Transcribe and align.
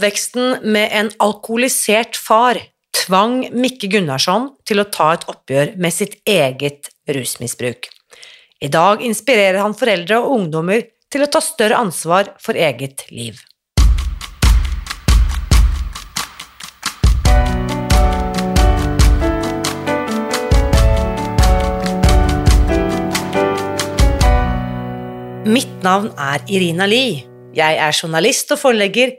Oppveksten 0.00 0.62
med 0.72 0.88
en 0.96 1.10
alkoholisert 1.20 2.16
far 2.16 2.56
tvang 2.96 3.50
Mikke 3.52 3.84
Gunnarsson 3.92 4.46
til 4.64 4.80
å 4.80 4.86
ta 4.88 5.10
et 5.12 5.26
oppgjør 5.28 5.74
med 5.76 5.92
sitt 5.92 6.14
eget 6.24 6.88
rusmisbruk. 7.04 7.90
I 8.64 8.70
dag 8.72 9.04
inspirerer 9.04 9.60
han 9.60 9.76
foreldre 9.76 10.22
og 10.22 10.38
ungdommer 10.38 10.86
til 11.12 11.26
å 11.26 11.28
ta 11.28 11.44
større 11.44 11.76
ansvar 11.76 12.32
for 12.40 12.56
eget 12.56 13.04
liv. 13.12 13.44
Mitt 25.44 25.82
navn 25.84 26.14
er 26.16 26.40
Irina 26.48 26.88
Lie. 26.88 27.26
Jeg 27.52 27.82
er 27.84 27.92
journalist 27.92 28.56
og 28.56 28.64
forlegger, 28.64 29.18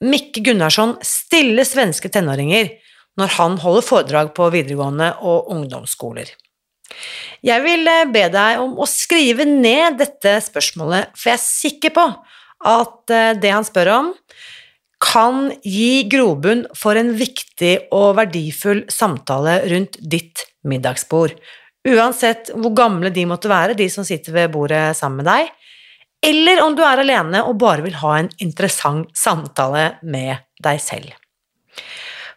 Mikke 0.00 0.40
Gunnarsson 0.44 0.94
stiller 1.04 1.66
svenske 1.68 2.08
tenåringer 2.12 2.70
når 3.20 3.34
han 3.36 3.58
holder 3.60 3.84
foredrag 3.84 4.30
på 4.36 4.46
videregående 4.54 5.12
og 5.20 5.50
ungdomsskoler. 5.52 6.30
Jeg 7.46 7.64
vil 7.64 7.86
eh, 7.88 8.06
be 8.10 8.24
deg 8.32 8.62
om 8.62 8.78
å 8.80 8.88
skrive 8.88 9.46
ned 9.46 10.00
dette 10.00 10.38
spørsmålet, 10.44 11.12
for 11.14 11.30
jeg 11.30 11.38
er 11.38 11.44
sikker 11.44 11.94
på 11.96 12.06
at 12.70 13.14
eh, 13.14 13.34
det 13.40 13.52
han 13.52 13.66
spør 13.66 13.92
om, 13.98 14.10
kan 15.00 15.48
gi 15.64 16.04
grobunn 16.12 16.66
for 16.76 16.98
en 17.00 17.14
viktig 17.16 17.92
og 17.96 18.18
verdifull 18.18 18.82
samtale 18.92 19.60
rundt 19.70 19.96
ditt 20.00 20.44
middagsbord, 20.68 21.36
uansett 21.88 22.50
hvor 22.52 22.74
gamle 22.76 23.12
de 23.14 23.24
måtte 23.28 23.48
være, 23.48 23.78
de 23.78 23.88
som 23.92 24.04
sitter 24.04 24.34
ved 24.36 24.52
bordet 24.52 24.90
sammen 24.98 25.22
med 25.22 25.30
deg, 25.30 25.54
eller 26.26 26.60
om 26.62 26.76
du 26.76 26.82
er 26.84 27.00
alene 27.00 27.42
og 27.46 27.58
bare 27.60 27.84
vil 27.84 27.96
ha 28.02 28.16
en 28.18 28.28
interessant 28.44 29.08
samtale 29.16 29.94
med 30.02 30.36
deg 30.62 30.80
selv. 30.84 31.14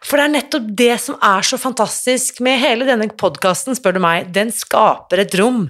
For 0.04 0.20
det 0.20 0.24
er 0.24 0.34
nettopp 0.34 0.70
det 0.76 0.94
som 1.00 1.16
er 1.24 1.44
så 1.46 1.58
fantastisk 1.60 2.40
med 2.44 2.60
hele 2.60 2.86
denne 2.88 3.08
podkasten, 3.08 3.76
spør 3.76 3.96
du 3.96 4.02
meg. 4.04 4.28
Den 4.36 4.52
skaper 4.52 5.24
et 5.24 5.36
rom 5.40 5.66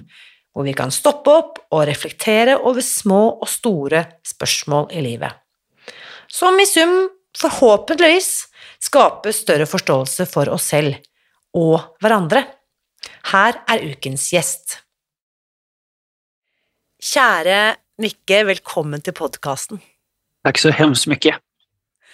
hvor 0.55 0.63
vi 0.67 0.75
kan 0.75 0.91
stoppe 0.91 1.31
opp 1.31 1.59
og 1.75 1.83
reflektere 1.87 2.55
over 2.63 2.83
små 2.83 3.21
og 3.43 3.47
store 3.51 4.05
spørsmål 4.27 4.87
i 4.95 5.03
livet. 5.03 5.31
Som 6.31 6.59
i 6.59 6.67
sum 6.67 7.09
forhåpentligvis 7.35 8.29
skaper 8.87 9.35
større 9.35 9.67
forståelse 9.67 10.27
for 10.31 10.51
oss 10.51 10.69
selv 10.71 10.95
og 11.55 11.97
hverandre. 12.03 12.45
Her 13.31 13.59
er 13.71 13.83
ukens 13.91 14.29
gjest. 14.31 14.79
Kjære 17.03 17.59
Mikke, 18.01 18.41
velkommen 18.49 19.01
til 19.03 19.15
podkasten. 19.15 19.79
Tack 20.45 20.59
så 20.61 20.71
hemskt 20.75 21.07
mycket. 21.07 21.37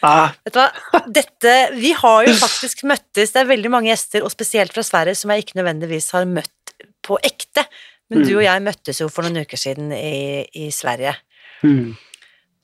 Ah, 0.05 0.29
Vet 0.45 0.55
du? 0.57 0.99
Dette, 1.13 1.53
vi 1.77 1.91
har 1.97 2.25
jo 2.25 2.33
faktisk 2.37 2.83
møttes, 2.89 3.33
det 3.33 3.41
er 3.43 3.49
veldig 3.49 3.69
mange 3.73 3.91
gjester, 3.91 4.23
og 4.25 4.33
spesielt 4.33 4.73
fra 4.73 4.83
Sverige, 4.85 5.17
som 5.19 5.33
jeg 5.33 5.43
ikke 5.45 5.59
nødvendigvis 5.59 6.09
har 6.15 6.25
møtt 6.29 6.73
på 7.05 7.17
ekte. 7.25 7.65
Men 8.11 8.25
du 8.27 8.33
og 8.35 8.43
jeg 8.43 8.63
møttes 8.65 8.99
jo 9.01 9.07
for 9.13 9.23
noen 9.25 9.45
uker 9.45 9.57
siden 9.61 9.91
i, 9.95 10.41
i 10.57 10.69
Sverige. 10.75 11.13
mm, 11.63 11.93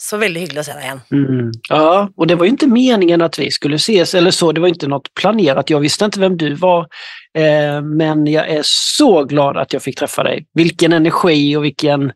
Så 0.02 0.18
veldig 0.22 0.42
hyggelig 0.44 0.60
å 0.62 0.66
se 0.68 0.74
deg 0.78 0.84
igjen. 0.88 1.00
mm. 1.12 1.52
Ja, 1.70 2.10
och 2.18 2.28
det 2.28 2.36
var 2.36 2.46
ju 2.46 2.50
inte 2.52 2.68
meningen 2.68 3.22
att 3.22 3.40
vi 3.40 3.52
skulle 3.52 3.76
ses 3.76 4.14
eller 4.16 4.32
så. 4.32 4.52
Det 4.52 4.62
var 4.62 4.68
inte 4.68 4.88
något 4.88 5.14
planerat. 5.14 5.70
Jag 5.70 5.80
visste 5.80 6.06
inte 6.06 6.20
vem 6.20 6.38
du 6.38 6.54
var. 6.54 6.88
Eh, 7.34 7.82
men 7.82 8.28
jag 8.28 8.50
är 8.50 8.62
så 8.64 9.24
glad 9.24 9.58
att 9.58 9.74
jag 9.74 9.82
fick 9.84 9.98
träffa 10.00 10.24
dig. 10.24 10.46
Vilken 10.54 10.94
energi 10.94 11.56
och 11.56 11.64
vilken, 11.64 12.12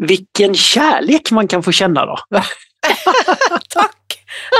vilken 0.00 0.54
kärlek 0.54 1.30
man 1.30 1.48
kan 1.48 1.62
få 1.62 1.72
känna 1.72 2.06
då. 2.06 2.16
Takk! 3.68 3.96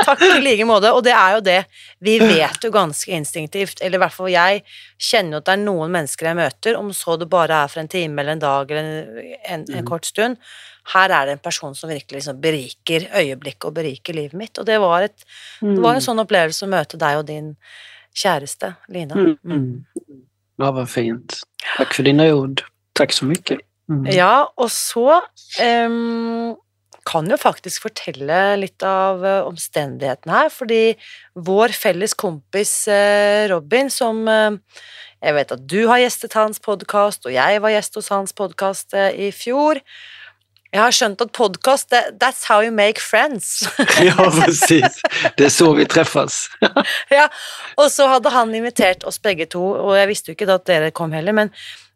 Takk 0.04 0.22
i 0.22 0.40
like 0.42 0.64
måte. 0.66 0.90
Og 0.92 1.02
det 1.06 1.12
er 1.14 1.36
jo 1.36 1.40
det, 1.46 1.58
vi 2.02 2.16
vet 2.18 2.64
jo 2.66 2.70
ganske 2.74 3.12
instinktivt, 3.14 3.80
eller 3.80 3.98
i 3.98 4.02
hvert 4.02 4.14
fall 4.16 4.30
jeg, 4.32 4.62
kjenner 5.00 5.36
jo 5.36 5.40
at 5.40 5.46
det 5.46 5.54
er 5.54 5.62
noen 5.62 5.92
mennesker 5.94 6.26
jeg 6.30 6.38
møter, 6.38 6.76
om 6.78 6.90
så 6.96 7.16
det 7.20 7.28
bare 7.30 7.62
er 7.64 7.70
for 7.72 7.82
en 7.82 7.88
time 7.90 8.20
eller 8.22 8.36
en 8.36 8.42
dag 8.42 8.70
eller 8.70 8.82
en, 8.82 9.20
en, 9.44 9.64
en 9.70 9.78
Mm. 9.80 9.86
kort 9.88 10.06
stund. 10.10 10.36
Her 10.94 11.10
er 11.14 11.26
det 11.26 11.32
en 11.36 11.44
person 11.44 11.74
som 11.74 11.90
virkelig 11.90 12.18
liksom 12.20 12.40
beriker 12.42 13.06
øyeblikket 13.14 13.64
og 13.68 13.74
beriker 13.76 14.14
livet 14.16 14.34
mitt. 14.34 14.58
Og 14.58 14.66
det 14.66 14.78
var, 14.82 15.02
et, 15.06 15.24
det 15.62 15.78
var 15.80 15.94
en 15.94 16.02
sånn 16.04 16.18
opplevelse 16.22 16.66
å 16.66 16.70
møte 16.72 16.98
deg 16.98 17.20
og 17.20 17.26
din 17.30 17.52
kjæreste, 18.16 18.74
Lina. 18.88 19.14
Mm, 19.14 19.36
Mm. 19.44 19.60
mm. 19.60 20.20
Ja, 20.60 20.70
vad 20.72 20.90
fint. 20.90 21.38
Tack 21.76 21.94
för 21.94 22.02
dina 22.02 22.24
ord. 22.34 22.62
Tack 22.92 23.12
så 23.12 23.24
mycket. 23.24 23.58
Mm. 23.90 24.04
Ja, 24.14 24.34
og 24.54 24.70
så 24.70 25.18
em, 25.58 26.54
kan 27.08 27.26
jo 27.30 27.38
faktisk 27.40 27.88
fortelle 27.88 28.38
litt 28.60 28.84
av 28.86 29.24
eh, 29.26 29.42
omstendighetene 29.48 30.36
her, 30.36 30.52
fordi 30.54 30.82
vår 31.34 31.74
felles 31.74 32.14
kompis 32.18 32.74
eh, 32.92 33.48
Robin, 33.50 33.90
som 33.90 34.22
eh, 34.30 34.86
jeg 35.20 35.36
vet 35.36 35.56
at 35.56 35.66
du 35.68 35.82
har 35.90 36.00
gjestet 36.04 36.38
hans 36.38 36.62
podkast, 36.62 37.26
og 37.26 37.34
jeg 37.34 37.60
var 37.60 37.74
gjest 37.74 37.98
hos 37.98 38.08
hans 38.14 38.32
podkast 38.36 38.94
i 38.96 39.28
fjor. 39.36 39.82
Jeg 40.70 40.80
har 40.80 40.94
skjønt 40.94 41.20
at 41.20 41.32
podkast, 41.34 41.92
that's 42.22 42.46
how 42.48 42.62
you 42.62 42.70
make 42.72 43.02
friends. 43.02 43.66
Ja, 44.06 44.30
precis. 44.30 45.02
Det 45.36 45.44
är 45.44 45.48
så 45.48 45.74
vi 45.74 45.84
träffas. 45.84 46.48
ja, 47.10 47.28
og 47.76 47.90
så 47.92 48.06
hadde 48.08 48.32
han 48.32 48.54
invitert 48.54 49.04
oss 49.04 49.20
begge 49.20 49.50
to, 49.50 49.60
og 49.60 49.96
jeg 49.98 50.08
visste 50.08 50.30
jo 50.30 50.38
ikke 50.38 50.48
da 50.48 50.56
at 50.60 50.68
dere 50.70 50.90
kom 50.94 51.12
heller, 51.12 51.36
men 51.36 51.52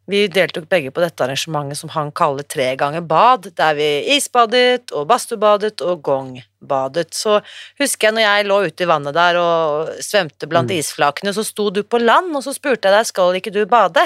vi 0.06 0.26
deltok 0.28 0.66
begge 0.68 0.90
på 0.92 1.00
dette 1.00 1.24
arrangementet 1.24 1.78
som 1.80 1.88
han 1.94 2.10
kaller 2.12 2.44
tre 2.44 2.74
ganger 2.76 3.00
bad, 3.08 3.46
der 3.56 3.74
vi 3.78 3.86
isbadet 4.16 4.92
og 4.92 5.06
badstuebadet 5.08 5.80
og 5.80 6.02
gongbadet. 6.04 7.14
Så 7.16 7.38
husker 7.80 8.08
jeg 8.10 8.14
når 8.18 8.26
jeg 8.26 8.48
lå 8.50 8.58
ute 8.66 8.84
i 8.84 8.90
vannet 8.90 9.16
der 9.16 9.38
og 9.40 9.88
svømte 10.04 10.48
blant 10.50 10.68
Mm. 10.70 10.76
isflakene, 10.78 11.32
så 11.32 11.44
sto 11.44 11.70
du 11.70 11.82
på 11.82 11.98
land, 12.02 12.34
og 12.36 12.42
så 12.44 12.52
spurte 12.52 12.88
jeg 12.88 12.98
deg 12.98 13.06
skal 13.06 13.34
ikke 13.40 13.52
du 13.54 13.64
bade? 13.66 14.04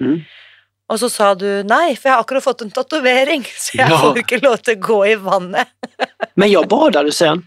Mm. 0.00 0.20
Og 0.90 0.98
så 0.98 1.08
sa 1.08 1.34
du 1.34 1.62
nei, 1.62 1.94
for 1.94 2.08
jeg 2.10 2.14
har 2.16 2.22
akkurat 2.24 2.42
fått 2.44 2.62
en 2.62 2.70
tatovering, 2.70 3.44
så 3.64 3.78
jeg 3.78 3.88
Ja. 3.90 3.96
får 3.96 4.16
ikke 4.24 4.42
lov 4.42 4.58
til 4.62 4.76
å 4.76 4.80
gå 4.80 5.00
i 5.12 5.14
vannet. 5.14 5.68
Men 6.36 6.50
jag 6.50 6.68
badade 6.68 7.12
sen. 7.12 7.46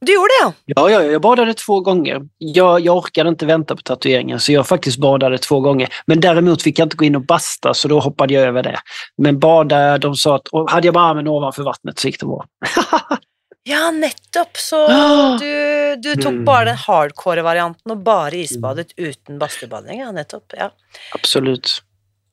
Du 0.00 0.14
gjorde 0.14 0.28
det, 0.28 0.44
ja? 0.44 0.52
Ja, 0.64 0.90
ja, 0.90 1.02
jag 1.02 1.22
badade 1.22 1.54
två 1.54 1.80
gånger. 1.80 2.20
Jag, 2.38 2.80
jag 2.80 2.96
orkade 2.96 3.28
inte 3.28 3.46
vänta 3.46 3.76
på 3.76 3.82
tatueringen 3.82 4.40
så 4.40 4.52
jag 4.52 4.66
faktiskt 4.68 4.98
badade 4.98 5.38
två 5.38 5.60
gånger. 5.60 5.88
Men 6.06 6.20
däremot 6.20 6.62
fick 6.62 6.78
jag 6.78 6.86
inte 6.86 6.96
gå 6.96 7.04
in 7.04 7.16
och 7.16 7.26
basta 7.26 7.74
så 7.74 7.88
då 7.88 8.00
hoppade 8.00 8.34
jag 8.34 8.44
över 8.44 8.62
det. 8.62 8.78
Men 9.16 9.38
bada, 9.38 9.98
de 9.98 10.14
sa 10.14 10.36
att 10.36 10.48
och 10.48 10.70
hade 10.70 10.86
jag 10.86 10.94
bara 10.94 11.04
armen 11.04 11.28
ovanför 11.28 11.62
vattnet 11.62 11.98
så 11.98 12.06
gick 12.08 12.20
det 12.20 12.26
bra. 12.26 12.44
Ja, 13.62 13.90
nettopp. 13.90 14.56
Så 14.56 14.88
du, 15.40 15.96
du 15.96 16.14
tok 16.16 16.32
Mm. 16.32 16.44
bare 16.44 16.64
den 16.64 16.76
hardcore 16.76 17.42
varianten 17.42 17.92
og 17.92 17.98
bare 18.02 18.36
isbadet 18.36 18.92
uten 18.96 19.38
badstuebading. 19.38 20.00
Ja, 20.00 20.12
nettopp. 20.12 20.52
Ja. 20.58 20.70
Absolut. 21.14 21.82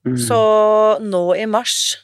Mm. 0.05 0.17
Så 0.17 0.37
nå 0.99 1.35
i 1.35 1.45
mars 1.45 1.97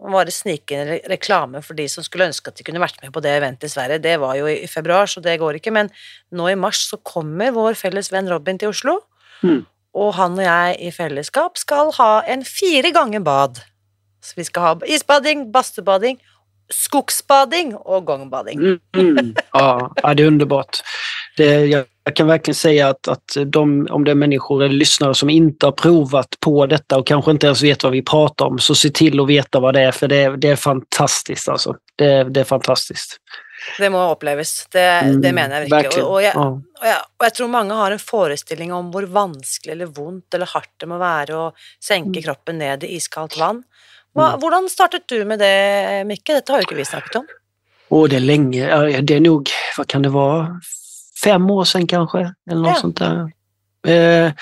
var 0.00 0.24
det 0.24 0.32
snikende 0.32 0.94
re- 0.94 1.08
reklame 1.12 1.60
for 1.64 1.76
de 1.76 1.84
som 1.92 2.04
skulle 2.04 2.30
ønske 2.30 2.48
at 2.48 2.56
de 2.56 2.64
kunne 2.64 2.80
vært 2.80 3.00
med 3.02 3.12
på 3.12 3.20
det 3.24 3.34
eventet 3.36 3.68
i 3.68 3.72
Sverige. 3.72 4.00
Det 4.02 4.16
var 4.22 4.38
jo 4.38 4.46
i 4.48 4.68
februar, 4.70 5.10
så 5.10 5.20
det 5.20 5.38
går 5.42 5.58
ikke. 5.58 5.74
Men 5.76 5.90
nå 6.32 6.48
i 6.48 6.56
mars 6.56 6.86
så 6.88 6.96
kommer 7.04 7.52
vår 7.56 7.76
felles 7.78 8.08
venn 8.12 8.30
Robin 8.30 8.58
til 8.60 8.72
Oslo. 8.72 9.00
Mm. 9.44 9.66
Og 10.00 10.14
han 10.16 10.38
og 10.38 10.46
jeg 10.46 10.76
i 10.86 10.90
fellesskap 10.94 11.58
skal 11.60 11.92
ha 11.98 12.10
en 12.30 12.44
fire 12.46 12.92
ganger 12.94 13.20
bad. 13.26 13.60
Så 14.24 14.36
vi 14.36 14.44
skal 14.46 14.62
ha 14.62 14.72
isbading, 14.86 15.48
badstuebading, 15.52 16.20
skogsbading 16.70 17.74
och 17.76 18.04
gångbading. 18.04 18.58
Mm, 18.58 18.78
mm. 18.96 19.34
Ja, 19.52 19.92
det 20.16 20.22
är 20.22 20.26
underbart. 20.26 20.76
Det, 21.36 21.66
jag, 21.66 21.84
jag 22.04 22.16
kan 22.16 22.26
verkligen 22.26 22.54
säga 22.54 22.88
att, 22.88 23.08
att 23.08 23.36
de, 23.46 23.88
om 23.90 24.04
det 24.04 24.10
är 24.10 24.14
människor 24.14 24.62
eller 24.62 24.74
lyssnare 24.74 25.14
som 25.14 25.30
inte 25.30 25.66
har 25.66 25.72
provat 25.72 26.28
på 26.40 26.66
detta 26.66 26.98
och 26.98 27.06
kanske 27.06 27.30
inte 27.30 27.46
ens 27.46 27.62
vet 27.62 27.82
vad 27.82 27.92
vi 27.92 28.02
pratar 28.02 28.44
om, 28.46 28.58
så 28.58 28.74
se 28.74 28.90
till 28.90 29.20
att 29.20 29.28
veta 29.28 29.60
vad 29.60 29.74
det 29.74 29.80
är, 29.80 29.92
för 29.92 30.08
det, 30.08 30.16
är, 30.16 30.30
det 30.36 30.48
är 30.48 30.56
fantastiskt. 30.56 31.48
Alltså. 31.48 31.76
Det, 31.96 32.24
det 32.24 32.40
är 32.40 32.44
fantastiskt. 32.44 33.16
Det 33.78 33.90
må 33.90 34.10
oppleves. 34.10 34.66
Det, 34.72 34.80
Mm, 34.80 35.20
det 35.20 35.32
mener 35.32 35.60
jeg 35.60 35.64
virkelig. 35.70 35.84
verkligen. 35.84 36.06
Og, 36.06 36.12
og, 36.12 36.22
jeg, 36.22 36.32
Ja. 36.34 36.40
og, 36.80 36.86
jeg, 36.86 36.96
og 37.18 37.24
jeg 37.26 37.32
tror 37.34 37.48
mange 37.48 37.74
har 37.74 37.90
en 37.92 37.98
forestilling 37.98 38.72
om 38.72 38.90
hvor 38.90 39.02
vanskelig 39.06 39.72
eller 39.72 39.86
vondt 39.86 40.34
eller 40.34 40.46
hardt 40.46 40.70
det 40.80 40.88
må 40.88 40.98
være 40.98 41.36
å 41.36 41.52
senke 41.84 42.22
kroppen 42.24 42.58
ned 42.58 42.84
i 42.84 42.94
iskaldt 42.96 43.36
vann. 43.38 43.62
Hva, 44.14 44.36
hvordan 44.40 44.68
startet 44.68 45.02
du 45.08 45.24
med 45.24 45.38
det, 45.38 46.04
Mikke? 46.06 46.34
Dette 46.34 46.52
har 46.52 46.60
jo 46.62 46.66
ikke 46.68 46.78
vi 46.80 46.84
snakket 46.84 47.16
om. 47.16 47.26
Och 47.88 48.08
det 48.08 48.16
är 48.16 48.20
länge, 48.20 48.66
det 49.00 49.14
är 49.14 49.20
nog, 49.20 49.50
vad 49.78 49.86
kan 49.86 50.02
det 50.02 50.08
vara, 50.08 50.60
fem 51.24 51.50
år 51.50 51.64
sedan 51.64 51.86
kanske? 51.86 52.18
Eller 52.50 52.60
något 52.62 52.74
Ja. 52.74 52.80
sånt 52.80 52.98
där. 52.98 53.30
Eh, 53.86 54.32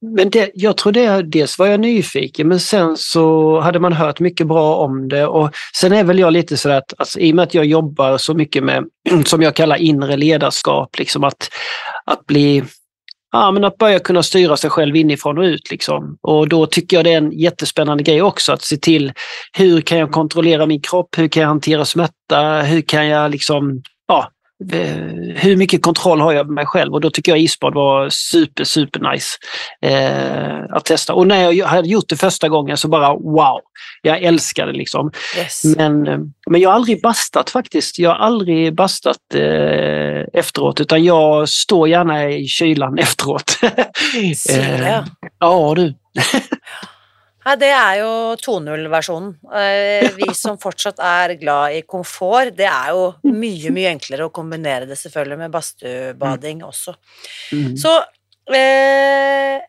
men 0.00 0.30
det, 0.30 0.50
jag 0.54 0.76
tror 0.76 0.92
det, 0.92 1.22
dels 1.22 1.58
var 1.58 1.66
jag 1.66 1.80
nyfiken 1.80 2.48
men 2.48 2.60
sen 2.60 2.96
så 2.96 3.60
hade 3.60 3.78
man 3.78 3.92
hört 3.92 4.20
mycket 4.20 4.46
bra 4.46 4.76
om 4.76 5.08
det 5.08 5.26
och 5.26 5.50
sen 5.74 5.92
är 5.92 6.04
väl 6.04 6.18
jag 6.18 6.32
lite 6.32 6.56
sådär 6.56 6.76
att 6.76 6.92
alltså, 6.98 7.18
i 7.20 7.32
och 7.32 7.36
med 7.36 7.42
att 7.42 7.54
jag 7.54 7.64
jobbar 7.64 8.18
så 8.18 8.34
mycket 8.34 8.64
med, 8.64 8.84
som 9.26 9.42
jag 9.42 9.54
kallar 9.56 9.76
inre 9.76 10.16
ledarskap, 10.16 10.98
liksom 10.98 11.24
att, 11.24 11.48
att 12.04 12.26
bli 12.26 12.64
Ja, 13.32 13.50
men 13.50 13.64
att 13.64 13.78
börja 13.78 13.98
kunna 13.98 14.22
styra 14.22 14.56
sig 14.56 14.70
själv 14.70 14.96
inifrån 14.96 15.38
och 15.38 15.44
ut. 15.44 15.70
Liksom. 15.70 16.18
Och 16.22 16.48
då 16.48 16.66
tycker 16.66 16.96
jag 16.96 17.04
det 17.04 17.12
är 17.12 17.18
en 17.18 17.32
jättespännande 17.32 18.02
grej 18.02 18.22
också 18.22 18.52
att 18.52 18.62
se 18.62 18.76
till 18.76 19.12
hur 19.52 19.80
kan 19.80 19.98
jag 19.98 20.12
kontrollera 20.12 20.66
min 20.66 20.80
kropp, 20.80 21.08
hur 21.18 21.28
kan 21.28 21.40
jag 21.40 21.48
hantera 21.48 21.84
smärta, 21.84 22.62
hur 22.62 22.80
kan 22.80 23.06
jag 23.06 23.30
liksom, 23.30 23.82
ja, 24.08 24.30
hur 25.34 25.56
mycket 25.56 25.82
kontroll 25.82 26.20
har 26.20 26.32
jag 26.32 26.46
med 26.46 26.54
mig 26.54 26.66
själv? 26.66 26.92
Och 26.94 27.00
då 27.00 27.10
tycker 27.10 27.32
jag 27.32 27.38
isbad 27.38 27.74
var 27.74 28.08
super, 28.10 28.64
super 28.64 29.12
nice 29.12 29.36
eh, 29.82 30.76
att 30.76 30.84
testa. 30.84 31.14
Och 31.14 31.26
när 31.26 31.52
jag 31.52 31.66
hade 31.66 31.88
gjort 31.88 32.08
det 32.08 32.16
första 32.16 32.48
gången 32.48 32.76
så 32.76 32.88
bara 32.88 33.14
wow, 33.14 33.60
jag 34.02 34.22
älskar 34.22 34.66
det 34.66 34.72
liksom. 34.72 35.10
Yes. 35.38 35.64
Men, 35.64 36.08
eh, 36.08 36.18
men 36.50 36.60
jag 36.60 36.70
har 36.70 36.74
aldrig 36.74 37.02
bastat 37.02 37.50
faktiskt. 37.50 37.98
Jag 37.98 38.10
har 38.10 38.16
aldrig 38.16 38.74
bastat 38.74 39.34
eh, 39.34 40.40
efteråt 40.40 40.80
utan 40.80 41.04
jag 41.04 41.48
står 41.48 41.88
gärna 41.88 42.30
i 42.30 42.46
kylan 42.46 42.98
efteråt. 42.98 43.50
Sier 44.36 44.78
det, 44.78 45.04
ja. 45.20 45.28
ja 45.40 45.74
du. 45.74 45.94
Nei, 47.46 47.54
det 47.62 47.68
er 47.70 48.00
jo 48.00 48.10
2.0-versjonen. 48.42 49.36
Eh, 49.54 50.08
Vi 50.16 50.32
som 50.34 50.58
fortsatt 50.58 50.98
er 50.98 51.36
glad 51.38 51.76
i 51.76 51.84
komfort, 51.86 52.56
det 52.58 52.66
er 52.66 52.90
jo 52.96 53.12
mye, 53.30 53.70
mye 53.74 53.92
enklere 53.94 54.26
å 54.26 54.34
kombinere 54.34 54.88
det 54.88 54.98
selvfølgelig 54.98 55.38
med 55.44 55.54
badstuebading 55.54 56.64
også. 56.66 56.96
Mm. 57.54 57.76
Så 57.78 57.92
eh, 58.50 59.62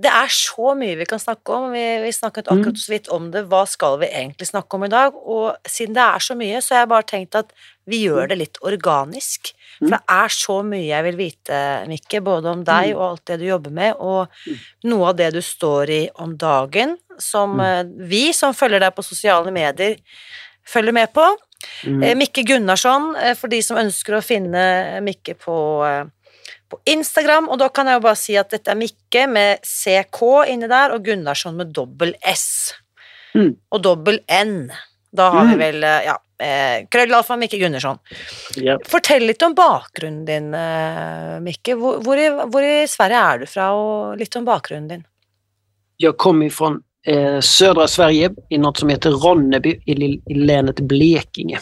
det 0.00 0.12
er 0.12 0.32
så 0.32 0.74
mye 0.76 0.98
vi 1.00 1.08
kan 1.08 1.20
snakke 1.20 1.56
om. 1.56 1.70
Vi, 1.74 1.84
vi 2.04 2.12
snakket 2.12 2.52
akkurat 2.52 2.80
så 2.80 2.92
vidt 2.92 3.08
om 3.12 3.30
det. 3.32 3.46
Hva 3.48 3.64
skal 3.68 3.98
vi 4.00 4.08
egentlig 4.08 4.48
snakke 4.48 4.76
om 4.76 4.84
i 4.84 4.92
dag? 4.92 5.16
Og 5.16 5.56
siden 5.68 5.96
det 5.96 6.04
er 6.04 6.24
så 6.24 6.36
mye, 6.36 6.60
så 6.64 6.76
har 6.76 6.84
jeg 6.84 6.92
bare 6.94 7.08
tenkt 7.10 7.40
at 7.40 7.52
vi 7.88 8.04
gjør 8.06 8.30
det 8.30 8.38
litt 8.40 8.60
organisk. 8.64 9.52
For 9.80 9.94
det 9.94 10.00
er 10.12 10.34
så 10.34 10.56
mye 10.66 10.84
jeg 10.84 11.04
vil 11.06 11.16
vite, 11.18 11.58
Mikke, 11.88 12.20
både 12.24 12.52
om 12.52 12.64
deg 12.66 12.92
og 12.96 13.04
alt 13.06 13.30
det 13.30 13.38
du 13.40 13.46
jobber 13.48 13.72
med, 13.72 13.96
og 13.96 14.88
noe 14.90 15.08
av 15.08 15.16
det 15.16 15.30
du 15.36 15.40
står 15.44 15.92
i 15.94 16.00
om 16.20 16.34
dagen, 16.40 16.98
som 17.20 17.56
eh, 17.64 17.84
vi 18.10 18.28
som 18.36 18.56
følger 18.56 18.82
deg 18.84 18.92
på 18.96 19.04
sosiale 19.04 19.52
medier, 19.54 19.96
følger 20.68 20.96
med 20.96 21.12
på. 21.16 21.24
Mm. 21.86 22.02
Eh, 22.02 22.16
Mikke 22.18 22.44
Gunnarsson, 22.48 23.14
eh, 23.16 23.32
for 23.40 23.52
de 23.52 23.62
som 23.64 23.80
ønsker 23.80 24.18
å 24.18 24.24
finne 24.24 25.00
Mikke 25.04 25.36
på, 25.40 25.56
på 26.68 26.82
Instagram. 26.92 27.48
Og 27.48 27.60
da 27.64 27.70
kan 27.72 27.88
jeg 27.88 28.00
jo 28.00 28.04
bare 28.04 28.20
si 28.20 28.36
at 28.40 28.52
dette 28.52 28.72
er 28.72 28.80
Mikke 28.80 29.24
med 29.32 29.64
CK 29.64 30.20
inni 30.52 30.68
der, 30.68 30.96
og 30.96 31.08
Gunnarsson 31.08 31.56
med 31.60 31.72
dobbel 31.76 32.12
S. 32.20 32.74
Mm. 33.32 33.54
Og 33.72 33.84
dobbel 33.84 34.20
N. 34.28 34.68
Da 35.12 35.30
har 35.30 35.44
vi 35.44 35.54
Mm. 35.54 35.58
vel 35.58 35.84
eh, 35.84 36.04
ja, 36.06 36.16
eh, 36.46 36.86
krøllalfa 36.90 37.36
Mikke 37.36 37.58
Gunnarsson. 37.58 37.98
Ja. 38.56 38.78
Fortell 38.86 39.26
litt 39.26 39.42
om 39.42 39.54
bakgrunnen 39.54 40.24
din, 40.24 40.54
eh, 40.54 41.40
Mikke. 41.40 41.74
Hvor, 41.74 41.98
hvor, 42.04 42.16
i, 42.18 42.28
hvor 42.30 42.62
i 42.62 42.86
Sverige 42.88 43.16
er 43.32 43.38
du 43.38 43.46
fra, 43.46 43.72
og 43.74 44.18
litt 44.18 44.36
om 44.36 44.44
bakgrunnen 44.44 44.88
din? 44.88 45.04
Jag 45.96 46.16
kommer 46.16 46.46
ifrån 46.46 46.82
eh, 47.06 47.40
södra 47.40 47.88
Sverige 47.88 48.30
i 48.50 48.58
något 48.58 48.76
som 48.78 48.88
heter 48.88 49.10
Ronneby 49.10 49.80
i, 49.86 49.92
i 50.26 50.34
länet 50.34 50.80
Blekinge. 50.80 51.58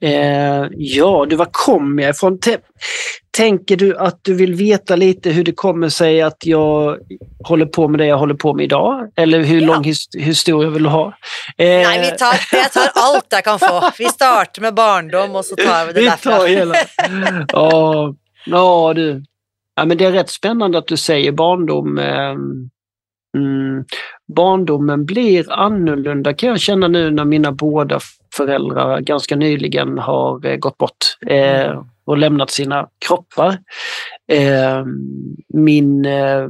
Eh, 0.00 0.66
ja, 0.76 1.26
du, 1.28 1.36
var 1.36 1.48
kommer 1.52 2.02
jag 2.02 2.10
ifrån? 2.10 2.38
T- 2.40 2.56
tänker 3.30 3.76
du 3.76 3.96
att 3.96 4.18
du 4.22 4.34
vill 4.34 4.54
veta 4.54 4.96
lite 4.96 5.30
hur 5.30 5.44
det 5.44 5.52
kommer 5.52 5.88
sig 5.88 6.22
att 6.22 6.46
jag 6.46 6.98
håller 7.44 7.66
på 7.66 7.88
med 7.88 8.00
det 8.00 8.06
jag 8.06 8.18
håller 8.18 8.34
på 8.34 8.54
med 8.54 8.64
idag? 8.64 9.10
Eller 9.16 9.40
hur 9.42 9.60
Ja. 9.60 9.66
lång 9.66 9.84
his- 9.84 10.18
historia 10.18 10.70
vill 10.70 10.82
du 10.82 10.88
ha? 10.88 11.06
Eh, 11.56 11.66
Nei, 11.66 11.98
vi 12.00 12.10
tar, 12.18 12.34
jeg 12.52 12.72
tar 12.72 12.90
alt 12.94 13.26
jeg 13.30 13.44
kan 13.44 13.58
få. 13.58 13.90
Vi 13.98 14.04
starter 14.04 14.60
med 14.62 14.74
barndom, 14.74 15.36
og 15.36 15.44
så 15.44 15.56
tar 15.56 15.86
vi 15.86 15.92
det 15.92 16.00
Vi 16.00 16.06
derfra. 16.06 16.30
tar 16.38 16.46
hela. 16.46 16.74
Ja, 17.52 18.14
ja 18.46 18.92
du. 18.94 19.22
Ja, 19.76 19.84
men 19.84 19.96
det 19.98 20.04
är 20.04 20.12
rätt 20.12 20.30
spännande 20.30 20.78
att 20.78 20.86
du 20.86 20.96
säger 20.96 21.32
barndom. 21.32 21.98
eh, 21.98 22.34
Mm, 23.36 23.84
barndomen 24.36 25.04
blir 25.06 25.52
annorlunda 25.52 26.32
kan 26.34 26.48
jag 26.48 26.60
känna 26.60 26.88
nu 26.88 27.10
när 27.10 27.24
mina 27.24 27.52
båda 27.52 28.00
föräldrar 28.36 29.00
ganska 29.00 29.36
nyligen 29.36 29.98
har 29.98 30.46
eh, 30.46 30.56
gått 30.56 30.78
bort 30.78 31.16
eh, 31.26 31.82
och 32.04 32.18
lämnat 32.18 32.50
sina 32.50 32.88
kroppar. 33.06 33.58
Eh, 34.32 34.84
min, 35.48 36.06
eh, 36.06 36.48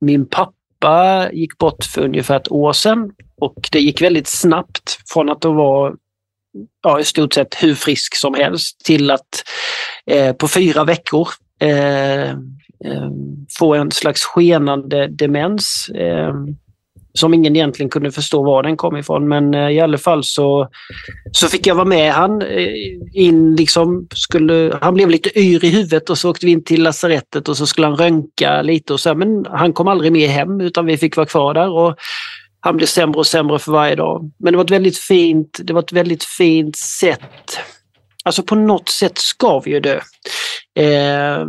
min 0.00 0.26
pappa 0.26 1.28
gick 1.32 1.58
bort 1.58 1.84
för 1.84 2.04
ungefär 2.04 2.36
ett 2.36 2.52
år 2.52 2.72
sedan 2.72 3.12
och 3.40 3.68
det 3.72 3.80
gick 3.80 4.02
väldigt 4.02 4.28
snabbt 4.28 4.98
från 5.12 5.30
att 5.30 5.40
de 5.40 5.56
var 5.56 5.96
ja, 6.82 7.00
i 7.00 7.04
stort 7.04 7.34
sett 7.34 7.62
hur 7.62 7.74
frisk 7.74 8.16
som 8.16 8.34
helst 8.34 8.84
till 8.84 9.10
att 9.10 9.44
eh, 10.10 10.32
på 10.32 10.48
fyra 10.48 10.84
veckor 10.84 11.28
eh, 11.60 12.36
få 13.58 13.74
en 13.74 13.90
slags 13.90 14.24
skenande 14.24 15.06
demens 15.06 15.90
som 17.18 17.34
ingen 17.34 17.56
egentligen 17.56 17.90
kunde 17.90 18.12
förstå 18.12 18.42
var 18.42 18.62
den 18.62 18.76
kom 18.76 18.96
ifrån. 18.96 19.28
Men 19.28 19.54
eh, 19.54 19.70
i 19.70 19.80
alla 19.80 19.98
fall 19.98 20.24
så, 20.24 20.68
så 21.32 21.48
fick 21.48 21.66
jag 21.66 21.74
vara 21.74 21.84
med 21.84 22.12
han 22.12 22.42
eh, 22.42 22.68
in 23.12 23.56
liksom 23.56 24.06
skulle, 24.14 24.78
han 24.80 24.94
blev 24.94 25.10
lite 25.10 25.38
yr 25.40 25.64
i 25.64 25.70
huvudet 25.70 26.10
och 26.10 26.18
så 26.18 26.30
åkte 26.30 26.46
vi 26.46 26.52
in 26.52 26.64
till 26.64 26.82
lasarettet 26.82 27.48
och 27.48 27.56
så 27.56 27.66
skulle 27.66 27.86
han 27.86 27.96
röntga 27.96 28.62
lite 28.62 28.92
och 28.92 29.00
så, 29.00 29.14
men 29.14 29.46
han 29.50 29.72
kom 29.72 29.88
aldrig 29.88 30.12
med 30.12 30.28
hem 30.28 30.60
utan 30.60 30.86
vi 30.86 30.96
fick 30.96 31.16
vara 31.16 31.26
kvar 31.26 31.54
där. 31.54 31.70
Och, 31.70 31.98
han 32.60 32.76
blev 32.76 32.86
sämre 32.86 33.18
och 33.18 33.26
sämre 33.26 33.58
för 33.58 33.72
varje 33.72 33.94
dag. 33.94 34.30
Men 34.38 34.52
det 34.52 34.56
var 34.56 34.64
ett 34.64 34.70
väldigt 34.70 34.98
fint, 34.98 35.60
det 35.62 35.72
var 35.72 35.82
ett 35.82 35.92
väldigt 35.92 36.24
fint 36.24 36.76
sätt. 36.76 37.58
Alltså 38.24 38.42
på 38.42 38.54
något 38.54 38.88
sätt 38.88 39.18
ska 39.18 39.60
vi 39.60 39.70
ju 39.70 39.80
dö. 39.80 40.00
Eh, 40.78 41.46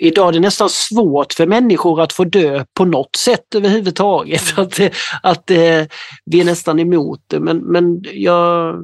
idag 0.00 0.28
är 0.28 0.32
det 0.32 0.40
nästan 0.40 0.68
svårt 0.68 1.32
för 1.32 1.46
människor 1.46 2.00
att 2.00 2.12
få 2.12 2.24
dö 2.24 2.64
på 2.74 2.84
något 2.84 3.16
sätt 3.16 3.54
överhuvudtaget. 3.54 4.40
För 4.40 4.62
att, 4.62 4.80
att 5.22 5.50
vi 6.24 6.40
är 6.40 6.44
nästan 6.44 6.78
emot 6.78 7.20
det. 7.26 7.40
Men, 7.40 7.58
men 7.58 8.04
jag, 8.12 8.76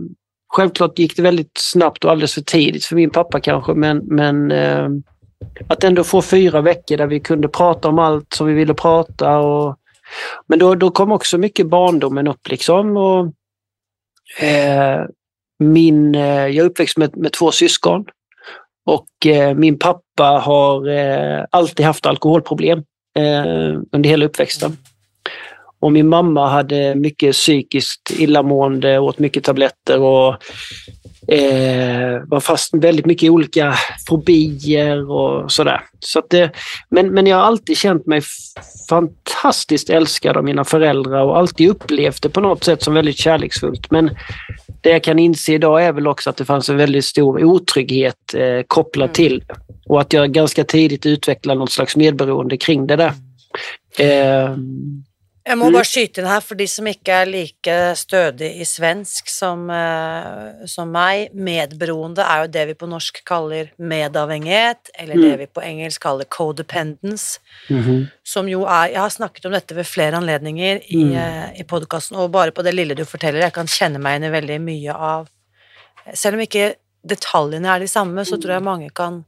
självklart 0.48 0.98
gick 0.98 1.16
det 1.16 1.22
väldigt 1.22 1.58
snabbt 1.58 2.04
och 2.04 2.10
alldeles 2.10 2.34
för 2.34 2.40
tidigt 2.40 2.84
för 2.84 2.96
min 2.96 3.10
pappa 3.10 3.40
kanske. 3.40 3.74
Men, 3.74 3.98
men 3.98 4.50
eh, 4.50 4.88
att 5.68 5.84
ändå 5.84 6.04
få 6.04 6.22
fyra 6.22 6.60
veckor 6.60 6.96
där 6.96 7.06
vi 7.06 7.20
kunde 7.20 7.48
prata 7.48 7.88
om 7.88 7.98
allt 7.98 8.32
som 8.32 8.46
vi 8.46 8.54
ville 8.54 8.74
prata. 8.74 9.38
Och, 9.38 9.76
men 10.46 10.58
då, 10.58 10.74
då 10.74 10.90
kom 10.90 11.12
också 11.12 11.38
mycket 11.38 11.66
barndomen 11.66 12.28
upp 12.28 12.48
liksom. 12.48 12.96
Och, 12.96 13.26
eh, 14.44 15.04
min, 15.58 16.14
eh, 16.14 16.46
jag 16.46 16.56
är 16.56 16.70
uppväxt 16.70 16.96
med, 16.96 17.16
med 17.16 17.32
två 17.32 17.52
syskon. 17.52 18.04
Och 18.86 19.26
eh, 19.26 19.54
min 19.54 19.78
pappa 19.78 20.24
har 20.24 20.88
eh, 20.88 21.44
alltid 21.50 21.86
haft 21.86 22.06
alkoholproblem 22.06 22.78
eh, 23.18 23.80
under 23.92 24.10
hela 24.10 24.24
uppväxten. 24.24 24.76
Och 25.80 25.92
min 25.92 26.08
mamma 26.08 26.48
hade 26.48 26.94
mycket 26.94 27.32
psykiskt 27.32 28.10
illamående, 28.18 28.98
åt 28.98 29.18
mycket 29.18 29.44
tabletter 29.44 30.00
och 30.00 30.34
eh, 31.28 32.22
var 32.26 32.40
fast 32.40 32.74
väldigt 32.74 33.06
mycket 33.06 33.22
i 33.22 33.30
olika 33.30 33.74
fobier 34.08 35.10
och 35.10 35.52
sådär. 35.52 35.80
Så 36.00 36.18
att 36.18 36.34
eh, 36.34 36.48
men, 36.88 37.14
men 37.14 37.26
jag 37.26 37.36
har 37.36 37.44
alltid 37.44 37.76
känt 37.76 38.06
mig 38.06 38.22
fantastiskt 38.88 39.90
älskad 39.90 40.36
av 40.36 40.44
mina 40.44 40.64
föräldrar 40.64 41.22
och 41.22 41.38
alltid 41.38 41.70
upplevt 41.70 42.22
det 42.22 42.28
på 42.28 42.40
något 42.40 42.64
sätt 42.64 42.82
som 42.82 42.94
väldigt 42.94 43.18
kärleksfullt. 43.18 43.90
Men 43.90 44.10
det 44.86 44.92
jag 44.92 45.02
kan 45.02 45.18
inse 45.18 45.52
idag 45.52 45.84
är 45.84 45.92
väl 45.92 46.06
också 46.06 46.30
att 46.30 46.36
det 46.36 46.44
fanns 46.44 46.68
en 46.68 46.76
väldigt 46.76 47.04
stor 47.04 47.44
otrygghet 47.44 48.34
eh, 48.34 48.62
kopplad 48.66 49.06
Mm. 49.06 49.12
till. 49.14 49.44
Och 49.86 50.00
att 50.00 50.12
jag 50.12 50.32
ganska 50.32 50.64
tidigt 50.64 51.06
utvecklade 51.06 51.58
något 51.58 51.72
slags 51.72 51.96
medberoende 51.96 52.56
kring 52.56 52.86
det 52.86 52.96
där. 52.96 53.12
Eh, 53.98 54.56
Jeg 55.46 55.58
må 55.60 55.68
Mm. 55.68 55.74
bare 55.74 55.84
skyte 55.86 56.18
inn 56.18 56.26
her, 56.26 56.40
for 56.40 56.56
de 56.56 56.66
som 56.66 56.84
ikke 56.86 57.08
er 57.22 57.26
like 57.26 57.74
stødig 57.94 58.48
i 58.58 58.64
svensk 58.66 59.28
som, 59.28 59.70
eh, 59.70 60.66
som 60.66 60.90
meg. 60.90 61.30
Medberoende 61.34 62.18
er 62.18 62.40
jo 62.42 62.48
det 62.50 62.66
vi 62.66 62.74
på 62.74 62.88
norsk 62.88 63.22
kaller 63.24 63.70
medavhengighet, 63.78 64.90
eller 64.98 65.14
det 65.14 65.32
Mm. 65.32 65.38
vi 65.38 65.46
på 65.46 65.62
engelsk 65.62 66.00
kaller 66.00 66.24
codependence. 66.24 67.38
Mhm. 67.70 68.10
Som 68.24 68.48
jo 68.48 68.64
er 68.64 68.88
Jeg 68.88 68.96
har 68.96 69.08
snakket 69.10 69.46
om 69.46 69.52
dette 69.52 69.72
ved 69.74 69.86
flere 69.86 70.14
anledninger 70.16 70.82
i, 70.90 71.04
Mm. 71.04 71.14
eh, 71.16 71.60
i 71.60 71.62
podkasten, 71.62 72.16
og 72.16 72.32
bare 72.32 72.50
på 72.50 72.64
det 72.64 72.74
lille 72.74 72.96
du 72.96 73.04
forteller, 73.04 73.40
jeg 73.42 73.52
kan 73.52 73.66
kjenne 73.66 73.98
meg 74.00 74.20
igjen 74.20 74.34
i 74.34 74.40
veldig 74.40 74.60
mye 74.60 74.94
av 74.94 75.28
Selv 76.14 76.34
om 76.34 76.40
ikke 76.40 76.74
detaljene 77.06 77.66
er 77.66 77.78
de 77.80 77.86
samme, 77.86 78.20
så 78.24 78.36
tror 78.40 78.54
jeg 78.54 78.62
mange 78.62 78.90
kan 78.94 79.24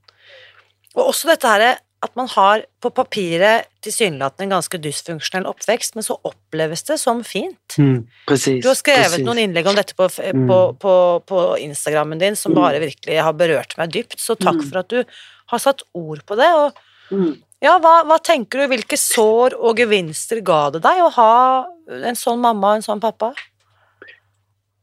Og 0.97 1.09
også 1.13 1.27
dette 1.27 1.43
her 1.49 1.79
at 2.03 2.15
man 2.15 2.29
har 2.29 2.63
på 2.81 2.91
papiret 2.95 3.67
tilsynelatende 3.83 4.45
en 4.47 4.53
ganske 4.55 4.79
dysfunksjonell 4.79 5.49
oppvekst, 5.51 5.97
men 5.97 6.05
så 6.07 6.15
oppleves 6.23 6.83
det 6.87 6.99
som 7.03 7.25
fint. 7.27 7.75
Mm, 7.79 8.07
precis. 8.29 8.63
Du 8.63 8.69
har 8.69 8.79
skrevet 8.79 9.11
precis. 9.11 9.25
noen 9.27 9.39
innlegg 9.43 9.67
om 9.67 9.75
dette 9.75 9.95
på, 9.99 10.07
Mm. 10.35 10.47
på, 10.49 10.59
på, 10.79 10.95
på 11.27 11.41
Instagrammen 11.59 12.19
din 12.19 12.37
som 12.37 12.53
Mm. 12.53 12.61
bare 12.63 12.79
virkelig 12.81 13.19
har 13.23 13.33
berørt 13.33 13.77
meg 13.79 13.91
dypt, 13.91 14.19
så 14.19 14.37
takk 14.39 14.61
Mm. 14.63 14.71
for 14.71 14.79
at 14.79 14.89
du 14.89 15.05
har 15.47 15.59
satt 15.59 15.83
ord 15.95 16.25
på 16.27 16.37
det. 16.37 16.47
Og 16.55 16.73
Mm. 17.11 17.43
ja, 17.63 17.79
hva, 17.79 18.05
hva 18.05 18.19
tenker 18.23 18.59
du, 18.61 18.69
hvilke 18.69 18.97
sår 18.97 19.55
og 19.59 19.77
gevinster 19.79 20.41
ga 20.41 20.71
det 20.71 20.83
deg 20.83 20.99
å 21.03 21.11
ha 21.11 21.67
en 21.91 22.15
sånn 22.15 22.39
mamma 22.39 22.69
og 22.73 22.77
en 22.77 22.83
sånn 22.83 23.01
pappa? 23.01 23.35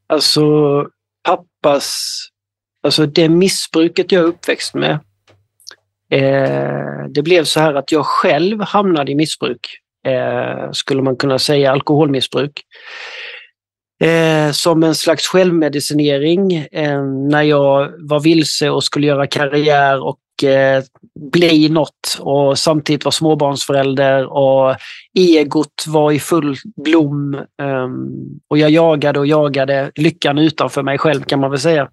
Alltså 0.10 0.88
pappas, 1.24 2.28
alltså 2.84 3.06
det 3.06 3.30
missbruket 3.30 4.12
jag 4.12 4.24
är 4.24 4.28
uppväxt 4.28 4.74
med. 4.76 5.00
Eh, 6.12 7.06
det 7.10 7.22
blev 7.22 7.44
så 7.44 7.60
här 7.60 7.74
att 7.74 7.92
jag 7.92 8.06
själv 8.06 8.62
hamnade 8.62 9.12
i 9.12 9.16
missbruk. 9.16 9.68
Eh, 10.08 10.72
skulle 10.72 11.02
man 11.02 11.16
kunna 11.16 11.40
säga 11.40 11.72
alkoholmissbruk. 11.72 12.62
Eh, 14.04 14.52
som 14.52 14.84
en 14.84 14.96
slags 14.96 15.28
självmedicinering 15.28 16.54
eh, 16.72 17.04
när 17.04 17.42
jag 17.42 17.92
var 18.00 18.20
vilse 18.20 18.70
och 18.70 18.84
skulle 18.84 19.08
göra 19.08 19.28
karriär 19.28 20.04
och 20.04 20.44
eh, 20.44 20.84
bli 21.32 21.70
något 21.70 22.18
och 22.20 22.60
samtidigt 22.60 23.06
var 23.06 23.12
småbarnsförälder 23.12 24.26
och 24.26 24.76
egot 25.18 25.86
var 25.88 26.12
i 26.12 26.20
full 26.20 26.56
blom 26.84 27.34
eh, 27.34 27.88
och 28.50 28.58
jag 28.58 28.70
jagade 28.70 29.20
och 29.20 29.28
jagade 29.28 29.92
lyckan 29.96 30.38
utanför 30.38 30.84
mig 30.84 30.98
själv 30.98 31.24
kan 31.24 31.40
man 31.40 31.52
väl 31.52 31.60
säga. 31.60 31.90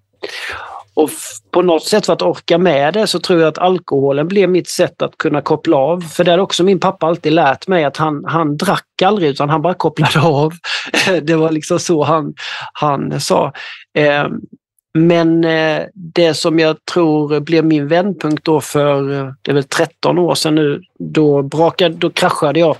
Och 0.94 1.10
på 1.50 1.62
något 1.62 1.84
sätt 1.84 2.06
för 2.06 2.12
att 2.12 2.22
orka 2.22 2.58
med 2.58 2.94
det 2.94 3.06
så 3.06 3.18
tror 3.18 3.40
jag 3.40 3.48
att 3.48 3.58
alkoholen 3.58 4.28
blev 4.28 4.48
mitt 4.48 4.68
sätt 4.68 5.02
att 5.02 5.18
kunna 5.18 5.40
koppla 5.40 5.76
av. 5.76 6.00
För 6.00 6.24
det 6.24 6.30
har 6.30 6.38
också 6.38 6.64
min 6.64 6.80
pappa 6.80 7.06
alltid 7.06 7.32
lärt 7.32 7.68
mig 7.68 7.84
att 7.84 7.96
han, 7.96 8.24
han 8.24 8.56
drack 8.56 9.02
aldrig 9.02 9.30
utan 9.30 9.50
han 9.50 9.62
bara 9.62 9.74
kopplade 9.74 10.20
av. 10.26 10.52
Det 11.22 11.34
var 11.34 11.50
liksom 11.50 11.78
så 11.78 12.02
han, 12.02 12.34
han 12.72 13.20
sa. 13.20 13.52
Eh, 13.98 14.26
men 14.94 15.44
eh, 15.44 15.82
det 15.94 16.34
som 16.34 16.58
jag 16.58 16.84
tror 16.92 17.40
blev 17.40 17.64
min 17.64 17.88
vändpunkt 17.88 18.44
då 18.44 18.60
för, 18.60 19.12
eh, 19.12 19.32
det 19.42 19.50
är 19.50 19.54
väl 19.54 19.64
13 19.64 20.18
år 20.18 20.34
sedan 20.34 20.54
nu, 20.54 20.82
då, 20.98 21.42
brakade, 21.42 21.94
då 21.94 22.10
kraschade 22.10 22.60
jag. 22.60 22.76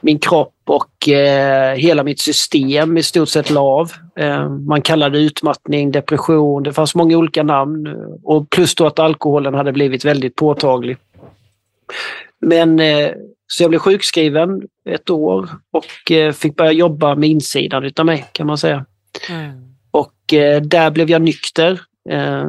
Min 0.00 0.18
kropp 0.18 0.54
och 0.66 1.08
eh, 1.08 1.74
hela 1.74 2.04
mitt 2.04 2.20
system 2.20 2.98
i 2.98 3.02
stort 3.02 3.28
sett 3.28 3.50
la 3.50 3.60
av. 3.60 3.92
Eh, 4.16 4.48
man 4.48 4.82
kallade 4.82 5.18
det 5.18 5.24
utmattning, 5.24 5.90
depression, 5.90 6.62
det 6.62 6.72
fanns 6.72 6.94
många 6.94 7.16
olika 7.16 7.42
namn. 7.42 7.88
Och 8.24 8.50
plus 8.50 8.74
då 8.74 8.86
att 8.86 8.98
alkoholen 8.98 9.54
hade 9.54 9.72
blivit 9.72 10.04
väldigt 10.04 10.36
påtaglig. 10.36 10.96
Men 12.40 12.80
eh, 12.80 13.10
så 13.46 13.62
jag 13.62 13.70
blev 13.70 13.78
sjukskriven 13.78 14.62
ett 14.88 15.10
år 15.10 15.48
och 15.72 16.10
eh, 16.10 16.32
fick 16.32 16.56
börja 16.56 16.72
jobba 16.72 17.14
med 17.14 17.28
insidan 17.28 17.84
utav 17.84 18.06
mig 18.06 18.26
kan 18.32 18.46
man 18.46 18.58
säga. 18.58 18.86
Och 19.90 20.32
eh, 20.34 20.62
där 20.62 20.90
blev 20.90 21.10
jag 21.10 21.22
nykter. 21.22 21.80
Eh, 22.10 22.46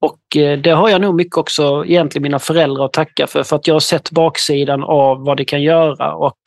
och 0.00 0.36
eh, 0.36 0.58
det 0.58 0.70
har 0.70 0.88
jag 0.88 1.00
nog 1.00 1.14
mycket 1.14 1.36
också 1.36 1.84
egentligen 1.86 2.22
mina 2.22 2.38
föräldrar 2.38 2.84
att 2.84 2.92
tacka 2.92 3.26
för, 3.26 3.42
för 3.42 3.56
att 3.56 3.66
jag 3.66 3.74
har 3.74 3.80
sett 3.80 4.10
baksidan 4.10 4.82
av 4.84 5.24
vad 5.24 5.36
det 5.36 5.44
kan 5.44 5.62
göra. 5.62 6.14
Och 6.14 6.38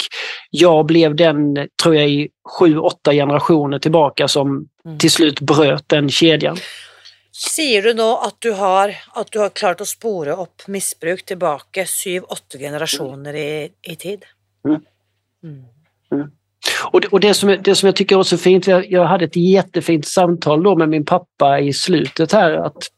jag 0.50 0.86
blev 0.86 1.16
den, 1.16 1.68
tror 1.84 1.96
jag, 1.96 2.10
i 2.10 2.30
sju, 2.60 2.78
åtta 2.78 3.12
generationer 3.14 3.80
tillbaka 3.80 4.28
som 4.28 4.68
Mm. 4.86 4.98
till 4.98 5.12
slut 5.12 5.40
bröt 5.40 5.90
den 5.90 6.10
kedjan. 6.10 6.58
Sier 7.32 7.82
du 7.82 7.94
nå 7.94 8.18
at 8.18 8.36
du 8.40 8.52
har, 8.52 8.96
at 9.14 9.32
du 9.32 9.40
har 9.40 9.50
klart 9.50 9.82
å 9.82 9.86
spore 9.86 10.36
opp 10.36 10.68
misbruk 10.68 11.24
tilbake 11.26 11.86
syv-åtte 11.88 12.60
generasjoner 12.60 13.34
i, 13.36 13.72
i 13.82 13.96
tid? 13.96 14.26
Mm. 14.68 14.82
Mm. 15.44 16.32
Och 16.84 17.02
det, 17.02 17.08
och 17.08 17.20
det, 17.20 17.34
som, 17.34 17.58
det 17.64 17.76
som 17.76 17.88
jag 17.88 17.96
tycker 17.96 18.20
är 18.20 18.24
så 18.24 18.38
fint, 18.38 18.68
jag, 18.68 19.06
hade 19.06 19.26
ett 19.26 19.36
jättefint 19.36 20.08
samtal 20.08 20.64
då 20.64 20.76
med 20.76 20.90
min 20.90 21.06
pappa 21.06 21.60
i 21.60 21.74
slutet 21.74 22.32
här. 22.32 22.52
att 22.54 22.90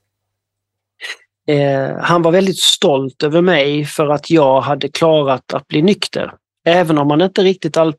eh, 1.48 1.98
Han 2.02 2.22
var 2.22 2.32
väldigt 2.32 2.60
stolt 2.60 3.24
över 3.24 3.42
mig 3.42 3.86
för 3.86 4.08
att 4.08 4.30
jag 4.30 4.62
hade 4.62 4.88
klarat 4.88 5.54
att 5.54 5.68
bli 5.68 5.82
nykter. 5.82 6.34
Även 6.66 6.98
om 6.98 7.10
han 7.10 7.22
inte 7.22 7.44
riktigt 7.44 7.78
all, 7.78 7.96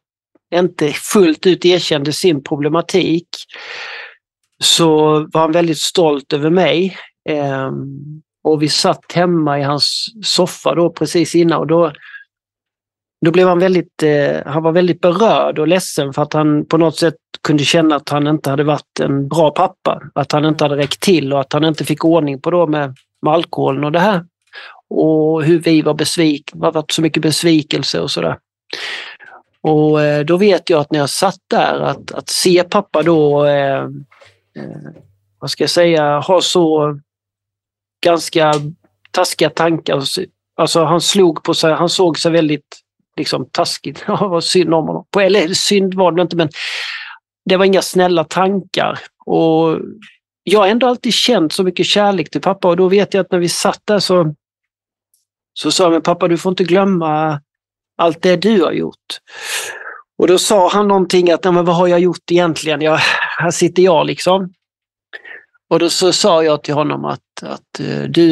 inte 0.54 0.92
fullt 0.92 1.46
ut 1.46 1.64
erkände 1.64 2.12
sin 2.12 2.42
problematik 2.42 3.28
så 4.58 4.88
var 5.32 5.40
han 5.40 5.52
väldigt 5.52 5.80
stolt 5.80 6.32
över 6.32 6.50
mig. 6.50 6.96
Eh, 7.28 7.70
och 8.44 8.62
vi 8.62 8.68
satt 8.68 9.12
hemma 9.12 9.58
i 9.58 9.62
hans 9.62 10.06
soffa 10.22 10.74
då 10.74 10.90
precis 10.90 11.34
innan 11.34 11.58
och 11.58 11.66
då 11.66 11.92
då 13.24 13.30
blev 13.30 13.48
han 13.48 13.58
väldigt, 13.58 14.02
eh, 14.02 14.36
han 14.46 14.62
var 14.62 14.72
väldigt 14.72 15.00
berörd 15.00 15.58
och 15.58 15.68
ledsen 15.68 16.12
för 16.12 16.22
att 16.22 16.32
han 16.32 16.66
på 16.66 16.78
något 16.78 16.96
sätt 16.96 17.14
kunde 17.42 17.64
känna 17.64 17.96
att 17.96 18.08
han 18.08 18.26
inte 18.26 18.50
hade 18.50 18.64
varit 18.64 19.00
en 19.00 19.28
bra 19.28 19.50
pappa. 19.50 20.02
Att 20.14 20.32
han 20.32 20.44
inte 20.44 20.64
hade 20.64 20.76
räckt 20.76 21.00
till 21.00 21.32
och 21.32 21.40
att 21.40 21.52
han 21.52 21.64
inte 21.64 21.84
fick 21.84 22.04
ordning 22.04 22.40
på 22.40 22.50
då 22.50 22.66
med, 22.66 22.96
med 23.22 23.34
alkoholen 23.34 23.84
och 23.84 23.92
det 23.92 24.00
här. 24.00 24.24
Och 24.88 25.44
hur 25.44 25.58
vi 25.58 25.82
var 25.82 25.94
besvikna, 25.94 26.60
det 26.60 26.66
har 26.66 26.72
varit 26.72 26.92
så 26.92 27.02
mycket 27.02 27.22
besvikelse 27.22 28.00
och 28.00 28.10
sådär. 28.10 28.38
Och 29.60 30.02
eh, 30.02 30.24
då 30.24 30.36
vet 30.36 30.70
jag 30.70 30.80
att 30.80 30.92
när 30.92 30.98
jag 30.98 31.10
satt 31.10 31.40
där 31.50 31.80
att, 31.80 32.12
att 32.12 32.28
se 32.28 32.62
pappa 32.62 33.02
då, 33.02 33.44
eh, 33.44 33.82
eh, 34.56 34.92
vad 35.38 35.50
ska 35.50 35.62
jag 35.62 35.70
säga, 35.70 36.18
ha 36.18 36.40
så 36.40 36.98
ganska 38.04 38.54
taskiga 39.10 39.50
tankar. 39.50 40.02
Alltså 40.56 40.84
han 40.84 41.00
slog 41.00 41.42
på 41.42 41.54
sig, 41.54 41.72
han 41.72 41.88
såg 41.88 42.18
sig 42.18 42.32
väldigt 42.32 42.85
liksom 43.16 43.48
taskigt. 43.52 44.04
Ja, 44.06 44.28
vad 44.28 44.44
synd 44.44 44.74
om 44.74 44.86
honom. 44.86 45.04
Eller 45.20 45.54
synd 45.54 45.94
var 45.94 46.12
det 46.12 46.22
inte, 46.22 46.36
men 46.36 46.48
det 47.44 47.56
var 47.56 47.64
inga 47.64 47.82
snälla 47.82 48.24
tankar. 48.24 48.98
Och 49.26 49.78
jag 50.42 50.60
har 50.60 50.68
ändå 50.68 50.86
alltid 50.86 51.14
känt 51.14 51.52
så 51.52 51.62
mycket 51.62 51.86
kärlek 51.86 52.30
till 52.30 52.40
pappa 52.40 52.68
och 52.68 52.76
då 52.76 52.88
vet 52.88 53.14
jag 53.14 53.20
att 53.20 53.32
när 53.32 53.38
vi 53.38 53.48
satt 53.48 53.80
där 53.84 53.98
så, 53.98 54.34
så 55.52 55.70
sa 55.70 55.84
jag, 55.84 55.92
men 55.92 56.02
pappa 56.02 56.28
du 56.28 56.38
får 56.38 56.50
inte 56.50 56.64
glömma 56.64 57.40
allt 57.96 58.22
det 58.22 58.36
du 58.36 58.62
har 58.62 58.72
gjort. 58.72 59.20
Och 60.18 60.26
då 60.26 60.38
sa 60.38 60.68
han 60.68 60.88
någonting 60.88 61.30
att, 61.30 61.44
men 61.44 61.64
vad 61.64 61.76
har 61.76 61.86
jag 61.86 62.00
gjort 62.00 62.30
egentligen? 62.30 62.80
Jag, 62.80 62.98
här 63.38 63.50
sitter 63.50 63.82
jag 63.82 64.06
liksom. 64.06 64.52
Och 65.70 65.78
då 65.78 65.90
så 65.90 66.12
sa 66.12 66.44
jag 66.44 66.62
till 66.62 66.74
honom 66.74 67.04
att, 67.04 67.42
att 67.42 67.80
eh, 67.80 68.02
du, 68.02 68.30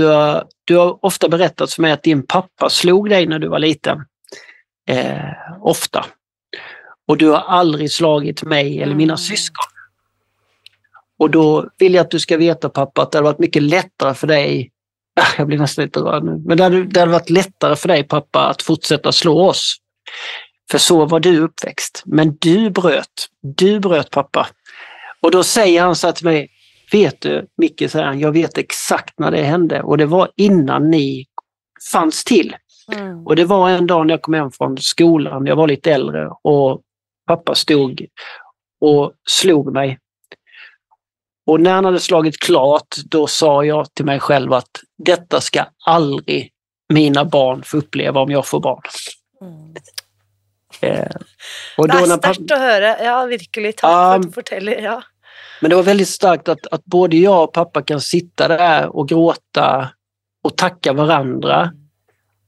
du 0.65 0.77
har 0.77 1.05
ofta 1.05 1.29
berättat 1.29 1.73
för 1.73 1.83
mig 1.83 1.93
att 1.93 2.03
din 2.03 2.27
pappa 2.27 2.71
slog 2.71 3.11
dig 3.11 3.27
när 3.27 3.39
du 3.39 3.49
var 3.49 3.59
liten. 3.59 4.05
Eh, 4.89 5.31
ofta. 5.61 6.07
Och 7.09 7.17
du 7.19 7.29
har 7.29 7.39
aldrig 7.39 7.93
slagit 7.93 8.43
mig 8.43 8.83
eller 8.83 8.95
mina 8.95 9.13
Mm. 9.13 9.19
syskon. 9.19 9.65
Och 11.19 11.31
då 11.31 11.71
vill 11.79 11.95
jag 11.95 12.05
att 12.05 12.11
du 12.11 12.21
ska 12.21 12.37
veta 12.37 12.69
pappa 12.69 13.03
att 13.03 13.13
det 13.13 13.19
hade 13.19 13.25
varit 13.25 13.39
mycket 13.39 13.63
lättare 13.63 14.15
för 14.15 14.27
dig 14.27 14.71
Ah, 15.21 15.27
jag 15.39 15.47
blir 15.47 15.59
nästan 15.59 15.85
lite 15.85 16.01
rörd 16.01 16.25
nu. 16.25 16.43
Men 16.47 16.57
det 16.57 16.63
hade, 16.63 16.85
det 16.85 17.01
hade 17.01 17.13
varit 17.13 17.31
lättare 17.31 17.77
för 17.77 17.89
dig 17.89 18.05
pappa 18.05 18.47
att 18.47 18.63
fortsätta 18.63 19.13
slå 19.13 19.49
oss. 19.49 19.77
För 20.71 20.79
så 20.79 21.07
var 21.07 21.21
du 21.21 21.41
uppväxt. 21.41 22.03
Men 22.07 22.37
du 22.41 22.71
bröt. 22.71 23.29
Du 23.41 23.81
bröt 23.81 24.11
pappa. 24.11 24.49
Och 25.21 25.31
då 25.31 25.43
säger 25.43 25.83
han 25.83 25.97
så 25.97 26.07
här 26.07 26.13
till 26.13 26.25
mig, 26.25 26.51
vet 26.93 27.21
du 27.21 27.47
Micke, 27.57 27.91
säger 27.91 28.05
han, 28.05 28.21
jag 28.21 28.33
vet 28.33 28.59
exakt 28.59 29.19
när 29.19 29.31
det 29.31 29.43
hände 29.43 29.83
och 29.83 29.99
det 29.99 30.07
var 30.07 30.31
innan 30.37 30.91
ni 30.91 31.27
fanns 31.93 32.25
till. 32.25 32.57
Mm. 32.93 33.27
Och 33.27 33.37
det 33.37 33.45
var 33.45 33.71
en 33.71 33.87
dag 33.87 34.07
när 34.07 34.15
jag 34.15 34.23
kom 34.23 34.35
hem 34.35 34.51
från 34.51 34.79
skolan, 34.79 35.47
jag 35.47 35.57
var 35.57 35.69
lite 35.69 35.93
äldre 35.93 36.31
och 36.43 36.81
pappa 37.27 37.55
stod 37.55 38.07
och 38.81 39.13
slog 39.29 39.73
mig. 39.73 39.99
Och 41.47 41.61
när 41.61 41.73
han 41.73 41.85
hade 41.85 42.01
slagit 42.01 42.41
klart, 42.41 42.97
då 43.05 43.27
sa 43.27 43.65
jag 43.65 43.95
till 43.95 44.05
mig 44.05 44.21
själv 44.21 44.53
att 44.53 44.71
detta 44.99 45.41
ska 45.41 45.65
aldrig 45.87 46.51
mina 46.93 47.25
barn 47.25 47.63
få 47.63 47.77
uppleva 47.77 48.21
om 48.21 48.31
jag 48.31 48.47
får 48.47 48.61
barn. 48.61 48.83
Mm. 49.41 49.75
Eh, 50.81 51.11
och 51.79 51.89
Det 51.89 52.01
då 52.01 52.07
när 52.07 52.17
pappa, 52.17 52.35
sterkt 52.35 52.53
å 52.53 52.57
høre. 52.57 52.97
Ja, 53.05 53.25
virkelig. 53.27 53.77
Takk 53.77 53.91
Ja. 53.91 54.13
for 54.13 54.17
at 54.17 54.23
du 54.23 54.33
forteller. 54.33 54.83
Ja. 54.83 55.03
men 55.61 55.71
det 55.71 55.77
var 55.77 55.83
väldigt 55.83 56.09
starkt 56.09 56.49
att, 56.49 56.67
att 56.67 56.85
både 56.85 57.17
jag 57.17 57.45
och 57.45 57.53
pappa 57.53 57.83
kan 57.83 58.01
sitta 58.01 58.49
där 58.49 58.97
och 58.97 59.09
gråta 59.09 59.91
och 60.45 60.57
tacka 60.57 60.93
varandra. 60.93 61.73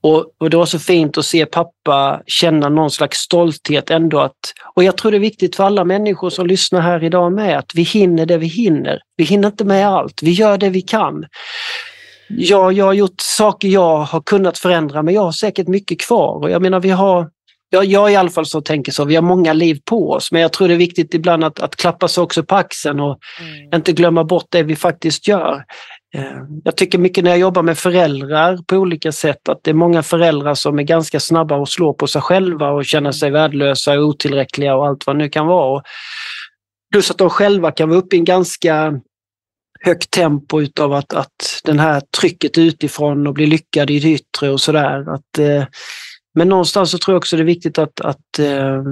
Och, 0.06 0.26
och 0.38 0.50
det 0.50 0.56
var 0.56 0.66
så 0.66 0.78
fint 0.78 1.18
att 1.18 1.26
se 1.26 1.46
pappa 1.46 2.22
känna 2.26 2.68
någon 2.68 2.90
slags 2.90 3.18
stolthet 3.18 3.90
ändå. 3.90 4.20
Att, 4.20 4.36
och 4.74 4.84
jag 4.84 4.96
tror 4.96 5.10
det 5.10 5.16
är 5.16 5.20
viktigt 5.20 5.56
för 5.56 5.64
alla 5.64 5.84
människor 5.84 6.30
som 6.30 6.46
lyssnar 6.46 6.80
här 6.80 7.04
idag 7.04 7.32
med 7.32 7.58
att 7.58 7.70
vi 7.74 7.82
hinner 7.82 8.26
det 8.26 8.38
vi 8.38 8.46
hinner. 8.46 8.98
Vi 9.16 9.24
hinner 9.24 9.48
inte 9.48 9.64
med 9.64 9.88
allt, 9.88 10.22
vi 10.22 10.30
gör 10.30 10.58
det 10.58 10.68
vi 10.68 10.80
kan. 10.80 11.24
Ja, 12.28 12.72
jag 12.72 12.84
har 12.84 12.92
gjort 12.92 13.20
saker 13.20 13.68
jag 13.68 13.98
har 13.98 14.20
kunnat 14.20 14.58
förändra 14.58 15.02
men 15.02 15.14
jag 15.14 15.22
har 15.22 15.32
säkert 15.32 15.68
mycket 15.68 16.00
kvar. 16.00 16.42
Och 16.42 16.50
jag 16.50 16.62
menar 16.62 16.80
vi 16.80 16.90
har 16.90 17.30
jag, 17.70 17.84
jag 17.84 18.12
i 18.12 18.16
alla 18.16 18.30
fall 18.30 18.46
så 18.46 18.60
tänker 18.60 18.92
så, 18.92 19.04
vi 19.04 19.14
har 19.14 19.22
många 19.22 19.52
liv 19.52 19.80
på 19.84 20.10
oss 20.10 20.32
men 20.32 20.42
jag 20.42 20.52
tror 20.52 20.68
det 20.68 20.74
är 20.74 20.78
viktigt 20.78 21.14
ibland 21.14 21.44
att, 21.44 21.60
att 21.60 21.76
klappa 21.76 22.08
sig 22.08 22.22
också 22.22 22.42
på 22.42 22.54
axeln 22.54 23.00
och 23.00 23.18
mm. 23.40 23.74
inte 23.74 23.92
glömma 23.92 24.24
bort 24.24 24.46
det 24.50 24.62
vi 24.62 24.76
faktiskt 24.76 25.28
gör. 25.28 25.64
Eh, 26.14 26.42
jag 26.64 26.76
tycker 26.76 26.98
mycket 26.98 27.24
när 27.24 27.30
jag 27.30 27.40
jobbar 27.40 27.62
med 27.62 27.78
föräldrar 27.78 28.58
på 28.66 28.76
olika 28.76 29.12
sätt 29.12 29.48
att 29.48 29.60
det 29.62 29.70
är 29.70 29.74
många 29.74 30.02
föräldrar 30.02 30.54
som 30.54 30.78
är 30.78 30.82
ganska 30.82 31.20
snabba 31.20 31.62
att 31.62 31.68
slå 31.68 31.94
på 31.94 32.06
sig 32.06 32.22
själva 32.22 32.70
och 32.70 32.84
känna 32.84 33.12
sig 33.12 33.30
värdelösa 33.30 33.92
och 33.92 34.04
otillräckliga 34.04 34.76
och 34.76 34.86
allt 34.86 35.06
vad 35.06 35.16
det 35.16 35.18
nu 35.18 35.28
kan 35.28 35.46
vara. 35.46 35.82
Plus 36.92 37.10
att 37.10 37.18
de 37.18 37.30
själva 37.30 37.72
kan 37.72 37.88
vara 37.88 37.98
uppe 37.98 38.16
i 38.16 38.18
en 38.18 38.24
ganska 38.24 39.00
högt 39.80 40.10
tempo 40.10 40.60
utav 40.60 40.92
att, 40.92 41.14
att 41.14 41.60
den 41.64 41.78
här 41.78 42.02
trycket 42.20 42.58
utifrån 42.58 43.26
och 43.26 43.34
bli 43.34 43.46
lyckad 43.46 43.90
i 43.90 43.98
det 43.98 44.08
yttre 44.08 44.50
och 44.50 44.60
sådär. 44.60 45.04
Eh, 45.38 45.64
men 46.34 46.48
någonstans 46.48 46.90
så 46.90 46.98
tror 46.98 47.14
jag 47.14 47.18
också 47.18 47.36
det 47.36 47.42
är 47.42 47.44
viktigt 47.44 47.78
att, 47.78 48.00
att 48.00 48.38
eh, 48.38 48.82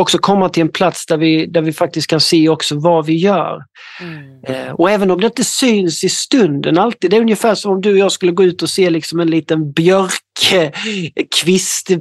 också 0.00 0.18
komma 0.18 0.48
till 0.48 0.60
en 0.60 0.68
plats 0.68 1.06
där 1.06 1.16
vi, 1.16 1.46
där 1.46 1.62
vi 1.62 1.72
faktiskt 1.72 2.06
kan 2.06 2.20
se 2.20 2.48
också 2.48 2.78
vad 2.78 3.06
vi 3.06 3.16
gör. 3.16 3.62
Mm. 4.00 4.44
Eh, 4.46 4.72
och 4.72 4.90
även 4.90 5.10
om 5.10 5.20
det 5.20 5.26
inte 5.26 5.44
syns 5.44 6.04
i 6.04 6.08
stunden 6.08 6.78
alltid, 6.78 7.10
det 7.10 7.16
är 7.16 7.20
ungefär 7.20 7.54
som 7.54 7.72
om 7.72 7.80
du 7.80 7.92
och 7.92 7.98
jag 7.98 8.12
skulle 8.12 8.32
gå 8.32 8.44
ut 8.44 8.62
och 8.62 8.70
se 8.70 8.90
liksom 8.90 9.20
en 9.20 9.30
liten 9.30 9.72
björkkvist, 9.72 11.04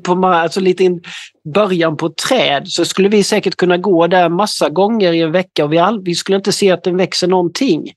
på, 0.04 0.28
alltså 0.28 0.60
lite 0.60 1.00
början 1.54 1.98
på 1.98 2.06
ett 2.06 2.18
träd, 2.18 2.68
så 2.68 2.86
skulle 2.86 3.10
vi 3.10 3.24
säkert 3.24 3.56
kunna 3.56 3.78
gå 3.78 4.08
där 4.08 4.30
massa 4.30 4.70
gånger 4.70 5.14
i 5.14 5.22
en 5.22 5.32
vecka 5.32 5.66
och 5.66 5.74
vi, 5.74 5.78
all, 5.78 6.04
vi 6.04 6.16
skulle 6.16 6.36
inte 6.36 6.52
se 6.52 6.72
att 6.72 6.84
den 6.84 6.98
växer 6.98 7.28
någonting. 7.28 7.92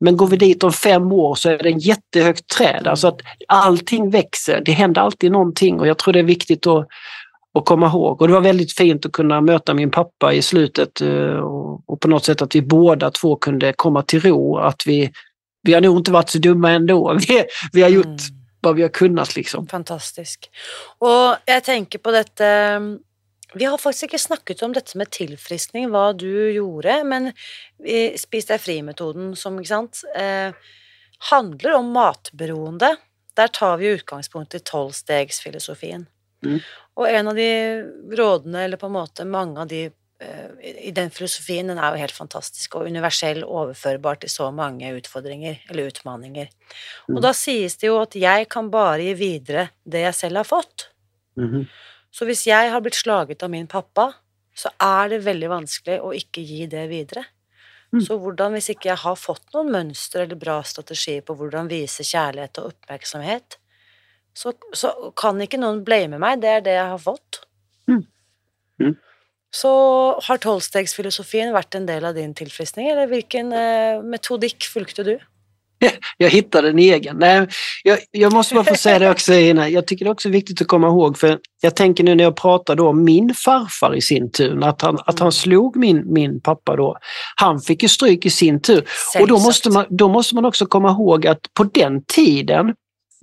Men 0.00 0.16
går 0.16 0.26
vi 0.26 0.36
dit 0.36 0.64
om 0.64 0.72
fem 0.72 1.12
år 1.12 1.34
så 1.34 1.50
är 1.50 1.58
det 1.58 1.68
en 1.68 1.78
jättehögt 1.78 2.48
träd. 2.48 2.86
Alltså 2.86 3.08
att 3.08 3.20
allting 3.48 4.10
växer, 4.10 4.62
det 4.64 4.72
händer 4.72 5.00
alltid 5.00 5.32
någonting 5.32 5.80
och 5.80 5.86
jag 5.86 5.98
tror 5.98 6.12
det 6.12 6.18
är 6.18 6.22
viktigt 6.22 6.66
att 6.66 6.88
och 7.54 7.64
komma 7.64 7.86
ihåg. 7.86 8.22
Och 8.22 8.28
det 8.28 8.34
var 8.34 8.40
väldigt 8.40 8.72
fint 8.72 9.06
att 9.06 9.12
kunna 9.12 9.40
möta 9.40 9.74
min 9.74 9.90
pappa 9.90 10.32
i 10.32 10.42
slutet 10.42 11.00
eh, 11.00 11.36
och, 11.86 12.00
på 12.00 12.08
något 12.08 12.24
sätt 12.24 12.42
att 12.42 12.54
vi 12.54 12.62
båda 12.62 13.10
två 13.10 13.36
kunde 13.36 13.72
komma 13.72 14.02
till 14.02 14.20
ro. 14.20 14.56
Att 14.58 14.86
vi, 14.86 15.12
vi 15.62 15.74
har 15.74 15.80
nog 15.80 15.98
inte 15.98 16.10
varit 16.10 16.30
så 16.30 16.38
dumma 16.38 16.70
ändå. 16.70 17.18
Vi, 17.28 17.44
vi 17.72 17.82
har 17.82 17.88
gjort 17.88 18.06
mm. 18.06 18.18
vad 18.60 18.76
vi 18.76 18.82
har 18.82 18.88
kunnat. 18.88 19.36
Liksom. 19.36 19.66
Fantastisk. 19.66 20.50
Och 20.98 21.36
jag 21.44 21.64
tänker 21.64 21.98
på 21.98 22.10
detta, 22.10 22.44
vi 23.54 23.64
har 23.64 23.78
faktiskt 23.78 24.02
inte 24.02 24.18
snackat 24.18 24.62
om 24.62 24.72
detta 24.72 24.98
med 24.98 25.10
tillfriskning, 25.10 25.90
vad 25.90 26.18
du 26.18 26.52
gjorde, 26.52 27.04
men 27.04 27.32
Spis 28.16 28.46
deg 28.46 28.60
fri-metoden 28.60 29.36
som 29.36 29.60
ikke 29.60 29.68
sant, 29.68 30.02
eh, 30.16 30.54
handlar 31.30 31.72
om 31.78 31.92
matberoende. 31.92 32.96
Där 33.34 33.48
tar 33.48 33.76
vi 33.76 33.86
utgångspunkt 33.86 34.54
i 34.54 34.58
tolvstegsfilosofin. 34.58 36.06
Mm. 36.44 36.60
Och 36.94 37.08
en 37.08 37.28
av 37.28 37.34
de 37.34 37.82
rådene, 38.12 38.64
eller 38.64 38.76
på 38.76 38.86
en 38.86 38.92
måte 38.92 39.24
mange 39.24 39.60
av 39.60 39.66
de 39.66 39.84
eh, 40.18 40.86
i 40.88 40.90
den 40.90 41.10
filosofin, 41.10 41.66
den 41.66 41.78
är 41.78 41.92
ju 41.92 41.98
helt 41.98 42.12
fantastisk 42.12 42.74
och 42.74 42.86
universell, 42.86 43.42
överförbar 43.42 44.14
till 44.14 44.30
så 44.30 44.50
många 44.50 44.90
utfordringer 44.90 45.64
eller 45.70 45.82
utmaningar. 45.82 46.48
Mm. 47.08 47.16
Och 47.16 47.22
då 47.22 47.32
sägs 47.34 47.76
det 47.76 47.86
ju 47.86 47.98
att 47.98 48.14
jag 48.14 48.48
kan 48.48 48.70
bara 48.70 48.98
ge 48.98 49.14
vidare 49.14 49.68
det 49.84 50.00
jag 50.00 50.14
själv 50.14 50.36
har 50.36 50.44
fått. 50.44 50.90
Mm. 51.36 51.66
Så 52.10 52.24
om 52.24 52.34
jag 52.46 52.70
har 52.70 52.80
blivit 52.80 52.94
slagen 52.94 53.36
av 53.42 53.50
min 53.50 53.66
pappa, 53.66 54.12
så 54.54 54.68
är 54.78 55.08
det 55.08 55.18
väldigt 55.18 55.50
vanskligt 55.50 56.00
att 56.00 56.14
inte 56.14 56.40
ge 56.40 56.66
det 56.66 56.86
vidare. 56.86 57.24
Mm. 57.94 58.02
Så 58.02 58.16
hvordan, 58.18 58.56
hvis 58.56 58.72
ikke 58.72 58.88
jeg 58.88 58.98
har 59.04 59.14
fått 59.14 59.52
noen 59.54 59.70
mønster 59.70 60.24
eller 60.24 60.38
bra 60.38 60.56
strategi 60.66 61.20
på 61.22 61.36
hvordan 61.38 61.68
vise 61.70 62.02
kjærlighet 62.02 62.58
og 62.58 62.72
oppmerksomhet, 62.72 63.58
så, 64.34 64.52
så 64.74 64.92
kan 65.16 65.40
ikke 65.42 65.60
noen 65.62 65.84
blame 65.86 66.18
meg. 66.22 66.42
Det 66.42 66.50
er 66.50 66.64
det 66.64 66.76
jeg 66.76 66.88
har 66.92 67.02
fått. 67.02 67.42
Mm. 67.90 68.02
Mm. 68.82 68.96
Så 69.54 69.70
har 70.26 70.40
tolvstegsfilosofien 70.42 71.54
vært 71.54 71.78
en 71.78 71.86
del 71.86 72.04
av 72.08 72.16
din 72.16 72.34
tilfriskning, 72.34 72.90
eller 72.90 73.06
hvilken 73.10 73.54
eh, 73.54 74.02
metodikk 74.02 74.66
fulgte 74.72 75.06
du? 75.06 75.14
jag 76.18 76.30
hittade 76.30 76.68
en 76.68 76.78
egen. 76.78 77.16
Nej, 77.16 77.46
jag, 77.82 77.98
jag, 78.10 78.32
måste 78.32 78.54
bara 78.54 78.64
få 78.64 78.74
säga 78.74 78.98
det 78.98 79.10
också 79.10 79.34
innan. 79.34 79.72
Jag 79.72 79.86
tycker 79.86 80.04
det 80.04 80.08
är 80.08 80.12
också 80.12 80.28
viktigt 80.28 80.60
att 80.60 80.68
komma 80.68 80.86
ihåg, 80.86 81.18
för 81.18 81.38
jag 81.60 81.76
tänker 81.76 82.04
nu 82.04 82.14
när 82.14 82.24
jag 82.24 82.36
pratar 82.36 82.76
då 82.76 82.88
om 82.88 83.04
min 83.04 83.34
farfar 83.34 83.94
i 83.94 84.00
sin 84.00 84.30
tur, 84.30 84.64
att 84.64 84.82
han, 84.82 84.98
att 85.06 85.18
han 85.18 85.32
slog 85.32 85.76
min, 85.76 86.12
min 86.12 86.40
pappa 86.40 86.76
då. 86.76 86.96
Han 87.36 87.60
fick 87.60 87.82
ju 87.82 87.88
stryk 87.88 88.26
i 88.26 88.30
sin 88.30 88.60
tur. 88.60 88.88
Och 89.20 89.28
då 89.28 89.38
måste, 89.38 89.70
man, 89.70 89.86
då 89.88 90.08
måste 90.08 90.34
man 90.34 90.44
också 90.44 90.66
komma 90.66 90.90
ihåg 90.90 91.26
att 91.26 91.54
på 91.54 91.64
den 91.64 92.04
tiden, 92.04 92.74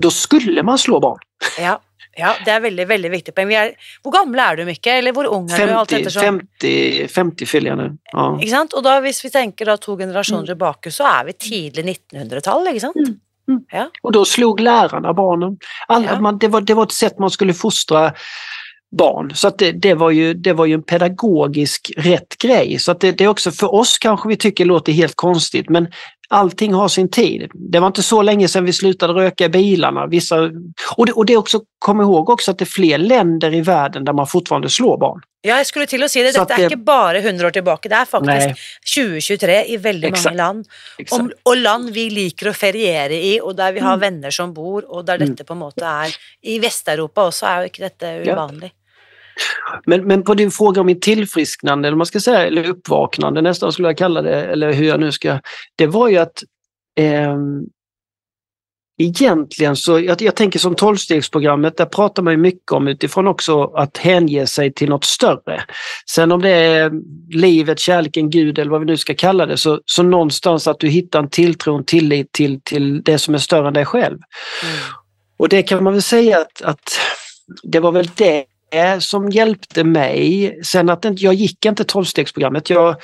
då 0.01 0.11
skulle 0.11 0.63
man 0.63 0.77
slå 0.77 0.99
barn. 0.99 1.19
Ja. 1.59 1.81
Ja, 2.15 2.35
det 2.45 2.51
är 2.51 2.59
väldigt, 2.59 2.87
väldigt 2.87 3.11
viktigt. 3.11 3.37
Men 3.37 3.47
vi 3.47 3.55
är, 3.55 3.71
hur 4.03 4.11
gamla 4.11 4.51
är 4.51 4.55
du 4.55 4.65
Micke? 4.65 4.87
Eller 4.87 5.13
hur 5.13 5.25
ung 5.25 5.51
är 5.51 5.57
50, 5.57 5.67
du? 5.67 5.73
Allt 5.73 6.13
50, 6.13 7.07
50 7.07 7.45
fyller 7.45 7.69
jag 7.69 7.77
nu. 7.77 7.97
Ja. 8.11 8.39
Och 8.75 8.83
då, 8.83 8.97
om 8.97 9.03
vi 9.03 9.29
tänker 9.29 9.65
då 9.65 9.77
två 9.77 9.97
generationer 9.97 10.37
mm. 10.37 10.47
tillbaka 10.47 10.91
så 10.91 11.03
är 11.03 11.25
vi 11.25 11.33
tidigt 11.33 11.85
1900-tal, 12.13 12.67
inte 12.67 12.79
sant? 12.79 12.95
Mm. 12.95 13.19
Mm. 13.47 13.63
Ja. 13.71 13.89
Och 14.01 14.11
då 14.11 14.25
slog 14.25 14.59
lärarna 14.59 15.13
barnen. 15.13 15.57
Alla, 15.87 16.05
ja. 16.05 16.19
man, 16.19 16.37
det, 16.37 16.47
var, 16.47 16.61
det 16.61 16.73
var 16.73 16.83
ett 16.83 16.91
sätt 16.91 17.19
man 17.19 17.29
skulle 17.29 17.53
fostra 17.53 18.13
barn. 18.97 19.31
Så 19.35 19.47
att 19.47 19.57
det, 19.57 19.71
det, 19.71 19.93
var 19.93 20.11
ju, 20.11 20.33
det 20.33 20.53
var 20.53 20.65
ju 20.65 20.73
en 20.73 20.83
pedagogisk 20.83 21.91
rätt 21.97 22.37
grej. 22.37 22.79
Så 22.79 22.91
att 22.91 22.99
det, 22.99 23.11
det 23.11 23.23
är 23.23 23.27
också 23.27 23.51
för 23.51 23.73
oss 23.73 23.97
kanske 23.97 24.29
vi 24.29 24.35
tycker 24.35 24.65
låter 24.65 24.91
helt 24.91 25.15
konstigt 25.15 25.69
men 25.69 25.87
allting 26.31 26.73
har 26.73 26.87
sin 26.87 27.09
tid. 27.09 27.51
Det 27.53 27.79
var 27.79 27.87
inte 27.87 28.03
så 28.03 28.21
länge 28.21 28.47
sedan 28.47 28.65
vi 28.65 28.73
slutade 28.73 29.13
röka 29.13 29.45
i 29.45 29.49
bilarna. 29.49 30.07
Vissa, 30.07 30.51
och, 30.97 31.05
det, 31.05 31.11
och 31.11 31.25
det 31.25 31.37
också, 31.37 31.61
kom 31.79 32.01
ihåg 32.01 32.29
också 32.29 32.51
att 32.51 32.57
det 32.57 32.63
är 32.63 32.65
fler 32.65 32.97
länder 32.97 33.53
i 33.53 33.61
världen 33.61 34.05
där 34.05 34.13
man 34.13 34.27
fortfarande 34.27 34.69
slår 34.69 34.97
barn. 34.97 35.21
Ja, 35.41 35.57
jag 35.57 35.65
skulle 35.65 35.85
till 35.85 36.03
och 36.03 36.11
säga 36.11 36.25
det. 36.25 36.39
Detta 36.39 36.53
är 36.53 36.63
inte 36.63 36.77
bara 36.77 37.17
100 37.17 37.47
år 37.47 37.51
tillbaka, 37.51 37.89
det 37.89 37.95
är 37.95 38.05
faktiskt 38.05 38.59
2023 38.95 39.65
i 39.65 39.77
väldigt 39.77 40.09
Exakt. 40.09 40.25
många 40.25 40.37
land. 40.37 40.67
Exakt. 40.97 41.21
Och, 41.21 41.51
och, 41.51 41.57
land 41.57 41.89
vi 41.89 42.09
liker 42.09 42.49
att 42.49 42.57
feriera 42.57 43.13
i 43.13 43.41
och 43.41 43.55
där 43.55 43.73
vi 43.73 43.79
har 43.79 43.93
mm. 43.93 43.99
vänner 43.99 44.31
som 44.31 44.53
bor 44.53 44.91
och 44.91 45.05
där 45.05 45.15
mm. 45.15 45.29
detta 45.29 45.43
på 45.43 45.55
något 45.55 45.81
är, 45.81 46.15
i 46.41 46.59
Västeuropa 46.59 47.27
också 47.27 47.45
är 47.45 47.63
inte 47.63 47.81
detta 47.81 48.31
ovanligt. 48.31 48.73
Ja. 48.75 48.80
Men, 49.85 50.07
men 50.07 50.23
på 50.23 50.33
din 50.33 50.51
fråga 50.51 50.81
om 50.81 50.87
mitt 50.87 51.01
tillfrisknande, 51.01 51.87
eller 51.87 51.97
man 51.97 52.05
ska 52.05 52.19
säga, 52.19 52.47
eller 52.47 52.69
uppvaknande 52.69 53.41
nästan 53.41 53.71
skulle 53.71 53.87
jag 53.87 53.97
kalla 53.97 54.21
det, 54.21 54.45
eller 54.45 54.73
hur 54.73 54.87
jag 54.87 54.99
nu 54.99 55.11
ska... 55.11 55.39
Det 55.75 55.87
var 55.87 56.09
ju 56.09 56.17
att 56.17 56.43
eh, 56.99 57.37
egentligen 59.01 59.75
så, 59.75 59.99
jag, 59.99 60.21
jag 60.21 60.35
tänker 60.35 60.59
som 60.59 60.75
tolvstegsprogrammet, 60.75 61.77
där 61.77 61.85
pratar 61.85 62.23
man 62.23 62.41
mycket 62.41 62.71
om 62.71 62.87
utifrån 62.87 63.27
också 63.27 63.63
att 63.63 63.97
hänge 63.97 64.47
sig 64.47 64.73
till 64.73 64.89
något 64.89 65.05
större. 65.05 65.63
Sen 66.09 66.31
om 66.31 66.41
det 66.41 66.49
är 66.49 66.91
livet, 67.29 67.79
kärleken, 67.79 68.29
Gud 68.29 68.59
eller 68.59 68.71
vad 68.71 68.79
vi 68.79 68.85
nu 68.85 68.97
ska 68.97 69.13
kalla 69.13 69.45
det, 69.45 69.57
så, 69.57 69.81
så 69.85 70.03
någonstans 70.03 70.67
att 70.67 70.79
du 70.79 70.87
hittar 70.87 71.19
en 71.19 71.29
tilltro, 71.29 71.77
en 71.77 71.85
tillit 71.85 72.31
till, 72.31 72.61
till 72.61 73.01
det 73.01 73.17
som 73.17 73.33
är 73.33 73.37
större 73.37 73.67
än 73.67 73.73
dig 73.73 73.85
själv. 73.85 74.17
Mm. 74.63 74.75
Och 75.37 75.49
det 75.49 75.63
kan 75.63 75.83
man 75.83 75.93
väl 75.93 76.01
säga 76.01 76.39
att, 76.39 76.61
att 76.61 76.99
det 77.63 77.79
var 77.79 77.91
väl 77.91 78.09
det 78.15 78.45
som 78.99 79.29
hjälpte 79.29 79.83
mig. 79.83 80.59
Sen 80.63 80.89
att 80.89 81.21
jag 81.21 81.33
gick 81.33 81.65
inte 81.65 81.83
tolvstegsprogrammet. 81.83 82.69
Jag, 82.69 82.95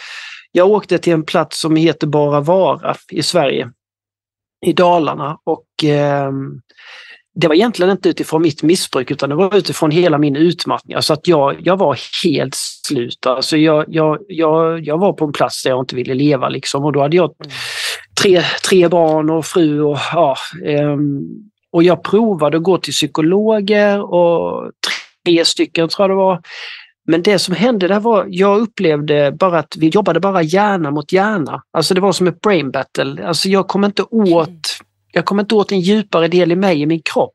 jag 0.52 0.72
åkte 0.72 0.98
till 0.98 1.14
en 1.14 1.24
plats 1.24 1.62
som 1.62 1.76
heter 1.76 2.08
Bara 2.08 2.42
Vara 2.42 2.96
i 3.12 3.24
Sverige, 3.24 3.72
i 4.66 4.74
Dalarna. 4.74 5.38
Och 5.44 5.84
eh, 5.84 6.32
det 7.40 7.48
var 7.48 7.56
egentligen 7.56 7.92
inte 7.92 8.10
utifrån 8.10 8.42
mitt 8.42 8.64
missbruk 8.64 9.12
utan 9.12 9.30
det 9.30 9.36
var 9.36 9.56
utifrån 9.56 9.92
hela 9.92 10.18
min 10.18 10.36
utmattning. 10.36 10.96
Alltså 10.96 11.14
att 11.14 11.28
jag, 11.28 11.56
jag 11.64 11.78
var 11.78 12.00
helt 12.24 12.56
slut. 12.56 13.26
Alltså 13.26 13.58
jag, 13.58 13.86
jag, 13.88 14.18
jag, 14.28 14.86
jag 14.86 14.98
var 14.98 15.14
på 15.14 15.26
en 15.26 15.34
plats 15.34 15.64
där 15.64 15.70
jag 15.70 15.82
inte 15.82 15.96
ville 15.96 16.14
leva 16.14 16.50
liksom 16.50 16.86
och 16.86 16.94
då 16.94 17.02
hade 17.02 17.16
jag 17.16 17.32
tre, 18.22 18.42
tre 18.70 18.88
barn 18.88 19.30
och 19.30 19.46
fru 19.46 19.82
och 19.82 19.98
ja. 20.14 20.36
Eh, 20.66 20.98
och 21.72 21.84
jag 21.84 22.04
provade 22.04 22.58
att 22.58 22.64
gå 22.64 22.78
till 22.78 22.94
psykologer 22.94 24.14
och 24.14 24.72
tre 25.28 25.46
stycken 25.46 25.90
tror 25.90 26.04
jag 26.04 26.10
det 26.10 26.16
var. 26.16 26.42
Men 27.08 27.24
det 27.24 27.40
som 27.40 27.56
hände 27.56 27.88
där 27.88 28.00
var, 28.00 28.26
jag 28.30 28.60
upplevde 28.60 29.32
bara 29.32 29.60
att 29.60 29.76
vi 29.78 29.88
jobbade 29.88 30.20
bara 30.20 30.42
hjärna 30.42 30.92
mot 30.92 31.12
hjärna. 31.12 31.62
Alltså 31.74 31.94
det 31.94 32.02
var 32.02 32.12
som 32.12 32.28
ett 32.28 32.42
brain 32.42 32.72
battle. 32.72 33.28
Alltså 33.28 33.50
jag 33.50 33.68
kom 33.68 33.84
inte 33.84 34.04
åt, 34.04 34.78
jag 35.12 35.26
kom 35.26 35.40
inte 35.40 35.56
åt 35.56 35.72
en 35.72 35.80
djupare 35.80 36.28
del 36.28 36.52
i 36.52 36.56
mig, 36.56 36.82
i 36.82 36.86
min 36.86 37.02
kropp. 37.02 37.34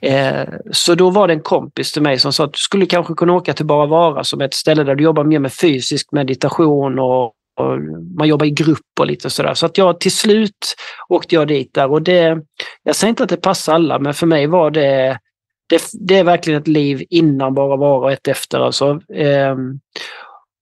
Eh, 0.00 0.44
så 0.72 0.94
då 0.94 1.10
var 1.10 1.28
det 1.28 1.34
en 1.34 1.40
kompis 1.40 1.92
till 1.92 2.02
mig 2.02 2.18
som 2.18 2.32
sa 2.32 2.44
att 2.44 2.52
du 2.52 2.58
skulle 2.58 2.86
kanske 2.86 3.14
kunna 3.14 3.32
åka 3.32 3.52
till 3.54 3.66
Bara 3.66 3.86
Vara 3.86 4.24
som 4.24 4.40
ett 4.40 4.54
ställe 4.54 4.84
där 4.84 4.94
du 4.94 5.04
jobbar 5.04 5.24
mer 5.24 5.38
med 5.38 5.52
fysisk 5.52 6.12
meditation 6.12 6.98
och, 6.98 7.24
och 7.60 7.78
man 8.18 8.28
jobbar 8.28 8.46
i 8.46 8.50
grupp 8.50 9.00
och 9.00 9.06
lite 9.06 9.30
sådär. 9.30 9.54
Så 9.54 9.66
att 9.66 9.78
jag 9.78 10.00
till 10.00 10.12
slut 10.12 10.76
åkte 11.08 11.34
jag 11.34 11.48
dit 11.48 11.74
där 11.74 11.90
och 11.90 12.02
det, 12.02 12.38
jag 12.82 12.96
säger 12.96 13.08
inte 13.08 13.22
att 13.22 13.28
det 13.28 13.36
passar 13.36 13.74
alla, 13.74 13.98
men 13.98 14.14
för 14.14 14.26
mig 14.26 14.46
var 14.46 14.70
det, 14.70 15.18
det, 15.66 15.82
det 15.92 16.18
är 16.18 16.24
verkligen 16.24 16.60
ett 16.60 16.68
liv 16.68 17.04
innan 17.10 17.54
bara 17.54 17.76
vara 17.76 18.04
och 18.04 18.12
ett 18.12 18.28
efter. 18.28 18.60
Alltså. 18.60 19.00
Ehm, 19.14 19.80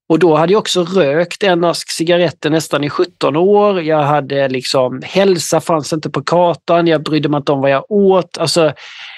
och 0.09 0.19
då 0.19 0.35
hade 0.35 0.53
jag 0.53 0.61
också 0.61 0.85
rökt 0.85 1.43
en 1.43 1.65
ask 1.65 1.91
cigaretter 1.91 2.51
nästan 2.51 2.85
i 2.85 2.91
17 2.91 3.37
år. 3.37 3.83
Jag 3.83 4.03
hade 4.03 4.49
liksom, 4.49 5.03
hälsa 5.05 5.61
fanns 5.61 5.93
inte 5.93 6.11
på 6.11 6.23
kartan, 6.23 6.87
jag 6.87 7.03
brydde 7.03 7.29
mig 7.29 7.39
inte 7.39 7.53
om 7.53 7.61
vad 7.61 7.71
jag 7.71 7.85
åt. 7.89 8.39
Alltså, 8.39 8.73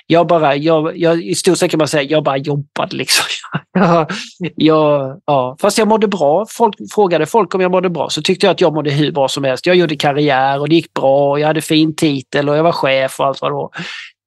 jag 0.07 0.27
bara, 0.27 0.57
jag, 0.57 0.99
jag, 0.99 1.23
i 1.23 1.35
stort 1.35 1.59
sett 1.59 1.71
kan 1.71 1.79
man 1.79 1.89
säga, 1.89 2.03
jag 2.03 2.25
bara 2.25 2.37
jobbade 2.37 2.97
liksom. 2.97 3.25
jag, 3.73 4.11
jag, 4.57 5.21
ja. 5.27 5.57
Fast 5.61 5.79
jag 5.79 5.89
mådde 5.89 6.09
bra. 6.09 6.47
Folk, 6.49 6.75
frågade 6.95 7.27
folk 7.27 7.55
om 7.55 7.61
jag 7.61 7.71
mådde 7.71 7.91
bra 7.91 8.11
så 8.11 8.23
tyckte 8.23 8.47
jag 8.47 8.53
att 8.53 8.61
jag 8.61 8.75
mådde 8.75 8.91
hur 8.91 9.13
bra 9.13 9.29
som 9.29 9.45
helst. 9.45 9.67
Jag 9.67 9.77
gjorde 9.77 9.97
karriär 9.97 10.61
och 10.61 10.69
det 10.69 10.75
gick 10.75 10.95
bra 10.95 11.31
och 11.31 11.41
jag 11.41 11.47
hade 11.47 11.63
fin 11.63 11.97
titel 11.97 12.49
och 12.49 12.57
jag 12.57 12.63
var 12.63 12.73
chef 12.73 13.21
och 13.21 13.27
allt 13.27 13.41
vad 13.41 13.51
det 13.51 13.55
var. 13.55 13.71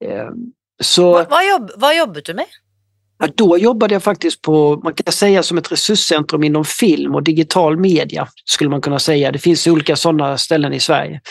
Ehm, 0.06 0.34
så, 0.80 1.12
vad, 1.14 1.30
vad, 1.30 1.48
jobb, 1.48 1.72
vad 1.76 1.98
jobbade 1.98 2.22
du 2.22 2.34
med? 2.34 2.46
Ja, 3.20 3.28
då 3.36 3.58
jobbade 3.58 3.96
jag 3.96 4.04
faktiskt 4.04 4.42
på, 4.42 4.82
man 4.84 4.94
kan 4.94 5.14
säga 5.14 5.44
som 5.44 5.58
ett 5.58 5.72
resurscentrum 5.72 6.44
inom 6.44 6.66
film 6.66 7.16
och 7.16 7.24
digital 7.24 7.78
media, 7.78 8.28
skulle 8.46 8.70
man 8.70 8.82
kunna 8.82 9.00
säga. 9.00 9.32
Det 9.32 9.40
finns 9.40 9.68
olika 9.68 9.96
sådana 9.96 10.38
ställen 10.38 10.74
i 10.74 10.80
Sverige. 10.80 11.22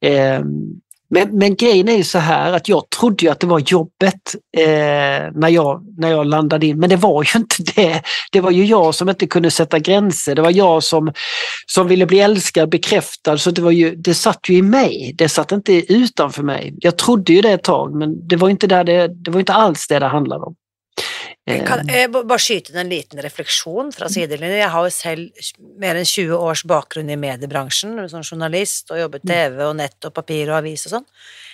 Eh, 0.00 0.40
men, 1.10 1.38
men 1.38 1.56
grejen 1.56 1.88
är 1.88 1.96
ju 1.96 2.04
så 2.04 2.18
här 2.18 2.52
att 2.52 2.68
jag 2.68 2.90
trodde 2.90 3.24
ju 3.24 3.30
att 3.30 3.40
det 3.40 3.46
var 3.46 3.58
jobbet 3.58 4.34
eh, 4.56 5.32
när, 5.34 5.48
jag, 5.48 5.84
när 5.98 6.10
jag 6.10 6.26
landade 6.26 6.66
in, 6.66 6.78
men 6.78 6.90
det 6.90 6.96
var 6.96 7.22
ju 7.22 7.28
inte 7.38 7.56
det. 7.76 8.02
Det 8.32 8.40
var 8.40 8.50
ju 8.50 8.64
jag 8.64 8.94
som 8.94 9.08
inte 9.08 9.26
kunde 9.26 9.50
sätta 9.50 9.78
gränser. 9.78 10.34
Det 10.34 10.42
var 10.42 10.50
jag 10.50 10.82
som, 10.82 11.12
som 11.66 11.88
ville 11.88 12.06
bli 12.06 12.20
älskad, 12.20 12.68
bekräftad. 12.68 13.38
Så 13.38 13.50
det, 13.50 13.62
var 13.62 13.70
ju, 13.70 13.94
det 13.94 14.14
satt 14.14 14.48
ju 14.48 14.54
i 14.54 14.62
mig. 14.62 15.14
Det 15.18 15.28
satt 15.28 15.52
inte 15.52 15.92
utanför 15.92 16.42
mig. 16.42 16.74
Jag 16.78 16.98
trodde 16.98 17.32
ju 17.32 17.40
det 17.40 17.50
ett 17.50 17.64
tag, 17.64 17.94
men 17.94 18.28
det 18.28 18.36
var 18.36 18.48
inte, 18.48 18.66
där 18.66 18.84
det, 18.84 19.08
det 19.24 19.30
var 19.30 19.40
inte 19.40 19.52
alls 19.52 19.86
det 19.88 19.98
det 19.98 20.06
handlade 20.06 20.44
om. 20.44 20.54
Kan 21.48 21.88
jeg 21.88 22.08
eh, 22.08 22.12
bare 22.12 22.40
skyte 22.42 22.72
inn 22.72 22.80
en 22.82 22.90
liten 22.90 23.20
refleksjon 23.24 23.90
fra 23.94 24.08
sidelinjen? 24.12 24.58
Jeg 24.60 24.70
har 24.72 24.84
jo 24.84 24.92
selv 24.92 25.50
mer 25.80 25.98
enn 25.98 26.08
20 26.08 26.34
års 26.36 26.62
bakgrunn 26.68 27.08
i 27.12 27.18
mediebransjen 27.20 27.96
som 28.12 28.24
journalist, 28.24 28.90
og 28.92 29.00
jobbet 29.00 29.24
mm. 29.24 29.32
TV 29.32 29.64
og 29.64 29.74
nett 29.78 30.08
og 30.08 30.14
papir 30.16 30.50
og 30.50 30.58
avis 30.58 30.86
og 30.88 30.96
sånn. 30.96 31.08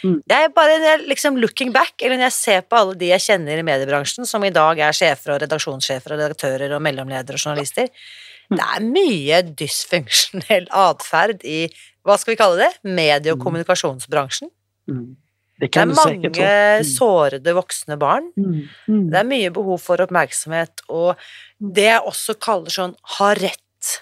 Mm. 0.05 0.19
Jeg 0.35 0.53
bare 0.57 0.97
liksom 1.05 1.39
looking 1.41 1.73
back, 1.75 1.95
eller 2.01 2.19
når 2.19 2.29
jeg 2.29 2.37
ser 2.39 2.67
på 2.67 2.81
alle 2.81 2.99
de 3.01 3.11
jeg 3.13 3.27
kjenner 3.29 3.61
i 3.61 3.67
mediebransjen, 3.67 4.29
som 4.29 4.45
i 4.45 4.53
dag 4.55 4.83
er 4.83 4.97
sjefer 4.97 5.37
og 5.37 5.43
redaksjonssjefer 5.45 6.17
og 6.17 6.23
redaktører 6.25 6.77
og 6.77 6.85
mellomledere 6.85 7.39
og 7.39 7.47
journalister, 7.47 7.91
mm. 8.51 8.59
det 8.59 8.65
er 8.67 8.89
mye 8.89 9.43
dysfunksjonell 9.63 10.71
atferd 10.85 11.45
i, 11.47 11.67
hva 12.05 12.19
skal 12.21 12.35
vi 12.35 12.41
kalle 12.41 12.67
det, 12.67 12.73
medie- 12.85 13.37
og 13.37 13.41
kommunikasjonsbransjen. 13.45 14.53
Mm. 14.91 15.15
Det, 15.55 15.69
det, 15.69 15.81
er 15.81 15.91
mange 15.95 16.31
mm. 16.31 16.87
sårede 16.89 17.55
voksne 17.55 17.99
barn. 18.01 18.31
Mm. 18.35 18.65
Mm. 18.89 19.05
Det 19.13 19.21
er 19.21 19.29
mye 19.29 19.53
behov 19.55 19.79
for 19.85 20.03
oppmerksomhet, 20.03 20.83
og 20.91 21.15
det 21.59 21.87
jeg 21.87 22.09
også 22.11 22.35
kaller 22.43 22.75
sånn 22.75 22.97
ha 23.19 23.29
rett 23.39 23.93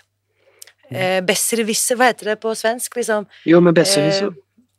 eh, 0.88 1.20
Besserwisser, 1.28 1.98
hva 2.00 2.08
heter 2.12 2.32
det 2.32 2.38
på 2.42 2.54
svensk? 2.56 2.96
Liksom, 2.96 3.28
jo, 3.48 3.60
men 3.64 3.76
besserwisser. 3.76 4.32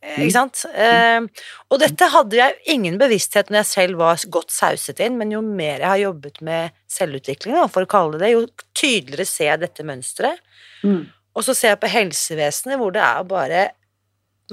Eh, 0.04 0.18
ikke 0.26 0.36
sant? 0.36 0.64
Eh, 0.74 1.46
og 1.70 1.80
dette 1.80 2.10
hadde 2.12 2.40
jeg 2.40 2.58
ingen 2.74 2.98
bevissthet 3.02 3.52
når 3.52 3.62
jeg 3.62 3.72
selv 3.72 4.02
var 4.02 4.26
godt 4.34 4.52
sauset 4.54 5.00
inn, 5.06 5.20
men 5.20 5.32
jo 5.32 5.44
mer 5.46 5.78
jeg 5.78 5.92
har 5.92 6.02
jobbet 6.08 6.42
med 6.44 6.74
selvutvikling, 6.92 7.60
for 7.72 7.86
å 7.86 7.94
kalle 7.94 8.18
det 8.18 8.26
det, 8.26 8.34
jo 8.34 8.48
tydeligere 8.74 9.30
ser 9.30 9.52
jeg 9.54 9.64
dette 9.68 9.86
mønsteret. 9.88 10.42
Mm. 10.84 11.06
Og 11.34 11.46
så 11.46 11.56
ser 11.58 11.74
jeg 11.74 11.82
på 11.82 11.94
helsevesenet, 11.94 12.78
hvor 12.82 12.94
det 12.94 13.02
er 13.06 13.24
bare 13.30 13.64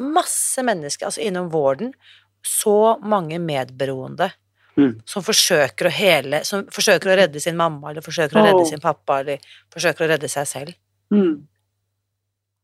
masse 0.00 0.62
mennesker, 0.66 1.06
altså 1.06 1.20
innom 1.20 1.50
vården, 1.52 1.92
så 2.46 2.98
mange 3.04 3.38
medberoende 3.38 4.30
mm. 4.76 4.94
som 5.04 5.24
forsøker 5.24 5.90
å 5.90 5.92
hele 5.92 6.40
Som 6.44 6.64
forsøker 6.72 7.12
å 7.12 7.16
redde 7.20 7.40
sin 7.40 7.58
mamma, 7.58 7.90
eller 7.90 8.04
forsøker 8.04 8.40
å 8.40 8.44
redde 8.46 8.64
sin 8.70 8.80
pappa, 8.80 9.20
eller 9.20 9.42
forsøker 9.72 10.06
å 10.06 10.12
redde 10.14 10.30
seg 10.32 10.48
selv. 10.48 10.76
Mm. 11.14 11.46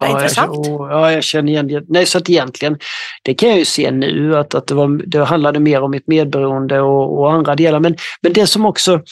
Det 0.01 0.07
är 0.07 0.11
ja, 0.11 0.17
intressant. 0.17 0.67
Jag, 0.67 0.91
ja, 0.91 1.13
jag 1.13 1.25
känner 1.25 1.53
igen 1.53 1.69
det. 1.69 1.85
Nej, 1.89 2.07
så 2.07 2.19
att 2.19 2.31
egentligen, 2.31 2.79
det 3.23 3.35
kan 3.35 3.49
jag 3.49 3.59
ju 3.59 3.65
se 3.65 3.91
nu, 3.91 4.37
att, 4.37 4.55
att 4.55 4.67
det, 4.67 4.75
var, 4.75 5.03
det 5.07 5.25
handlade 5.25 5.61
mer 5.61 5.83
om 5.83 5.91
mitt 5.91 6.07
medberoende 6.07 6.81
och, 6.81 7.19
och 7.19 7.33
andra 7.33 7.55
delar. 7.55 7.81
Men, 7.81 7.97
men 8.23 8.33
det 8.33 8.47
som 8.47 8.67
också 8.67 9.03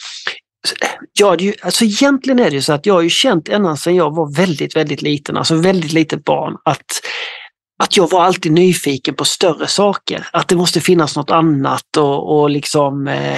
Ja, 1.19 1.35
det 1.35 1.43
ju, 1.43 1.53
alltså 1.61 1.85
egentligen 1.85 2.39
är 2.39 2.49
det 2.49 2.55
ju 2.55 2.61
så 2.61 2.73
att 2.73 2.85
jag 2.85 2.93
har 2.93 3.01
ju 3.01 3.09
känt 3.09 3.49
ända 3.49 3.75
sedan 3.75 3.95
jag 3.95 4.15
var 4.15 4.35
väldigt, 4.35 4.75
väldigt 4.75 5.01
liten, 5.01 5.37
alltså 5.37 5.55
väldigt 5.55 5.93
litet 5.93 6.25
barn, 6.25 6.57
att 6.65 7.01
att 7.77 7.97
jag 7.97 8.11
var 8.11 8.23
alltid 8.23 8.51
nyfiken 8.51 9.15
på 9.15 9.25
större 9.25 9.67
saker. 9.67 10.27
Att 10.33 10.47
det 10.47 10.55
måste 10.55 10.81
finnas 10.81 11.15
något 11.15 11.31
annat 11.31 11.97
och, 11.97 12.39
och 12.39 12.49
liksom 12.49 13.07
eh, 13.07 13.35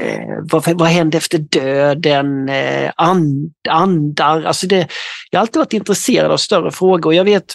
eh, 0.00 0.28
vad, 0.42 0.78
vad 0.78 0.88
händer 0.88 1.18
efter 1.18 1.38
döden? 1.38 2.48
Eh, 2.48 2.90
and, 2.96 3.52
andar? 3.68 4.42
Alltså 4.42 4.66
det, 4.66 4.88
jag 5.30 5.38
har 5.38 5.40
alltid 5.40 5.56
varit 5.56 5.72
intresserad 5.72 6.30
av 6.30 6.36
större 6.36 6.70
frågor. 6.70 7.14
Jag 7.14 7.24
vet 7.24 7.54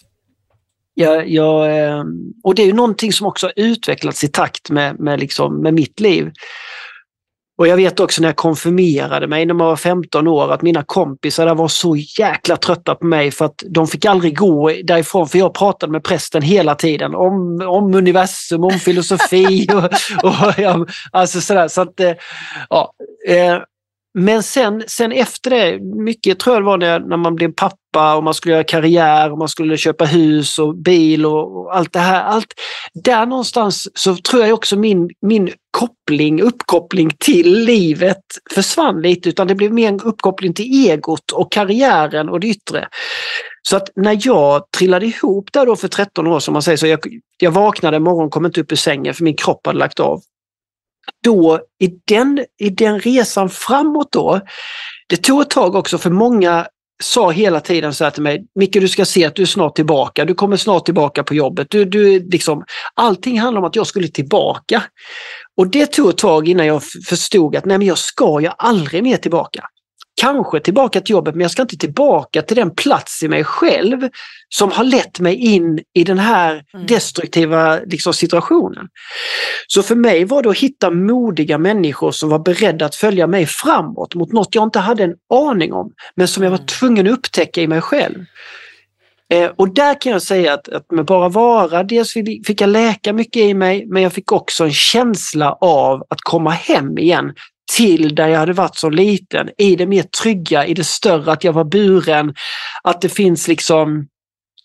jag, 0.93 1.29
jag, 1.29 1.79
eh, 1.79 2.03
och 2.43 2.55
det 2.55 2.61
är 2.61 2.65
ju 2.65 2.73
någonting 2.73 3.13
som 3.13 3.27
också 3.27 3.45
har 3.45 3.53
utvecklats 3.55 4.23
i 4.23 4.27
takt 4.27 4.69
med, 4.69 4.99
med, 4.99 5.19
liksom, 5.19 5.61
med 5.61 5.73
mitt 5.73 5.99
liv. 5.99 6.31
Och 7.61 7.67
jag 7.67 7.75
vet 7.75 7.99
också 7.99 8.21
när 8.21 8.27
jag 8.27 8.35
konfirmerade 8.35 9.27
mig 9.27 9.45
när 9.45 9.53
man 9.53 9.67
var 9.67 9.75
15 9.75 10.27
år 10.27 10.51
att 10.53 10.61
mina 10.61 10.83
kompisar 10.83 11.45
där 11.45 11.55
var 11.55 11.67
så 11.67 11.95
jäkla 11.95 12.57
trötta 12.57 12.95
på 12.95 13.05
mig 13.05 13.31
för 13.31 13.45
att 13.45 13.63
de 13.69 13.87
fick 13.87 14.05
aldrig 14.05 14.37
gå 14.37 14.71
därifrån 14.83 15.27
för 15.27 15.37
jag 15.37 15.53
pratade 15.53 15.91
med 15.91 16.03
prästen 16.03 16.41
hela 16.41 16.75
tiden 16.75 17.15
om, 17.15 17.61
om 17.67 17.95
universum, 17.95 18.63
om 18.63 18.71
filosofi 18.71 19.67
och, 19.73 19.83
och 20.29 20.53
ja, 20.57 20.85
alltså 21.11 21.41
sådär. 21.41 21.67
Så 21.67 21.81
att, 21.81 21.99
eh, 21.99 22.13
ja, 22.69 22.93
eh, 23.27 23.57
men 24.13 24.43
sen, 24.43 24.83
sen 24.87 25.11
efter 25.11 25.49
det, 25.49 25.79
mycket 25.79 26.39
tror 26.39 26.55
jag 26.55 26.63
det 26.63 26.65
var 26.65 26.77
när, 26.77 26.99
när 26.99 27.17
man 27.17 27.35
blev 27.35 27.53
pappa 27.53 28.15
och 28.15 28.23
man 28.23 28.33
skulle 28.33 28.53
göra 28.53 28.63
karriär 28.63 29.31
och 29.31 29.37
man 29.37 29.49
skulle 29.49 29.77
köpa 29.77 30.05
hus 30.05 30.59
och 30.59 30.77
bil 30.77 31.25
och, 31.25 31.57
och 31.57 31.75
allt 31.75 31.93
det 31.93 31.99
här. 31.99 32.23
Allt, 32.23 32.53
där 32.93 33.25
någonstans 33.25 33.87
så 33.93 34.15
tror 34.15 34.41
jag 34.43 34.53
också 34.53 34.75
min, 34.75 35.09
min 35.21 35.51
koppling, 35.71 36.41
uppkoppling 36.41 37.11
till 37.19 37.53
livet 37.63 38.23
försvann 38.53 39.01
lite 39.01 39.29
utan 39.29 39.47
det 39.47 39.55
blev 39.55 39.73
mer 39.73 39.87
en 39.87 39.99
uppkoppling 39.99 40.53
till 40.53 40.89
egot 40.89 41.31
och 41.31 41.51
karriären 41.51 42.29
och 42.29 42.39
det 42.39 42.47
yttre. 42.47 42.87
Så 43.61 43.77
att 43.77 43.89
när 43.95 44.19
jag 44.21 44.63
trillade 44.77 45.05
ihop 45.05 45.49
där 45.53 45.65
då 45.65 45.75
för 45.75 45.87
13 45.87 46.27
år 46.27 46.39
som 46.39 46.53
man 46.53 46.61
säger, 46.61 46.77
så 46.77 46.87
jag, 46.87 46.99
jag 47.37 47.51
vaknade 47.51 47.97
en 47.97 48.03
morgon, 48.03 48.29
kom 48.29 48.45
inte 48.45 48.61
upp 48.61 48.71
ur 48.71 48.75
sängen 48.75 49.13
för 49.13 49.23
min 49.23 49.35
kropp 49.35 49.65
hade 49.65 49.79
lagt 49.79 49.99
av 49.99 50.21
då 51.23 51.59
i 51.79 51.87
den, 52.05 52.45
i 52.59 52.69
den 52.69 52.99
resan 52.99 53.49
framåt 53.49 54.11
då, 54.11 54.41
det 55.07 55.17
tog 55.17 55.41
ett 55.41 55.49
tag 55.49 55.75
också 55.75 55.97
för 55.97 56.09
många 56.09 56.67
sa 57.01 57.31
hela 57.31 57.59
tiden 57.59 57.93
så 57.93 58.03
här 58.03 58.11
till 58.11 58.23
mig, 58.23 58.45
Micke 58.55 58.73
du 58.73 58.87
ska 58.87 59.05
se 59.05 59.25
att 59.25 59.35
du 59.35 59.41
är 59.41 59.45
snart 59.45 59.75
tillbaka, 59.75 60.25
du 60.25 60.33
kommer 60.33 60.57
snart 60.57 60.85
tillbaka 60.85 61.23
på 61.23 61.35
jobbet. 61.35 61.67
Du, 61.69 61.85
du, 61.85 62.19
liksom, 62.19 62.63
allting 62.93 63.39
handlar 63.39 63.61
om 63.61 63.67
att 63.67 63.75
jag 63.75 63.87
skulle 63.87 64.07
tillbaka. 64.07 64.83
Och 65.57 65.67
det 65.67 65.85
tog 65.85 66.09
ett 66.09 66.17
tag 66.17 66.47
innan 66.47 66.65
jag 66.65 66.83
förstod 67.09 67.55
att 67.55 67.65
nej 67.65 67.77
men 67.77 67.87
jag 67.87 67.97
ska 67.97 68.41
ju 68.41 68.49
aldrig 68.57 69.03
mer 69.03 69.17
tillbaka 69.17 69.65
kanske 70.21 70.59
tillbaka 70.59 71.01
till 71.01 71.13
jobbet 71.13 71.35
men 71.35 71.41
jag 71.41 71.51
ska 71.51 71.61
inte 71.61 71.77
tillbaka 71.77 72.41
till 72.41 72.55
den 72.55 72.75
plats 72.75 73.23
i 73.23 73.27
mig 73.27 73.43
själv 73.43 74.09
som 74.49 74.71
har 74.71 74.83
lett 74.83 75.19
mig 75.19 75.35
in 75.35 75.79
i 75.93 76.03
den 76.03 76.19
här 76.19 76.63
mm. 76.73 76.85
destruktiva 76.85 77.79
liksom, 77.79 78.13
situationen. 78.13 78.87
Så 79.67 79.83
för 79.83 79.95
mig 79.95 80.25
var 80.25 80.43
det 80.43 80.49
att 80.49 80.57
hitta 80.57 80.91
modiga 80.91 81.57
människor 81.57 82.11
som 82.11 82.29
var 82.29 82.39
beredda 82.39 82.85
att 82.85 82.95
följa 82.95 83.27
mig 83.27 83.45
framåt 83.45 84.15
mot 84.15 84.33
något 84.33 84.55
jag 84.55 84.63
inte 84.63 84.79
hade 84.79 85.03
en 85.03 85.15
aning 85.33 85.73
om 85.73 85.91
men 86.15 86.27
som 86.27 86.43
jag 86.43 86.51
var 86.51 86.57
mm. 86.57 86.67
tvungen 86.67 87.07
att 87.07 87.13
upptäcka 87.13 87.61
i 87.61 87.67
mig 87.67 87.81
själv. 87.81 88.25
Eh, 89.31 89.51
och 89.55 89.73
där 89.73 90.01
kan 90.01 90.11
jag 90.11 90.21
säga 90.21 90.53
att, 90.53 90.69
att 90.69 90.91
med 90.91 91.05
Bara 91.05 91.29
Vara, 91.29 91.83
dels 91.83 92.13
fick 92.47 92.61
jag 92.61 92.69
läka 92.69 93.13
mycket 93.13 93.41
i 93.41 93.53
mig, 93.53 93.85
men 93.87 94.03
jag 94.03 94.13
fick 94.13 94.31
också 94.31 94.63
en 94.63 94.73
känsla 94.73 95.57
av 95.61 96.03
att 96.09 96.21
komma 96.21 96.49
hem 96.49 96.97
igen 96.97 97.33
till 97.77 98.15
där 98.15 98.27
jag 98.27 98.39
hade 98.39 98.53
varit 98.53 98.75
så 98.75 98.89
liten, 98.89 99.49
i 99.57 99.75
det 99.75 99.85
mer 99.85 100.03
trygga, 100.03 100.65
i 100.65 100.73
det 100.73 100.83
större, 100.83 101.31
att 101.31 101.43
jag 101.43 101.53
var 101.53 101.63
buren, 101.63 102.35
att 102.83 103.01
det 103.01 103.09
finns 103.09 103.47
liksom 103.47 104.07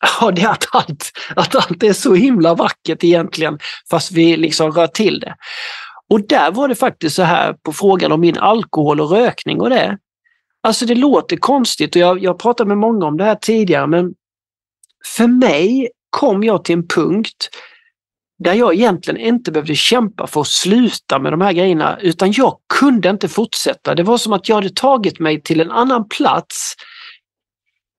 Ja, 0.20 0.30
det 0.30 0.44
att 0.44 0.64
allt, 0.72 1.12
att 1.36 1.54
allt 1.54 1.82
är 1.82 1.92
så 1.92 2.14
himla 2.14 2.54
vackert 2.54 3.04
egentligen, 3.04 3.58
fast 3.90 4.12
vi 4.12 4.36
liksom 4.36 4.72
rör 4.72 4.86
till 4.86 5.20
det. 5.20 5.34
Och 6.10 6.26
där 6.26 6.50
var 6.50 6.68
det 6.68 6.74
faktiskt 6.74 7.16
så 7.16 7.22
här 7.22 7.52
på 7.52 7.72
frågan 7.72 8.12
om 8.12 8.20
min 8.20 8.38
alkohol 8.38 9.00
och 9.00 9.10
rökning 9.10 9.60
och 9.60 9.70
det. 9.70 9.98
Alltså 10.62 10.86
det 10.86 10.94
låter 10.94 11.36
konstigt 11.36 11.96
och 11.96 12.02
jag, 12.02 12.22
jag 12.22 12.38
pratat 12.38 12.68
med 12.68 12.78
många 12.78 13.06
om 13.06 13.16
det 13.16 13.24
här 13.24 13.34
tidigare 13.34 13.86
men 13.86 14.14
för 15.16 15.26
mig 15.26 15.88
kom 16.10 16.44
jag 16.44 16.64
till 16.64 16.72
en 16.72 16.88
punkt 16.88 17.48
där 18.38 18.54
jag 18.54 18.74
egentligen 18.74 19.20
inte 19.20 19.52
behövde 19.52 19.74
kämpa 19.74 20.26
för 20.26 20.40
att 20.40 20.46
sluta 20.46 21.18
med 21.18 21.32
de 21.32 21.40
här 21.40 21.52
grejerna 21.52 21.98
utan 22.00 22.32
jag 22.32 22.58
kunde 22.78 23.10
inte 23.10 23.28
fortsätta. 23.28 23.94
Det 23.94 24.02
var 24.02 24.18
som 24.18 24.32
att 24.32 24.48
jag 24.48 24.56
hade 24.56 24.70
tagit 24.70 25.18
mig 25.18 25.42
till 25.42 25.60
en 25.60 25.70
annan 25.70 26.08
plats 26.08 26.76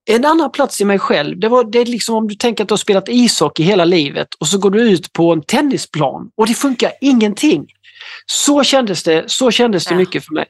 en 0.10 0.26
annan 0.26 0.52
plats 0.52 0.82
i 0.82 0.86
mig 0.86 1.00
själv, 1.00 1.40
det, 1.40 1.50
var, 1.50 1.64
det 1.64 1.80
är 1.80 1.86
liksom 1.86 2.16
om 2.16 2.28
du 2.28 2.36
tänker 2.36 2.64
att 2.64 2.68
du 2.68 2.72
har 2.72 2.78
spelat 2.78 3.10
ishockey 3.10 3.64
hela 3.64 3.86
livet 3.86 4.28
och 4.40 4.48
så 4.48 4.58
går 4.58 4.72
du 4.72 4.82
ut 4.82 5.14
på 5.14 5.34
en 5.34 5.42
tennisplan 5.42 6.32
och 6.36 6.48
det 6.48 6.54
funkar 6.54 6.92
ingenting. 7.02 7.68
Så 8.26 8.64
kändes 8.64 9.04
det, 9.04 9.32
så 9.32 9.52
kändes 9.52 9.86
det 9.86 9.94
ja. 9.94 9.98
mycket 9.98 10.26
för 10.26 10.34
mig. 10.34 10.48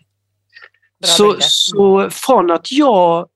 Så, 1.06 1.38
så 1.40 2.10
från 2.10 2.52
att 2.52 2.72
jag 2.72 3.28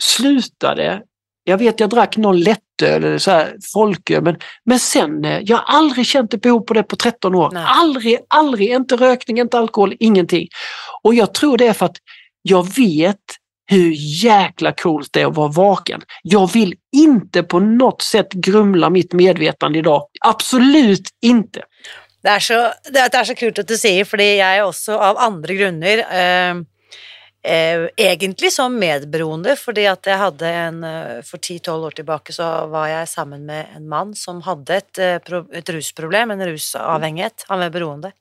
slutade, 0.00 1.02
jag 1.48 1.58
vet 1.58 1.80
jag 1.80 1.90
drack 1.90 2.16
någon 2.16 2.40
lättöl 2.40 3.04
eller 3.04 3.18
så 3.18 3.30
här 3.30 3.56
folköl, 3.72 4.22
men, 4.22 4.36
men 4.64 4.78
sen, 4.78 5.24
eh, 5.24 5.40
jag 5.42 5.56
har 5.56 5.78
aldrig 5.78 6.06
känt 6.06 6.34
ett 6.34 6.40
behov 6.40 6.60
på 6.60 6.74
det 6.74 6.82
på 6.82 6.96
13 6.96 7.34
år. 7.34 7.50
Nej. 7.52 7.64
Aldrig, 7.66 8.18
aldrig, 8.28 8.70
inte 8.70 8.96
rökning, 8.96 9.38
inte 9.38 9.58
alkohol, 9.58 9.96
ingenting. 10.00 10.48
Och 11.02 11.14
jag 11.14 11.34
tror 11.34 11.58
det 11.58 11.66
är 11.66 11.72
för 11.72 11.86
att 11.86 11.96
jag 12.42 12.74
vet 12.76 13.16
hur 13.70 13.92
jäkla 14.24 14.72
coolt 14.72 15.08
det 15.12 15.20
är 15.20 15.26
att 15.26 15.36
vara 15.36 15.48
vaken. 15.48 16.00
Jag 16.22 16.52
vill 16.52 16.74
inte 16.96 17.42
på 17.42 17.60
något 17.60 18.02
sätt 18.02 18.32
grumla 18.32 18.90
mitt 18.90 19.12
medvetande 19.12 19.78
idag. 19.78 20.02
Absolut 20.20 21.08
inte. 21.22 21.62
Det 22.22 22.28
är 22.28 22.40
så, 22.40 22.72
det 22.92 22.98
är 22.98 23.24
så 23.24 23.34
kul 23.34 23.54
att 23.58 23.68
du 23.68 23.76
säger, 23.76 24.04
för 24.04 24.18
jag 24.18 24.56
är 24.56 24.64
också 24.64 24.98
av 24.98 25.18
andra 25.18 25.54
grunder 25.54 25.98
eh, 25.98 26.54
egentlig 27.42 28.52
som 28.52 28.74
medberoende, 28.78 29.54
fordi 29.56 29.86
at 29.86 30.06
jeg 30.06 30.18
hadde 30.18 30.48
en 30.48 30.84
eh, 30.84 31.20
For 31.22 31.38
10-12 31.38 31.86
år 31.86 31.96
tilbake 31.96 32.34
så 32.34 32.66
var 32.66 32.88
jeg 32.88 33.08
sammen 33.08 33.46
med 33.46 33.66
en 33.76 33.88
mann 33.88 34.14
som 34.14 34.42
hadde 34.42 34.74
et, 34.74 34.98
eh, 34.98 35.20
et 35.52 35.70
rusproblem, 35.70 36.30
en 36.30 36.46
rusavhengighet. 36.50 37.46
Han 37.48 37.60
var 37.60 37.70
beroende. 37.70 38.12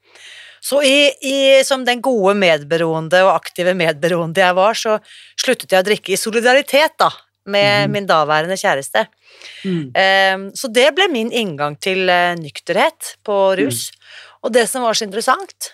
Så 0.62 0.82
i, 0.84 1.12
i, 1.22 1.64
som 1.64 1.86
den 1.86 2.02
gode 2.02 2.34
medberoende 2.36 3.22
og 3.26 3.36
aktive 3.36 3.74
medberoende 3.78 4.42
jeg 4.42 4.58
var, 4.58 4.74
så 4.78 4.98
sluttet 5.40 5.72
jeg 5.72 5.84
å 5.84 5.86
drikke 5.86 6.14
i 6.14 6.20
solidaritet 6.20 6.98
da, 7.00 7.12
med 7.46 7.88
mm. 7.88 7.94
min 7.94 8.10
daværende 8.10 8.58
kjæreste. 8.58 9.06
Mm. 9.64 9.94
Um, 9.94 10.48
så 10.58 10.70
det 10.74 10.90
ble 10.98 11.08
min 11.14 11.30
inngang 11.30 11.78
til 11.80 12.10
uh, 12.10 12.34
nykterhet 12.40 13.14
på 13.24 13.38
rus. 13.60 13.86
Mm. 13.94 14.10
Og 14.48 14.56
det 14.58 14.66
som 14.72 14.84
var 14.84 14.98
så 14.98 15.06
interessant, 15.06 15.72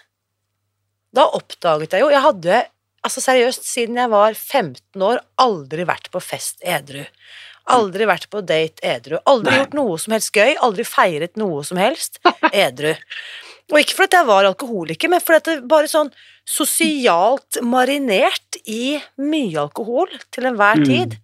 da 1.13 1.25
oppdaget 1.38 1.93
jeg 1.93 2.01
jo 2.03 2.12
Jeg 2.12 2.25
hadde 2.25 2.62
altså 3.03 3.23
seriøst, 3.23 3.65
siden 3.67 3.99
jeg 3.99 4.11
var 4.13 4.33
15 4.33 5.05
år, 5.05 5.21
aldri 5.41 5.85
vært 5.87 6.09
på 6.13 6.21
fest 6.23 6.63
edru. 6.63 7.03
Aldri 7.71 8.07
vært 8.09 8.27
på 8.31 8.41
date 8.43 8.83
edru. 8.83 9.19
Aldri 9.29 9.53
Nei. 9.53 9.61
gjort 9.61 9.75
noe 9.77 9.95
som 10.01 10.15
helst 10.15 10.35
gøy. 10.35 10.57
Aldri 10.65 10.83
feiret 10.87 11.37
noe 11.39 11.61
som 11.63 11.79
helst 11.79 12.19
edru. 12.51 12.91
Og 13.71 13.79
ikke 13.79 13.95
fordi 14.01 14.19
jeg 14.19 14.27
var 14.27 14.47
alkoholiker, 14.49 15.11
men 15.11 15.23
fordi 15.23 15.53
det 15.53 15.69
bare 15.71 15.87
sånn 15.87 16.11
sosialt 16.43 17.61
marinert 17.63 18.59
i 18.67 18.97
mye 19.23 19.61
alkohol 19.61 20.11
til 20.33 20.49
enhver 20.49 20.81
mm. 20.81 20.87
tid. 20.89 21.15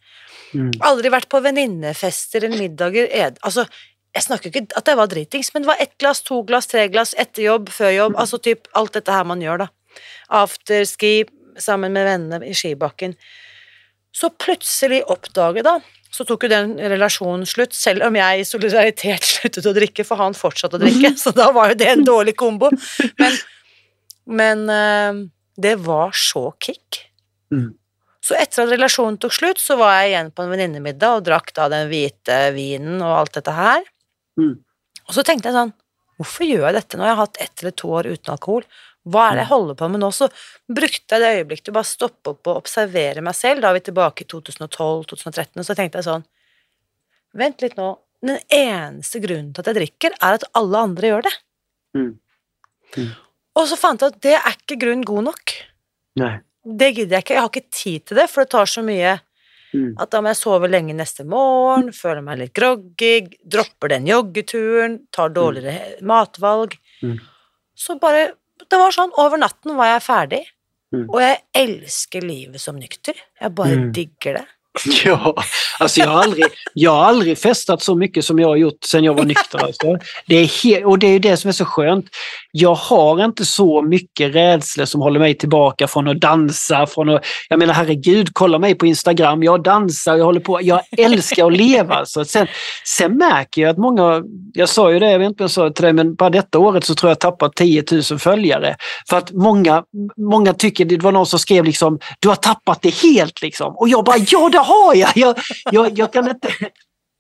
Mm. 0.55 0.69
Aldri 0.87 1.11
vært 1.13 1.29
på 1.31 1.41
venninnefester 1.43 2.47
eller 2.47 2.63
middager 2.63 3.09
ed... 3.11 3.41
Altså, 3.45 3.67
jeg 4.15 4.25
snakker 4.25 4.49
ikke 4.49 4.79
at 4.79 4.87
jeg 4.89 4.97
var 4.97 5.09
dritings, 5.11 5.51
men 5.53 5.65
det 5.65 5.69
var 5.69 5.81
ett 5.83 5.91
glass, 6.01 6.23
to 6.25 6.39
glass, 6.47 6.69
tre 6.71 6.87
glass, 6.89 7.11
etter 7.19 7.43
jobb, 7.45 7.67
før 7.69 7.91
jobb, 7.93 8.15
mm. 8.15 8.21
altså 8.23 8.39
typ 8.41 8.71
alt 8.79 8.95
dette 8.95 9.13
her 9.13 9.27
man 9.27 9.43
gjør, 9.43 9.67
da. 9.67 9.67
Afterski, 10.39 11.27
sammen 11.57 11.95
med 11.95 12.05
vennene 12.07 12.49
i 12.49 12.55
skibakken. 12.57 13.15
Så 14.15 14.31
plutselig 14.41 15.03
oppdaget 15.09 15.67
da 15.67 15.79
så 16.09 16.25
tok 16.25 16.47
jo 16.47 16.49
den 16.51 16.71
relasjonen 16.81 17.45
slutt, 17.47 17.75
selv 17.77 18.07
om 18.07 18.15
jeg 18.17 18.41
i 18.41 18.45
solidaritet 18.47 19.25
sluttet 19.35 19.67
å 19.69 19.75
drikke, 19.75 20.05
for 20.07 20.21
han 20.21 20.38
fortsatte 20.38 20.79
å 20.79 20.81
drikke, 20.81 21.13
så 21.21 21.33
da 21.38 21.51
var 21.55 21.73
jo 21.73 21.79
det 21.81 21.89
en 21.91 22.05
dårlig 22.07 22.33
kombo. 22.39 22.71
Men, 23.19 23.38
men 24.39 24.63
uh, 24.73 25.19
det 25.62 25.75
var 25.85 26.15
så 26.17 26.49
kick. 26.62 27.03
Mm. 27.53 27.75
Så 28.25 28.35
etter 28.38 28.65
at 28.65 28.73
relasjonen 28.73 29.19
tok 29.21 29.35
slutt, 29.38 29.62
så 29.62 29.77
var 29.79 29.99
jeg 29.99 30.12
igjen 30.12 30.33
på 30.33 30.43
en 30.43 30.51
venninnemiddag 30.53 31.19
og 31.19 31.27
drakk 31.29 31.53
da 31.57 31.69
den 31.71 31.88
hvite 31.91 32.39
vinen 32.57 32.99
og 33.05 33.13
alt 33.21 33.38
dette 33.38 33.53
her. 33.55 33.85
Mm. 34.41 34.57
Og 35.07 35.15
så 35.15 35.25
tenkte 35.25 35.49
jeg 35.49 35.57
sånn 35.57 35.75
Hvorfor 36.19 36.43
gjør 36.43 36.65
jeg 36.67 36.75
dette 36.75 36.97
når 36.99 37.07
jeg 37.07 37.15
har 37.15 37.21
hatt 37.21 37.38
ett 37.39 37.62
eller 37.62 37.73
to 37.79 37.89
år 37.95 38.07
uten 38.12 38.33
alkohol? 38.33 38.65
Hva 39.07 39.29
er 39.29 39.38
det 39.38 39.45
jeg 39.45 39.51
holder 39.53 39.77
på 39.79 39.88
med 39.93 40.01
nå? 40.03 40.09
Så 40.13 40.27
brukte 40.67 41.15
jeg 41.15 41.23
det 41.23 41.31
øyeblikket 41.39 41.69
til 41.69 41.73
å 41.73 41.77
bare 41.79 41.88
stoppe 41.88 42.33
opp 42.33 42.49
og 42.51 42.59
observere 42.59 43.23
meg 43.25 43.38
selv. 43.38 43.63
Da 43.63 43.71
er 43.71 43.77
vi 43.77 43.85
tilbake 43.88 44.25
i 44.25 44.29
2012-2013, 44.33 45.55
og 45.55 45.65
så 45.67 45.77
tenkte 45.77 46.01
jeg 46.01 46.09
sånn 46.09 46.27
Vent 47.39 47.62
litt 47.62 47.77
nå. 47.77 47.93
Den 48.25 48.39
eneste 48.51 49.21
grunnen 49.23 49.53
til 49.53 49.63
at 49.63 49.69
jeg 49.69 49.77
drikker, 49.77 50.15
er 50.17 50.39
at 50.39 50.45
alle 50.57 50.81
andre 50.89 51.12
gjør 51.12 51.25
det. 51.27 51.33
Mm. 51.95 52.12
Mm. 52.97 53.09
Og 53.59 53.67
så 53.69 53.77
fant 53.79 54.03
jeg 54.03 54.13
at 54.13 54.21
det 54.25 54.35
er 54.35 54.57
ikke 54.57 54.79
grunn 54.81 55.05
god 55.07 55.27
nok. 55.29 55.55
Nei. 56.19 56.35
Det 56.63 56.89
gidder 56.91 57.15
jeg 57.17 57.25
ikke. 57.25 57.35
Jeg 57.38 57.43
har 57.45 57.51
ikke 57.53 57.77
tid 57.79 58.05
til 58.09 58.19
det, 58.19 58.27
for 58.31 58.43
det 58.43 58.51
tar 58.51 58.69
så 58.69 58.83
mye 58.85 59.13
mm. 59.73 59.93
at 60.01 60.12
da 60.12 60.21
må 60.21 60.33
jeg 60.33 60.41
sove 60.41 60.69
lenge 60.69 60.95
neste 60.97 61.25
morgen, 61.27 61.93
føler 61.95 62.25
meg 62.25 62.41
litt 62.41 62.53
groggy, 62.57 63.13
dropper 63.55 63.93
den 63.93 64.09
joggeturen, 64.09 64.99
tar 65.15 65.33
dårligere 65.35 65.95
mm. 65.99 66.09
matvalg. 66.12 66.75
Mm. 67.05 67.17
Så 67.79 67.95
bare 68.01 68.33
det 68.67 68.80
var 68.82 68.95
sånn, 68.95 69.13
over 69.22 69.39
natten 69.41 69.78
var 69.80 69.93
jeg 69.93 70.06
ferdig. 70.06 70.41
Mm. 70.95 71.06
Og 71.06 71.19
jeg 71.22 71.38
elsker 71.62 72.26
livet 72.26 72.62
som 72.63 72.80
nykter. 72.80 73.17
Jeg 73.39 73.56
bare 73.56 73.78
mm. 73.78 73.89
digger 73.95 74.39
det. 74.41 74.48
Ja, 75.05 75.36
alltså 75.79 75.99
jag 75.99 76.08
har, 76.08 76.23
aldrig, 76.23 76.45
jag 76.73 76.91
har 76.91 77.03
aldrig 77.05 77.38
festat 77.38 77.84
så 77.84 77.95
mycket 77.95 78.25
som 78.25 78.39
jag 78.39 78.47
har 78.47 78.55
gjort 78.55 78.84
sedan 78.84 79.03
jag 79.03 79.13
var 79.13 79.23
nykter. 79.23 79.65
Alltså. 79.65 79.97
Det 80.27 80.36
är 80.36 80.86
och 80.86 80.99
det 80.99 81.08
är 81.08 81.19
det 81.19 81.38
som 81.38 81.47
är 81.47 81.51
så 81.51 81.65
skönt. 81.65 82.05
Jag 82.51 82.75
har 82.75 83.25
inte 83.25 83.45
så 83.45 83.82
mycket 83.82 84.36
rädslor 84.36 84.86
som 84.86 85.01
håller 85.01 85.19
mig 85.19 85.38
tillbaka 85.38 85.88
från 85.88 86.08
att 86.08 86.19
dansa. 86.19 86.88
Från 86.88 87.10
att, 87.10 87.25
jag 87.49 87.60
menar 87.60 87.73
herregud, 87.73 88.29
kolla 88.34 88.60
mig 88.60 88.75
på 88.75 88.86
Instagram. 88.86 89.43
Jag 89.43 89.63
dansar, 89.63 90.17
jag 90.17 90.25
håller 90.25 90.39
på. 90.39 90.62
Jag 90.62 90.82
älskar 90.97 91.47
att 91.47 91.58
leva. 91.58 91.95
Alltså. 91.95 92.25
Sen, 92.25 92.47
sen 92.86 93.17
märker 93.17 93.62
jag 93.62 93.69
att 93.69 93.77
många, 93.77 94.23
jag 94.53 94.69
sa 94.69 94.91
ju 94.91 94.99
det, 94.99 95.12
jag 95.12 95.19
vet 95.19 95.29
inte 95.29 95.43
om 95.43 95.45
jag 95.45 95.51
sa 95.51 95.63
det 95.63 95.73
till 95.73 95.84
dig, 95.84 95.93
men 95.93 96.15
bara 96.15 96.29
detta 96.29 96.60
året 96.60 96.86
så 96.86 96.95
tror 96.95 97.10
jag 97.10 97.12
jag 97.12 97.19
tappat 97.19 97.55
10 97.55 97.84
000 97.91 98.19
följare. 98.19 98.75
För 99.10 99.17
att 99.17 99.32
många, 99.32 99.84
många 100.17 100.53
tycker, 100.53 100.86
det 100.86 100.97
var 100.97 101.12
någon 101.12 101.25
som 101.25 101.39
skrev 101.39 101.63
liksom, 101.65 101.99
du 102.19 102.29
har 102.29 102.36
tappat 102.36 102.82
det 102.82 102.95
helt 102.95 103.41
liksom. 103.41 103.73
Och 103.77 103.89
jag 103.89 104.05
bara, 104.05 104.17
ja 104.17 104.49
det 104.49 104.59
har 104.63 104.95
jag! 104.95 105.12
Jag, 105.15 105.36
jag, 105.72 106.00
jag, 106.00 106.13
kan, 106.13 106.30
inte, 106.30 106.50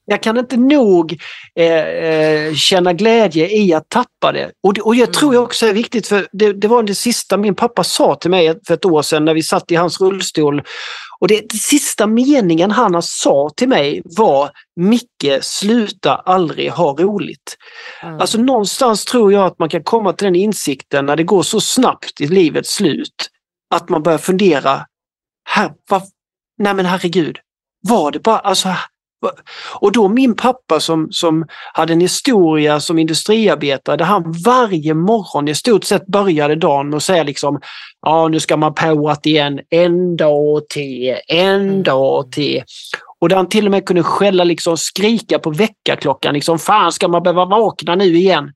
jag 0.05 0.23
kan 0.23 0.37
inte 0.37 0.57
nog 0.57 1.21
eh, 1.55 1.87
eh, 1.87 2.53
känna 2.53 2.93
glädje 2.93 3.49
i 3.57 3.73
att 3.73 3.89
tappa 3.89 4.31
det. 4.31 4.51
Och, 4.63 4.73
det, 4.73 4.81
och 4.81 4.95
jag 4.95 5.13
tror 5.13 5.33
jag 5.33 5.43
också 5.43 5.65
är 5.65 5.73
viktigt, 5.73 6.07
för 6.07 6.27
det, 6.31 6.53
det, 6.53 6.67
var 6.67 6.83
det 6.83 6.95
sista 6.95 7.37
min 7.37 7.55
pappa 7.55 7.83
sa 7.83 8.15
till 8.15 8.31
mig 8.31 8.59
för 8.67 8.73
ett 8.73 8.85
år 8.85 9.01
sedan 9.01 9.25
när 9.25 9.33
vi 9.33 9.43
satt 9.43 9.71
i 9.71 9.75
hans 9.75 10.01
rullstol. 10.01 10.63
Och 11.19 11.27
det, 11.27 11.49
det 11.49 11.57
sista 11.57 12.07
meningen 12.07 12.71
han 12.71 13.01
sa 13.01 13.49
till 13.55 13.69
mig 13.69 14.01
var 14.05 14.51
Micke, 14.75 15.41
sluta 15.41 16.15
aldrig 16.15 16.71
ha 16.71 16.95
roligt. 16.99 17.57
Mm. 18.03 18.19
Alltså 18.19 18.37
någonstans 18.37 19.05
tror 19.05 19.33
jag 19.33 19.45
att 19.45 19.59
man 19.59 19.69
kan 19.69 19.83
komma 19.83 20.13
till 20.13 20.25
den 20.25 20.35
insikten 20.35 21.05
när 21.05 21.15
det 21.15 21.23
går 21.23 21.43
så 21.43 21.61
snabbt 21.61 22.21
i 22.21 22.27
livets 22.27 22.73
slut 22.73 23.29
att 23.75 23.89
man 23.89 24.03
börjar 24.03 24.17
fundera, 24.17 24.85
här, 25.49 25.71
vad, 25.89 26.01
nej 26.59 26.73
men 26.73 26.85
herregud, 26.85 27.37
var 27.87 28.11
det 28.11 28.19
bara, 28.19 28.39
alltså, 28.39 28.69
och 29.75 29.91
då 29.91 30.07
min 30.07 30.35
pappa 30.35 30.79
som, 30.79 31.07
som 31.11 31.45
hade 31.73 31.93
en 31.93 32.01
historia 32.01 32.79
som 32.79 32.99
industriarbetare 32.99 33.97
där 33.97 34.05
han 34.05 34.31
varje 34.45 34.93
morgon 34.93 35.47
i 35.47 35.55
stort 35.55 35.83
sett 35.83 36.07
började 36.07 36.55
dagen 36.55 36.89
med 36.89 36.97
att 36.97 37.03
säga 37.03 37.23
liksom 37.23 37.59
ja 38.01 38.27
nu 38.27 38.39
ska 38.39 38.57
man 38.57 38.73
att 39.09 39.25
igen, 39.25 39.59
en 39.69 40.17
dag 40.17 40.69
till, 40.69 41.15
en 41.27 41.83
dag 41.83 42.31
till. 42.31 42.63
Och 43.19 43.29
där 43.29 43.35
han 43.35 43.49
till 43.49 43.65
och 43.65 43.71
med 43.71 43.85
kunde 43.85 44.03
skälla 44.03 44.43
liksom 44.43 44.77
skrika 44.77 45.39
på 45.39 45.49
väckarklockan 45.51 46.33
liksom 46.33 46.59
fan 46.59 46.91
ska 46.91 47.07
man 47.07 47.23
behöva 47.23 47.45
vakna 47.45 47.95
nu 47.95 48.17
igen? 48.17 48.51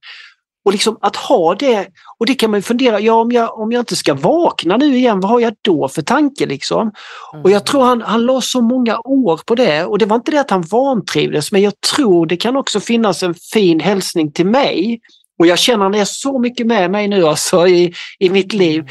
Och 0.66 0.72
liksom 0.72 0.98
att 1.02 1.16
ha 1.16 1.56
det, 1.56 1.88
och 2.20 2.26
det 2.26 2.36
kan 2.36 2.52
man 2.52 2.62
fundera, 2.62 3.00
ja 3.00 3.14
om 3.14 3.32
jag, 3.32 3.60
om 3.60 3.72
jag 3.72 3.82
inte 3.82 3.96
ska 3.96 4.14
vakna 4.14 4.78
nu 4.78 4.98
igen, 4.98 5.20
vad 5.20 5.32
har 5.32 5.40
jag 5.40 5.54
då 5.62 5.88
för 5.88 6.02
tanke 6.02 6.46
liksom? 6.46 6.82
Mm. 6.82 7.44
Och 7.44 7.52
jag 7.52 7.66
tror 7.66 7.84
han, 7.84 8.02
han 8.02 8.26
la 8.26 8.42
så 8.42 8.62
många 8.62 9.00
år 9.00 9.42
på 9.46 9.56
det 9.56 9.86
och 9.86 9.98
det 9.98 10.06
var 10.06 10.16
inte 10.16 10.32
det 10.32 10.42
att 10.42 10.52
han 10.52 10.62
vantrivdes, 10.62 11.52
men 11.52 11.62
jag 11.62 11.74
tror 11.82 12.26
det 12.26 12.38
kan 12.38 12.56
också 12.56 12.80
finnas 12.80 13.24
en 13.24 13.34
fin 13.34 13.80
hälsning 13.80 14.32
till 14.32 14.46
mig. 14.46 15.00
Och 15.40 15.48
jag 15.48 15.60
känner 15.60 15.84
han 15.84 15.96
är 15.96 16.06
så 16.06 16.40
mycket 16.40 16.68
med 16.68 16.92
mig 16.92 17.08
nu 17.08 17.28
alltså 17.28 17.68
i, 17.68 17.94
i 18.20 18.30
mitt 18.30 18.54
liv. 18.54 18.84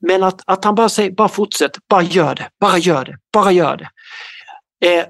Men 0.00 0.22
att, 0.22 0.40
att 0.46 0.64
han 0.64 0.74
bara 0.74 0.88
säger, 0.88 1.10
bara 1.10 1.28
fortsätt, 1.28 1.76
bara 1.88 2.02
gör 2.02 2.34
det, 2.34 2.48
bara 2.60 2.78
gör 2.78 3.04
det, 3.04 3.16
bara 3.32 3.52
gör 3.52 3.76
det. 3.76 3.88
Eh, 4.88 5.04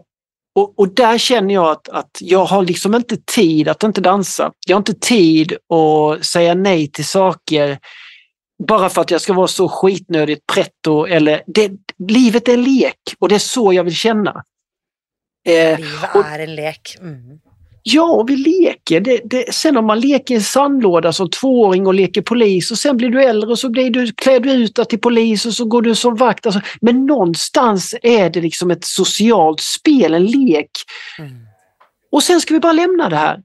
och, 0.59 0.79
och, 0.79 0.95
där 0.95 1.19
känner 1.19 1.55
jag 1.55 1.71
att, 1.71 1.89
att 1.89 2.19
jag 2.21 2.45
har 2.45 2.63
liksom 2.63 2.95
inte 2.95 3.17
tid 3.17 3.69
att 3.69 3.83
inte 3.83 4.01
dansa. 4.01 4.53
Jag 4.67 4.77
har 4.77 4.81
inte 4.81 4.95
tid 4.95 5.53
att 5.53 6.25
säga 6.25 6.55
nej 6.55 6.91
till 6.91 7.07
saker 7.07 7.79
bara 8.67 8.89
för 8.89 9.01
att 9.01 9.11
jag 9.11 9.21
ska 9.21 9.33
vara 9.33 9.47
så 9.47 9.69
skitnödigt 9.69 10.47
pretto. 10.47 11.07
Eller 11.07 11.43
det, 11.47 11.73
livet 12.09 12.49
är 12.49 12.55
en 12.55 12.65
lek 12.65 12.99
och 13.19 13.29
det 13.29 13.35
är 13.35 13.39
så 13.39 13.73
jag 13.73 13.85
vill 13.85 13.95
känna. 13.95 14.45
Eh, 15.47 15.79
livet 15.79 16.27
är 16.27 16.39
en 16.39 16.55
lek. 16.55 16.97
Mm. 17.01 17.41
Ja, 17.91 18.25
vi 18.29 18.37
leker. 18.37 19.01
Det, 19.01 19.21
det, 19.25 19.55
sen 19.55 19.77
om 19.77 19.87
man 19.87 20.01
leker 20.01 20.35
i 20.35 20.41
sandlåda 20.41 21.13
som 21.13 21.31
tvååring 21.31 21.87
och 21.87 21.95
leker 21.95 22.23
polis 22.23 22.71
och 22.71 22.79
sen 22.79 22.97
blir 22.97 23.09
du 23.09 23.25
äldre 23.25 23.51
och 23.51 23.59
så 23.59 23.71
blir 23.71 23.91
du, 23.91 24.13
klär 24.13 24.41
du 24.41 24.53
ut 24.53 24.75
dig 24.75 24.85
till 24.85 25.01
polis 25.01 25.47
och 25.47 25.55
så 25.55 25.65
går 25.65 25.83
du 25.83 25.95
som 25.95 26.17
vakt. 26.17 26.47
Alltså, 26.47 26.61
men 26.81 27.07
någonstans 27.07 27.95
är 28.03 28.31
det 28.31 28.41
liksom 28.41 28.71
ett 28.71 28.85
socialt 28.85 29.61
spel, 29.61 30.15
en 30.15 30.27
lek. 30.27 30.71
Mm. 31.19 31.33
Och 32.13 32.23
sen 32.23 32.41
ska 32.41 32.55
vi 32.55 32.61
bara 32.61 32.73
lämna 32.73 33.09
det 33.09 33.17
här. 33.17 33.39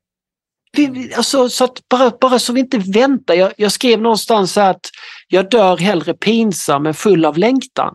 Vi, 0.77 1.13
alltså, 1.17 1.49
så 1.49 1.63
att 1.63 1.89
bara, 1.89 2.11
bara 2.21 2.39
så 2.39 2.53
vi 2.53 2.59
inte 2.59 2.77
väntar. 2.77 3.33
Jag, 3.33 3.53
jag 3.57 3.71
skrev 3.71 4.01
någonstans 4.01 4.57
att 4.57 4.89
jag 5.27 5.49
dör 5.49 5.77
hellre 5.77 6.13
pinsam 6.13 6.85
än 6.85 6.93
full 6.93 7.25
av 7.25 7.37
längtan. 7.37 7.93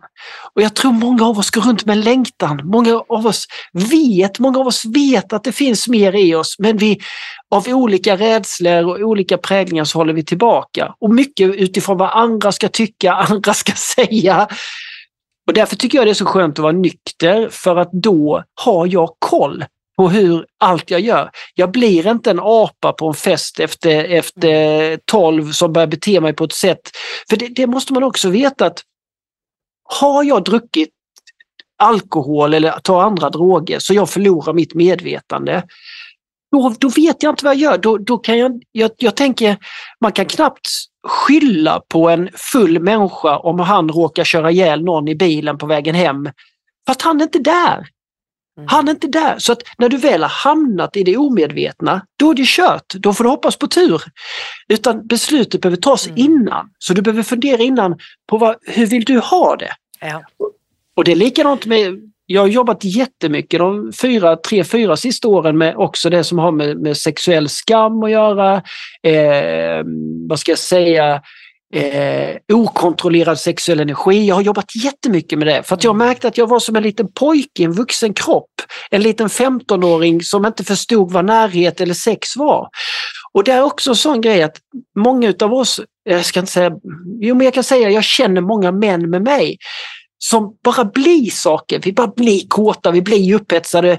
Och 0.55 0.61
jag 0.61 0.75
tror 0.75 0.91
många 0.91 1.25
av 1.25 1.39
oss 1.39 1.49
går 1.49 1.61
runt 1.61 1.85
med 1.85 1.97
längtan. 1.97 2.61
Många 2.63 2.95
av 3.09 3.25
oss 3.27 3.45
vet, 3.73 4.39
många 4.39 4.59
av 4.59 4.67
oss 4.67 4.85
vet 4.85 5.33
att 5.33 5.43
det 5.43 5.51
finns 5.51 5.87
mer 5.87 6.15
i 6.15 6.35
oss 6.35 6.55
men 6.59 6.77
vi 6.77 6.99
av 7.51 7.67
olika 7.67 8.15
rädslor 8.15 8.85
och 8.85 8.99
olika 8.99 9.37
präglingar 9.37 9.83
så 9.83 9.97
håller 9.97 10.13
vi 10.13 10.25
tillbaka. 10.25 10.93
Och 11.01 11.13
mycket 11.13 11.55
utifrån 11.55 11.97
vad 11.97 12.09
andra 12.09 12.51
ska 12.51 12.67
tycka, 12.69 13.13
andra 13.29 13.53
ska 13.53 13.73
säga. 13.73 14.47
Och 15.47 15.53
därför 15.53 15.75
tycker 15.75 15.97
jag 15.97 16.07
det 16.07 16.11
är 16.11 16.13
så 16.13 16.25
skönt 16.25 16.59
att 16.59 16.63
vara 16.63 16.73
nykter 16.73 17.49
för 17.51 17.75
att 17.75 17.91
då 17.91 18.43
har 18.63 18.87
jag 18.87 19.09
koll 19.19 19.65
på 19.99 20.09
hur 20.09 20.45
allt 20.59 20.91
jag 20.91 21.01
gör. 21.01 21.29
Jag 21.53 21.71
blir 21.71 22.07
inte 22.07 22.31
en 22.31 22.39
apa 22.39 22.93
på 22.93 23.07
en 23.07 23.13
fest 23.13 23.59
efter, 23.59 24.03
efter 24.03 24.99
12 25.05 25.51
som 25.51 25.73
börjar 25.73 25.87
bete 25.87 26.21
mig 26.21 26.33
på 26.33 26.43
ett 26.43 26.53
sätt. 26.53 26.81
För 27.29 27.37
det, 27.37 27.47
det 27.47 27.67
måste 27.67 27.93
man 27.93 28.03
också 28.03 28.29
veta 28.29 28.65
att 28.65 28.81
har 29.83 30.23
jag 30.23 30.43
druckit 30.43 30.89
alkohol 31.77 32.53
eller 32.53 32.71
tar 32.71 33.01
andra 33.01 33.29
droger 33.29 33.79
så 33.79 33.93
jag 33.93 34.09
förlorar 34.09 34.53
mitt 34.53 34.73
medvetande. 34.73 35.63
Då, 36.51 36.73
då 36.79 36.89
vet 36.89 37.23
jag 37.23 37.31
inte 37.31 37.45
vad 37.45 37.55
jag 37.55 37.61
gör. 37.61 37.77
Då, 37.77 37.97
då 37.97 38.17
kan 38.17 38.37
jag, 38.37 38.61
jag, 38.71 38.91
jag 38.97 39.15
tänker, 39.15 39.57
man 40.01 40.11
kan 40.11 40.25
knappt 40.25 40.69
skylla 41.07 41.81
på 41.89 42.09
en 42.09 42.29
full 42.33 42.79
människa 42.79 43.37
om 43.37 43.59
han 43.59 43.89
råkar 43.89 44.23
köra 44.23 44.51
ihjäl 44.51 44.83
någon 44.83 45.07
i 45.07 45.15
bilen 45.15 45.57
på 45.57 45.65
vägen 45.65 45.95
hem. 45.95 46.29
Fast 46.87 47.01
han 47.01 47.19
är 47.21 47.23
inte 47.23 47.39
där. 47.39 47.87
Mm. 48.59 48.67
Han 48.69 48.87
är 48.87 48.91
inte 48.91 49.07
där. 49.07 49.35
Så 49.37 49.51
att 49.51 49.61
när 49.77 49.89
du 49.89 49.97
väl 49.97 50.21
har 50.21 50.29
hamnat 50.29 50.97
i 50.97 51.03
det 51.03 51.17
omedvetna, 51.17 52.01
då 52.19 52.31
är 52.31 52.35
det 52.35 52.47
kört. 52.47 52.93
Då 52.93 53.13
får 53.13 53.23
du 53.23 53.29
hoppas 53.29 53.55
på 53.55 53.67
tur. 53.67 54.01
Utan 54.67 55.07
beslutet 55.07 55.61
behöver 55.61 55.77
tas 55.77 56.07
mm. 56.07 56.17
innan. 56.17 56.69
Så 56.79 56.93
du 56.93 57.01
behöver 57.01 57.23
fundera 57.23 57.61
innan 57.61 57.97
på 58.29 58.37
vad, 58.37 58.55
hur 58.65 58.85
vill 58.85 59.03
du 59.05 59.19
ha 59.19 59.55
det? 59.55 59.71
Ja. 60.01 60.23
Och 60.95 61.03
det 61.03 61.11
är 61.11 61.15
likadant 61.15 61.65
med 61.65 61.99
jag 62.31 62.41
har 62.41 62.47
jobbat 62.47 62.83
jättemycket 62.83 63.59
de 63.59 63.91
fyra, 64.01 64.35
tre, 64.35 64.63
fyra 64.63 64.97
sista 64.97 65.27
åren 65.27 65.57
med 65.57 65.75
också 65.75 66.09
det 66.09 66.23
som 66.23 66.39
har 66.39 66.51
med, 66.51 66.77
med 66.77 66.97
sexuell 66.97 67.49
skam 67.49 68.03
att 68.03 68.11
göra. 68.11 68.55
Eh, 69.03 69.83
vad 70.29 70.39
ska 70.39 70.51
jag 70.51 70.59
säga? 70.59 71.21
Eh, 71.73 72.35
okontrollerad 72.53 73.39
sexuell 73.39 73.79
energi. 73.79 74.25
Jag 74.25 74.35
har 74.35 74.41
jobbat 74.41 74.75
jättemycket 74.75 75.39
med 75.39 75.47
det 75.47 75.63
för 75.63 75.75
att 75.75 75.83
jag 75.83 75.95
mm. 75.95 76.07
märkte 76.07 76.27
att 76.27 76.37
jag 76.37 76.47
var 76.47 76.59
som 76.59 76.75
en 76.75 76.83
liten 76.83 77.11
pojke 77.11 77.61
i 77.61 77.63
en 77.63 77.73
vuxen 77.73 78.13
kropp. 78.13 78.51
En 78.91 79.01
liten 79.01 79.27
15-åring 79.27 80.21
som 80.21 80.45
inte 80.45 80.63
förstod 80.63 81.11
vad 81.11 81.25
närhet 81.25 81.81
eller 81.81 81.93
sex 81.93 82.35
var. 82.35 82.69
Och 83.33 83.43
det 83.43 83.51
är 83.51 83.61
också 83.61 83.89
en 83.89 83.95
sån 83.95 84.21
grej 84.21 84.43
att 84.43 84.57
många 84.97 85.29
utav 85.29 85.53
oss, 85.53 85.81
jag 86.03 86.25
ska 86.25 86.39
inte 86.39 86.51
säga, 86.51 86.71
jo 87.19 87.35
men 87.35 87.45
jag 87.45 87.53
kan 87.53 87.63
säga 87.63 87.89
jag 87.89 88.03
känner 88.03 88.41
många 88.41 88.71
män 88.71 89.09
med 89.09 89.21
mig 89.21 89.57
som 90.17 90.57
bara 90.63 90.85
blir 90.85 91.29
saker. 91.31 91.79
Vi 91.83 91.93
bara 91.93 92.07
blir 92.07 92.47
kåta, 92.47 92.91
vi 92.91 93.01
blir 93.01 93.35
upphetsade 93.35 93.97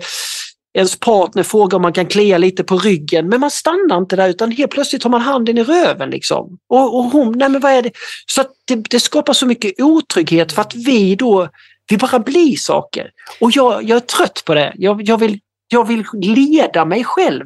ens 0.74 1.00
partner 1.00 1.42
frågar 1.42 1.76
om 1.76 1.82
man 1.82 1.92
kan 1.92 2.06
klia 2.06 2.38
lite 2.38 2.64
på 2.64 2.78
ryggen 2.78 3.28
men 3.28 3.40
man 3.40 3.50
stannar 3.50 3.98
inte 3.98 4.16
där 4.16 4.28
utan 4.28 4.52
helt 4.52 4.70
plötsligt 4.70 5.02
tar 5.02 5.10
man 5.10 5.20
handen 5.20 5.58
i 5.58 5.64
röven. 5.64 6.10
Liksom. 6.10 6.58
Och, 6.68 6.98
och 6.98 7.04
hon, 7.04 7.38
nej 7.38 7.48
men 7.48 7.60
vad 7.60 7.72
är 7.72 7.82
det? 7.82 7.90
Så 8.26 8.44
det, 8.64 8.74
det, 8.74 9.00
skapar 9.00 9.32
så 9.32 9.46
mycket 9.46 9.80
otrygghet 9.80 10.52
för 10.52 10.62
att 10.62 10.74
vi 10.74 11.14
då, 11.14 11.48
vi 11.88 11.96
bara 11.96 12.18
blir 12.18 12.56
saker. 12.56 13.10
Och 13.40 13.50
jag, 13.54 13.82
jag 13.82 13.96
är 13.96 14.00
trött 14.00 14.42
på 14.44 14.54
det. 14.54 14.72
Jag, 14.76 15.02
jag, 15.02 15.18
vill, 15.18 15.40
jag 15.68 15.88
vill 15.88 16.04
leda 16.12 16.84
mig 16.84 17.04
själv. 17.04 17.44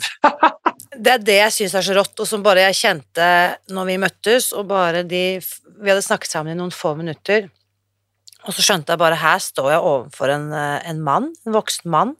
det 0.98 1.10
är 1.10 1.18
det 1.18 1.36
jag 1.36 1.52
syns 1.52 1.74
är 1.74 1.82
så 1.82 1.92
rått 1.92 2.20
och 2.20 2.28
som 2.28 2.42
bara 2.42 2.60
jag 2.60 2.74
kände 2.74 3.56
när 3.68 3.84
vi 3.84 3.98
möttes 3.98 4.52
och 4.52 4.66
bara 4.66 5.02
de, 5.02 5.40
vi 5.82 5.90
hade 5.90 6.02
snackat 6.02 6.30
samman 6.30 6.52
i 6.52 6.54
några 6.54 6.70
få 6.70 6.94
minuter. 6.94 7.50
Och 8.46 8.54
så 8.54 8.62
skönte 8.62 8.92
jag 8.92 8.98
bara, 8.98 9.14
här 9.14 9.38
står 9.38 9.72
jag 9.72 9.86
ovanför 9.86 10.28
en, 10.28 10.52
en 10.52 11.02
man, 11.02 11.34
en 11.44 11.52
vuxen 11.52 11.90
man 11.90 12.14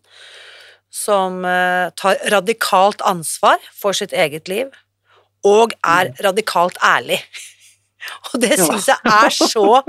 som 0.94 1.42
eh, 1.48 1.90
tar 1.98 2.20
radikalt 2.30 3.02
ansvar 3.02 3.62
for 3.74 3.96
sitt 3.96 4.14
eget 4.14 4.48
liv 4.50 4.70
og 5.44 5.74
er 5.82 6.12
mm. 6.12 6.20
radikalt 6.24 6.78
ærlig. 6.84 7.20
Og 8.30 8.40
det 8.42 8.56
syns 8.60 8.88
jeg 8.90 9.00
er 9.08 9.32
så 9.32 9.82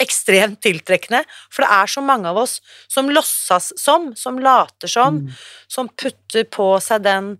ekstremt 0.00 0.62
tiltrekkende, 0.64 1.20
for 1.52 1.62
det 1.64 1.70
er 1.76 1.90
så 1.92 2.02
mange 2.02 2.30
av 2.30 2.38
oss 2.40 2.56
som 2.90 3.10
låtsas 3.12 3.70
som, 3.78 4.10
som 4.16 4.38
later 4.42 4.90
som, 4.90 5.20
mm. 5.20 5.40
som 5.70 5.90
putter 5.92 6.46
på 6.50 6.72
seg 6.82 7.04
den 7.04 7.34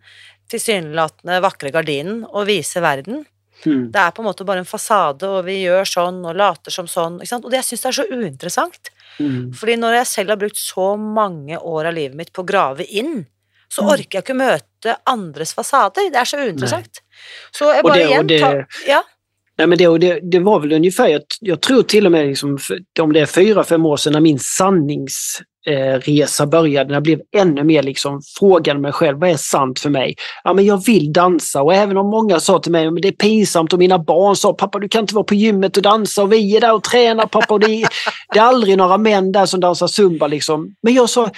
tilsynelatende 0.51 1.41
vakre 1.45 1.73
gardinen 1.75 2.25
og 2.29 2.49
viser 2.51 2.85
verden. 2.85 3.25
Mm. 3.65 3.91
Det 3.93 4.01
er 4.01 4.15
på 4.17 4.23
en 4.23 4.29
måte 4.31 4.47
bare 4.49 4.63
en 4.63 4.69
fasade, 4.69 5.29
og 5.29 5.45
vi 5.49 5.61
gjør 5.65 5.89
sånn 5.89 6.23
og 6.25 6.39
later 6.39 6.75
som 6.75 6.89
sånn. 6.89 7.21
Og 7.21 7.51
det 7.51 7.61
jeg 7.61 7.69
syns 7.73 7.87
er 7.91 7.99
så 7.99 8.07
uinteressant. 8.09 8.93
Mm. 9.21 9.53
Fordi 9.57 9.77
når 9.81 10.01
jeg 10.01 10.11
selv 10.15 10.35
har 10.35 10.41
brukt 10.41 10.61
så 10.61 10.95
mange 10.97 11.59
år 11.59 11.91
av 11.91 11.97
livet 11.99 12.17
mitt 12.17 12.33
på 12.33 12.45
å 12.45 12.49
grave 12.49 12.87
inn, 12.87 13.23
så 13.71 13.85
mm. 13.85 13.93
orker 13.93 14.19
jeg 14.19 14.27
ikke 14.27 14.39
møte 14.41 14.97
andres 15.11 15.55
fasader. 15.55 16.11
Det 16.11 16.21
er 16.21 16.29
så 16.29 16.41
uinteressant. 16.41 17.03
Nej. 17.03 17.25
Så 17.55 17.73
jeg 17.75 17.87
bare 17.87 17.99
det, 17.99 18.09
igjen 18.09 18.31
tar 18.41 18.63
ja. 18.89 19.03
Nej, 19.61 19.67
men 19.67 19.79
det, 19.79 19.89
det, 19.99 20.21
det 20.23 20.39
var 20.39 20.61
väl 20.61 20.73
ungefär, 20.73 21.09
jag, 21.09 21.23
jag 21.41 21.61
tror 21.61 21.83
till 21.83 22.07
och 22.07 22.13
med 22.13 22.27
liksom, 22.27 22.59
om 23.01 23.13
det 23.13 23.21
är 23.21 23.27
fyra, 23.27 23.65
fem 23.65 23.87
år 23.87 23.97
sedan 23.97 24.13
när 24.13 24.21
min 24.21 24.39
sannings 24.39 25.43
resa 25.99 26.47
började, 26.47 26.89
när 26.89 26.95
jag 26.95 27.03
blev 27.03 27.21
ännu 27.37 27.65
mer 27.65 27.83
liksom 27.83 28.23
frågade 28.39 28.81
mig 28.81 28.93
själv, 28.93 29.19
vad 29.19 29.31
är 29.31 29.37
sant 29.37 29.81
för 29.81 29.91
mig? 29.91 30.15
Ja, 30.45 30.55
men 30.55 30.65
jag 30.65 30.85
vill 30.85 31.13
dansa 31.13 31.63
och 31.63 31.75
även 31.75 31.97
om 31.97 32.11
många 32.11 32.41
sa 32.41 32.59
till 32.59 32.73
mig, 32.73 32.87
att 32.87 33.03
det 33.03 33.09
är 33.09 33.13
pinsamt 33.13 33.73
och 33.73 33.79
mina 33.79 33.99
barn 33.99 34.37
sa, 34.37 34.53
pappa 34.53 34.79
du 34.79 34.89
kan 34.89 35.01
inte 35.01 35.15
vara 35.15 35.25
på 35.25 35.35
gymmet 35.35 35.77
och 35.77 35.83
dansa 35.83 36.23
och 36.23 36.33
vi 36.33 36.57
är 36.57 36.61
där 36.61 36.75
och 36.75 36.83
tränar 36.83 37.27
pappa 37.27 37.55
och 37.55 37.61
det, 37.61 37.83
är, 37.83 37.89
det 38.33 38.39
är 38.39 38.43
aldrig 38.43 38.79
några 38.79 38.99
män 38.99 39.33
där 39.33 39.47
som 39.47 39.61
dansar 39.61 39.87
zumba 39.87 40.27
liksom. 40.27 40.75
Men 40.83 40.95
jag 40.95 41.11
sa, 41.11 41.31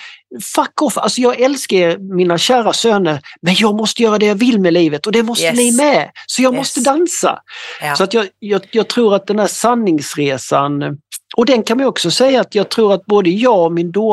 fuck 0.55 0.83
off, 0.83 0.99
alltså 0.99 1.21
jag 1.21 1.41
älskar 1.41 2.17
mina 2.17 2.39
kära 2.39 2.73
söner, 2.73 3.21
men 3.43 3.55
jag 3.55 3.75
måste 3.75 4.03
göra 4.03 4.19
det 4.19 4.27
jag 4.27 4.35
vill 4.35 4.61
med 4.61 4.73
livet 4.73 5.07
och 5.07 5.13
det 5.13 5.23
måste 5.23 5.45
yes. 5.45 5.57
ni 5.57 5.73
med. 5.73 6.11
Så 6.27 6.43
jag 6.43 6.53
yes. 6.53 6.59
måste 6.59 6.81
dansa. 6.81 7.39
Ja. 7.83 7.95
Så 7.97 8.05
att 8.05 8.15
jag, 8.15 8.27
jag, 8.39 8.63
jag 8.71 8.89
tror 8.89 9.15
att 9.15 9.27
den 9.27 9.39
här 9.39 9.47
sanningsresan 9.47 10.99
och 11.37 11.47
den 11.47 11.63
kan 11.63 11.77
man 11.77 11.87
också 11.87 12.11
säga 12.11 12.41
att 12.41 12.55
jag 12.55 12.69
tror 12.69 12.95
att 12.95 13.07
både 13.07 13.31
jag 13.31 13.65
och 13.65 13.73
min 13.73 13.93
dåvarande 13.93 14.12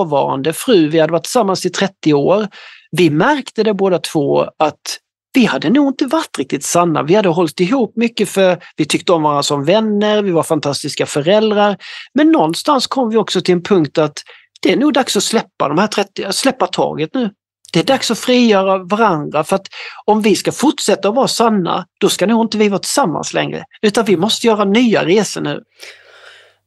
fru, 0.53 0.87
vi 0.87 0.99
hade 0.99 1.11
varit 1.11 1.23
tillsammans 1.23 1.65
i 1.65 1.69
30 1.69 2.13
år, 2.13 2.47
vi 2.91 3.09
märkte 3.09 3.63
det 3.63 3.73
båda 3.73 3.99
två 3.99 4.45
att 4.59 4.99
vi 5.33 5.45
hade 5.45 5.69
nog 5.69 5.87
inte 5.87 6.05
varit 6.05 6.37
riktigt 6.37 6.63
sanna. 6.63 7.03
Vi 7.03 7.15
hade 7.15 7.29
hållit 7.29 7.59
ihop 7.59 7.93
mycket 7.95 8.29
för 8.29 8.57
vi 8.77 8.85
tyckte 8.85 9.11
om 9.11 9.23
varandra 9.23 9.43
som 9.43 9.65
vänner, 9.65 10.21
vi 10.21 10.31
var 10.31 10.43
fantastiska 10.43 11.05
föräldrar. 11.05 11.77
Men 12.13 12.31
någonstans 12.31 12.87
kom 12.87 13.09
vi 13.09 13.17
också 13.17 13.41
till 13.41 13.53
en 13.53 13.63
punkt 13.63 13.97
att 13.97 14.23
det 14.61 14.73
är 14.73 14.77
nog 14.77 14.93
dags 14.93 15.17
att 15.17 15.23
släppa 15.23 15.67
de 15.67 15.77
här 15.77 15.87
30, 15.87 16.31
släppa 16.31 16.67
taget 16.67 17.13
nu. 17.13 17.29
Det 17.73 17.79
är 17.79 17.83
dags 17.83 18.11
att 18.11 18.19
frigöra 18.19 18.77
varandra 18.77 19.43
för 19.43 19.55
att 19.55 19.67
om 20.05 20.21
vi 20.21 20.35
ska 20.35 20.51
fortsätta 20.51 21.09
att 21.09 21.15
vara 21.15 21.27
sanna, 21.27 21.85
då 21.99 22.09
ska 22.09 22.27
nog 22.27 22.45
inte 22.45 22.57
vi 22.57 22.69
vara 22.69 22.79
tillsammans 22.79 23.33
längre. 23.33 23.63
Utan 23.81 24.05
vi 24.05 24.17
måste 24.17 24.47
göra 24.47 24.65
nya 24.65 25.05
resor 25.05 25.41
nu. 25.41 25.63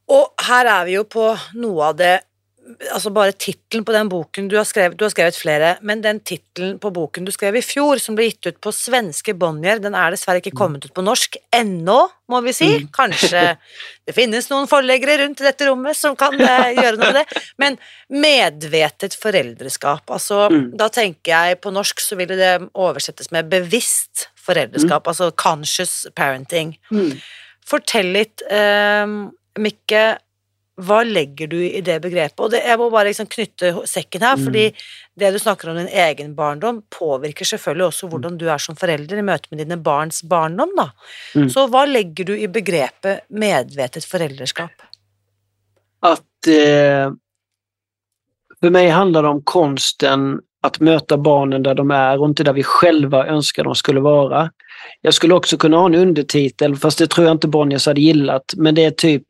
Och 0.09 0.35
här 0.47 0.67
är 0.67 0.85
vi 0.85 0.93
ju 0.93 1.05
på 1.05 1.39
något 1.55 1.85
av 1.85 1.97
det 1.97 2.21
Altså 2.93 3.11
bare 3.11 3.35
tittelen 3.35 3.83
på 3.85 3.95
den 3.95 4.07
boken 4.11 4.47
du 4.51 4.55
har 4.55 4.67
skrevet 4.69 4.95
Du 4.99 5.03
har 5.03 5.11
skrevet 5.11 5.37
flere, 5.39 5.73
men 5.83 6.03
den 6.05 6.21
tittelen 6.23 6.77
på 6.83 6.93
boken 6.95 7.27
du 7.27 7.33
skrev 7.35 7.57
i 7.59 7.63
fjor, 7.65 7.99
som 7.99 8.15
ble 8.19 8.29
gitt 8.29 8.47
ut 8.47 8.61
på 8.63 8.73
svenske 8.75 9.35
Bonnier, 9.39 9.81
den 9.83 9.97
er 9.99 10.15
dessverre 10.15 10.39
ikke 10.43 10.55
kommet 10.57 10.87
ut 10.87 10.95
på 10.95 11.05
norsk 11.05 11.41
ennå, 11.55 11.99
må 12.31 12.41
vi 12.47 12.55
si. 12.55 12.71
Mm. 12.79 12.89
Kanskje 12.95 13.43
det 14.07 14.15
finnes 14.17 14.47
noen 14.53 14.71
forleggere 14.71 15.19
rundt 15.25 15.43
i 15.43 15.49
dette 15.49 15.69
rommet 15.69 15.99
som 15.99 16.17
kan 16.19 16.39
uh, 16.39 16.71
gjøre 16.71 16.97
noe 17.01 17.11
med 17.11 17.21
det. 17.21 17.43
Men 17.63 17.79
medvetet 18.15 19.19
foreldreskap, 19.19 20.07
altså 20.15 20.47
mm. 20.53 20.65
da 20.79 20.91
tenker 20.93 21.35
jeg 21.35 21.63
på 21.65 21.75
norsk 21.75 22.03
så 22.05 22.19
ville 22.21 22.39
det 22.39 22.55
oversettes 22.73 23.33
med 23.35 23.51
bevisst 23.53 24.29
foreldreskap, 24.43 25.03
mm. 25.03 25.13
altså 25.15 25.31
conscious 25.39 26.03
parenting. 26.19 26.77
Mm. 26.95 27.17
Fortell 27.69 28.15
litt 28.17 28.43
um, 28.51 29.33
Mikke, 29.61 30.17
hva 30.81 31.03
legger 31.05 31.51
du 31.53 31.59
i 31.61 31.81
det 31.85 31.99
begrepet? 32.01 32.41
Og 32.41 32.53
det, 32.55 32.63
jeg 32.65 32.79
må 32.81 32.89
bare 32.91 33.11
liksom 33.11 33.29
knytte 33.31 33.73
sekken 33.89 34.25
her, 34.25 34.39
mm. 34.39 34.45
fordi 34.47 34.65
det 35.21 35.33
du 35.35 35.39
snakker 35.39 35.71
om 35.71 35.77
din 35.77 35.91
egen 36.05 36.33
barndom, 36.35 36.81
påvirker 36.89 37.49
selvfølgelig 37.49 37.87
også 37.91 38.09
hvordan 38.13 38.39
du 38.41 38.47
er 38.49 38.63
som 38.63 38.79
forelder 38.79 39.21
i 39.21 39.27
møte 39.27 39.53
med 39.53 39.61
dine 39.65 39.77
barns 39.77 40.23
barndom, 40.29 40.73
da. 40.79 40.89
Mm. 41.37 41.51
Så 41.53 41.67
hva 41.73 41.85
legger 41.89 42.33
du 42.33 42.35
i 42.39 42.49
begrepet 42.49 43.29
medvetet 43.29 44.09
foreldreskap? 44.09 44.89
Att 46.01 46.47
eh, 46.49 47.13
för 48.61 48.71
mig 48.71 48.89
handlar 48.89 49.23
det 49.23 49.29
om 49.29 49.43
konsten 49.45 50.41
att 50.63 50.81
möta 50.81 51.19
barnen 51.19 51.63
där 51.63 51.75
de 51.75 51.91
är 51.91 52.21
och 52.21 52.29
inte 52.29 52.45
där 52.45 52.53
vi 52.53 52.63
själva 52.63 53.27
önskar 53.27 53.65
de 53.65 53.75
skulle 53.75 54.01
vara. 54.01 54.51
Jag 55.01 55.15
skulle 55.15 55.35
också 55.35 55.57
kunna 55.57 55.77
ha 55.77 55.87
en 55.87 55.95
undertitel, 55.95 56.77
fast 56.77 56.99
det 56.99 57.07
tror 57.07 57.27
jag 57.27 57.35
inte 57.35 57.49
Bonniers 57.49 57.87
hade 57.87 58.01
gillat, 58.01 58.55
men 58.57 58.75
det 58.75 58.85
är 58.85 58.91
typ 58.91 59.23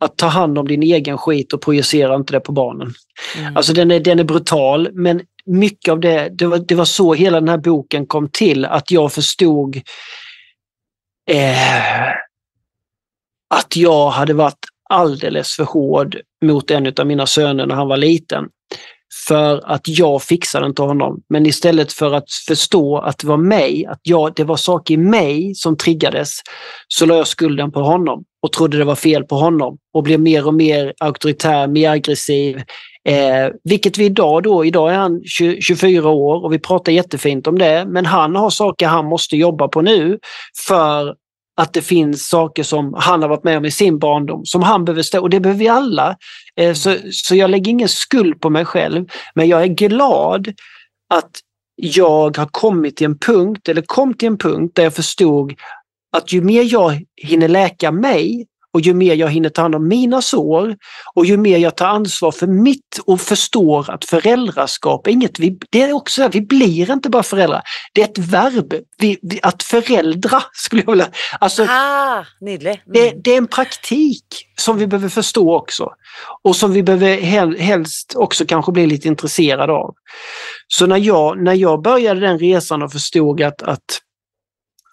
att 0.00 0.16
ta 0.16 0.26
hand 0.26 0.58
om 0.58 0.68
din 0.68 0.82
egen 0.82 1.18
skit 1.18 1.52
och 1.52 1.62
projicera 1.62 2.14
inte 2.14 2.32
det 2.32 2.40
på 2.40 2.52
barnen. 2.52 2.92
Mm. 3.38 3.56
Alltså 3.56 3.72
den 3.72 3.90
är, 3.90 4.00
den 4.00 4.18
är 4.18 4.24
brutal, 4.24 4.88
men 4.92 5.20
mycket 5.46 5.92
av 5.92 6.00
det, 6.00 6.28
det 6.28 6.46
var, 6.46 6.58
det 6.58 6.74
var 6.74 6.84
så 6.84 7.14
hela 7.14 7.40
den 7.40 7.48
här 7.48 7.58
boken 7.58 8.06
kom 8.06 8.28
till, 8.28 8.64
att 8.64 8.90
jag 8.90 9.12
förstod 9.12 9.76
eh, 11.30 12.08
att 13.54 13.76
jag 13.76 14.10
hade 14.10 14.34
varit 14.34 14.66
alldeles 14.90 15.54
för 15.54 15.64
hård 15.64 16.16
mot 16.44 16.70
en 16.70 16.92
av 16.96 17.06
mina 17.06 17.26
söner 17.26 17.66
när 17.66 17.74
han 17.74 17.88
var 17.88 17.96
liten. 17.96 18.48
För 19.28 19.62
att 19.64 19.88
jag 19.88 20.22
fixade 20.22 20.66
inte 20.66 20.82
honom. 20.82 21.20
Men 21.28 21.46
istället 21.46 21.92
för 21.92 22.12
att 22.12 22.30
förstå 22.48 22.98
att 22.98 23.18
det 23.18 23.26
var 23.26 23.36
mig, 23.36 23.86
att 23.86 24.00
jag, 24.02 24.34
det 24.34 24.44
var 24.44 24.56
saker 24.56 24.94
i 24.94 24.96
mig 24.96 25.54
som 25.54 25.76
triggades, 25.76 26.30
så 26.88 27.06
la 27.06 27.16
jag 27.16 27.26
skulden 27.26 27.72
på 27.72 27.80
honom 27.80 28.24
och 28.42 28.52
trodde 28.52 28.78
det 28.78 28.84
var 28.84 28.94
fel 28.94 29.24
på 29.24 29.34
honom 29.34 29.78
och 29.94 30.02
blev 30.02 30.20
mer 30.20 30.46
och 30.46 30.54
mer 30.54 30.92
auktoritär, 31.00 31.66
mer 31.66 31.90
aggressiv. 31.90 32.56
Eh, 33.08 33.48
vilket 33.64 33.98
vi 33.98 34.04
idag 34.04 34.42
då, 34.42 34.64
idag 34.64 34.92
är 34.92 34.96
han 34.96 35.22
20, 35.24 35.60
24 35.60 36.08
år 36.08 36.44
och 36.44 36.52
vi 36.52 36.58
pratar 36.58 36.92
jättefint 36.92 37.46
om 37.46 37.58
det, 37.58 37.84
men 37.88 38.06
han 38.06 38.36
har 38.36 38.50
saker 38.50 38.86
han 38.86 39.06
måste 39.06 39.36
jobba 39.36 39.68
på 39.68 39.80
nu 39.80 40.18
för 40.66 41.14
att 41.56 41.72
det 41.72 41.82
finns 41.82 42.28
saker 42.28 42.62
som 42.62 42.94
han 42.98 43.22
har 43.22 43.28
varit 43.28 43.44
med 43.44 43.58
om 43.58 43.64
i 43.64 43.70
sin 43.70 43.98
barndom 43.98 44.44
som 44.44 44.62
han 44.62 44.84
behöver 44.84 45.02
stå 45.02 45.20
och 45.20 45.30
det 45.30 45.40
behöver 45.40 45.58
vi 45.58 45.68
alla. 45.68 46.16
Eh, 46.56 46.74
så, 46.74 46.96
så 47.12 47.34
jag 47.34 47.50
lägger 47.50 47.70
ingen 47.70 47.88
skuld 47.88 48.40
på 48.40 48.50
mig 48.50 48.64
själv, 48.64 49.06
men 49.34 49.48
jag 49.48 49.62
är 49.62 49.66
glad 49.66 50.48
att 51.14 51.30
jag 51.76 52.36
har 52.36 52.46
kommit 52.46 52.96
till 52.96 53.04
en 53.04 53.18
punkt, 53.18 53.68
eller 53.68 53.82
kom 53.82 54.14
till 54.14 54.28
en 54.28 54.38
punkt 54.38 54.72
där 54.74 54.82
jag 54.82 54.94
förstod 54.94 55.54
att 56.16 56.32
ju 56.32 56.42
mer 56.42 56.62
jag 56.72 57.02
hinner 57.22 57.48
läka 57.48 57.92
mig 57.92 58.46
och 58.76 58.82
ju 58.82 58.94
mer 58.94 59.14
jag 59.14 59.28
hinner 59.28 59.48
ta 59.48 59.62
hand 59.62 59.74
om 59.74 59.88
mina 59.88 60.22
sår 60.22 60.76
och 61.14 61.26
ju 61.26 61.36
mer 61.36 61.58
jag 61.58 61.76
tar 61.76 61.86
ansvar 61.86 62.32
för 62.32 62.46
mitt 62.46 63.00
och 63.06 63.20
förstår 63.20 63.90
att 63.90 64.04
föräldraskap 64.04 65.06
är 65.06 65.10
inget, 65.10 65.38
vi, 65.38 65.58
det 65.70 65.82
är 65.82 65.92
också 65.92 66.28
vi 66.28 66.40
blir 66.40 66.90
inte 66.90 67.10
bara 67.10 67.22
föräldrar. 67.22 67.62
Det 67.92 68.00
är 68.00 68.04
ett 68.04 68.18
verb, 68.18 68.74
vi, 68.98 69.18
att 69.42 69.62
föräldra 69.62 70.42
skulle 70.52 70.82
jag 70.86 70.92
vilja... 70.92 71.08
Alltså, 71.40 71.62
ah, 71.68 72.24
mm. 72.40 72.58
det, 72.86 73.12
det, 73.24 73.30
är 73.30 73.38
en 73.38 73.46
praktik 73.46 74.26
som 74.58 74.78
vi 74.78 74.86
behöver 74.86 75.08
förstå 75.08 75.56
också 75.56 75.90
och 76.42 76.56
som 76.56 76.72
vi 76.72 76.82
behöver 76.82 77.16
helst 77.58 78.14
också 78.16 78.44
kanske 78.46 78.72
bli 78.72 78.86
lite 78.86 79.08
intresserade 79.08 79.72
av. 79.72 79.94
Så 80.68 80.86
när 80.86 80.96
jag, 80.96 81.42
när 81.42 81.54
jag 81.54 81.82
började 81.82 82.20
den 82.20 82.38
resan 82.38 82.82
och 82.82 82.92
förstod 82.92 83.42
att, 83.42 83.62
att 83.62 84.00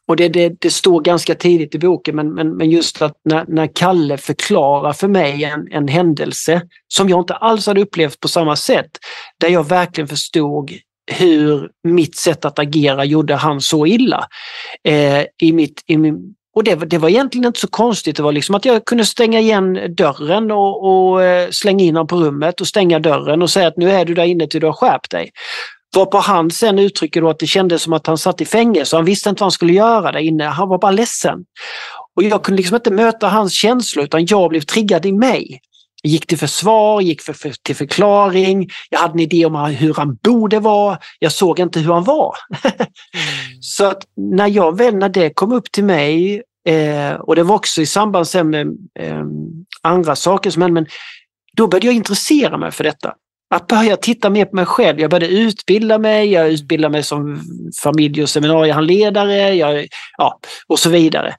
och 0.08 0.16
det, 0.16 0.30
det, 0.30 0.54
det, 0.60 0.72
står 0.72 1.02
ganska 1.02 1.36
tidigt 1.36 1.76
i 1.76 1.80
boken, 1.80 2.16
men, 2.16 2.34
men, 2.34 2.58
men 2.58 2.70
just 2.70 3.02
att 3.02 3.18
när, 3.26 3.46
när 3.48 3.68
Kalle 3.76 4.18
förklarar 4.18 4.94
för 4.94 5.08
mig 5.08 5.44
en, 5.44 5.68
en 5.72 5.88
händelse 5.88 6.62
som 6.88 7.10
jag 7.10 7.20
inte 7.20 7.34
alls 7.34 7.68
hade 7.68 7.82
upplevt 7.82 8.20
på 8.20 8.28
samma 8.28 8.56
sätt, 8.56 8.92
där 9.40 9.50
jag 9.50 9.68
verkligen 9.68 10.08
förstod 10.08 10.72
hur 11.12 11.70
mitt 11.84 12.16
sätt 12.16 12.46
att 12.46 12.60
agera 12.60 13.06
gjorde 13.06 13.36
han 13.36 13.62
så 13.62 13.86
illa. 13.86 14.28
Eh, 14.88 15.26
i 15.42 15.54
mitt, 15.54 15.84
i 15.88 15.98
min, 15.98 16.36
och 16.56 16.64
det, 16.64 16.76
det 16.76 16.98
var 16.98 17.10
egentligen 17.10 17.48
inte 17.48 17.60
så 17.60 17.68
konstigt. 17.68 18.16
Det 18.16 18.24
var 18.24 18.32
liksom 18.32 18.56
att 18.56 18.66
jag 18.66 18.86
kunde 18.86 19.06
stänga 19.06 19.40
igen 19.40 19.96
dörren 19.96 20.52
och, 20.52 20.86
och 20.86 21.24
eh, 21.24 21.50
slänga 21.52 21.84
in 21.84 21.96
honom 21.96 22.08
på 22.08 22.16
rummet 22.16 22.62
och 22.62 22.68
stänga 22.68 23.00
dörren 23.00 23.42
och 23.42 23.50
säga 23.50 23.68
att 23.68 23.78
nu 23.78 23.92
är 23.92 24.06
du 24.06 24.14
där 24.14 24.24
inne 24.24 24.48
till 24.48 24.62
du 24.62 24.68
har 24.68 24.74
skärpt 24.74 25.12
dig. 25.12 25.32
Varpå 25.96 26.18
han 26.18 26.52
sen 26.52 26.80
uttrycker 26.80 27.22
då 27.22 27.30
att 27.30 27.40
det 27.40 27.48
kändes 27.48 27.82
som 27.82 27.94
att 27.94 28.08
han 28.08 28.18
satt 28.18 28.42
i 28.42 28.46
fängelse. 28.46 28.96
Han 28.96 29.06
visste 29.06 29.30
inte 29.30 29.40
vad 29.40 29.46
han 29.46 29.52
skulle 29.52 29.74
göra 29.74 30.12
där 30.12 30.20
inne. 30.20 30.44
Han 30.44 30.70
var 30.70 30.78
bara 30.78 30.92
ledsen. 30.92 31.40
Och 32.16 32.24
jag 32.24 32.44
kunde 32.44 32.58
liksom 32.58 32.76
inte 32.76 32.92
möta 32.92 33.28
hans 33.28 33.54
känslor 33.54 34.06
utan 34.06 34.26
jag 34.26 34.50
blev 34.50 34.62
triggad 34.62 35.06
i 35.06 35.12
mig. 35.12 35.62
Jag 36.02 36.12
gick 36.12 36.28
till 36.28 36.38
försvar, 36.38 37.02
gick 37.02 37.22
för, 37.22 37.34
för, 37.34 37.54
till 37.64 37.76
förklaring. 37.76 38.70
Jag 38.90 39.00
hade 39.00 39.14
en 39.14 39.20
idé 39.20 39.46
om 39.46 39.56
hur 39.56 39.94
han 39.94 40.16
borde 40.24 40.60
vara. 40.60 40.98
Jag 41.20 41.32
såg 41.32 41.60
inte 41.60 41.80
hur 41.80 41.94
han 41.94 42.04
var. 42.04 42.36
Så 43.62 43.86
att 43.86 44.04
när 44.16 44.48
jag 44.48 44.78
väl, 44.78 44.96
när 44.96 45.10
det 45.10 45.30
kom 45.30 45.52
upp 45.52 45.72
till 45.72 45.84
mig 45.84 46.42
eh, 46.68 47.14
och 47.14 47.36
det 47.36 47.44
var 47.44 47.56
också 47.56 47.82
i 47.82 47.86
samband 47.86 48.28
med 48.46 48.68
eh, 49.00 49.24
andra 49.82 50.16
saker 50.16 50.50
som 50.50 50.62
hände, 50.62 50.82
men 50.82 50.90
då 51.58 51.68
började 51.68 51.88
jag 51.88 51.96
intressera 51.96 52.58
mig 52.58 52.72
för 52.72 52.84
detta 52.84 53.14
att 53.56 53.68
börja 53.68 53.98
titta 53.98 54.30
mer 54.30 54.46
på 54.46 54.56
mig 54.56 54.66
själv. 54.66 55.00
Jag 55.00 55.10
började 55.10 55.34
utbilda 55.34 55.98
mig, 55.98 56.32
jag 56.32 56.50
utbildade 56.50 56.92
mig 56.92 57.04
som 57.04 57.42
familje 57.84 58.24
och 58.24 58.30
seminariehandledare 58.30 59.56
jag, 59.56 59.88
ja, 60.18 60.40
och 60.68 60.80
så 60.80 60.90
vidare. 60.90 61.36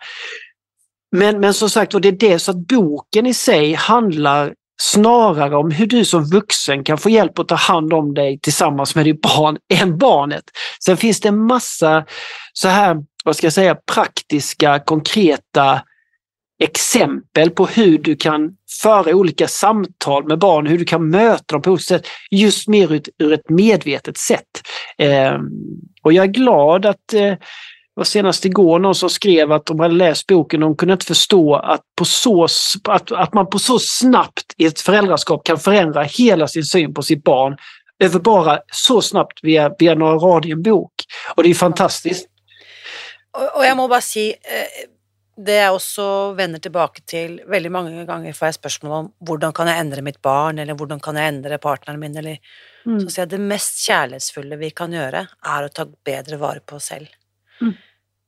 Men, 1.17 1.41
men 1.41 1.55
som 1.55 1.71
sagt, 1.71 1.95
och 1.95 2.01
det 2.01 2.09
är 2.09 2.13
det 2.13 2.39
så 2.39 2.51
att 2.51 2.67
boken 2.67 3.27
i 3.27 3.35
sig 3.35 3.73
handlar 3.73 4.55
snarare 4.83 5.57
om 5.57 5.71
hur 5.71 5.87
du 5.87 6.05
som 6.05 6.25
vuxen 6.25 6.85
kan 6.85 6.99
få 6.99 7.11
hjälp 7.11 7.39
att 7.39 7.49
ta 7.49 7.55
hand 7.55 7.93
om 7.93 8.15
dig 8.15 8.39
tillsammans 8.43 8.95
med 8.95 9.05
ditt 9.05 9.21
barn 9.21 9.57
än 9.75 9.99
barnet. 9.99 10.45
Sen 10.85 10.97
finns 10.97 11.21
det 11.21 11.29
en 11.29 11.47
massa 11.47 12.05
så 12.53 12.69
här, 12.69 12.97
vad 13.25 13.37
ska 13.37 13.47
jag 13.47 13.55
säga, 13.55 13.75
praktiska, 13.75 14.79
konkreta 14.79 15.83
exempel 16.63 17.51
på 17.51 17.67
hur 17.67 17.99
du 17.99 18.17
kan 18.17 18.57
föra 18.83 19.15
olika 19.15 19.49
samtal 19.49 20.29
med 20.29 20.39
barn, 20.39 20.67
hur 20.67 20.79
du 20.79 20.85
kan 20.85 21.11
möta 21.11 21.55
dem 21.55 21.63
på 21.63 21.71
olika 21.71 21.83
sätt, 21.83 22.07
just 22.31 22.69
mer 22.69 22.93
ut 22.93 23.09
ur 23.19 23.33
ett 23.33 23.51
medvetet 23.51 24.17
sätt. 24.17 24.63
Eh, 24.99 25.39
och 26.03 26.13
jag 26.13 26.25
är 26.25 26.29
glad 26.29 26.87
att 26.87 27.13
eh, 27.15 27.21
det 27.95 28.01
var 28.01 28.05
senast 28.05 28.45
igår 28.45 28.79
någon 28.79 28.95
som 28.95 29.11
skrev 29.11 29.53
att 29.53 29.67
de 29.67 29.81
hade 29.81 29.95
läst 29.95 30.27
boken 30.27 30.63
och 30.63 30.69
de 30.69 30.77
kunde 30.77 30.93
inte 30.93 31.07
förstå 31.07 31.55
att, 31.55 31.81
på 31.97 32.05
så, 32.05 32.47
att, 32.85 33.13
att 33.13 33.35
man 33.35 33.51
på 33.51 33.59
så 33.59 33.79
snabbt 33.79 34.55
i 34.57 34.67
ett 34.67 34.81
föräldraskap 34.81 35.45
kan 35.47 35.59
förändra 35.59 36.03
hela 36.03 36.49
sin 36.49 36.65
syn 36.65 36.95
på 36.95 37.03
sitt 37.03 37.25
barn 37.25 37.57
över 37.99 38.21
bara 38.21 38.59
så 38.73 39.03
snabbt 39.03 39.39
via, 39.43 39.75
via 39.79 39.95
några 39.95 40.15
rader 40.15 40.49
i 40.49 40.53
en 40.53 40.63
bok. 40.63 40.93
Och 41.35 41.43
det 41.43 41.51
är 41.51 41.55
fantastiskt. 41.55 42.27
Och, 43.37 43.59
och 43.59 43.65
jag 43.65 43.77
må 43.77 43.89
bara 43.89 44.01
säga, 44.01 44.33
eh, 44.33 44.94
det 45.35 45.57
jeg 45.59 45.75
også 45.75 46.07
vender 46.39 46.63
tilbake 46.63 47.03
til 47.11 47.41
Veldig 47.51 47.71
mange 47.75 48.05
ganger 48.07 48.37
får 48.37 48.49
jeg 48.49 48.57
spørsmål 48.59 48.93
om 48.97 49.09
hvordan 49.27 49.55
kan 49.57 49.71
jeg 49.71 49.83
endre 49.83 50.05
mitt 50.07 50.21
barn, 50.23 50.61
eller 50.63 50.79
hvordan 50.79 51.03
kan 51.03 51.19
jeg 51.19 51.33
endre 51.33 51.59
partneren 51.63 51.99
min, 52.03 52.15
eller 52.21 52.39
mm. 52.87 53.01
Så 53.03 53.09
sier 53.09 53.25
jeg 53.25 53.33
det 53.33 53.41
mest 53.43 53.83
kjærlighetsfulle 53.83 54.61
vi 54.61 54.71
kan 54.77 54.95
gjøre, 54.95 55.25
er 55.27 55.67
å 55.67 55.73
ta 55.75 55.89
bedre 56.07 56.39
vare 56.43 56.63
på 56.63 56.79
oss 56.79 56.93
selv. 56.93 57.11
Mm. 57.61 57.75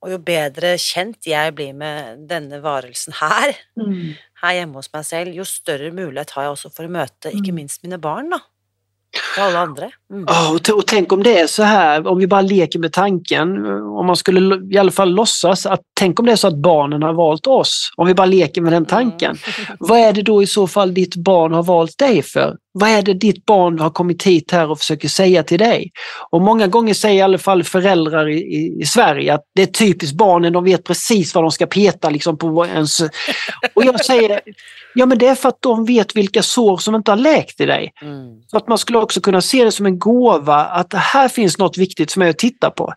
Og 0.03 0.13
jo 0.13 0.19
bedre 0.21 0.75
kjent 0.81 1.25
jeg 1.25 1.55
blir 1.57 1.71
med 1.77 2.27
denne 2.29 2.59
varelsen 2.61 3.15
her, 3.21 3.55
mm. 3.79 4.11
her 4.43 4.59
hjemme 4.59 4.77
hos 4.81 4.91
meg 4.93 5.07
selv, 5.07 5.33
jo 5.33 5.47
større 5.47 5.89
mulighet 5.95 6.35
har 6.35 6.47
jeg 6.47 6.57
også 6.57 6.73
for 6.75 6.89
å 6.89 6.95
møte 6.99 7.33
ikke 7.33 7.55
mm. 7.55 7.61
minst 7.63 7.87
mine 7.87 8.01
barn, 8.01 8.29
da. 8.35 8.43
Och 9.37 9.43
alla 9.43 9.59
andra. 9.59 9.89
Mm. 10.13 10.23
Oh, 10.23 10.51
och, 10.51 10.69
och, 10.69 10.85
tänk 10.85 11.11
om 11.11 11.23
det 11.23 11.39
är 11.39 11.47
så 11.47 11.63
här, 11.63 12.07
om 12.07 12.19
vi 12.19 12.27
bara 12.27 12.41
leker 12.41 12.79
med 12.79 12.93
tanken, 12.93 13.65
om 13.99 14.05
man 14.05 14.15
skulle 14.15 14.61
i 14.75 14.77
alla 14.77 14.91
fall 14.91 15.09
låtsas 15.09 15.65
att 15.65 15.81
tänk 15.99 16.19
om 16.19 16.25
det 16.25 16.31
är 16.31 16.35
så 16.35 16.47
att 16.47 16.57
barnen 16.57 17.03
har 17.03 17.13
valt 17.13 17.47
oss, 17.47 17.91
om 17.95 18.07
vi 18.07 18.13
bara 18.13 18.25
leker 18.25 18.61
med 18.61 18.73
den 18.73 18.85
tanken. 18.85 19.29
Mm. 19.29 19.77
Vad 19.79 19.99
är 19.99 20.13
det 20.13 20.21
då 20.21 20.43
i 20.43 20.47
så 20.47 20.67
fall 20.67 20.93
ditt 20.93 21.15
barn 21.15 21.53
har 21.53 21.63
valt 21.63 21.97
dig 21.97 22.21
för? 22.21 22.55
Vad 22.79 22.89
är 22.89 23.01
det 23.01 23.13
ditt 23.13 23.45
barn 23.45 23.79
har 23.79 23.89
kommit 23.89 24.23
hit 24.23 24.51
här 24.51 24.71
och 24.71 24.79
försöker 24.79 25.07
säga 25.07 25.43
till 25.43 25.59
dig? 25.59 25.91
Och 26.29 26.41
många 26.41 26.67
gånger 26.67 26.93
säger 26.93 27.15
i 27.15 27.21
alla 27.21 27.37
fall 27.37 27.63
föräldrar 27.63 28.29
i, 28.29 28.37
i, 28.37 28.81
i 28.81 28.85
Sverige 28.85 29.33
att 29.33 29.43
det 29.55 29.61
är 29.61 29.65
typiskt 29.65 30.17
barnen, 30.17 30.53
de 30.53 30.63
vet 30.63 30.83
precis 30.83 31.35
vad 31.35 31.43
de 31.43 31.51
ska 31.51 31.65
peta 31.65 32.09
liksom 32.09 32.37
på 32.37 32.65
ens... 32.65 33.01
Och 33.73 33.85
jag 33.85 34.05
säger, 34.05 34.41
ja 34.95 35.05
men 35.05 35.17
det 35.17 35.27
är 35.27 35.35
för 35.35 35.49
att 35.49 35.61
de 35.61 35.85
vet 35.85 36.15
vilka 36.15 36.41
sår 36.41 36.77
som 36.77 36.95
inte 36.95 37.11
har 37.11 37.17
läkt 37.17 37.61
i 37.61 37.65
dig. 37.65 37.91
Mm. 38.01 38.41
Så 38.47 38.57
att 38.57 38.67
man 38.67 38.77
skulle 38.77 38.97
också 38.97 39.21
kunna 39.27 39.41
se 39.41 39.63
det 39.63 39.71
som 39.71 39.85
en 39.85 39.99
gåva 39.99 40.55
att 40.55 40.93
här 40.93 41.27
finns 41.27 41.57
något 41.57 41.77
viktigt 41.77 42.11
för 42.11 42.19
mig 42.19 42.29
att 42.29 42.37
titta 42.37 42.71
på. 42.71 42.93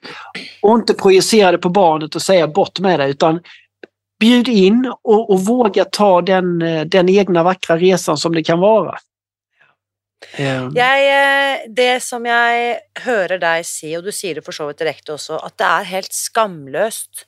Och 0.63 0.75
inte 0.75 0.95
projicera 0.95 1.53
det 1.53 1.59
på 1.59 1.69
barnet 1.69 2.15
och 2.15 2.23
säga 2.23 2.49
bort 2.49 2.79
med 2.79 3.01
det 3.01 3.09
utan 3.09 3.41
bjud 4.21 4.49
in 4.49 4.93
och, 5.03 5.31
och 5.31 5.41
våga 5.41 5.85
ta 5.85 6.23
den, 6.23 6.63
eh, 6.63 6.85
den 6.85 7.09
egna 7.09 7.43
vackra 7.43 7.77
resan 7.77 8.17
som 8.17 8.35
det 8.35 8.43
kan 8.43 8.59
vara. 8.59 8.99
Ehm. 10.37 10.73
Jeg, 10.77 10.99
eh, 11.09 11.59
det 11.69 12.01
som 12.03 12.27
jag 12.27 12.77
hører 13.05 13.39
dig 13.39 13.65
säga, 13.65 13.99
och 13.99 14.05
du 14.05 14.13
säger 14.13 14.35
det 14.35 14.43
for 14.43 14.53
så 14.53 14.67
vidt 14.67 14.79
direkte 14.79 15.13
også, 15.13 15.37
at 15.37 15.59
det 15.59 15.65
är 15.65 15.85
helt 15.85 16.13
skamlöst 16.13 17.27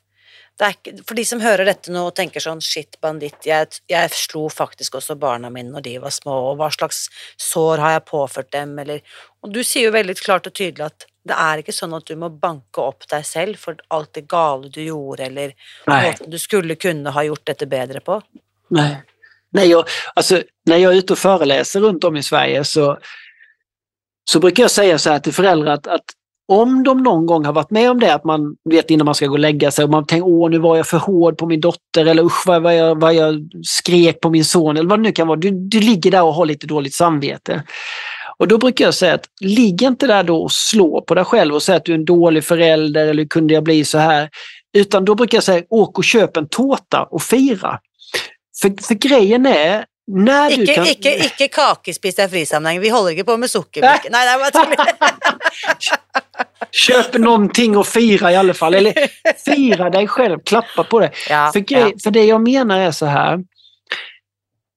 er 0.62 0.76
for 1.06 1.18
de 1.18 1.24
som 1.26 1.40
hører 1.42 1.66
dette 1.66 1.92
nå 1.92 2.04
og 2.08 2.14
tenker 2.14 2.42
sånn 2.42 2.60
shit, 2.62 2.98
banditt, 3.02 3.46
jeg, 3.48 3.80
jeg, 3.90 4.10
slo 4.14 4.46
faktisk 4.52 5.00
også 5.00 5.16
barna 5.18 5.50
mine 5.50 5.72
når 5.74 5.86
de 5.86 5.94
var 6.02 6.14
små, 6.14 6.36
og 6.52 6.60
hva 6.60 6.68
slags 6.74 7.08
sår 7.40 7.82
har 7.82 7.96
jeg 7.96 8.04
påført 8.12 8.52
dem, 8.54 8.78
eller 8.78 9.02
Og 9.42 9.50
du 9.50 9.64
sier 9.66 9.88
jo 9.88 9.96
veldig 9.96 10.14
klart 10.20 10.46
og 10.46 10.54
tydelig 10.54 10.86
at 10.86 11.06
det 11.26 11.34
er 11.34 11.62
ikke 11.62 11.74
sånn 11.74 11.94
at 11.94 12.06
du 12.06 12.14
må 12.18 12.28
banke 12.30 12.82
opp 12.82 13.08
deg 13.10 13.24
selv 13.26 13.58
for 13.58 13.78
alt 13.90 14.12
det 14.14 14.28
gale 14.30 14.70
du 14.70 14.82
gjorde, 14.84 15.26
eller 15.26 15.54
måten 15.86 16.30
du 16.30 16.38
skulle 16.38 16.78
kunne 16.78 17.10
ha 17.10 17.24
gjort 17.26 17.46
dette 17.46 17.66
bedre 17.66 18.00
på. 18.00 18.20
Nei. 18.70 19.02
när 19.52 19.64
jag, 19.64 19.84
alltså, 20.14 20.42
när 20.66 20.76
jag 20.76 20.92
är 20.92 20.96
ute 20.96 21.12
och 21.12 21.18
föreläser 21.18 21.80
runt 21.80 22.04
om 22.04 22.16
i 22.16 22.22
Sverige 22.22 22.64
så 22.64 22.98
så 24.24 24.40
brukar 24.40 24.62
jag 24.62 24.70
säga 24.70 24.98
så 24.98 25.10
här 25.10 25.18
till 25.18 25.32
föräldrar 25.32 25.72
att, 25.72 25.86
att 25.86 26.04
om 26.52 26.82
de 26.82 27.02
någon 27.02 27.26
gång 27.26 27.44
har 27.44 27.52
varit 27.52 27.70
med 27.70 27.90
om 27.90 28.00
det, 28.00 28.14
att 28.14 28.24
man 28.24 28.56
vet 28.70 28.90
innan 28.90 29.04
man 29.04 29.14
ska 29.14 29.26
gå 29.26 29.32
och 29.32 29.38
lägga 29.38 29.70
sig 29.70 29.84
och 29.84 29.90
man 29.90 30.06
tänker 30.06 30.26
åh 30.26 30.50
nu 30.50 30.58
var 30.58 30.76
jag 30.76 30.86
för 30.86 30.98
hård 30.98 31.38
på 31.38 31.46
min 31.46 31.60
dotter 31.60 32.06
eller 32.06 32.22
usch 32.22 32.46
vad, 32.46 32.62
vad, 32.62 32.76
jag, 32.76 33.00
vad 33.00 33.14
jag 33.14 33.50
skrek 33.62 34.20
på 34.20 34.30
min 34.30 34.44
son 34.44 34.76
eller 34.76 34.88
vad 34.88 34.98
det 34.98 35.02
nu 35.02 35.12
kan 35.12 35.26
vara. 35.26 35.38
Du, 35.38 35.50
du 35.50 35.80
ligger 35.80 36.10
där 36.10 36.22
och 36.22 36.34
har 36.34 36.46
lite 36.46 36.66
dåligt 36.66 36.94
samvete. 36.94 37.62
Och 38.38 38.48
då 38.48 38.58
brukar 38.58 38.84
jag 38.84 38.94
säga 38.94 39.14
att 39.14 39.26
ligg 39.40 39.82
inte 39.82 40.06
där 40.06 40.22
då 40.22 40.42
och 40.42 40.52
slå 40.52 41.00
på 41.00 41.14
dig 41.14 41.24
själv 41.24 41.54
och 41.54 41.62
säga 41.62 41.76
att 41.76 41.84
du 41.84 41.92
är 41.92 41.98
en 41.98 42.04
dålig 42.04 42.44
förälder 42.44 43.06
eller 43.06 43.24
kunde 43.24 43.54
jag 43.54 43.64
bli 43.64 43.84
så 43.84 43.98
här. 43.98 44.28
Utan 44.76 45.04
då 45.04 45.14
brukar 45.14 45.36
jag 45.36 45.44
säga 45.44 45.64
åk 45.70 45.98
och 45.98 46.04
köp 46.04 46.36
en 46.36 46.48
tårta 46.48 47.02
och 47.02 47.22
fira. 47.22 47.78
För, 48.62 48.82
för 48.82 48.94
grejen 48.94 49.46
är 49.46 49.84
när 50.06 50.50
du 50.50 50.62
Ikke, 50.62 50.74
kan... 50.74 50.86
ikke, 50.86 51.14
ikke 51.24 51.48
kake 51.48 51.94
spist 51.94 52.18
i 52.18 52.28
frisammenheng. 52.28 52.80
Vi 52.80 52.88
holder 52.88 53.10
ikke 53.10 53.24
på 53.24 53.36
med 53.36 53.50
det 54.26 54.32
er 54.32 54.38
bare 54.38 54.50
tull. 54.50 54.74
Köp 56.72 57.18
någonting 57.18 57.76
och 57.76 57.86
fira 57.86 58.32
i 58.32 58.36
alla 58.36 58.54
fall. 58.54 58.74
Eller 58.74 58.94
fira 59.44 59.90
dig 59.90 60.08
själv, 60.08 60.38
klappa 60.44 60.84
på 60.84 61.00
det. 61.00 61.10
Ja, 61.28 61.50
För, 61.52 61.60
grej, 61.60 61.94
för 62.02 62.10
det 62.10 62.24
jag 62.24 62.40
menar 62.40 62.78
är 62.80 62.90
så 62.90 63.06
här. 63.06 63.38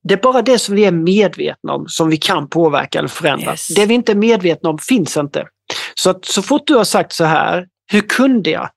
Det 0.04 0.14
är 0.14 0.18
bara 0.18 0.42
det 0.42 0.60
som 0.60 0.76
vi 0.76 0.86
är 0.86 0.92
medvetna 0.92 1.74
om 1.74 1.88
som 1.88 2.10
vi 2.10 2.18
kan 2.18 2.50
påverka 2.50 3.00
eller 3.00 3.10
förändra. 3.10 3.52
Yes. 3.52 3.68
Det 3.68 3.86
vi 3.86 3.94
inte 3.94 4.12
är 4.12 4.16
medvetna 4.16 4.70
om 4.70 4.78
finns 4.78 5.18
inte. 5.18 5.48
Så 5.96 6.10
att 6.10 6.26
så 6.26 6.42
fort 6.42 6.68
du 6.68 6.76
har 6.76 6.84
sagt 6.84 7.14
så 7.14 7.24
här, 7.24 7.68
hur 7.92 8.02
kunde 8.02 8.50
jag? 8.50 8.70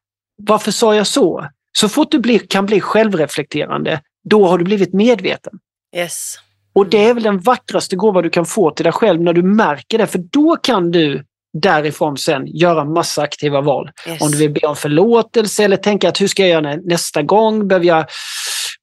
Varför 0.43 0.71
sa 0.71 0.95
jag 0.95 1.07
så? 1.07 1.49
Så 1.73 1.89
fort 1.89 2.11
du 2.11 2.19
blir, 2.19 2.39
kan 2.39 2.67
bli 2.67 2.81
självreflekterande, 2.81 4.01
då 4.25 4.47
har 4.47 4.59
du 4.59 4.65
blivit 4.65 4.95
medveten. 4.95 5.53
Yes. 5.97 6.35
Och 6.73 6.87
det 6.87 7.05
är 7.05 7.15
väl 7.15 7.23
den 7.23 7.39
vackraste 7.39 7.97
gåva 7.97 8.23
du 8.23 8.31
kan 8.31 8.47
få 8.47 8.71
till 8.71 8.85
dig 8.85 8.93
själv 8.93 9.21
när 9.23 9.33
du 9.33 9.43
märker 9.43 9.99
det, 9.99 10.07
för 10.07 10.19
då 10.19 10.57
kan 10.57 10.91
du 10.91 11.25
därifrån 11.53 12.17
sen 12.19 12.47
göra 12.47 12.85
massa 12.85 13.23
aktiva 13.23 13.61
val. 13.61 13.91
yes. 14.07 14.23
Om 14.23 14.31
du 14.31 14.39
vill 14.39 14.53
be 14.53 14.67
om 14.67 14.77
förlåtelse 14.77 15.65
eller 15.65 15.77
tänka 15.77 16.09
att 16.09 16.21
hur 16.21 16.29
ska 16.29 16.43
jag 16.43 16.51
göra 16.51 16.61
nä- 16.61 16.83
nästa 16.85 17.23
gång? 17.23 17.69
Behöver 17.69 17.87
jag, 17.87 18.07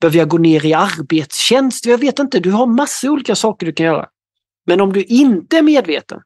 behöver 0.02 0.18
jag 0.18 0.28
gå 0.30 0.38
ner 0.38 0.66
i 0.66 0.74
arbetstjänst? 0.74 1.86
Jag 1.86 1.98
vet 1.98 2.20
inte, 2.20 2.40
du 2.40 2.52
har 2.52 2.66
massa 2.66 3.10
olika 3.10 3.36
saker 3.36 3.66
du 3.66 3.74
kan 3.74 3.86
göra. 3.86 4.06
Men 4.68 4.82
om 4.82 4.94
du 4.94 5.04
inte 5.04 5.58
är 5.58 5.62
medveten, 5.62 6.20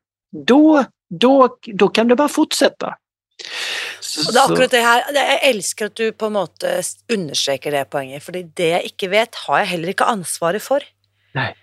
då, 0.48 0.84
då, 1.10 1.58
då 1.74 1.88
kan 1.88 2.08
du 2.08 2.16
bara 2.16 2.28
fortsätta. 2.28 2.96
Så, 4.02 4.28
Og 4.28 4.34
det 4.34 4.40
er 4.40 4.46
akkurat 4.48 4.72
det 4.72 4.82
her, 4.84 5.02
Jeg 5.14 5.40
elsker 5.56 5.86
at 5.90 5.96
du 5.96 6.12
på 6.12 6.28
en 6.28 6.34
måte 6.34 6.76
understreker 7.12 7.72
det 7.72 7.90
poenget, 7.90 8.24
fordi 8.24 8.44
det 8.56 8.70
jeg 8.74 8.92
ikke 8.94 9.10
vet, 9.12 9.36
har 9.48 9.58
jeg 9.60 9.68
heller 9.74 9.90
ikke 9.94 10.08
ansvaret 10.08 10.62
for. 10.62 10.80
Nei. 11.36 11.54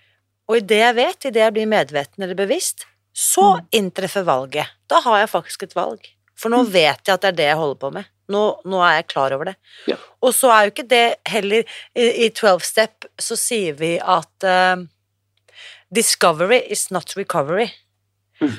Og 0.49 0.57
i 0.57 0.59
det 0.61 0.77
jeg 0.79 0.95
vet, 0.95 1.25
i 1.25 1.29
det 1.35 1.41
jeg 1.41 1.53
blir 1.53 1.67
medveten 1.67 2.23
eller 2.23 2.35
bevisst, 2.35 2.85
så 3.13 3.57
Mm. 3.59 3.67
inntreffer 3.73 4.23
valget. 4.23 4.67
Da 4.87 4.99
har 5.01 5.19
jeg 5.19 5.29
faktisk 5.29 5.63
et 5.63 5.73
valg. 5.75 5.99
For 6.37 6.49
nå 6.49 6.63
Mm. 6.63 6.71
vet 6.71 7.01
jeg 7.07 7.13
at 7.13 7.21
det 7.21 7.27
er 7.27 7.31
det 7.39 7.45
jeg 7.49 7.57
holder 7.57 7.75
på 7.75 7.91
med. 7.93 8.05
Nå, 8.29 8.59
nå 8.65 8.81
er 8.83 8.95
jeg 9.01 9.07
klar 9.07 9.31
over 9.33 9.45
det. 9.45 9.55
Ja. 9.87 9.95
Og 10.21 10.33
så 10.33 10.51
er 10.51 10.65
jo 10.65 10.71
ikke 10.71 10.87
det 10.87 11.15
heller 11.25 11.63
I, 11.95 12.29
12 12.29 12.59
step 12.61 13.05
så 13.17 13.35
sier 13.37 13.73
vi 13.73 13.97
at 13.97 14.43
eh, 14.43 14.75
discovery 15.93 16.59
is 16.69 16.91
not 16.91 17.15
recovery. 17.17 17.71
Mm. 18.41 18.53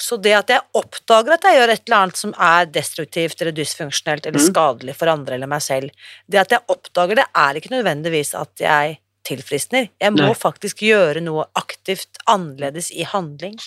Så 0.00 0.16
det 0.16 0.32
at 0.32 0.48
jeg 0.48 0.60
oppdager 0.74 1.34
at 1.34 1.42
jeg 1.44 1.58
gjør 1.58 1.72
et 1.74 1.82
eller 1.86 1.96
annet 2.06 2.16
som 2.16 2.32
er 2.40 2.64
destruktivt 2.72 3.40
eller 3.42 3.52
dysfunksjonelt 3.52 4.26
eller 4.26 4.40
Mm. 4.40 4.46
skadelig 4.52 4.94
for 4.96 5.06
andre 5.12 5.34
eller 5.34 5.46
meg 5.46 5.62
selv, 5.62 5.90
det 6.26 6.40
at 6.40 6.50
jeg 6.56 6.60
oppdager 6.68 7.14
det, 7.20 7.24
er 7.36 7.54
ikke 7.60 7.70
nødvendigvis 7.74 8.34
at 8.34 8.50
jeg 8.60 8.98
tilfriskner. 9.28 9.88
Jeg 10.00 10.12
må 10.12 10.16
Nei. 10.30 10.34
faktisk 10.34 10.80
gjøre 10.82 11.20
noe 11.20 11.44
aktivt 11.54 12.16
annerledes 12.26 12.90
i 12.90 13.02
handling. 13.04 13.58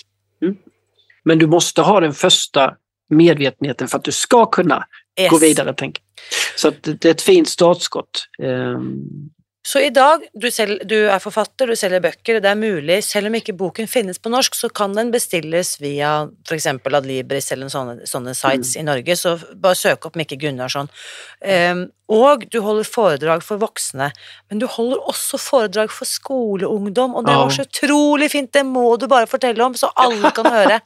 Men 1.24 1.38
du 1.38 1.46
måste 1.46 1.82
ha 1.82 2.00
den 2.00 2.12
första 2.12 2.76
medvetenheten 3.10 3.88
för 3.88 3.98
att 3.98 4.04
du 4.04 4.12
ska 4.12 4.46
kunna 4.46 4.84
Yes. 5.20 5.30
gå 5.30 5.38
vidare. 5.38 5.74
Tänk. 5.76 6.00
Så 6.56 6.68
att 6.68 6.82
det 6.82 7.00
det 7.00 7.08
är 7.08 7.10
ett 7.14 7.22
fint 7.22 7.48
startskott. 7.48 8.26
Så 9.64 9.80
i 9.80 9.88
dag, 9.88 10.20
du, 10.36 10.50
selv, 10.52 10.82
du 10.84 11.06
er 11.08 11.20
forfatter, 11.24 11.70
du 11.70 11.78
selger 11.78 12.02
bøker, 12.04 12.36
det 12.44 12.50
er 12.50 12.58
mulig, 12.58 12.98
selv 13.06 13.30
om 13.30 13.36
ikke 13.38 13.54
boken 13.56 13.88
finnes 13.88 14.20
på 14.20 14.28
norsk, 14.28 14.58
så 14.58 14.68
kan 14.68 14.92
den 14.92 15.08
bestilles 15.14 15.78
via 15.80 16.26
f.eks. 16.44 16.68
Adlibris 16.84 17.48
eller 17.54 17.72
sånne, 17.72 18.04
sånne 18.08 18.34
sites 18.36 18.74
i 18.76 18.84
Norge, 18.84 19.16
så 19.16 19.38
bare 19.56 19.78
søk 19.80 20.04
opp 20.04 20.18
Mikke 20.20 20.36
Gunnarsson. 20.42 20.92
Ehm, 21.40 21.86
og 22.12 22.44
du 22.52 22.60
holder 22.60 22.84
foredrag 22.84 23.46
for 23.46 23.62
voksne, 23.62 24.10
men 24.52 24.60
du 24.60 24.68
holder 24.68 25.00
også 25.08 25.40
foredrag 25.40 25.88
for 25.96 26.12
skoleungdom, 26.12 27.16
og 27.16 27.24
det 27.24 27.38
var 27.40 27.56
så 27.56 27.64
utrolig 27.64 28.28
fint, 28.36 28.52
det 28.52 28.66
må 28.68 28.90
du 29.00 29.08
bare 29.08 29.30
fortelle 29.30 29.64
om, 29.64 29.72
så 29.80 29.88
alle 29.96 30.28
kan 30.36 30.52
høre. 30.52 30.82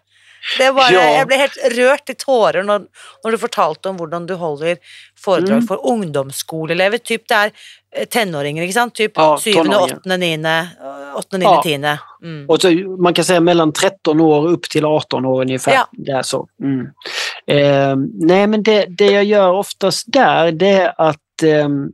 Det 0.59 0.70
var, 0.74 0.93
Ja. 0.93 1.01
Jeg 1.18 1.26
ble 1.26 1.36
helt 1.36 1.59
rørt 1.76 2.11
i 2.11 2.14
tårer 2.14 2.62
når, 2.64 2.86
når 3.24 3.30
du 3.30 3.39
fortalte 3.39 3.89
om 3.91 3.97
hvordan 3.97 4.26
du 4.26 4.34
holder 4.36 4.76
foredrag 5.24 5.59
Mm. 5.62 5.66
for 5.66 5.76
ungdomsskoleelever. 5.86 6.99
Typ 6.99 7.26
det 7.28 7.36
er 7.36 7.51
eh, 7.93 8.05
tenåringer, 8.07 8.62
ikke 8.62 8.72
sant? 8.74 8.95
Typ 8.95 9.12
Ja, 9.16 9.36
syvende, 9.39 9.72
tonåringer. 9.72 9.97
åttende, 9.99 10.16
niende, 10.18 10.68
åttende, 11.16 11.45
Ja. 11.45 11.51
niende, 11.51 11.62
tiende. 11.62 11.99
Mm. 12.22 12.45
Och 12.49 12.61
så, 12.61 12.70
man 13.03 13.14
kan 13.14 13.24
säga 13.24 13.41
mellan 13.41 13.72
13 13.72 14.20
år 14.20 14.49
upp 14.49 14.62
till 14.70 14.84
18 14.84 15.24
år 15.24 15.41
ungefär. 15.43 15.72
Ja. 15.72 15.86
Det 15.93 16.12
är 16.12 16.22
så. 16.22 16.47
Mm. 16.62 16.86
Ehm, 17.47 18.09
nej, 18.14 18.47
men 18.47 18.62
det, 18.62 18.86
det 18.89 19.11
jag 19.11 19.24
gör 19.24 19.53
oftast 19.53 20.05
där 20.12 20.53
det 20.53 20.68
är 20.68 20.95
att 20.99 21.43
ehm, 21.43 21.89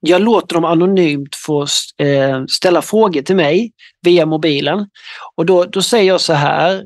jag 0.00 0.20
låter 0.22 0.54
dem 0.54 0.64
anonymt 0.64 1.36
få 1.36 1.62
eh, 1.98 2.44
ställa 2.48 2.82
frågor 2.82 3.22
till 3.22 3.36
mig 3.36 3.72
via 4.02 4.26
mobilen. 4.26 4.86
Och 5.36 5.46
då, 5.46 5.64
då 5.64 5.82
säger 5.82 6.04
jag 6.04 6.20
så 6.20 6.32
här. 6.32 6.84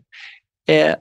Eh, 0.68 0.94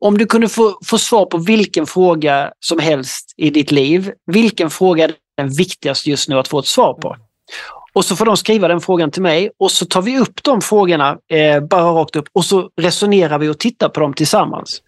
om 0.00 0.18
du 0.18 0.26
kunde 0.26 0.48
få, 0.48 0.78
få 0.84 0.98
svar 0.98 1.26
på 1.26 1.38
vilken 1.38 1.86
fråga 1.86 2.52
som 2.60 2.78
helst 2.78 3.34
i 3.36 3.50
ditt 3.50 3.70
liv, 3.70 4.12
vilken 4.26 4.70
fråga 4.70 5.04
är 5.04 5.14
den 5.36 5.48
viktigaste 5.48 6.10
just 6.10 6.28
nu 6.28 6.38
att 6.38 6.48
få 6.48 6.58
ett 6.58 6.66
svar 6.66 6.94
på? 6.94 7.16
Och 7.92 8.04
så 8.04 8.16
får 8.16 8.24
de 8.24 8.36
skriva 8.36 8.68
den 8.68 8.80
frågan 8.80 9.10
till 9.10 9.22
mig 9.22 9.50
och 9.58 9.70
så 9.70 9.86
tar 9.86 10.02
vi 10.02 10.18
upp 10.18 10.42
de 10.42 10.60
frågorna 10.60 11.18
eh, 11.30 11.60
bara 11.60 11.82
rakt 11.82 12.16
upp 12.16 12.28
och 12.32 12.44
så 12.44 12.70
resonerar 12.80 13.38
vi 13.38 13.48
och 13.48 13.58
tittar 13.58 13.88
på 13.88 14.00
dem 14.00 14.14
tillsammans. 14.14 14.82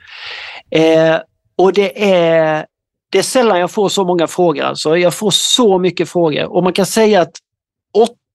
Eh, 0.71 1.17
och 1.57 1.73
det 1.73 2.13
är, 2.13 2.67
det 3.13 3.19
är 3.19 3.23
sällan 3.23 3.61
jag 3.61 3.71
får 3.71 3.89
så 3.89 4.05
många 4.05 4.27
frågor. 4.27 4.63
Alltså. 4.63 4.97
Jag 4.97 5.15
får 5.15 5.31
så 5.31 5.79
mycket 5.79 6.09
frågor 6.09 6.45
och 6.53 6.63
man 6.63 6.73
kan 6.73 6.87
säga 6.87 7.21
att 7.21 7.33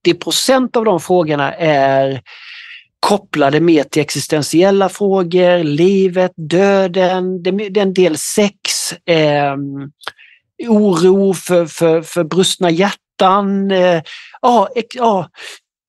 80% 0.08 0.78
av 0.78 0.86
de 0.86 1.00
frågorna 1.00 1.54
är 1.54 2.22
kopplade 3.10 3.60
mer 3.60 3.84
till 3.84 4.02
existentiella 4.02 4.90
frågor, 4.90 5.64
livet, 5.64 6.32
döden, 6.36 7.44
det 7.44 7.52
det 7.52 7.80
är 7.80 7.82
en 7.82 7.94
del 7.94 8.18
sex, 8.18 8.92
eh, 9.10 9.56
oro 10.68 11.34
för, 11.34 11.66
för, 11.66 12.02
för 12.02 12.24
brustna 12.24 12.70
hjärtan. 12.70 13.72
Eh, 13.72 14.02
ja, 14.42 14.68
ja. 14.96 15.30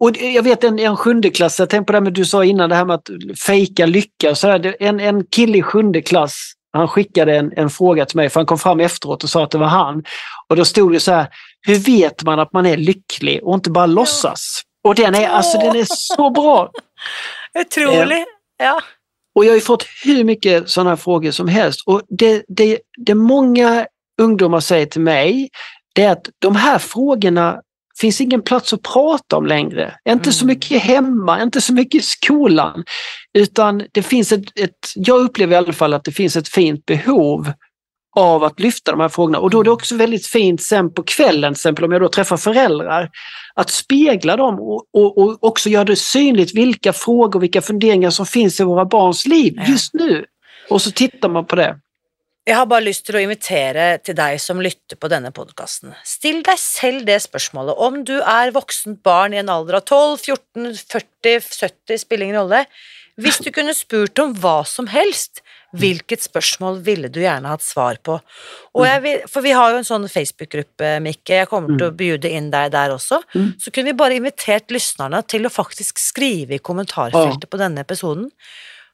Och 0.00 0.12
det- 0.12 0.30
jag 0.32 0.42
vet 0.42 0.64
en, 0.64 0.78
en 0.78 0.96
sjunde 0.96 1.30
klass, 1.30 1.58
jag 1.58 1.70
tänkte 1.70 1.86
på 1.86 1.92
det 1.92 2.00
med 2.00 2.12
du 2.12 2.24
sa 2.24 2.44
innan, 2.44 2.68
det 2.70 2.76
här 2.76 2.84
med 2.84 2.94
att 2.94 3.08
fejka 3.46 3.86
lycka. 3.86 4.30
och 4.30 4.38
Så 4.38 4.48
här, 4.48 4.58
Det- 4.58 4.76
en, 4.84 5.00
en 5.00 5.24
kille 5.26 5.58
i 5.58 5.62
sjunde 5.62 6.02
klass, 6.02 6.52
han 6.72 6.88
skickade 6.88 7.36
en, 7.36 7.52
en 7.56 7.70
fråga 7.70 8.04
till 8.06 8.16
mig, 8.16 8.28
för 8.28 8.40
han 8.40 8.46
kom 8.46 8.58
fram 8.58 8.80
efteråt 8.80 9.24
och 9.24 9.30
sa 9.30 9.44
att 9.44 9.50
det 9.50 9.58
var 9.58 9.66
han. 9.66 10.04
Och 10.48 10.56
då 10.56 10.64
stod 10.64 10.92
det 10.92 11.00
så 11.00 11.12
här, 11.12 11.26
hur 11.66 11.76
vet 11.78 12.22
man 12.22 12.38
att 12.40 12.52
man 12.52 12.66
är 12.66 12.76
lycklig 12.76 13.40
och 13.44 13.54
inte 13.54 13.70
bara 13.70 13.86
låtsas? 13.86 14.62
Och 14.84 14.94
den 14.94 15.14
är, 15.14 15.28
alltså, 15.28 15.58
den 15.58 15.76
är 15.76 15.86
så 15.88 16.30
bra! 16.30 16.70
Utrolig. 17.58 18.24
Ja. 18.58 18.80
Och 19.34 19.44
jag 19.44 19.50
har 19.50 19.54
ju 19.54 19.60
fått 19.60 19.86
hur 20.04 20.24
mycket 20.24 20.70
sådana 20.70 20.96
frågor 20.96 21.30
som 21.30 21.48
helst. 21.48 21.80
Och 21.86 22.02
det, 22.08 22.44
det, 22.48 22.78
det 23.06 23.14
många 23.14 23.86
ungdomar 24.22 24.60
säger 24.60 24.86
till 24.86 25.00
mig, 25.00 25.48
det 25.94 26.02
är 26.02 26.12
att 26.12 26.28
de 26.38 26.56
här 26.56 26.78
frågorna 26.78 27.60
finns 28.00 28.20
ingen 28.20 28.42
plats 28.42 28.72
att 28.72 28.82
prata 28.82 29.36
om 29.36 29.46
längre. 29.46 29.94
Inte 30.08 30.32
så 30.32 30.44
Mm. 30.44 30.54
mycket 30.54 30.82
hemma, 30.82 31.42
inte 31.42 31.60
så 31.60 31.72
mycket 31.72 32.00
i 32.00 32.04
skolan. 32.04 32.84
Utan 33.38 33.82
det 33.92 34.02
finns 34.02 34.32
ett, 34.32 34.58
ett, 34.58 34.76
jag 34.94 35.20
upplever 35.20 35.54
i 35.54 35.56
alla 35.56 35.72
fall 35.72 35.94
att 35.94 36.04
det 36.04 36.12
finns 36.12 36.36
ett 36.36 36.48
fint 36.48 36.86
behov 36.86 37.52
av 38.16 38.44
att 38.44 38.60
lyfta 38.60 38.90
de 38.90 39.00
här 39.00 39.08
frågorna. 39.08 39.38
Och 39.38 39.50
då 39.50 39.60
är 39.60 39.64
det 39.64 39.70
också 39.70 39.96
väldigt 39.96 40.26
fint 40.26 40.62
sen 40.62 40.92
på 40.92 41.02
kvällen, 41.02 41.54
till 41.54 41.58
exempel 41.58 41.84
om 41.84 41.92
jag 41.92 42.00
då 42.00 42.08
träffar 42.08 42.36
föräldrar, 42.36 43.10
att 43.54 43.70
spegla 43.70 44.36
dem 44.36 44.60
och, 44.60 44.84
och, 44.92 45.18
och 45.18 45.44
också 45.44 45.68
göra 45.68 45.84
det 45.84 45.96
synligt 45.96 46.54
vilka 46.54 46.92
frågor, 46.92 47.40
vilka 47.40 47.62
funderingar 47.62 48.10
som 48.10 48.26
finns 48.26 48.60
i 48.60 48.64
våra 48.64 48.84
barns 48.84 49.26
liv 49.26 49.54
just 49.68 49.94
nu. 49.94 50.24
Och 50.70 50.82
så 50.82 50.90
tittar 50.90 51.28
man 51.28 51.46
på 51.46 51.56
det. 51.56 51.80
Jeg 52.46 52.54
har 52.60 52.66
bare 52.70 52.86
lyst 52.86 53.02
til 53.08 53.16
å 53.18 53.20
invitere 53.24 53.84
til 54.06 54.14
deg 54.14 54.36
som 54.38 54.60
lytter 54.62 54.94
på 55.02 55.08
denne 55.10 55.32
podkasten. 55.34 55.96
Still 56.06 56.44
deg 56.46 56.60
selv 56.62 57.02
det 57.08 57.16
spørsmålet. 57.24 57.74
Om 57.74 58.04
du 58.06 58.20
er 58.20 58.52
voksent 58.54 59.00
barn 59.02 59.34
i 59.34 59.40
en 59.40 59.50
alder 59.50 59.80
av 59.80 59.82
12, 59.90 60.20
14, 60.22 60.68
40, 60.92 61.40
70, 61.42 61.98
spiller 62.04 62.28
ingen 62.28 62.38
rolle. 62.38 62.62
Hvis 63.18 63.40
du 63.42 63.50
kunne 63.50 63.74
spurt 63.74 64.22
om 64.22 64.36
hva 64.38 64.60
som 64.68 64.86
helst, 64.92 65.42
hvilket 65.80 66.24
spørsmål 66.26 66.78
ville 66.86 67.08
du 67.12 67.20
gjerne 67.22 67.50
hatt 67.50 67.64
svar 67.64 67.98
på? 68.04 68.18
Jeg 68.84 69.02
vil, 69.04 69.20
for 69.30 69.44
vi 69.46 69.54
har 69.56 69.72
jo 69.72 69.80
en 69.80 69.88
sånn 69.88 70.06
Facebook-gruppe, 70.10 70.96
Mikke, 71.04 71.42
jeg 71.42 71.48
kommer 71.50 71.76
til 71.78 71.88
å 71.88 71.96
bjude 71.96 72.30
inn 72.30 72.50
deg 72.52 72.72
der 72.74 72.94
også. 72.94 73.20
Mm. 73.34 73.50
Så 73.62 73.72
kunne 73.74 73.92
vi 73.92 73.98
bare 74.00 74.18
invitert 74.18 74.72
lytterne 74.74 75.22
til 75.28 75.46
å 75.48 75.52
faktisk 75.52 75.98
skrive 76.02 76.56
i 76.58 76.62
kommentarfeltet 76.62 77.48
på 77.50 77.60
denne 77.60 77.84
episoden. 77.86 78.30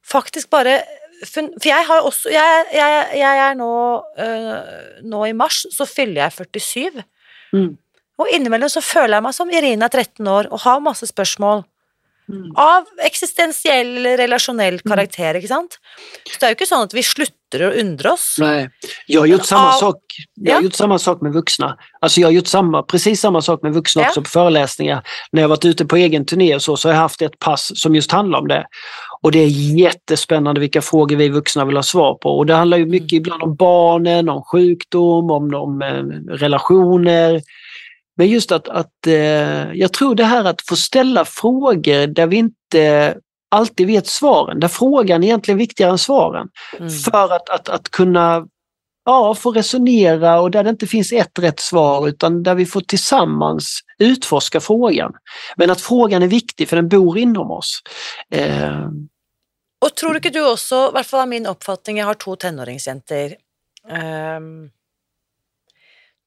Faktisk 0.03 0.51
bare 0.51 0.81
fun- 1.25 1.53
For 1.61 1.69
jeg 1.69 1.87
har 1.87 2.03
også 2.03 2.31
Jeg, 2.33 2.67
jeg, 2.75 3.19
jeg 3.21 3.39
er 3.39 3.55
nå 3.55 4.03
øh, 4.19 5.03
Nå 5.07 5.21
i 5.29 5.33
mars 5.33 5.61
så 5.71 5.87
fyller 5.87 6.25
jeg 6.25 6.49
47. 6.55 7.05
Mm. 7.55 7.79
Og 8.19 8.29
innimellom 8.35 8.69
så 8.71 8.83
føler 8.85 9.17
jeg 9.17 9.23
meg 9.23 9.35
som 9.35 9.51
Irina 9.51 9.89
13 9.89 10.27
år 10.29 10.49
og 10.53 10.61
har 10.67 10.83
masse 10.85 11.07
spørsmål 11.07 11.65
Mm. 12.29 12.53
av 12.57 12.85
eksistensiell 13.05 13.97
eller 13.97 14.17
relasjonell 14.17 14.79
karakter, 14.81 15.35
ikke 15.35 15.49
sant? 15.49 15.79
Så 16.31 16.39
det 16.41 16.47
er 16.47 16.53
jo 16.53 16.57
ikke 16.61 16.69
sånn 16.71 16.85
at 16.87 16.95
vi 16.95 17.03
slutter 17.03 17.65
å 17.67 17.71
undre 17.81 18.13
oss. 18.15 18.37
Nej. 18.41 18.69
Jag 19.07 19.21
har 19.21 19.27
gjort 19.27 19.45
samma 19.47 19.69
av- 19.73 19.81
sak. 19.81 19.97
Jag 20.35 20.53
har 20.55 20.61
Ja. 20.61 20.65
gjort 20.65 20.75
samma 20.75 20.99
sak 20.99 21.21
med 21.23 21.33
vuxna. 21.33 21.77
Alltså 22.01 22.21
jag 22.21 22.29
har 22.29 22.33
gjort 22.33 22.47
samma, 22.47 22.83
precis 22.83 23.21
samma 23.21 23.43
sak 23.43 23.63
med 23.63 23.73
vuxna 23.75 24.03
Ja. 24.03 24.09
också 24.09 24.23
på 24.23 24.31
föreläsningar. 24.31 25.03
När 25.33 25.43
jag 25.43 25.49
varit 25.49 25.65
ute 25.65 25.85
på 25.87 25.97
egen 25.97 26.27
turné 26.27 26.55
och 26.55 26.63
så, 26.63 26.77
så 26.77 26.89
har 26.89 26.95
jag 26.95 27.01
haft 27.01 27.23
ett 27.23 27.39
pass 27.39 27.73
som 27.75 27.95
just 27.95 28.13
handlar 28.13 28.39
om 28.39 28.49
det. 28.49 28.67
Och 29.23 29.33
det 29.33 29.39
är 29.39 29.49
jättespännande 29.79 30.61
vilka 30.61 30.83
frågor 30.83 31.17
vi 31.17 31.29
vuxna 31.29 31.65
vill 31.65 31.77
ha 31.77 31.83
svar 31.83 32.15
på. 32.15 32.29
Och 32.39 32.47
det 32.47 32.55
handlar 32.55 32.79
ju 32.79 32.87
mycket 32.87 33.13
ibland 33.13 33.43
om 33.43 33.55
barnen, 33.57 34.29
om 34.29 34.43
sjukdom, 34.43 35.31
om, 35.31 35.55
om 35.55 35.83
eh, 35.83 36.35
relationer. 36.37 37.43
Men 38.17 38.29
just 38.29 38.53
att, 38.53 38.69
att 38.69 39.07
eh, 39.07 39.73
jag 39.73 39.93
tror 39.93 40.15
det 40.15 40.25
här 40.25 40.45
att 40.45 40.63
få 40.63 40.77
ställa 40.77 41.25
frågor 41.25 42.07
där 42.07 42.27
vi 42.27 42.37
inte 42.37 43.17
alltid 43.51 43.87
vet 43.87 44.07
svaren, 44.07 44.61
där 44.61 44.69
frågan 44.69 45.23
är 45.23 45.27
egentligen 45.27 45.59
viktigare 45.59 45.91
än 45.91 45.99
svaren. 45.99 46.49
Mm. 46.79 46.91
För 46.91 47.33
att, 47.33 47.49
att, 47.49 47.69
att 47.69 47.91
kunna 47.91 48.47
ja, 49.05 49.35
få 49.35 49.53
resonera 49.53 50.41
och 50.41 50.51
där 50.51 50.65
det 50.65 50.71
inte 50.71 50.87
finns 50.87 51.13
ett 51.13 51.39
rätt 51.39 51.61
svar 51.61 52.09
utan 52.09 52.43
där 52.43 52.55
vi 52.55 52.67
får 52.67 52.81
tillsammans 52.81 53.81
utforska 53.99 54.61
frågan. 54.61 55.13
Men 55.57 55.71
att 55.71 55.81
frågan 55.81 56.23
är 56.23 56.27
viktig 56.27 56.69
för 56.69 56.77
den 56.77 56.89
bor 56.89 57.19
inom 57.19 57.51
oss. 57.51 57.83
Eh, 58.31 58.89
Og 59.83 59.91
tror 59.99 60.15
du 60.15 60.21
ikke 60.23 60.31
du 60.31 60.45
også, 60.47 60.89
i 60.89 60.95
hvert 60.95 61.09
fall 61.11 61.27
min 61.31 61.49
oppfatning, 61.51 61.99
jeg 61.99 62.07
har 62.07 62.19
to 62.23 62.37
tenåringsjenter 62.39 63.35
ehm, 63.91 64.71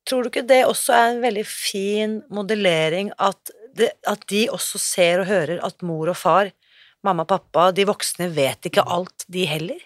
Tror 0.06 0.24
du 0.24 0.30
ikke 0.30 0.46
det 0.48 0.62
også 0.70 0.94
er 0.94 1.08
en 1.16 1.24
veldig 1.24 1.46
fin 1.50 2.20
modellering 2.30 3.12
at, 3.20 3.52
det, 3.78 3.90
at 4.08 4.22
de 4.30 4.46
også 4.54 4.78
ser 4.82 5.24
og 5.24 5.26
hører 5.32 5.60
at 5.66 5.82
mor 5.82 6.12
og 6.14 6.18
far, 6.18 6.52
mamma 7.04 7.26
og 7.26 7.32
pappa, 7.34 7.72
de 7.76 7.86
voksne 7.90 8.30
vet 8.36 8.70
ikke 8.70 8.86
alt, 8.86 9.26
de 9.28 9.46
heller? 9.50 9.82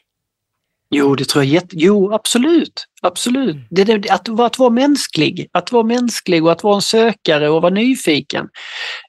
jo, 0.92 1.16
det 1.16 1.28
tror 1.30 1.44
jag 1.44 1.64
Jo, 1.74 2.12
absolut. 2.14 2.86
Absolut. 3.02 3.56
Det, 3.70 3.84
det, 3.84 4.10
att, 4.10 4.28
vara- 4.28 4.48
att 4.48 4.60
vara 4.60 4.70
mänsklig. 4.70 5.50
Att 5.54 5.72
vara 5.72 5.84
mänsklig 5.84 6.44
och 6.44 6.52
att 6.52 6.64
vara 6.64 6.76
en 6.76 6.82
sökare 6.82 7.50
och 7.50 7.62
vara 7.62 7.74
nyfiken. 7.74 8.50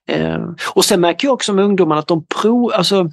Eh, 0.08 0.38
och 0.74 0.84
sen 0.84 1.00
märker 1.00 1.26
jag 1.28 1.34
också 1.34 1.52
med 1.52 1.64
ungdomarna 1.64 1.98
att 1.98 2.08
de 2.08 2.26
prov, 2.26 2.72
alltså, 2.74 3.10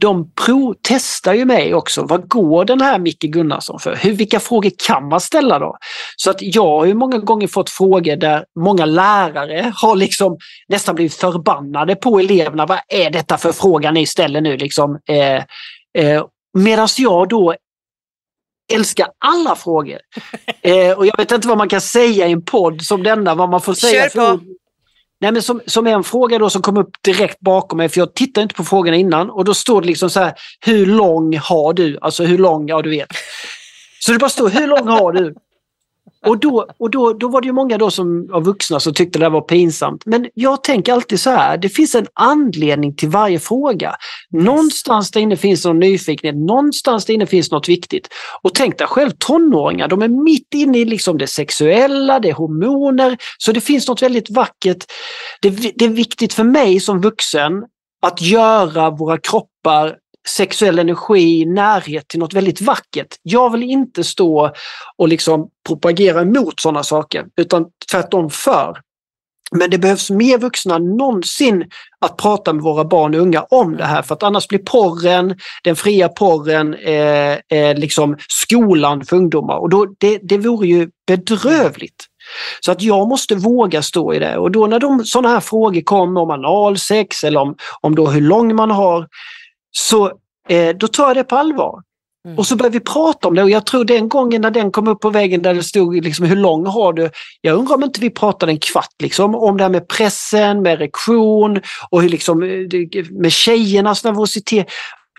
de 0.00 0.32
prov, 0.34 0.74
testar 0.82 1.34
ju 1.34 1.44
mig 1.44 1.74
också. 1.74 2.02
Vad 2.02 2.28
går 2.28 2.64
den 2.64 2.80
här 2.80 2.98
Micke 2.98 3.22
Gunnarsson 3.22 3.78
för? 3.78 3.96
Hur, 3.96 4.12
vilka 4.12 4.40
frågor 4.40 4.70
kan 4.86 5.08
man 5.08 5.20
ställa 5.20 5.58
då? 5.58 5.76
Så 6.16 6.30
att 6.30 6.36
jag 6.40 6.78
har 6.78 6.84
ju 6.84 6.94
många 6.94 7.18
gånger 7.18 7.46
fått 7.46 7.70
frågor 7.70 8.16
där 8.16 8.44
många 8.60 8.86
lärare 8.86 9.72
har 9.74 9.96
liksom 9.96 10.38
nästan 10.68 10.94
blivit 10.94 11.14
förbannade 11.14 11.96
på 11.96 12.18
eleverna. 12.18 12.66
Vad 12.66 12.78
är 12.88 13.10
detta 13.10 13.38
för 13.38 13.52
fråga 13.52 13.90
ni 13.90 14.06
ställer 14.06 14.40
nu? 14.40 14.56
Liksom, 14.56 14.98
eh, 15.08 15.36
eh, 16.04 16.24
Medan 16.58 16.88
jag 16.98 17.28
då 17.28 17.54
älskar 18.72 19.08
alla 19.24 19.56
frågor. 19.56 19.98
Eh, 20.62 20.98
och 20.98 21.06
jag 21.06 21.16
vet 21.16 21.32
inte 21.32 21.48
vad 21.48 21.58
man 21.58 21.68
kan 21.68 21.80
säga 21.80 22.28
i 22.28 22.32
en 22.32 22.44
podd 22.44 22.82
som 22.82 23.02
denna, 23.02 23.34
vad 23.34 23.48
man 23.48 23.60
får 23.60 23.74
säga. 23.74 24.02
Kör 24.02 24.08
för 24.08 24.36
på. 24.36 24.44
Nej, 25.20 25.32
men 25.32 25.42
som, 25.42 25.60
som 25.66 25.86
en 25.86 26.04
fråga 26.04 26.38
då 26.38 26.50
som 26.50 26.62
kom 26.62 26.76
upp 26.76 26.90
direkt 27.04 27.40
bakom 27.40 27.76
mig, 27.76 27.88
för 27.88 28.00
jag 28.00 28.14
tittade 28.14 28.42
inte 28.42 28.54
på 28.54 28.64
frågorna 28.64 28.96
innan 28.96 29.30
och 29.30 29.44
då 29.44 29.54
står 29.54 29.80
det 29.80 29.86
liksom 29.86 30.10
så 30.10 30.20
här, 30.20 30.32
hur 30.66 30.86
lång 30.86 31.38
har 31.38 31.72
du? 31.72 31.98
Alltså 32.00 32.24
hur 32.24 32.38
lång, 32.38 32.68
ja 32.68 32.82
du 32.82 32.90
vet. 32.90 33.08
Så 34.00 34.12
det 34.12 34.18
bara 34.18 34.30
står, 34.30 34.48
hur 34.48 34.66
lång 34.66 34.88
har 34.88 35.12
du? 35.12 35.34
Och, 36.26 36.38
då, 36.38 36.66
och 36.78 36.90
då, 36.90 37.12
då 37.12 37.28
var 37.28 37.40
det 37.40 37.46
ju 37.46 37.52
många 37.52 37.78
då 37.78 37.90
som 37.90 38.30
av 38.32 38.44
vuxna 38.44 38.80
som 38.80 38.94
tyckte 38.94 39.18
det 39.18 39.28
var 39.28 39.40
pinsamt. 39.40 40.02
Men 40.06 40.26
jag 40.34 40.64
tänker 40.64 40.92
alltid 40.92 41.20
så 41.20 41.30
här, 41.30 41.56
det 41.56 41.68
finns 41.68 41.94
en 41.94 42.06
anledning 42.14 42.96
till 42.96 43.08
varje 43.08 43.38
fråga. 43.38 43.94
Någonstans 44.30 45.10
där 45.10 45.20
inne 45.20 45.36
finns 45.36 45.64
någon 45.64 45.78
nyfikenhet, 45.78 46.36
någonstans 46.36 47.04
där 47.04 47.14
inne 47.14 47.26
finns 47.26 47.50
något 47.50 47.68
viktigt. 47.68 48.08
Och 48.42 48.54
tänk 48.54 48.78
dig 48.78 48.86
själv 48.86 49.10
tonåringar, 49.18 49.88
de 49.88 50.02
är 50.02 50.08
mitt 50.08 50.54
inne 50.54 50.78
i 50.78 50.84
liksom 50.84 51.18
det 51.18 51.26
sexuella, 51.26 52.20
det 52.20 52.28
är 52.28 52.34
hormoner, 52.34 53.16
så 53.38 53.52
det 53.52 53.60
finns 53.60 53.88
något 53.88 54.02
väldigt 54.02 54.30
vackert. 54.30 54.84
Det, 55.42 55.50
det 55.50 55.84
är 55.84 55.88
viktigt 55.88 56.34
för 56.34 56.44
mig 56.44 56.80
som 56.80 57.00
vuxen 57.00 57.52
att 58.02 58.22
göra 58.22 58.90
våra 58.90 59.18
kroppar 59.18 59.96
sexuell 60.28 60.78
energi, 60.78 61.46
närhet 61.46 62.08
till 62.08 62.20
något 62.20 62.34
väldigt 62.34 62.60
vackert. 62.60 63.16
Jag 63.22 63.52
vill 63.52 63.62
inte 63.62 64.04
stå 64.04 64.52
och 64.96 65.08
liksom 65.08 65.48
propagera 65.66 66.20
emot 66.20 66.60
sådana 66.60 66.82
saker, 66.82 67.24
utan 67.36 67.66
tvärtom 67.90 68.30
för. 68.30 68.78
Men 69.50 69.70
det 69.70 69.78
behövs 69.78 70.10
mer 70.10 70.38
vuxna 70.38 70.74
än 70.74 70.96
någonsin 70.96 71.64
att 72.00 72.16
prata 72.16 72.52
med 72.52 72.62
våra 72.62 72.84
barn 72.84 73.14
och 73.14 73.20
unga 73.20 73.42
om 73.42 73.76
det 73.76 73.84
här 73.84 74.02
för 74.02 74.14
att 74.14 74.22
annars 74.22 74.48
blir 74.48 74.58
porren, 74.58 75.36
den 75.64 75.76
fria 75.76 76.08
porren, 76.08 76.74
eh, 76.74 77.58
eh, 77.58 77.78
liksom 77.78 78.16
skolan 78.28 79.04
för 79.04 79.16
ungdomar 79.16 79.56
och 79.56 79.68
då, 79.68 79.86
det, 79.98 80.18
det 80.22 80.38
vore 80.38 80.68
ju 80.68 80.88
bedrövligt. 81.06 82.04
Så 82.60 82.72
att 82.72 82.82
jag 82.82 83.08
måste 83.08 83.34
våga 83.34 83.82
stå 83.82 84.14
i 84.14 84.18
det 84.18 84.38
och 84.38 84.50
då 84.50 84.66
när 84.66 84.80
de, 84.80 85.04
sådana 85.04 85.28
här 85.28 85.40
frågor 85.40 85.80
kommer 85.80 86.20
om 86.20 86.30
analsex 86.30 87.24
eller 87.24 87.40
om, 87.40 87.56
om 87.80 87.94
då 87.94 88.06
hur 88.06 88.20
lång 88.20 88.56
man 88.56 88.70
har 88.70 89.06
så 89.70 90.12
eh, 90.48 90.76
då 90.76 90.88
tar 90.88 91.06
jag 91.06 91.16
det 91.16 91.24
på 91.24 91.36
allvar. 91.36 91.82
Mm. 92.24 92.38
Och 92.38 92.46
så 92.46 92.56
börjar 92.56 92.70
vi 92.70 92.80
prata 92.80 93.28
om 93.28 93.34
det 93.34 93.42
och 93.42 93.50
jag 93.50 93.66
tror 93.66 93.84
den 93.84 94.08
gången 94.08 94.42
när 94.42 94.50
den 94.50 94.70
kom 94.70 94.88
upp 94.88 95.00
på 95.00 95.10
väggen 95.10 95.42
där 95.42 95.54
det 95.54 95.62
stod 95.62 96.04
liksom, 96.04 96.26
hur 96.26 96.36
lång 96.36 96.66
har 96.66 96.92
du? 96.92 97.10
Jag 97.40 97.58
undrar 97.58 97.74
om 97.74 97.84
inte 97.84 98.00
vi 98.00 98.10
pratade 98.10 98.52
en 98.52 98.58
kvart 98.58 98.94
liksom, 99.02 99.34
om 99.34 99.56
det 99.56 99.64
här 99.64 99.70
med 99.70 99.88
pressen, 99.88 100.62
med 100.62 100.72
erektion 100.72 101.60
och 101.90 102.02
hur 102.02 102.08
liksom, 102.08 102.42
eh, 102.42 103.04
med 103.10 103.32
tjejernas 103.32 104.04
nervositet. 104.04 104.66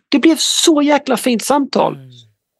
Det 0.09 0.19
blev 0.19 0.35
så 0.39 0.81
jäkla 0.81 1.17
fint 1.17 1.43
samtal. 1.43 1.95
Mm. 1.95 2.09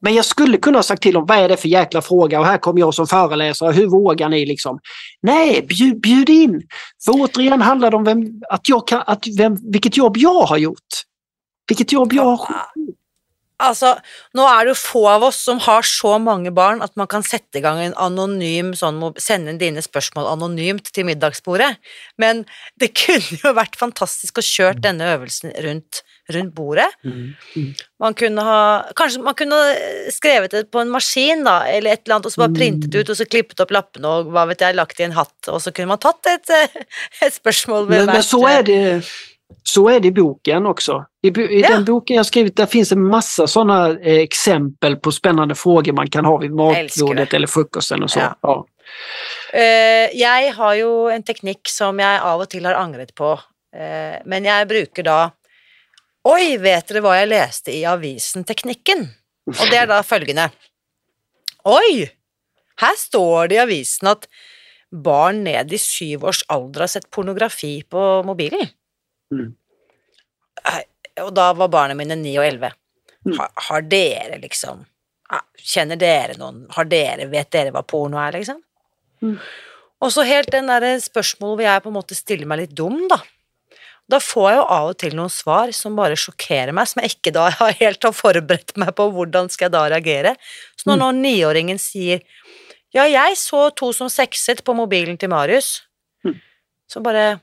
Men 0.01 0.15
jag 0.15 0.25
skulle 0.25 0.57
kunna 0.57 0.77
ha 0.77 0.83
sagt 0.83 1.01
till 1.01 1.13
dem, 1.13 1.25
vad 1.25 1.37
är 1.37 1.49
det 1.49 1.57
för 1.57 1.67
jäkla 1.67 2.01
fråga? 2.01 2.39
Och 2.39 2.45
här 2.45 2.57
kommer 2.57 2.79
jag 2.79 2.93
som 2.93 3.07
föreläsare, 3.07 3.71
hur 3.71 3.87
vågar 3.87 4.29
ni 4.29 4.45
liksom? 4.45 4.79
Nej, 5.21 5.65
bjud, 5.69 6.01
bjud 6.01 6.29
in! 6.29 6.61
För 7.05 7.11
återigen 7.11 7.61
handlar 7.61 7.91
det 7.91 7.97
om 7.97 8.03
vem, 8.03 8.23
att 8.49 8.69
jag 8.69 8.87
kan, 8.87 9.03
att 9.05 9.23
vem, 9.37 9.71
vilket 9.71 9.97
jobb 9.97 10.17
jag 10.17 10.41
har 10.41 10.57
gjort. 10.57 11.09
Vilket 11.70 11.93
jobb 11.95 12.13
jag 12.13 12.36
har 12.36 12.65
Altså, 13.59 13.97
nå 14.38 14.45
er 14.47 14.70
det 14.70 14.78
få 14.80 15.01
av 15.11 15.26
oss 15.28 15.41
som 15.43 15.57
har 15.65 15.84
så 15.84 16.13
mange 16.24 16.51
barn 16.55 16.80
at 16.80 16.93
man 16.99 17.09
kan 17.11 17.26
sette 17.28 17.59
i 17.59 17.63
gang 17.63 17.82
en 17.84 17.95
anonym 17.99 18.70
sånn, 18.78 18.95
mo- 19.01 19.11
sende 19.20 19.51
inn 19.51 19.59
dine 19.59 19.82
spørsmål 19.84 20.30
anonymt 20.32 20.88
til 20.95 21.03
middagsbordet, 21.09 21.74
men 22.24 22.45
det 22.80 22.93
kunne 22.95 23.41
jo 23.41 23.51
vært 23.57 23.76
fantastisk 23.76 24.39
å 24.39 24.45
kjøre 24.47 24.80
denne 24.86 25.09
øvelsen 25.11 25.51
rundt, 25.65 25.99
rundt 26.32 26.53
bordet. 26.55 26.88
Mm. 27.03 27.34
Mm. 27.57 27.74
Man 27.99 28.15
kunne 28.22 28.45
ha, 28.47 28.61
kanskje 28.95 29.26
man 29.28 29.36
kunne 29.36 29.59
ha 29.59 29.74
skrevet 30.15 30.55
det 30.55 30.70
på 30.72 30.80
en 30.80 30.93
maskin 30.93 31.43
da, 31.43 31.65
eller 31.67 31.97
et 31.97 32.05
eller 32.05 32.22
annet, 32.22 32.30
og 32.32 32.36
så 32.38 32.45
bare 32.45 32.55
printet 32.55 32.95
ut, 32.95 33.11
og 33.11 33.20
så 33.20 33.28
klippet 33.28 33.59
opp 33.65 33.74
lappene, 33.76 34.07
og 34.07 34.32
hva 34.32 34.45
vet 34.53 34.63
jeg, 34.63 34.78
lagt 34.80 35.03
i 35.03 35.09
en 35.09 35.17
hatt, 35.20 35.36
og 35.51 35.59
så 35.59 35.76
kunne 35.76 35.91
man 35.91 35.99
tatt 36.07 36.32
et, 36.32 36.55
eh, 36.61 36.80
et 37.28 37.36
spørsmål 37.36 37.91
ved 37.91 38.05
Men, 38.05 38.15
men 38.22 38.24
så 38.24 38.47
är 38.47 38.63
det 38.63 39.03
så 39.63 39.89
är 39.89 39.99
det 39.99 40.07
i 40.07 40.11
boken 40.11 40.65
också. 40.65 41.05
I, 41.23 41.27
i 41.27 41.61
Ja. 41.61 41.69
den 41.69 41.85
boken 41.85 42.15
jag 42.15 42.25
skrivit 42.25 42.55
där 42.55 42.65
finns 42.65 42.91
en 42.91 43.03
massa 43.07 43.47
sådana 43.47 43.89
eh, 43.89 44.17
exempel 44.19 44.95
på 44.95 45.11
spännande 45.11 45.55
frågor 45.55 45.93
man 45.93 46.09
kan 46.09 46.25
ha 46.25 46.37
vid 46.37 46.51
matbordet 46.51 47.29
det. 47.29 47.35
eller 47.35 47.47
frukosten 47.47 48.03
och 48.03 48.11
så. 48.11 48.19
Ja. 48.19 48.35
Ja. 48.41 48.65
Eh, 49.53 50.09
jeg 50.17 50.53
har 50.55 50.73
jo 50.75 51.07
en 51.09 51.23
teknikk 51.23 51.69
som 51.69 51.99
jeg 51.99 52.21
av 52.21 52.41
og 52.41 52.49
til 52.49 52.65
har 52.65 52.73
angret 52.79 53.13
på, 53.15 53.31
eh, 53.75 54.17
men 54.25 54.45
jeg 54.45 54.67
bruker 54.67 55.03
da 55.03 55.19
Oi, 56.29 56.57
vet 56.59 56.87
dere 56.89 56.99
hva 57.01 57.13
jeg 57.15 57.29
leste 57.31 57.71
i 57.71 57.85
avisen-teknikken? 57.87 59.05
Og 59.47 59.61
det 59.71 59.77
er 59.79 59.87
da 59.87 60.01
følgende 60.03 60.49
Oi! 61.65 62.09
Her 62.81 62.95
står 62.97 63.47
det 63.47 63.55
i 63.55 63.61
avisen 63.63 64.07
at 64.11 64.27
barn 64.91 65.43
ned 65.43 65.71
i 65.73 65.77
syv 65.77 66.25
års 66.25 66.43
alder 66.49 66.81
har 66.85 66.87
sett 66.91 67.09
pornografi 67.11 67.83
på 67.89 68.23
mobilen. 68.27 68.67
Mm. 69.34 69.49
Eh, 70.65 70.84
Og 71.23 71.34
da 71.36 71.49
var 71.53 71.67
barna 71.73 71.93
mine 71.97 72.15
ni 72.17 72.36
og 72.39 72.45
elleve. 72.47 72.71
Mm. 73.27 73.36
Har, 73.38 73.49
har 73.67 73.82
dere 73.91 74.38
liksom 74.39 74.86
ja, 75.30 75.39
Kjenner 75.59 75.99
dere 75.99 76.38
noen 76.39 76.61
Har 76.71 76.86
dere, 76.88 77.25
Vet 77.30 77.49
dere 77.51 77.73
hva 77.75 77.82
porno 77.84 78.17
er, 78.23 78.38
liksom? 78.39 78.61
Mm. 79.21 79.34
Og 79.99 80.13
så 80.15 80.23
helt 80.23 80.47
den 80.55 80.69
derre 80.71 80.93
spørsmålet 81.03 81.57
hvor 81.59 81.65
jeg 81.67 81.84
på 81.84 81.91
en 81.91 81.97
måte 81.97 82.15
stiller 82.15 82.47
meg 82.47 82.61
litt 82.61 82.71
dum, 82.80 83.01
da. 83.11 83.17
Da 84.09 84.21
får 84.23 84.47
jeg 84.49 84.57
jo 84.61 84.63
av 84.77 84.88
og 84.93 84.95
til 85.03 85.17
noen 85.19 85.30
svar 85.30 85.73
som 85.75 85.97
bare 85.99 86.15
sjokkerer 86.17 86.71
meg, 86.73 86.88
som 86.88 87.01
jeg 87.03 87.11
ikke 87.17 87.34
da 87.36 87.49
har 87.59 87.75
helt 87.82 88.07
har 88.07 88.15
forberedt 88.15 88.71
meg 88.80 88.93
på 88.97 89.09
hvordan 89.13 89.51
skal 89.51 89.67
jeg 89.67 89.75
da 89.75 89.84
reagere. 89.91 90.32
Så 90.80 90.88
når 90.88 90.95
Mm. 90.95 91.03
nå 91.03 91.09
niåringen 91.27 91.77
sier 91.84 92.23
ja, 92.95 93.03
jeg 93.05 93.36
så 93.38 93.67
to 93.75 93.91
som 93.93 94.07
sexet 94.09 94.63
på 94.65 94.73
mobilen 94.73 95.19
til 95.19 95.30
Marius, 95.30 95.82
Mm. 96.25 96.39
så 96.89 97.03
bare 97.03 97.41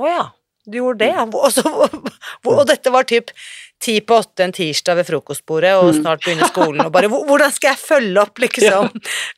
å 0.00 0.08
ja, 0.08 0.24
du 0.68 0.78
gjorde 0.80 0.98
det, 1.04 1.12
ja. 1.14 1.22
Og, 1.24 1.52
så, 1.52 1.62
og 2.50 2.66
dette 2.66 2.90
var 2.90 3.04
typ 3.08 3.30
ti 3.82 3.98
på 4.00 4.16
åtte 4.22 4.40
en 4.46 4.52
tirsdag 4.56 4.96
ved 4.96 5.06
frokostbordet, 5.06 5.74
og 5.76 5.90
Mm. 5.92 6.00
snart 6.00 6.22
begynner 6.24 6.48
skolen, 6.48 6.80
og 6.86 6.92
bare 6.92 7.08
"Hvor- 7.12 7.26
Hvordan 7.28 7.52
skal 7.52 7.74
jeg 7.74 7.78
følge 7.82 8.20
opp, 8.22 8.38
liksom? 8.38 8.88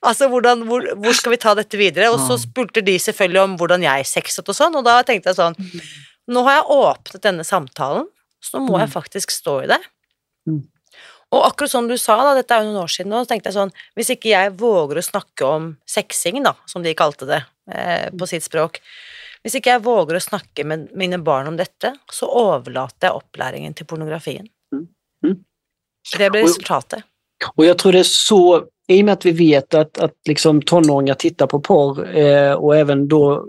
Altså, 0.02 0.28
hvordan, 0.30 0.62
hvor, 0.68 0.86
hvor 0.94 1.12
skal 1.14 1.32
vi 1.32 1.36
ta 1.42 1.54
dette 1.54 1.76
videre? 1.76 2.10
Og 2.12 2.20
så 2.20 2.38
spurte 2.38 2.80
de 2.84 2.94
selvfølgelig 2.98 3.42
om 3.42 3.56
hvordan 3.58 3.82
jeg 3.82 4.06
sexet 4.06 4.48
og 4.48 4.54
sånn, 4.54 4.76
og 4.76 4.84
da 4.84 5.02
tenkte 5.02 5.30
jeg 5.32 5.36
sånn 5.36 5.56
Nå 6.28 6.42
har 6.44 6.58
jeg 6.58 6.68
åpnet 6.76 7.22
denne 7.24 7.44
samtalen, 7.44 8.04
så 8.44 8.58
nå 8.60 8.68
må 8.68 8.78
jeg 8.78 8.88
Mm. 8.90 8.92
faktisk 8.92 9.30
stå 9.32 9.62
i 9.64 9.66
det. 9.66 9.80
Mm. 10.46 10.62
Og 11.32 11.42
akkurat 11.44 11.70
som 11.70 11.88
du 11.88 11.96
sa, 11.96 12.16
da, 12.22 12.34
dette 12.34 12.50
er 12.54 12.62
jo 12.64 12.72
noen 12.72 12.84
år 12.84 12.88
siden 12.88 13.08
nå, 13.12 13.20
så 13.24 13.28
tenkte 13.28 13.46
jeg 13.50 13.54
sånn 13.54 13.72
Hvis 13.96 14.10
ikke 14.16 14.30
jeg 14.32 14.56
våger 14.56 14.96
å 14.96 15.04
snakke 15.10 15.44
om 15.46 15.76
sexing, 15.86 16.42
da, 16.44 16.54
som 16.66 16.82
de 16.82 16.94
kalte 16.94 17.26
det 17.26 17.44
eh, 17.74 18.08
på 18.10 18.28
sitt 18.28 18.42
språk 18.44 18.78
Hvis 19.48 19.62
ikke 19.62 19.70
jeg 19.72 19.80
våger 19.80 20.18
å 20.18 20.20
snakke 20.20 20.64
med 20.68 20.90
mine 20.92 21.16
barn 21.24 21.46
om 21.48 21.54
dette, 21.56 21.94
så 22.12 22.26
overlater 22.28 23.06
jeg 23.08 23.16
opplæringen 23.16 23.72
til 23.72 23.86
pornografien. 23.88 24.44
Mm. 24.74 24.82
Mm. 25.24 25.38
Det 26.18 26.28
Og- 26.28 26.36
resultatet. 26.36 27.02
Och 27.56 27.64
jag 27.64 27.78
tror 27.78 27.92
det 27.92 27.98
är 27.98 28.02
så, 28.02 28.64
i 28.88 29.00
och 29.00 29.04
med 29.04 29.12
att 29.12 29.24
vi 29.24 29.30
vet 29.30 29.74
att, 29.74 29.98
att 29.98 30.14
liksom 30.28 30.62
tonåringar 30.62 31.14
tittar 31.14 31.46
på 31.46 31.60
porr 31.60 32.16
eh, 32.18 32.52
och 32.52 32.76
även 32.76 33.08
då 33.08 33.46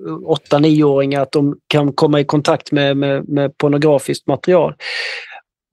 8-9-åringar 0.51 1.21
att 1.21 1.31
de 1.31 1.59
kan 1.67 1.93
komma 1.93 2.19
i 2.19 2.25
kontakt 2.25 2.71
med, 2.71 2.97
med, 2.97 3.29
med 3.29 3.57
pornografiskt 3.57 4.27
material. 4.27 4.75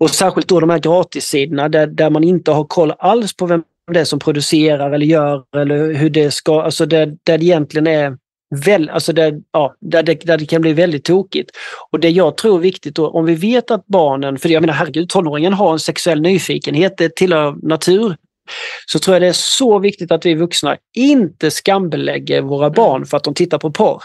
Och 0.00 0.10
särskilt 0.10 0.48
då 0.48 0.60
de 0.60 0.70
här 0.70 0.78
gratissidorna 0.78 1.68
där, 1.68 1.86
där 1.86 2.10
man 2.10 2.24
inte 2.24 2.50
har 2.50 2.64
koll 2.64 2.92
alls 2.98 3.36
på 3.36 3.46
vem 3.46 3.64
det 3.92 4.00
är 4.00 4.04
som 4.04 4.18
producerar 4.18 4.90
eller 4.90 5.06
gör 5.06 5.44
eller 5.56 5.94
hur 5.94 6.10
det 6.10 6.30
ska, 6.30 6.62
alltså 6.62 6.86
där, 6.86 7.16
där 7.22 7.38
det 7.38 7.44
egentligen 7.44 7.86
är 7.86 8.18
väl, 8.50 8.90
alltså 8.90 9.12
där, 9.12 9.40
ja, 9.52 9.74
där, 9.80 10.02
det, 10.02 10.14
där 10.14 10.38
det 10.38 10.46
kan 10.46 10.62
bli 10.62 10.72
väldigt 10.72 11.04
tokigt. 11.04 11.50
Och 11.90 12.00
det 12.00 12.10
jag 12.10 12.36
tror 12.36 12.56
är 12.56 12.62
viktigt 12.62 12.94
då, 12.94 13.08
om 13.08 13.24
vi 13.24 13.34
vet 13.34 13.70
att 13.70 13.86
barnen, 13.86 14.38
för 14.38 14.48
jag 14.48 14.60
menar 14.60 14.74
herregud, 14.74 15.08
tonåringen 15.08 15.52
har 15.52 15.72
en 15.72 15.78
sexuell 15.78 16.20
nyfikenhet, 16.20 16.94
det 16.96 17.16
tillhör 17.16 17.56
natur. 17.62 18.16
Så 18.86 18.98
tror 18.98 19.14
jag 19.14 19.22
det 19.22 19.28
är 19.28 19.32
så 19.32 19.78
viktigt 19.78 20.12
att 20.12 20.26
vi 20.26 20.34
vuxna 20.34 20.76
inte 20.96 21.50
skambelägger 21.50 22.42
våra 22.42 22.70
barn 22.70 23.06
för 23.06 23.16
att 23.16 23.24
de 23.24 23.34
tittar 23.34 23.58
på 23.58 23.70
porr. 23.70 24.02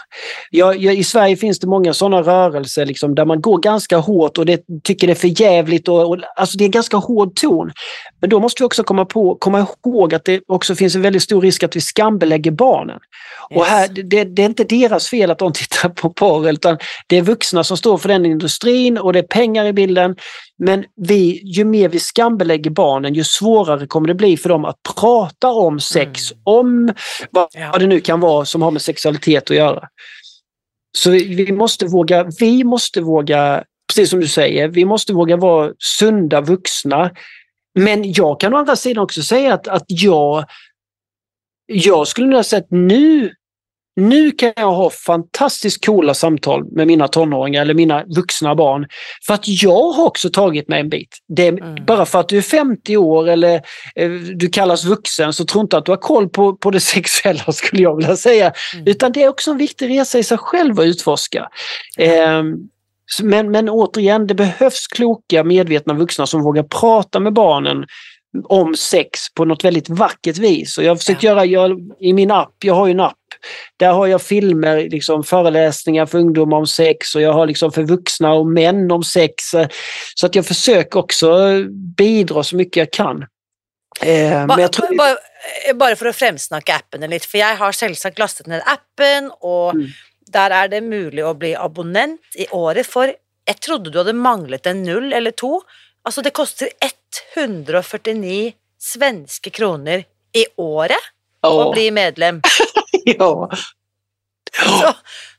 Jag, 0.50 0.76
jag, 0.76 0.94
I 0.94 1.04
Sverige 1.04 1.36
finns 1.36 1.58
det 1.58 1.66
många 1.66 1.94
sådana 1.94 2.22
rörelser 2.22 2.86
liksom, 2.86 3.14
där 3.14 3.24
man 3.24 3.40
går 3.40 3.58
ganska 3.58 3.96
hårt 3.96 4.38
och 4.38 4.46
det, 4.46 4.62
tycker 4.84 5.06
det 5.06 5.12
är 5.12 5.14
för 5.14 5.40
jävligt 5.40 5.88
och, 5.88 6.08
och 6.08 6.18
alltså 6.36 6.58
det 6.58 6.64
är 6.64 6.68
ganska 6.68 6.96
hård 6.96 7.34
ton. 7.34 7.72
Men 8.20 8.30
då 8.30 8.40
måste 8.40 8.62
vi 8.62 8.66
också 8.66 8.84
komma, 8.84 9.04
på, 9.04 9.34
komma 9.34 9.66
ihåg 9.84 10.14
att 10.14 10.24
det 10.24 10.40
också 10.48 10.74
finns 10.74 10.94
en 10.94 11.02
väldigt 11.02 11.22
stor 11.22 11.42
risk 11.42 11.62
att 11.62 11.76
vi 11.76 11.80
skambelägger 11.80 12.50
barnen. 12.50 12.98
Och 13.50 13.64
här, 13.64 13.88
det, 13.88 14.24
det 14.24 14.42
är 14.42 14.46
inte 14.46 14.64
deras 14.64 15.08
fel 15.08 15.30
att 15.30 15.38
de 15.38 15.52
tittar 15.54 15.88
på 15.88 16.10
porr 16.10 16.50
utan 16.50 16.78
det 17.06 17.16
är 17.16 17.22
vuxna 17.22 17.64
som 17.64 17.76
står 17.76 17.98
för 17.98 18.08
den 18.08 18.26
industrin 18.26 18.98
och 18.98 19.12
det 19.12 19.18
är 19.18 19.22
pengar 19.22 19.64
i 19.64 19.72
bilden. 19.72 20.16
Men 20.58 20.84
vi, 20.96 21.40
ju 21.44 21.64
mer 21.64 21.88
vi 21.88 22.00
skambelägger 22.00 22.70
barnen 22.70 23.14
ju 23.14 23.24
svårare 23.24 23.86
kommer 23.86 24.08
det 24.08 24.14
bli 24.14 24.31
för 24.36 24.48
dem 24.48 24.64
att 24.64 24.76
prata 25.00 25.48
om 25.50 25.80
sex, 25.80 26.32
Mm. 26.32 26.42
om 26.44 26.94
vad, 27.30 27.48
vad 27.72 27.80
det 27.80 27.86
nu 27.86 28.00
kan 28.00 28.20
vara 28.20 28.44
som 28.44 28.62
har 28.62 28.70
med 28.70 28.82
sexualitet 28.82 29.50
att 29.50 29.56
göra. 29.56 29.88
Så 30.98 31.10
vi, 31.10 31.34
vi 31.34 31.52
måste 31.52 31.86
våga, 31.86 32.26
vi 32.40 32.64
måste 32.64 33.00
våga, 33.00 33.64
precis 33.88 34.10
som 34.10 34.20
du 34.20 34.28
säger, 34.28 34.68
vi 34.68 34.84
måste 34.84 35.12
våga 35.12 35.36
vara 35.36 35.72
sunda 35.78 36.40
vuxna. 36.40 37.10
Men 37.78 38.12
jag 38.12 38.40
kan 38.40 38.54
å 38.54 38.56
andra 38.56 38.76
sidan 38.76 39.02
också 39.04 39.22
säga 39.22 39.54
att, 39.54 39.68
att 39.68 39.84
jag, 39.86 40.44
jag 41.66 42.08
skulle 42.08 42.26
nog 42.26 42.44
säga 42.44 42.60
att 42.60 42.70
nu, 42.70 43.34
nu 43.96 44.30
kan 44.30 44.52
jag 44.56 44.72
ha 44.72 44.90
fantastiskt 44.90 45.86
coola 45.86 46.14
samtal 46.14 46.72
med 46.72 46.86
mina 46.86 47.08
tonåringar 47.08 47.62
eller 47.62 47.74
mina 47.74 48.04
vuxna 48.16 48.54
barn. 48.54 48.86
För 49.26 49.34
att 49.34 49.48
jag 49.62 49.92
har 49.92 50.04
också 50.04 50.30
tagit 50.30 50.68
mig 50.68 50.80
en 50.80 50.88
bit. 50.88 51.18
Det 51.28 51.48
Mm. 51.48 51.84
Bara 51.86 52.06
för 52.06 52.20
att 52.20 52.28
du 52.28 52.38
är 52.38 52.42
50 52.42 52.96
år 52.96 53.28
eller 53.28 53.54
eh, 53.94 54.10
du 54.10 54.48
kallas 54.48 54.84
vuxen 54.84 55.32
så 55.32 55.44
tror 55.44 55.62
inte 55.62 55.78
att 55.78 55.84
du 55.84 55.92
har 55.92 55.96
koll 55.96 56.28
på, 56.28 56.56
på 56.56 56.70
det 56.70 56.80
sexuella 56.94 57.52
skulle 57.52 57.82
jag 57.82 57.96
vilja 57.96 58.16
säga. 58.16 58.52
Mm. 58.74 58.86
Utan 58.86 59.12
det 59.12 59.22
är 59.22 59.28
också 59.28 59.50
en 59.50 59.58
viktig 59.58 59.90
resa 59.90 60.18
i 60.18 60.22
sig 60.22 60.38
själv 60.38 60.80
att 60.80 60.86
utforska. 60.86 61.48
Så- 63.06 63.24
men, 63.24 63.50
men 63.50 63.68
återigen, 63.68 64.26
det 64.26 64.34
behövs 64.34 64.86
kloka, 64.86 65.44
medvetna 65.44 65.94
vuxna 65.94 66.26
som 66.26 66.42
vågar 66.42 66.62
prata 66.62 67.20
med 67.20 67.32
barnen 67.32 67.84
om 68.44 68.74
sex 68.74 69.20
på 69.34 69.44
något 69.44 69.64
väldigt 69.64 69.88
vackert 69.88 70.38
vis. 70.38 70.78
Och 70.78 70.84
jag 70.84 70.90
har 70.90 70.96
försökt 70.96 71.22
göra, 71.22 71.44
jag, 71.44 71.78
i 72.00 72.12
min 72.12 72.30
app, 72.30 72.54
jag 72.64 72.74
har 72.74 72.86
ju 72.86 72.92
en 72.92 73.00
app, 73.00 73.16
där 73.76 73.92
har 73.92 74.06
jag 74.06 74.22
filmer, 74.22 74.90
liksom 74.90 75.24
föreläsningar 75.24 76.06
för 76.06 76.18
ungdomar 76.18 76.56
om 76.56 76.66
sex 76.66 77.14
och 77.14 77.20
jag 77.20 77.32
har 77.32 77.46
liksom 77.46 77.72
för 77.72 77.82
vuxna 77.82 78.32
och 78.32 78.46
män 78.46 78.90
om 78.90 79.04
sex. 79.04 79.34
Så 80.14 80.26
att 80.26 80.34
jag 80.34 80.46
försöker 80.46 80.98
också 80.98 81.28
bidra 81.96 82.42
så 82.42 82.56
mycket 82.56 82.76
jag 82.76 82.92
kan. 82.92 83.26
Eh, 84.00 84.46
Ba, 84.46 84.60
jag 84.60 84.72
tror, 84.72 84.96
ba, 84.96 85.08
eh, 85.68 85.74
bare 85.74 85.96
for 85.96 86.08
å 86.08 86.12
fremsnakke 86.12 86.74
appene 86.74 87.08
litt, 87.12 87.26
for 87.28 87.38
jeg 87.38 87.56
har 87.60 87.72
selvsagt 87.76 88.18
lastet 88.18 88.46
ned 88.46 88.62
appen, 88.66 89.30
og 89.40 89.74
Mm. 89.74 89.88
der 90.32 90.50
er 90.50 90.68
det 90.68 90.80
mulig 90.82 91.24
å 91.24 91.34
bli 91.38 91.54
abonnent 91.54 92.20
i 92.36 92.46
året 92.50 92.86
for 92.86 93.12
Jeg 93.48 93.60
trodde 93.60 93.90
du 93.90 93.98
hadde 93.98 94.12
manglet 94.14 94.66
en 94.66 94.84
null 94.84 95.12
eller 95.12 95.30
to. 95.30 95.60
Altså, 96.06 96.22
det 96.22 96.30
koster 96.32 96.68
149 97.36 98.52
svenske 98.78 99.50
kroner 99.50 100.04
i 100.32 100.46
året 100.56 101.10
ja, 101.42 101.72
bli 101.72 101.90
medlem. 101.90 102.40
ja. 103.18 103.30
Så, 104.52 104.94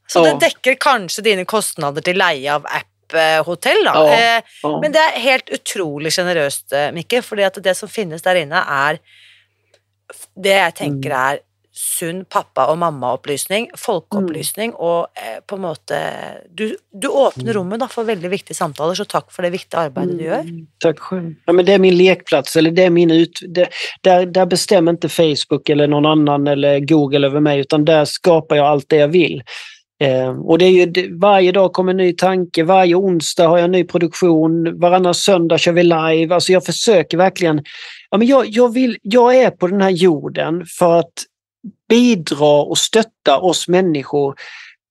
så 0.08 0.24
det 0.24 0.32
Ja. 0.34 0.40
dekker 0.48 0.76
kanskje 0.82 1.24
dine 1.24 1.46
kostnader 1.46 2.02
til 2.06 2.18
leie 2.18 2.50
av 2.56 2.66
app-hotell, 2.66 3.84
da. 3.86 3.94
Ja. 3.94 4.14
Eh, 4.38 4.54
ja. 4.64 4.72
Men 4.82 4.92
det 4.96 5.02
er 5.02 5.20
helt 5.22 5.50
utrolig 5.54 6.12
sjenerøst, 6.16 6.72
eh, 6.74 6.90
Mikke, 6.96 7.22
fordi 7.26 7.46
at 7.46 7.60
det 7.64 7.76
som 7.78 7.90
finnes 7.92 8.22
der 8.26 8.42
inne, 8.42 8.62
er 8.64 9.00
det 10.36 10.56
jeg 10.58 10.76
tenker 10.82 11.10
Mm. 11.14 11.20
er 11.32 11.40
sunn 11.74 12.26
pappa- 12.30 12.68
og 12.70 12.78
mammaopplysning, 12.78 13.70
folkeopplysning, 13.78 14.74
og 14.78 15.08
eh, 15.18 15.40
på 15.48 15.56
en 15.56 15.62
måte 15.62 15.96
Du, 16.54 16.76
du 17.02 17.08
åpner 17.08 17.44
Mm. 17.50 17.54
rommet 17.58 17.80
da, 17.80 17.88
for 17.88 18.04
veldig 18.04 18.30
viktige 18.30 18.56
samtaler, 18.56 18.94
så 18.96 19.06
takk 19.06 19.32
for 19.32 19.42
det 19.42 19.52
viktige 19.52 19.80
arbeidet 19.80 20.18
du 20.18 20.24
gjør. 20.24 20.40
Mm, 20.42 20.68
Tack 20.80 21.00
själv. 21.00 21.34
Ja, 21.46 21.54
men 21.54 21.66
det 21.66 21.74
är 21.74 21.80
min 21.80 21.98
lekplats, 21.98 22.56
eller 22.56 22.72
det 22.72 22.84
är 22.84 22.90
min 22.90 23.12
ut... 23.12 23.40
Det, 23.48 23.70
där, 24.02 24.26
där 24.26 24.46
bestämmer 24.46 24.92
inte 24.92 25.10
Facebook 25.10 25.70
eller 25.70 25.88
någon 25.88 26.06
annan 26.06 26.48
eller 26.48 26.80
Google 26.80 27.28
över 27.28 27.40
mig, 27.40 27.60
utan 27.60 27.86
där 27.86 28.06
skapar 28.06 28.56
jag 28.56 28.66
allt 28.68 28.90
det 28.90 28.96
jag 28.96 29.08
vill. 29.08 29.44
Eh, 30.04 30.30
och 30.40 30.58
det 30.58 30.66
är 30.66 30.70
ju, 30.70 30.86
det, 30.86 31.08
varje 31.12 31.52
dag 31.52 31.74
kommer 31.74 31.92
en 31.92 31.98
ny 31.98 32.14
tanke, 32.14 32.64
varje 32.64 32.96
onsdag 32.96 33.48
har 33.48 33.58
jag 33.58 33.66
en 33.66 33.72
ny 33.72 33.84
produktion, 33.84 34.80
varannan 34.80 35.14
söndag 35.14 35.58
kör 35.58 35.72
vi 35.72 35.84
live. 35.84 36.36
Alltså 36.36 36.52
jag 36.52 36.66
försöker 36.66 37.18
verkligen... 37.18 37.64
Ja, 38.10 38.18
men 38.18 38.28
jag, 38.28 38.46
jag, 38.48 38.74
vill, 38.74 38.98
jag 39.02 39.36
är 39.36 39.50
på 39.52 39.68
den 39.68 39.82
här 39.82 39.90
jorden 39.90 40.66
för 40.80 41.00
att 41.00 41.14
bidra 41.94 42.62
och 42.62 42.78
stötta 42.78 43.40
oss 43.40 43.68
människor 43.68 44.36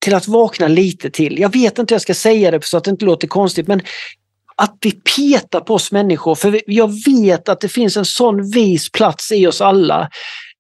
till 0.05 0.15
att 0.15 0.29
vakna 0.29 0.69
lite 0.69 1.11
till. 1.11 1.39
Jag 1.39 1.53
vet 1.53 1.79
inte 1.79 1.93
hur 1.93 1.97
jag 1.97 2.03
ska 2.03 2.15
säga 2.15 2.51
det 2.51 2.65
så 2.65 2.77
att 2.77 2.85
det 2.85 2.91
inte 2.91 3.05
låter 3.05 3.29
konstigt, 3.29 3.69
men 3.69 3.81
att 4.57 4.77
vi 4.81 4.91
petar 4.93 5.61
på 5.61 5.75
oss 5.75 5.93
människor. 5.93 6.35
För 6.35 6.61
jag 6.67 6.91
vet 7.07 7.49
att 7.49 7.61
det 7.61 7.69
finns 7.69 7.97
en 7.97 8.05
sån 8.05 8.51
vis 8.51 8.93
plats 8.93 9.33
i 9.33 9.47
oss 9.47 9.61
alla. 9.61 10.09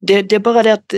Det, 0.06 0.22
det 0.22 0.34
är 0.34 0.40
bara 0.40 0.62
det 0.62 0.72
att 0.72 0.94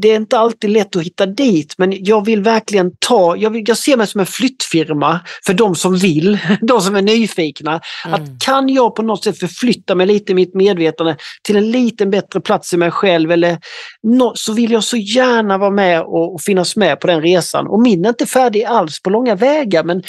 det, 0.00 0.08
är 0.08 0.16
inte 0.16 0.38
alltid 0.38 0.70
lätt 0.70 0.96
att 0.96 1.02
hitta 1.02 1.26
dit, 1.26 1.74
men 1.78 2.04
jag 2.04 2.24
vill 2.26 2.42
verkligen 2.42 2.90
ta, 2.98 3.36
jag, 3.36 3.50
vill, 3.50 3.64
jag 3.66 3.78
ser 3.78 3.96
mig 3.96 4.06
som 4.06 4.20
en 4.20 4.26
flyttfirma 4.26 5.20
för 5.46 5.54
de 5.54 5.74
som 5.74 5.96
vill, 5.96 6.38
de 6.60 6.80
som 6.80 6.96
är 6.96 7.02
nyfikna. 7.02 7.80
Mm. 8.04 8.14
Att 8.14 8.44
kan 8.44 8.68
jag 8.68 8.94
på 8.94 9.02
något 9.02 9.24
sätt 9.24 9.38
förflytta 9.38 9.94
mig 9.94 10.06
lite 10.06 10.32
i 10.32 10.34
mitt 10.34 10.54
medvetande 10.54 11.16
till 11.42 11.56
en 11.56 11.70
liten 11.70 12.10
bättre 12.10 12.40
plats 12.40 12.72
i 12.72 12.76
mig 12.76 12.90
själv 12.90 13.32
eller 13.32 13.58
nå- 14.02 14.32
så 14.34 14.52
vill 14.52 14.70
jag 14.70 14.84
så 14.84 14.96
gärna 14.96 15.58
vara 15.58 15.70
med 15.70 16.02
och, 16.02 16.34
och 16.34 16.42
finnas 16.42 16.76
med 16.76 17.00
på 17.00 17.06
den 17.06 17.22
resan. 17.22 17.66
Och 17.66 17.82
min 17.82 18.04
är 18.04 18.08
inte 18.08 18.26
färdig 18.26 18.64
alls 18.64 19.02
på 19.02 19.10
långa 19.10 19.34
vägar 19.34 19.84
men 19.84 20.02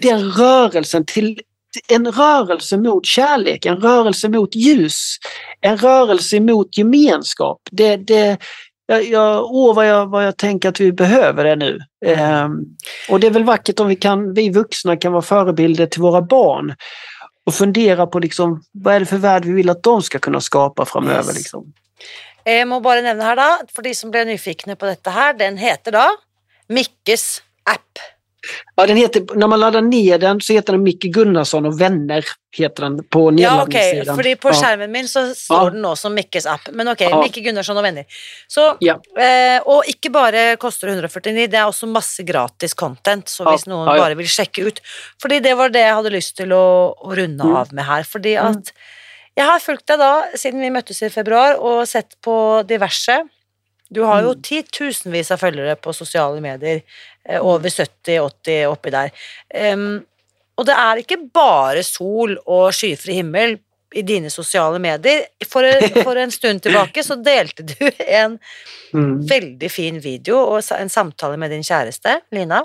den 0.00 0.30
rörelsen 0.30 1.04
till 1.06 1.38
en 1.88 2.12
rörelse 2.12 2.76
mot 2.76 3.06
kärlek, 3.06 3.66
en 3.66 3.76
rörelse 3.76 4.28
mot 4.28 4.54
ljus, 4.54 5.16
en 5.60 5.76
rörelse 5.76 6.40
mot 6.40 6.78
gemenskap. 6.78 7.60
Det, 7.70 7.96
det, 7.96 8.38
jag, 8.86 9.04
jag, 9.04 9.44
åh, 9.44 9.74
vad 9.74 9.88
jag, 9.88 10.06
vad 10.06 10.26
jag 10.26 10.36
tänker 10.36 10.68
att 10.68 10.80
vi 10.80 10.92
behöver 10.92 11.44
det 11.44 11.56
nu. 11.56 11.80
Ehm, 12.06 12.50
och 13.08 13.20
det 13.20 13.26
är 13.26 13.30
väl 13.30 13.44
vackert 13.44 13.80
om 13.80 13.88
vi, 13.88 13.96
kan, 13.96 14.34
vi 14.34 14.50
vuxna 14.50 14.96
kan 14.96 15.12
vara 15.12 15.22
förebilder 15.22 15.86
till 15.86 16.02
våra 16.02 16.22
barn 16.22 16.74
och 17.46 17.54
fundera 17.54 18.06
på 18.06 18.18
liksom, 18.18 18.62
vad 18.72 18.94
är 18.94 19.00
det 19.00 19.06
för 19.06 19.16
värld 19.16 19.44
vi 19.44 19.52
vill 19.52 19.70
att 19.70 19.82
de 19.82 20.02
ska 20.02 20.18
kunna 20.18 20.40
skapa 20.40 20.84
framöver. 20.84 21.32
Yes. 21.32 21.36
Liksom. 21.36 21.72
Jeg 22.44 22.66
må 22.68 22.76
bare 22.84 23.00
nevne 23.00 23.24
her, 23.24 23.38
da, 23.40 23.48
for 23.72 23.86
de 23.86 23.94
som 23.96 24.10
ble 24.12 24.26
nyfikne 24.28 24.76
på 24.76 24.84
dette 24.84 25.12
her, 25.14 25.32
den 25.38 25.56
heter 25.56 25.96
da 25.96 26.04
Mikkes 26.68 27.40
app. 27.64 28.00
Ja, 28.76 28.86
den 28.86 28.96
heter, 28.96 29.36
när 29.36 29.46
man 29.46 29.60
laddar 29.60 29.80
ner 29.80 30.18
den 30.18 30.40
så 30.40 30.52
heter 30.52 30.72
den 30.72 30.82
Micke 30.82 31.08
Gunnarsson 31.08 31.66
och 31.66 31.80
vänner. 31.80 32.24
Heter 32.56 32.82
den 32.82 33.04
på 33.04 33.20
Ja, 33.20 33.28
okej, 33.28 33.34
nedladdningssidan. 33.34 34.16
fordi 34.16 34.36
på 34.36 34.48
Ja. 34.48 34.54
skjermen 34.54 34.92
min 34.92 35.08
så 35.08 35.34
står 35.34 35.56
Ja. 35.64 35.70
den 35.70 35.82
nå 35.82 35.96
som 35.96 36.14
Mikkes 36.14 36.46
app. 36.46 36.68
Men 36.72 36.88
ok, 36.88 37.00
Ja. 37.00 37.20
Mikke 37.22 37.40
Gunnarsson 37.40 37.76
og 37.76 37.82
venner. 37.82 38.04
Så, 38.48 38.76
Ja. 38.80 38.94
eh, 39.18 39.60
og 39.66 39.84
ikke 39.86 40.10
bare 40.12 40.56
koster 40.56 40.86
det 40.86 40.94
149, 40.94 41.46
det 41.46 41.54
er 41.58 41.66
også 41.66 41.86
masse 41.88 42.22
gratis 42.22 42.74
content, 42.74 43.24
så 43.28 43.44
Ja, 43.44 43.50
hvis 43.50 43.66
noen 43.66 43.86
ja, 43.88 43.94
ja. 43.96 44.00
bare 44.02 44.14
vil 44.16 44.26
sjekke 44.26 44.66
ut. 44.66 44.80
Fordi 45.22 45.40
det 45.42 45.56
var 45.56 45.68
det 45.68 45.80
jeg 45.80 45.94
hadde 45.94 46.10
lyst 46.12 46.36
til 46.36 46.48
å, 46.48 46.94
å 47.04 47.16
runde 47.16 47.44
Mm. 47.44 47.56
av 47.56 47.72
med 47.72 47.84
her. 47.84 48.02
Fordi 48.02 48.36
at 48.36 48.72
jeg 49.36 49.46
har 49.46 49.58
fulgt 49.60 49.86
deg 49.86 49.98
da 49.98 50.22
siden 50.36 50.60
vi 50.60 50.70
møttes 50.70 51.02
i 51.02 51.08
februar, 51.08 51.56
og 51.58 51.86
sett 51.88 52.14
på 52.22 52.64
diverse. 52.66 53.22
Du 53.92 54.02
har 54.04 54.22
jo 54.22 54.34
Mm. 54.34 54.42
titusenvis 54.42 55.30
av 55.30 55.38
følgere 55.40 55.76
på 55.76 55.92
sosiale 55.94 56.40
medier. 56.40 56.82
Eh, 57.28 57.40
Over 57.40 57.68
70-80 57.72 58.66
oppi 58.70 58.90
der. 58.94 59.10
Em, 59.54 60.04
og 60.58 60.66
det 60.68 60.74
er 60.78 61.00
ikke 61.02 61.18
bare 61.34 61.82
sol 61.82 62.36
og 62.46 62.68
skyfri 62.76 63.16
himmel 63.18 63.56
i 63.94 64.02
dine 64.02 64.30
sosiale 64.30 64.78
medier. 64.82 65.24
For, 65.46 65.66
for 66.02 66.18
en 66.18 66.30
stund 66.34 66.62
tilbake 66.62 67.02
så 67.06 67.16
delte 67.22 67.66
du 67.66 67.90
en 68.06 68.38
Mm. 68.94 69.24
veldig 69.26 69.68
fin 69.74 69.96
video 69.98 70.36
og 70.38 70.60
en 70.78 70.88
samtale 70.92 71.34
med 71.36 71.50
din 71.50 71.64
kjæreste, 71.66 72.20
Lina, 72.30 72.60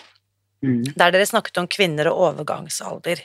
Mm. 0.62 0.84
der 0.93 1.12
dere 1.16 1.26
snakket 1.26 1.57
om 1.57 1.68
kvinner 1.68 2.05
og 2.12 2.20
overgangsalder. 2.36 3.24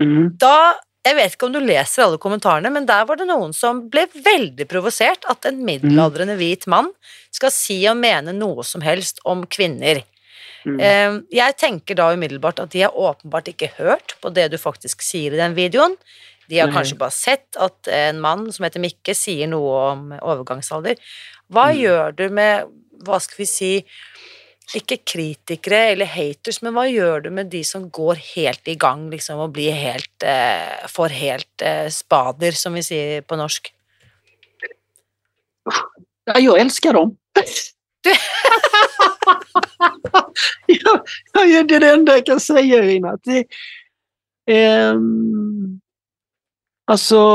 Mm. 0.00 0.36
Da 0.38 0.76
Jeg 1.08 1.16
vet 1.16 1.32
ikke 1.34 1.46
om 1.46 1.52
du 1.54 1.60
leser 1.62 2.02
alle 2.04 2.18
kommentarene, 2.20 2.70
men 2.70 2.84
der 2.84 3.04
var 3.08 3.16
det 3.16 3.26
noen 3.26 3.54
som 3.56 3.88
ble 3.88 4.02
veldig 4.12 4.66
provosert 4.68 5.22
at 5.30 5.46
en 5.48 5.62
middelaldrende 5.64 6.34
hvit 6.36 6.66
mann 6.68 6.90
skal 7.32 7.50
si 7.54 7.78
og 7.88 7.96
mene 7.96 8.34
noe 8.36 8.62
som 8.66 8.82
helst 8.84 9.18
om 9.24 9.46
kvinner. 9.46 10.02
Mm. 10.66 10.80
Eh, 10.80 11.20
Jeg 11.38 11.56
tenker 11.56 11.94
da 11.94 12.08
umiddelbart 12.14 12.58
at 12.60 12.70
de 12.70 12.82
har 12.82 12.90
åpenbart 12.96 13.48
ikke 13.52 13.70
hørt 13.78 14.16
på 14.22 14.32
det 14.34 14.50
du 14.50 14.58
faktisk 14.58 15.02
sier 15.02 15.32
i 15.32 15.36
den 15.40 15.54
videoen. 15.54 15.96
De 16.48 16.58
har 16.58 16.70
kanskje 16.72 16.96
bare 16.98 17.12
sett 17.12 17.56
at 17.60 17.88
en 17.92 18.20
mann 18.24 18.46
som 18.52 18.64
heter 18.64 18.80
Mikke, 18.80 19.14
sier 19.14 19.46
noe 19.46 19.92
om 19.92 20.12
overgangsalder. 20.16 20.96
Hva 21.52 21.66
Mm. 21.72 21.76
gjør 21.82 22.16
du 22.16 22.28
med, 22.30 22.64
hva 23.04 23.20
skal 23.20 23.36
vi 23.36 23.44
si, 23.46 23.84
ikke 24.74 24.98
kritikere 25.04 25.92
eller 25.92 26.06
haters, 26.06 26.62
men 26.62 26.72
hva 26.74 26.84
gjør 26.90 27.22
du 27.22 27.30
med 27.30 27.50
de 27.50 27.62
som 27.64 27.90
går 27.90 28.16
helt 28.34 28.66
i 28.68 28.74
gang, 28.76 29.10
liksom, 29.10 29.38
og 29.38 29.52
blir 29.52 29.72
helt 29.72 30.22
eh, 30.22 30.86
Får 30.88 31.08
helt 31.10 31.62
eh, 31.62 31.88
spader, 31.88 32.52
som 32.52 32.74
vi 32.74 32.82
sier 32.82 33.20
på 33.22 33.36
norsk? 33.36 33.72
Ja, 36.24 36.38
jag 36.38 36.60
älskar 36.60 36.92
dem. 36.92 37.16
Du- 38.00 38.10
ja, 40.66 41.04
ja, 41.34 41.62
det 41.62 41.74
är 41.74 41.80
det 41.80 41.92
enda 41.92 42.12
jag 42.12 42.26
kan 42.26 42.40
säga 42.40 42.84
Irina. 42.84 43.10
Att 43.10 43.24
Det, 43.24 43.44
ehm, 44.46 45.80
alltså... 46.84 47.28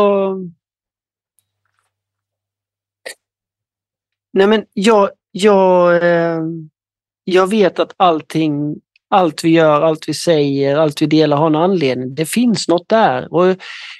Nej 4.33 4.47
men 4.47 4.65
jag, 4.73 5.09
jag, 5.31 5.99
ehm, 6.03 6.69
jag 7.23 7.47
vet 7.49 7.79
att 7.79 7.93
allting, 7.97 8.75
allt 9.09 9.43
vi 9.43 9.49
gör, 9.49 9.81
allt 9.81 10.09
vi 10.09 10.13
säger, 10.13 10.75
allt 10.77 11.01
vi 11.01 11.05
delar 11.05 11.37
har 11.37 11.47
en 11.47 11.55
anledning. 11.55 12.15
Det 12.15 12.25
finns 12.25 12.67
något 12.67 12.89
där. 12.89 13.33
Och 13.33 13.55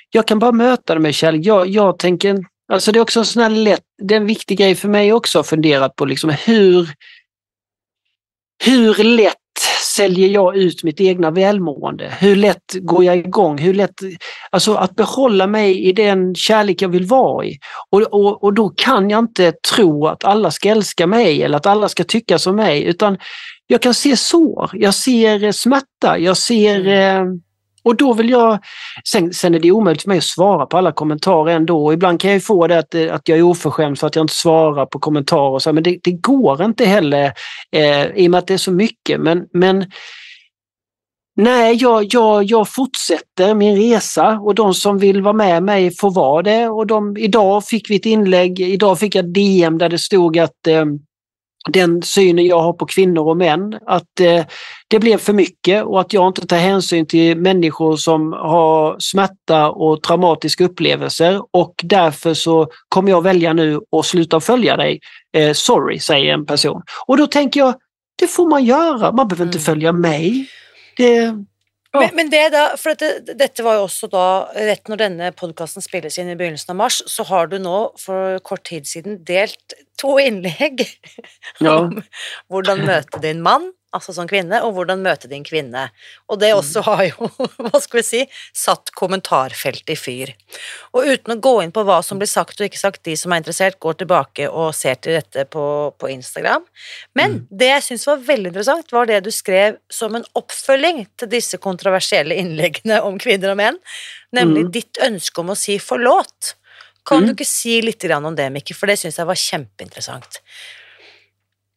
jag 0.09 0.27
kan 0.27 0.39
bara 0.39 0.51
möta 0.51 0.93
det 0.93 0.99
med 0.99 1.15
kärlek. 1.15 1.45
Jag, 1.45 1.67
jag 1.67 1.99
tänker, 1.99 2.37
alltså 2.73 2.91
det 2.91 2.99
är 2.99 3.01
också 3.01 3.19
en 3.19 3.25
sån 3.25 3.43
här 3.43 3.49
lätt, 3.49 3.83
det 4.01 4.13
är 4.13 4.19
en 4.19 4.25
viktig 4.25 4.57
grej 4.57 4.75
för 4.75 4.87
mig 4.87 5.13
också 5.13 5.39
att 5.39 5.47
fundera 5.47 5.89
på 5.89 6.05
liksom 6.05 6.29
hur, 6.29 6.89
hur 8.63 9.03
lätt 9.03 9.37
säljer 9.95 10.27
jag 10.27 10.57
ut 10.57 10.83
mitt 10.83 11.01
egna 11.01 11.31
välmående? 11.31 12.13
Hur 12.19 12.35
lätt 12.35 12.73
går 12.81 13.03
jag 13.03 13.17
igång? 13.17 13.57
Hur 13.57 13.73
lätt, 13.73 13.93
alltså 14.49 14.73
att 14.73 14.95
behålla 14.95 15.47
mig 15.47 15.83
i 15.83 15.91
den 15.91 16.35
kärlek 16.35 16.81
jag 16.81 16.89
vill 16.89 17.05
vara 17.05 17.45
i. 17.45 17.59
Och, 17.89 18.01
och, 18.01 18.43
och 18.43 18.53
då 18.53 18.69
kan 18.69 19.09
jag 19.09 19.19
inte 19.19 19.53
tro 19.73 20.07
att 20.07 20.23
alla 20.23 20.51
ska 20.51 20.69
älska 20.69 21.07
mig 21.07 21.43
eller 21.43 21.57
att 21.57 21.65
alla 21.65 21.89
ska 21.89 22.03
tycka 22.03 22.39
som 22.39 22.55
mig 22.55 22.83
utan 22.83 23.17
jag 23.67 23.81
kan 23.81 23.93
se 23.93 24.17
sår, 24.17 24.71
jag 24.73 24.93
ser 24.93 25.51
smärta, 25.51 26.17
jag 26.17 26.37
ser 26.37 26.87
eh, 26.87 27.25
och 27.83 27.95
då 27.95 28.13
vill 28.13 28.29
jag, 28.29 28.59
sen, 29.09 29.33
sen 29.33 29.55
är 29.55 29.59
det 29.59 29.71
omöjligt 29.71 30.01
för 30.01 30.09
mig 30.09 30.17
att 30.17 30.23
svara 30.23 30.65
på 30.65 30.77
alla 30.77 30.91
kommentarer 30.91 31.55
ändå. 31.55 31.85
Och 31.85 31.93
ibland 31.93 32.19
kan 32.19 32.29
jag 32.29 32.35
ju 32.35 32.41
få 32.41 32.67
det 32.67 32.79
att, 32.79 32.95
eh, 32.95 33.15
att 33.15 33.27
jag 33.27 33.37
är 33.37 33.41
oförskämd 33.41 33.99
för 33.99 34.07
att 34.07 34.15
jag 34.15 34.23
inte 34.23 34.33
svarar 34.33 34.85
på 34.85 34.99
kommentarer. 34.99 35.51
Och 35.51 35.61
så, 35.61 35.73
men 35.73 35.83
det, 35.83 35.99
det 36.03 36.11
går 36.11 36.63
inte 36.63 36.85
heller 36.85 37.33
eh, 37.71 38.05
i 38.05 38.27
och 38.27 38.31
med 38.31 38.37
att 38.37 38.47
det 38.47 38.53
är 38.53 38.57
så 38.57 38.71
mycket. 38.71 39.19
Men, 39.19 39.45
men 39.53 39.85
nej, 41.35 41.75
jag, 41.75 42.13
jag, 42.13 42.43
jag 42.43 42.69
fortsätter 42.69 43.55
min 43.55 43.77
resa 43.77 44.39
och 44.39 44.55
de 44.55 44.73
som 44.73 44.97
vill 44.97 45.21
vara 45.21 45.33
med 45.33 45.63
mig 45.63 45.95
får 45.95 46.11
vara 46.11 46.41
det. 46.41 46.69
Och 46.69 46.87
de, 46.87 47.17
idag 47.17 47.65
fick 47.65 47.89
vi 47.89 47.95
ett 47.95 48.05
inlägg, 48.05 48.59
idag 48.59 48.99
fick 48.99 49.15
jag 49.15 49.33
DM 49.33 49.77
där 49.77 49.89
det 49.89 49.99
stod 49.99 50.37
att 50.37 50.67
eh, 50.67 50.85
den 51.69 52.01
synen 52.01 52.45
jag 52.45 52.59
har 52.59 52.73
på 52.73 52.85
kvinnor 52.85 53.27
och 53.27 53.37
män, 53.37 53.79
att 53.85 54.19
eh, 54.19 54.45
det 54.87 54.99
blev 54.99 55.17
för 55.17 55.33
mycket 55.33 55.83
och 55.83 56.01
att 56.01 56.13
jag 56.13 56.27
inte 56.27 56.47
tar 56.47 56.57
hänsyn 56.57 57.05
till 57.05 57.37
människor 57.37 57.95
som 57.95 58.33
har 58.33 58.95
smärta 58.99 59.69
och 59.69 60.03
traumatiska 60.03 60.65
upplevelser 60.65 61.41
och 61.51 61.73
därför 61.83 62.33
så 62.33 62.67
kommer 62.89 63.09
jag 63.11 63.21
välja 63.21 63.53
nu 63.53 63.79
att 63.97 64.05
sluta 64.05 64.39
följa 64.39 64.77
dig. 64.77 64.99
Eh, 65.37 65.53
sorry, 65.53 65.99
säger 65.99 66.33
en 66.33 66.45
person. 66.45 66.81
Och 67.05 67.17
då 67.17 67.27
tänker 67.27 67.59
jag, 67.59 67.73
det 68.19 68.27
får 68.27 68.49
man 68.49 68.65
göra, 68.65 69.11
man 69.11 69.27
behöver 69.27 69.45
inte 69.45 69.57
Mm. 69.57 69.65
följa 69.65 69.91
mig. 69.91 70.47
Det. 70.97 71.33
Men, 71.93 72.09
men 72.17 72.29
det 72.33 72.41
da, 72.55 72.63
for 72.79 72.97
dette, 72.97 73.35
dette 73.37 73.63
var 73.65 73.77
jo 73.77 73.83
også 73.85 74.07
da, 74.09 74.23
rett 74.57 74.89
når 74.89 75.01
denne 75.03 75.27
podkasten 75.37 75.83
spilles 75.85 76.17
inn 76.17 76.31
i 76.33 76.37
begynnelsen 76.39 76.73
av 76.73 76.79
mars, 76.79 76.97
så 77.09 77.25
har 77.29 77.51
du 77.51 77.59
nå 77.61 77.75
for 78.01 78.39
kort 78.47 78.63
tid 78.69 78.89
siden 78.89 79.19
delt 79.27 79.75
to 80.01 80.15
innlegg 80.21 80.81
Ja. 81.61 81.75
om 81.83 81.99
hvordan 82.49 82.81
møte 82.87 83.21
din 83.21 83.43
mann, 83.45 83.69
altså 83.93 84.13
som 84.15 84.27
kvinne, 84.29 84.59
og 84.65 84.73
hvordan 84.75 85.01
møte 85.05 85.29
din 85.31 85.43
kvinne. 85.45 85.85
Og 86.29 86.39
det 86.41 86.49
også 86.55 86.81
har 86.87 87.03
jo, 87.07 87.29
hva 87.61 87.79
skal 87.83 87.99
vi 87.99 88.03
si, 88.07 88.21
satt 88.57 88.91
kommentarfeltet 88.97 89.93
i 89.93 89.97
fyr. 89.99 90.33
Og 90.93 91.05
uten 91.13 91.35
å 91.35 91.39
gå 91.41 91.53
inn 91.63 91.71
på 91.75 91.83
hva 91.87 91.99
som 92.05 92.17
blir 92.21 92.29
sagt 92.31 92.59
og 92.61 92.67
ikke 92.67 92.81
sagt, 92.81 93.03
de 93.05 93.15
som 93.19 93.31
er 93.35 93.43
interessert, 93.43 93.79
går 93.79 93.99
tilbake 94.01 94.49
og 94.49 94.73
ser 94.77 94.95
til 95.03 95.13
dette 95.19 95.45
på, 95.53 95.65
på 95.97 96.11
Instagram. 96.13 96.65
Men 97.15 97.33
Mm. 97.33 97.47
det 97.49 97.67
jeg 97.69 97.83
syns 97.83 98.07
var 98.09 98.17
veldig 98.27 98.51
interessant, 98.51 98.91
var 98.91 99.05
det 99.09 99.21
du 99.25 99.31
skrev 99.31 99.77
som 99.89 100.15
en 100.15 100.25
oppfølging 100.35 101.05
til 101.17 101.29
disse 101.31 101.57
kontroversielle 101.57 102.35
innleggene 102.37 102.99
om 103.05 103.15
kvinner 103.21 103.53
og 103.53 103.57
menn, 103.61 103.77
nemlig 104.35 104.65
Mm. 104.67 104.71
ditt 104.71 104.99
ønske 105.01 105.39
om 105.39 105.49
å 105.53 105.57
si 105.57 105.77
forlåt. 105.79 106.55
Kan 107.05 107.23
Mm. 107.23 107.27
du 107.27 107.33
ikke 107.33 107.45
si 107.47 107.81
litt 107.81 107.99
grann 107.99 108.25
om 108.25 108.35
det, 108.35 108.49
Mikke, 108.51 108.73
for 108.75 108.87
det 108.87 108.97
syns 108.99 109.17
jeg 109.17 109.25
var 109.27 109.35
kjempeinteressant. 109.35 110.39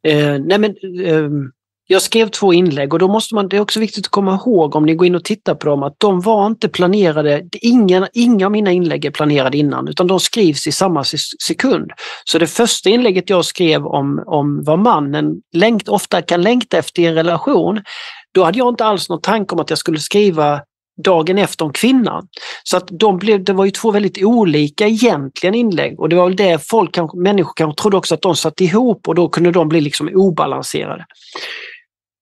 Eh, 0.06 0.36
nej 0.38 0.58
men, 0.58 0.76
ehm, 1.02 1.52
jag 1.86 2.02
skrev 2.02 2.28
två 2.28 2.52
inlägg 2.52 2.92
och 2.92 2.98
då 2.98 3.08
måste 3.08 3.34
man, 3.34 3.48
det 3.48 3.56
är 3.56 3.60
också 3.60 3.80
viktigt 3.80 4.06
att 4.06 4.10
komma 4.10 4.34
ihåg 4.34 4.76
om 4.76 4.86
ni 4.86 4.94
går 4.94 5.06
in 5.06 5.14
och 5.14 5.24
tittar 5.24 5.54
på 5.54 5.68
dem 5.68 5.82
att 5.82 5.94
de 5.98 6.20
var 6.20 6.46
inte 6.46 6.68
planerade, 6.68 7.42
ingen, 7.52 8.06
inga 8.12 8.46
av 8.46 8.52
mina 8.52 8.72
inlägg 8.72 9.04
är 9.04 9.10
planerade 9.10 9.58
innan 9.58 9.88
utan 9.88 10.06
de 10.06 10.20
skrivs 10.20 10.66
i 10.66 10.72
samma 10.72 11.04
sekund. 11.46 11.90
Så 12.24 12.38
det 12.38 12.46
första 12.46 12.90
inlägget 12.90 13.30
jag 13.30 13.44
skrev 13.44 13.86
om, 13.86 14.24
om 14.26 14.64
vad 14.64 14.78
mannen 14.78 15.34
längt, 15.52 15.88
ofta 15.88 16.22
kan 16.22 16.42
längta 16.42 16.78
efter 16.78 17.02
i 17.02 17.06
en 17.06 17.14
relation, 17.14 17.82
då 18.34 18.44
hade 18.44 18.58
jag 18.58 18.68
inte 18.68 18.84
alls 18.84 19.08
någon 19.08 19.20
tanke 19.20 19.54
om 19.54 19.60
att 19.60 19.70
jag 19.70 19.78
skulle 19.78 19.98
skriva 19.98 20.60
dagen 21.04 21.38
efter 21.38 21.64
om 21.64 21.72
kvinnan. 21.72 22.28
Så 22.64 22.76
att 22.76 22.88
de 22.90 23.18
blev, 23.18 23.44
det 23.44 23.52
var 23.52 23.64
ju 23.64 23.70
två 23.70 23.90
väldigt 23.90 24.24
olika 24.24 24.86
egentligen 24.86 25.54
inlägg 25.54 26.00
och 26.00 26.08
det 26.08 26.16
var 26.16 26.24
väl 26.24 26.36
det 26.36 26.68
folk, 26.68 26.94
kanske, 26.94 27.18
människor 27.18 27.52
kanske 27.56 27.82
trodde 27.82 27.96
också 27.96 28.14
att 28.14 28.22
de 28.22 28.36
satt 28.36 28.60
ihop 28.60 29.08
och 29.08 29.14
då 29.14 29.28
kunde 29.28 29.50
de 29.50 29.68
bli 29.68 29.80
liksom 29.80 30.10
obalanserade. 30.14 31.04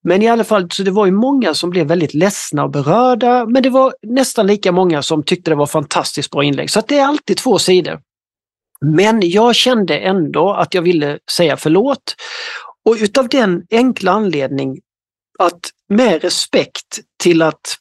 Men 0.04 0.22
i 0.22 0.28
alla 0.28 0.44
fall, 0.44 0.70
så 0.70 0.82
det 0.82 0.90
var 0.90 1.06
ju 1.06 1.12
många 1.12 1.54
som 1.54 1.70
blev 1.70 1.86
väldigt 1.86 2.14
ledsna 2.14 2.64
och 2.64 2.70
berörda, 2.70 3.46
men 3.46 3.62
det 3.62 3.70
var 3.70 3.94
nästan 4.02 4.46
lika 4.46 4.72
många 4.72 5.02
som 5.02 5.22
tyckte 5.22 5.50
det 5.50 5.54
var 5.54 5.66
fantastiskt 5.66 6.30
bra 6.30 6.44
inlägg. 6.44 6.70
Så 6.70 6.78
att 6.78 6.88
det 6.88 6.98
är 6.98 7.06
alltid 7.06 7.36
två 7.36 7.58
sidor. 7.58 8.00
Men 8.80 9.30
jag 9.30 9.54
kände 9.54 9.98
ändå 9.98 10.52
att 10.52 10.74
jag 10.74 10.82
ville 10.82 11.18
säga 11.30 11.56
förlåt. 11.56 12.14
Och 12.84 12.96
utav 13.00 13.28
den 13.28 13.62
enkla 13.70 14.12
anledning 14.12 14.78
att 15.38 15.70
med 15.88 16.22
respekt 16.22 17.00
till 17.22 17.42
att 17.42 17.76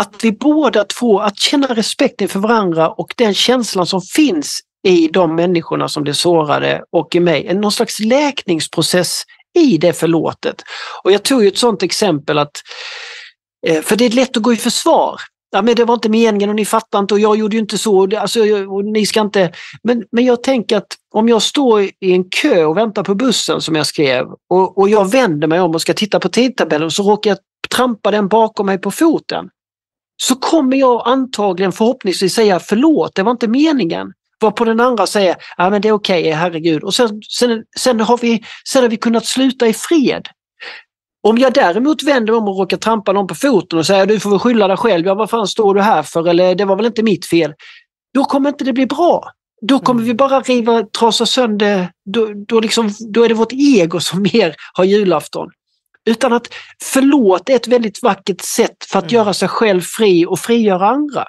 att 0.00 0.24
vi 0.24 0.32
båda 0.32 0.84
två, 0.84 1.20
att 1.20 1.38
känna 1.38 1.66
respekt 1.66 2.20
inför 2.20 2.40
varandra 2.40 2.90
och 2.90 3.14
den 3.16 3.34
känslan 3.34 3.86
som 3.86 4.00
finns 4.00 4.60
i 4.86 5.08
de 5.08 5.34
människorna 5.34 5.88
som 5.88 6.02
blev 6.02 6.12
sårade 6.12 6.84
och 6.90 7.14
i 7.14 7.20
mig, 7.20 7.46
en 7.46 7.60
någon 7.60 7.72
slags 7.72 8.00
läkningsprocess 8.00 9.22
i 9.58 9.78
det 9.78 9.92
förlåtet. 9.92 10.62
Och 11.04 11.12
jag 11.12 11.22
tog 11.22 11.42
ju 11.42 11.48
ett 11.48 11.58
sådant 11.58 11.82
exempel 11.82 12.38
att, 12.38 12.52
eh, 13.66 13.82
för 13.82 13.96
det 13.96 14.04
är 14.04 14.10
lätt 14.10 14.36
att 14.36 14.42
gå 14.42 14.52
i 14.52 14.56
försvar. 14.56 15.20
ja, 15.50 15.62
men 15.62 15.74
det 15.74 15.84
var 15.84 15.94
inte 15.94 16.08
meningen 16.08 16.50
och 16.50 16.56
ni 16.56 16.64
fattar 16.64 16.98
inte 16.98 17.14
och 17.14 17.20
jag 17.20 17.36
gjorde 17.36 17.56
ju 17.56 17.60
inte 17.60 17.78
så. 17.78 18.18
Alltså, 18.18 18.40
och 18.68 18.84
ni 18.84 19.06
ska 19.06 19.20
inte... 19.20 19.52
men, 19.82 20.04
men 20.12 20.24
jag 20.24 20.42
tänker 20.42 20.76
att 20.76 20.86
om 21.14 21.28
jag 21.28 21.42
står 21.42 21.82
i 21.82 22.12
en 22.12 22.24
kö 22.24 22.64
och 22.64 22.76
väntar 22.76 23.02
på 23.04 23.14
bussen 23.14 23.60
som 23.60 23.74
jag 23.74 23.86
skrev 23.86 24.26
och, 24.50 24.78
och 24.78 24.88
jag 24.88 25.10
vänder 25.10 25.48
mig 25.48 25.60
om 25.60 25.74
och 25.74 25.80
ska 25.80 25.94
titta 25.94 26.20
på 26.20 26.28
tidtabellen 26.28 26.90
så 26.90 27.02
råkar 27.02 27.30
jag 27.30 27.38
trampa 27.70 28.10
den 28.10 28.28
bakom 28.28 28.66
mig 28.66 28.78
på 28.78 28.90
foten. 28.90 29.48
Så 30.22 30.34
kommer 30.34 30.76
jag 30.76 31.02
antagligen 31.08 31.72
förhoppningsvis 31.72 32.34
säga 32.34 32.60
förlåt, 32.60 33.14
det 33.14 33.22
var 33.22 33.32
inte 33.32 33.48
meningen. 33.48 34.12
Var 34.40 34.50
på 34.50 34.64
den 34.64 34.80
andra 34.80 35.06
säger, 35.06 35.36
ja 35.56 35.70
men 35.70 35.82
det 35.82 35.88
är 35.88 35.92
okej, 35.92 36.20
okay, 36.20 36.32
herregud. 36.32 36.84
Och 36.84 36.94
sen, 36.94 37.22
sen, 37.38 37.64
sen, 37.78 38.00
har 38.00 38.18
vi, 38.18 38.44
sen 38.72 38.82
har 38.82 38.90
vi 38.90 38.96
kunnat 38.96 39.26
sluta 39.26 39.66
i 39.66 39.72
fred. 39.72 40.28
Om 41.22 41.38
jag 41.38 41.54
däremot 41.54 42.02
vänder 42.02 42.34
om 42.34 42.48
och 42.48 42.58
råkar 42.58 42.76
trampa 42.76 43.12
någon 43.12 43.26
på 43.26 43.34
foten 43.34 43.78
och 43.78 43.86
säger 43.86 44.06
du 44.06 44.20
får 44.20 44.30
väl 44.30 44.38
skylla 44.38 44.68
dig 44.68 44.76
själv, 44.76 45.06
ja 45.06 45.14
vad 45.14 45.30
fan 45.30 45.46
står 45.46 45.74
du 45.74 45.82
här 45.82 46.02
för 46.02 46.28
eller 46.28 46.54
det 46.54 46.64
var 46.64 46.76
väl 46.76 46.86
inte 46.86 47.02
mitt 47.02 47.26
fel. 47.26 47.54
Då 48.14 48.24
kommer 48.24 48.48
inte 48.48 48.64
det 48.64 48.72
bli 48.72 48.86
bra. 48.86 49.30
Då 49.60 49.78
kommer 49.78 50.02
vi 50.02 50.14
bara 50.14 50.40
riva, 50.40 50.82
trasa 50.82 51.26
sönder, 51.26 51.90
då, 52.04 52.32
då, 52.48 52.60
liksom, 52.60 52.90
då 53.12 53.24
är 53.24 53.28
det 53.28 53.34
vårt 53.34 53.52
ego 53.52 54.00
som 54.00 54.22
mer 54.22 54.54
har 54.72 54.84
julafton. 54.84 55.48
Utan 56.08 56.32
att 56.32 56.48
förlåt 56.82 57.48
är 57.48 57.56
ett 57.56 57.68
väldigt 57.68 58.02
vackert 58.02 58.40
sätt 58.40 58.84
för 58.88 58.98
att 58.98 59.04
mm. 59.04 59.14
göra 59.14 59.34
sig 59.34 59.48
själv 59.48 59.80
fri 59.80 60.26
och 60.26 60.38
frigöra 60.38 60.88
andra. 60.88 61.24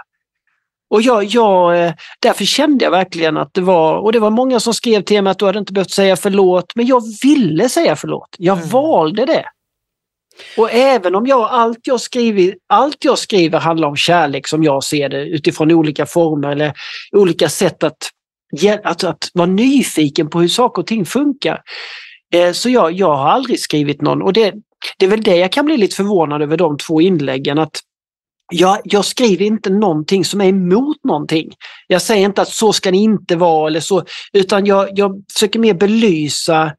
Och 0.90 1.02
jag, 1.02 1.24
jag, 1.24 1.86
eh, 1.86 1.94
därför 2.20 2.46
kände 2.46 2.86
jag 2.86 2.92
verkligen 2.92 3.38
att 3.38 3.54
det 3.54 3.62
var, 3.62 3.98
och 3.98 4.12
det 4.12 4.20
var 4.20 4.30
många 4.30 4.60
som 4.60 4.74
skrev 4.74 5.02
till 5.02 5.22
mig 5.22 5.32
att 5.32 5.40
du 5.40 5.46
hade 5.46 5.60
inte 5.60 5.74
behövt 5.74 5.92
säga 5.92 6.16
förlåt, 6.16 6.66
men 6.76 6.86
jag 6.86 7.04
ville 7.24 7.70
säga 7.70 7.96
förlåt. 7.96 8.36
Jag 8.38 8.58
mm. 8.58 8.70
valde 8.70 9.26
det. 9.26 9.46
Och 10.58 10.72
även 10.72 11.16
om 11.16 11.28
jag 11.28 11.50
allt, 11.52 11.80
jag 11.84 12.02
skriver, 12.02 12.56
allt 12.68 13.06
jag 13.06 13.20
skriver 13.20 13.60
handlar 13.60 13.88
om 13.88 13.96
kärlek 13.96 14.48
som 14.48 14.64
jag 14.64 14.84
ser 14.84 15.10
det 15.10 15.26
utifrån 15.26 15.72
olika 15.72 16.06
former 16.06 16.50
eller 16.50 16.74
olika 17.12 17.50
sätt 17.50 17.84
att, 17.84 18.10
att, 18.84 19.04
att 19.04 19.30
vara 19.34 19.48
nyfiken 19.48 20.30
på 20.30 20.42
hur 20.42 20.48
saker 20.48 20.82
och 20.82 20.88
ting 20.88 21.06
funkar. 21.06 21.62
Eh, 22.34 22.52
så 22.52 22.70
jag, 22.70 22.92
jag 22.92 23.16
har 23.16 23.30
aldrig 23.30 23.60
skrivit 23.60 24.02
någon 24.02 24.22
och 24.22 24.34
det, 24.34 24.54
det 24.98 25.06
är 25.06 25.10
väl 25.10 25.24
det 25.24 25.36
jag 25.36 25.52
kan 25.52 25.66
bli 25.66 25.78
lite 25.78 25.96
förvånad 25.96 26.42
över 26.42 26.58
de 26.58 26.78
två 26.78 27.02
inläggen. 27.02 27.60
att 27.60 27.80
jag, 28.50 28.80
jag, 28.84 29.06
skriver 29.06 29.46
inte 29.46 29.70
någonting 29.70 30.26
som 30.26 30.42
är 30.42 30.46
emot 30.46 30.98
någonting. 31.04 31.52
Jag 31.88 32.02
säger 32.02 32.26
inte 32.26 32.42
att 32.42 32.50
så 32.50 32.74
ska 32.74 32.92
det 32.92 32.98
inte 32.98 33.36
vara 33.36 33.68
eller 33.68 33.80
så, 33.80 34.04
utan 34.34 34.66
jag, 34.66 34.90
jag 34.96 35.24
försöker 35.34 35.60
mer 35.60 35.74
belysa 35.74 36.72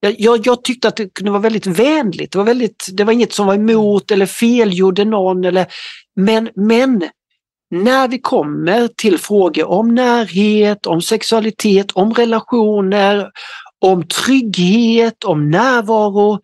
jag, 0.00 0.46
jag, 0.46 0.64
tyckte 0.64 0.88
att 0.88 0.96
det 0.96 1.14
kunde 1.14 1.30
vara 1.30 1.42
väldigt 1.42 1.66
vänligt. 1.66 2.32
Det 2.32 2.38
var, 2.38 2.44
väldigt, 2.44 2.86
det 2.92 3.04
var 3.04 3.12
inget 3.12 3.32
som 3.32 3.46
var 3.46 3.54
emot 3.54 4.10
eller 4.10 4.26
felgjorde 4.26 5.04
någon. 5.04 5.44
Eller, 5.44 5.66
men, 6.16 6.50
men 6.54 7.04
när 7.70 8.08
vi 8.08 8.18
kommer 8.18 8.88
till 8.88 9.18
frågor 9.18 9.64
om 9.64 9.94
närhet, 9.94 10.86
om 10.86 11.02
sexualitet, 11.02 11.92
om 11.92 12.14
relationer, 12.14 13.30
om 13.80 14.06
trygghet, 14.08 15.24
om 15.24 15.50
närvaro, 15.50 16.38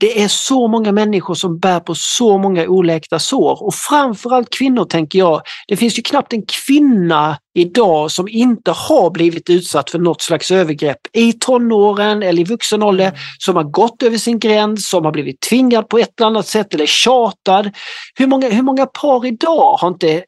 det 0.00 0.22
är 0.22 0.28
så 0.28 0.68
många 0.68 0.92
människor 0.92 1.34
som 1.34 1.58
bär 1.58 1.80
på 1.80 1.94
så 1.94 2.38
många 2.38 2.68
oläkta 2.68 3.18
sår 3.18 3.62
och 3.62 3.74
framförallt 3.74 4.50
kvinnor 4.50 4.84
tänker 4.84 5.18
jag. 5.18 5.42
Det 5.68 5.76
finns 5.76 5.98
ju 5.98 6.02
knappt 6.02 6.32
en 6.32 6.42
kvinna 6.66 7.38
idag 7.54 8.10
som 8.10 8.28
inte 8.28 8.70
har 8.70 9.10
blivit 9.10 9.50
utsatt 9.50 9.90
för 9.90 9.98
något 9.98 10.22
slags 10.22 10.50
övergrepp 10.50 10.98
i 11.12 11.32
tonåren 11.32 12.22
eller 12.22 12.42
i 12.42 12.44
vuxen 12.44 12.82
ålder, 12.82 13.04
mm. 13.04 13.16
som 13.38 13.56
har 13.56 13.64
gått 13.64 14.02
över 14.02 14.18
sin 14.18 14.38
gräns, 14.38 14.88
som 14.88 15.04
har 15.04 15.12
blivit 15.12 15.40
tvingad 15.40 15.88
på 15.88 15.98
ett 15.98 16.20
eller 16.20 16.26
annat 16.26 16.46
sätt 16.46 16.74
eller 16.74 16.86
tjatad. 16.86 17.70
Hur 18.14 18.26
många, 18.26 18.48
hur 18.48 18.62
många 18.62 18.86
par 18.86 19.26
idag 19.26 19.76
har 19.76 19.88
inte 19.88 20.24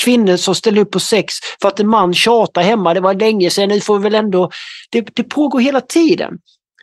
kvinnor 0.00 0.36
som 0.36 0.54
ställer 0.54 0.80
upp 0.80 0.90
på 0.90 1.00
sex 1.00 1.34
för 1.62 1.68
att 1.68 1.80
en 1.80 1.88
man 1.88 2.14
tjatar 2.14 2.62
hemma, 2.62 2.94
det 2.94 3.00
var 3.00 3.14
länge 3.14 3.50
sedan, 3.50 3.68
nu 3.68 3.80
får 3.80 3.98
vi 3.98 4.02
väl 4.02 4.14
ändå... 4.14 4.50
Det, 4.90 5.00
det 5.00 5.24
pågår 5.24 5.60
hela 5.60 5.80
tiden. 5.80 6.38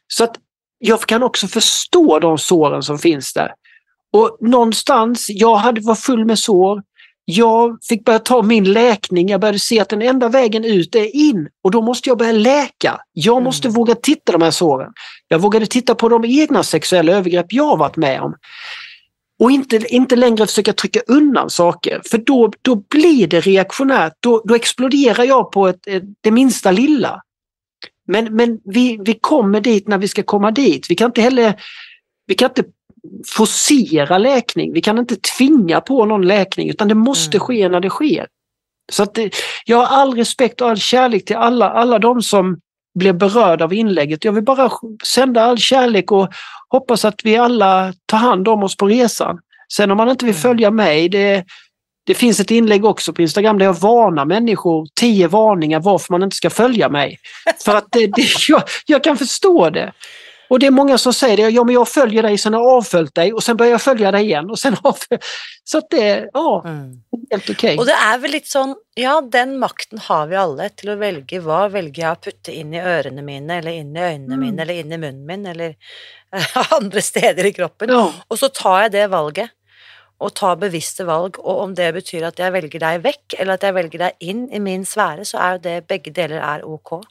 Så 0.07 0.23
att 0.23 0.35
jag 0.77 1.01
kan 1.01 1.23
också 1.23 1.47
förstå 1.47 2.19
de 2.19 2.37
såren 2.37 2.83
som 2.83 2.99
finns 2.99 3.33
där. 3.33 3.51
Och 4.13 4.37
någonstans, 4.41 5.25
jag 5.29 5.55
hade 5.55 5.81
var 5.81 5.95
full 5.95 6.25
med 6.25 6.39
sår. 6.39 6.83
Jag 7.25 7.77
fick 7.89 8.05
börja 8.05 8.19
ta 8.19 8.41
min 8.41 8.73
läkning. 8.73 9.29
Jag 9.29 9.41
började 9.41 9.59
se 9.59 9.79
att 9.79 9.89
den 9.89 10.01
enda 10.01 10.29
vägen 10.29 10.65
ut 10.65 10.95
är 10.95 11.15
in 11.15 11.49
och 11.63 11.71
då 11.71 11.81
måste 11.81 12.09
jag 12.09 12.17
börja 12.17 12.31
läka. 12.31 12.99
Jag 13.13 13.43
måste 13.43 13.67
mm. 13.67 13.75
våga 13.75 13.95
titta 13.95 14.31
de 14.31 14.41
här 14.41 14.51
såren. 14.51 14.91
Jag 15.27 15.39
vågade 15.39 15.65
titta 15.65 15.95
på 15.95 16.09
de 16.09 16.25
egna 16.25 16.63
sexuella 16.63 17.11
övergrepp 17.11 17.45
jag 17.49 17.77
varit 17.77 17.95
med 17.95 18.21
om. 18.21 18.35
Och 19.39 19.51
inte, 19.51 19.95
inte 19.95 20.15
längre 20.15 20.47
försöka 20.47 20.73
trycka 20.73 20.99
undan 21.07 21.49
saker, 21.49 22.01
för 22.11 22.17
då, 22.17 22.51
då 22.61 22.75
blir 22.75 23.27
det 23.27 23.39
reaktionärt. 23.39 24.13
Då, 24.19 24.43
då 24.45 24.55
exploderar 24.55 25.23
jag 25.23 25.51
på 25.51 25.67
ett, 25.67 25.87
ett, 25.87 26.03
det 26.21 26.31
minsta 26.31 26.71
lilla. 26.71 27.21
Men, 28.07 28.35
men 28.35 28.59
vi, 28.65 28.99
vi 29.05 29.13
kommer 29.13 29.61
dit 29.61 29.87
när 29.87 29.97
vi 29.97 30.07
ska 30.07 30.23
komma 30.23 30.51
dit. 30.51 30.85
Vi 30.89 30.95
kan 30.95 31.05
inte 31.05 31.21
heller 31.21 31.61
vi 32.27 32.35
kan 32.35 32.49
inte 32.49 32.63
forcera 33.27 34.17
läkning. 34.17 34.73
Vi 34.73 34.81
kan 34.81 34.97
inte 34.97 35.15
tvinga 35.37 35.81
på 35.81 36.05
någon 36.05 36.27
läkning 36.27 36.69
utan 36.69 36.87
det 36.87 36.95
måste 36.95 37.37
mm. 37.37 37.45
ske 37.45 37.69
när 37.69 37.79
det 37.79 37.89
sker. 37.89 38.27
Så 38.91 39.03
att 39.03 39.13
det, 39.13 39.35
jag 39.65 39.77
har 39.77 39.97
all 39.97 40.15
respekt 40.15 40.61
och 40.61 40.69
all 40.69 40.77
kärlek 40.77 41.25
till 41.25 41.35
alla, 41.35 41.69
alla 41.69 41.99
de 41.99 42.21
som 42.21 42.59
blev 42.99 43.17
berörda 43.17 43.65
av 43.65 43.73
inlägget. 43.73 44.25
Jag 44.25 44.31
vill 44.31 44.43
bara 44.43 44.71
sända 45.05 45.41
all 45.41 45.57
kärlek 45.57 46.11
och 46.11 46.29
hoppas 46.69 47.05
att 47.05 47.21
vi 47.23 47.37
alla 47.37 47.93
tar 48.05 48.17
hand 48.17 48.47
om 48.47 48.63
oss 48.63 48.77
på 48.77 48.87
resan. 48.87 49.39
Sen 49.73 49.91
om 49.91 49.97
man 49.97 50.09
inte 50.09 50.25
vill 50.25 50.35
mm. 50.35 50.41
följa 50.41 50.71
mig, 50.71 51.09
det, 51.09 51.45
det 52.05 52.13
finns 52.13 52.39
ett 52.39 52.51
inlägg 52.51 52.85
också 52.85 53.13
på 53.13 53.21
Instagram 53.21 53.57
där 53.57 53.65
jag 53.65 53.73
varnar 53.73 54.25
människor, 54.25 54.87
tio 54.99 55.27
varningar 55.27 55.79
varför 55.79 56.13
man 56.13 56.23
inte 56.23 56.35
ska 56.35 56.49
följa 56.49 56.89
mig. 56.89 57.19
För 57.65 57.75
att 57.75 57.87
det, 57.91 58.07
det, 58.07 58.27
jag, 58.47 58.63
jag 58.85 59.03
kan 59.03 59.17
förstå 59.17 59.69
det. 59.69 59.93
Och 60.47 60.59
det 60.59 60.65
är 60.65 60.71
många 60.71 60.97
som 60.97 61.13
säger 61.13 61.37
det, 61.37 61.49
ja 61.49 61.63
men 61.63 61.75
jag 61.75 61.87
följer 61.87 62.23
dig, 62.23 62.37
sen 62.37 62.53
har 62.53 62.61
jag 62.61 62.77
avföljt 62.77 63.15
dig 63.15 63.33
och 63.33 63.43
sen 63.43 63.57
börjar 63.57 63.71
jag 63.71 63.81
följa 63.81 64.11
dig 64.11 64.23
igen. 64.23 64.49
och 64.49 64.59
sen 64.59 64.77
Så 65.63 65.77
att 65.77 65.89
det 65.89 66.29
ja, 66.33 66.63
mm. 66.65 67.03
helt 67.31 67.49
okej. 67.49 67.53
Okay. 67.53 67.77
Och 67.77 67.85
det 67.85 67.91
är 67.91 68.17
väl 68.17 68.31
lite 68.31 68.49
sån, 68.49 68.75
ja 68.95 69.21
den 69.31 69.59
makten 69.59 69.99
har 69.99 70.27
vi 70.27 70.35
alla 70.35 70.69
till 70.69 70.89
att 70.89 70.97
välja 70.97 71.41
vad 71.41 71.71
väljer 71.71 72.03
jag 72.03 72.11
att 72.11 72.23
putta 72.23 72.51
in 72.51 72.73
i 72.73 72.81
öronen 72.81 73.25
mina 73.25 73.55
eller 73.55 73.71
in 73.71 73.95
i 73.95 73.99
ögonen 73.99 74.31
mm. 74.31 74.39
mina 74.39 74.61
eller 74.61 74.73
in 74.73 74.91
i 74.91 74.97
munnen 74.97 75.25
min 75.25 75.45
eller 75.45 75.75
andra 76.69 77.01
steder 77.01 77.45
i 77.45 77.53
kroppen. 77.53 77.89
Ja. 77.89 78.13
Och 78.27 78.39
så 78.39 78.49
tar 78.49 78.81
jag 78.81 78.91
det 78.91 79.07
valget 79.07 79.49
och 80.17 80.33
ta 80.33 80.55
bevisste 80.55 81.03
valg. 81.03 81.39
Och 81.39 81.61
om 81.61 81.75
det 81.75 81.93
betyder 81.93 82.27
att 82.27 82.39
jag 82.39 82.51
väljer 82.51 82.79
dig 82.79 82.97
väck 82.97 83.33
eller 83.37 83.53
att 83.53 83.63
jag 83.63 83.73
väljer 83.73 83.99
dig 83.99 84.11
in 84.19 84.51
i 84.51 84.59
min 84.59 84.85
sfäre, 84.85 85.25
så 85.25 85.37
är 85.37 85.53
ju 85.53 85.59
det 85.59 85.87
begge 85.87 86.11
delar 86.11 86.37
är 86.37 86.63
ok. 86.63 87.05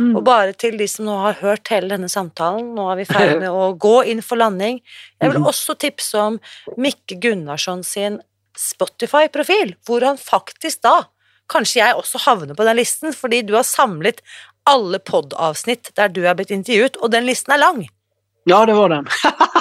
Mm. 0.00 0.16
Och 0.16 0.22
bara 0.22 0.52
till 0.52 0.78
de 0.78 0.88
som 0.88 1.04
nu 1.04 1.10
har 1.10 1.32
hört 1.32 1.68
hela 1.68 1.88
denna 1.88 2.08
samtalen, 2.08 2.74
nu 2.74 2.82
är 2.82 2.96
vi 2.96 3.04
färdiga 3.04 3.40
med 3.40 3.50
att 3.50 3.78
gå 3.78 4.04
in 4.04 4.22
för 4.22 4.36
landning. 4.36 4.80
Jag 5.18 5.26
vill 5.26 5.36
mm. 5.36 5.46
också 5.46 5.74
tipsa 5.74 6.22
om 6.22 6.38
Micke 6.76 7.12
Gunnarsson 7.20 7.84
sin 7.84 8.20
Spotify-profil, 8.58 9.74
där 9.86 10.00
han 10.00 10.18
faktiskt 10.18 10.82
då, 10.82 11.04
kanske 11.48 11.78
jag 11.78 11.98
också 11.98 12.18
havner 12.18 12.54
på 12.54 12.64
den 12.64 12.76
listan, 12.76 13.12
för 13.12 13.28
du 13.28 13.54
har 13.54 13.62
samlat 13.62 14.14
alla 14.62 14.98
poddavsnitt 14.98 15.90
där 15.94 16.08
du 16.08 16.26
har 16.26 16.34
blivit 16.34 16.50
intervjuad 16.50 16.96
och 16.96 17.10
den 17.10 17.26
listan 17.26 17.54
är 17.54 17.58
lång. 17.58 17.88
Ja, 18.48 18.66
det 18.66 18.72
var 18.72 18.88
den. 18.88 19.06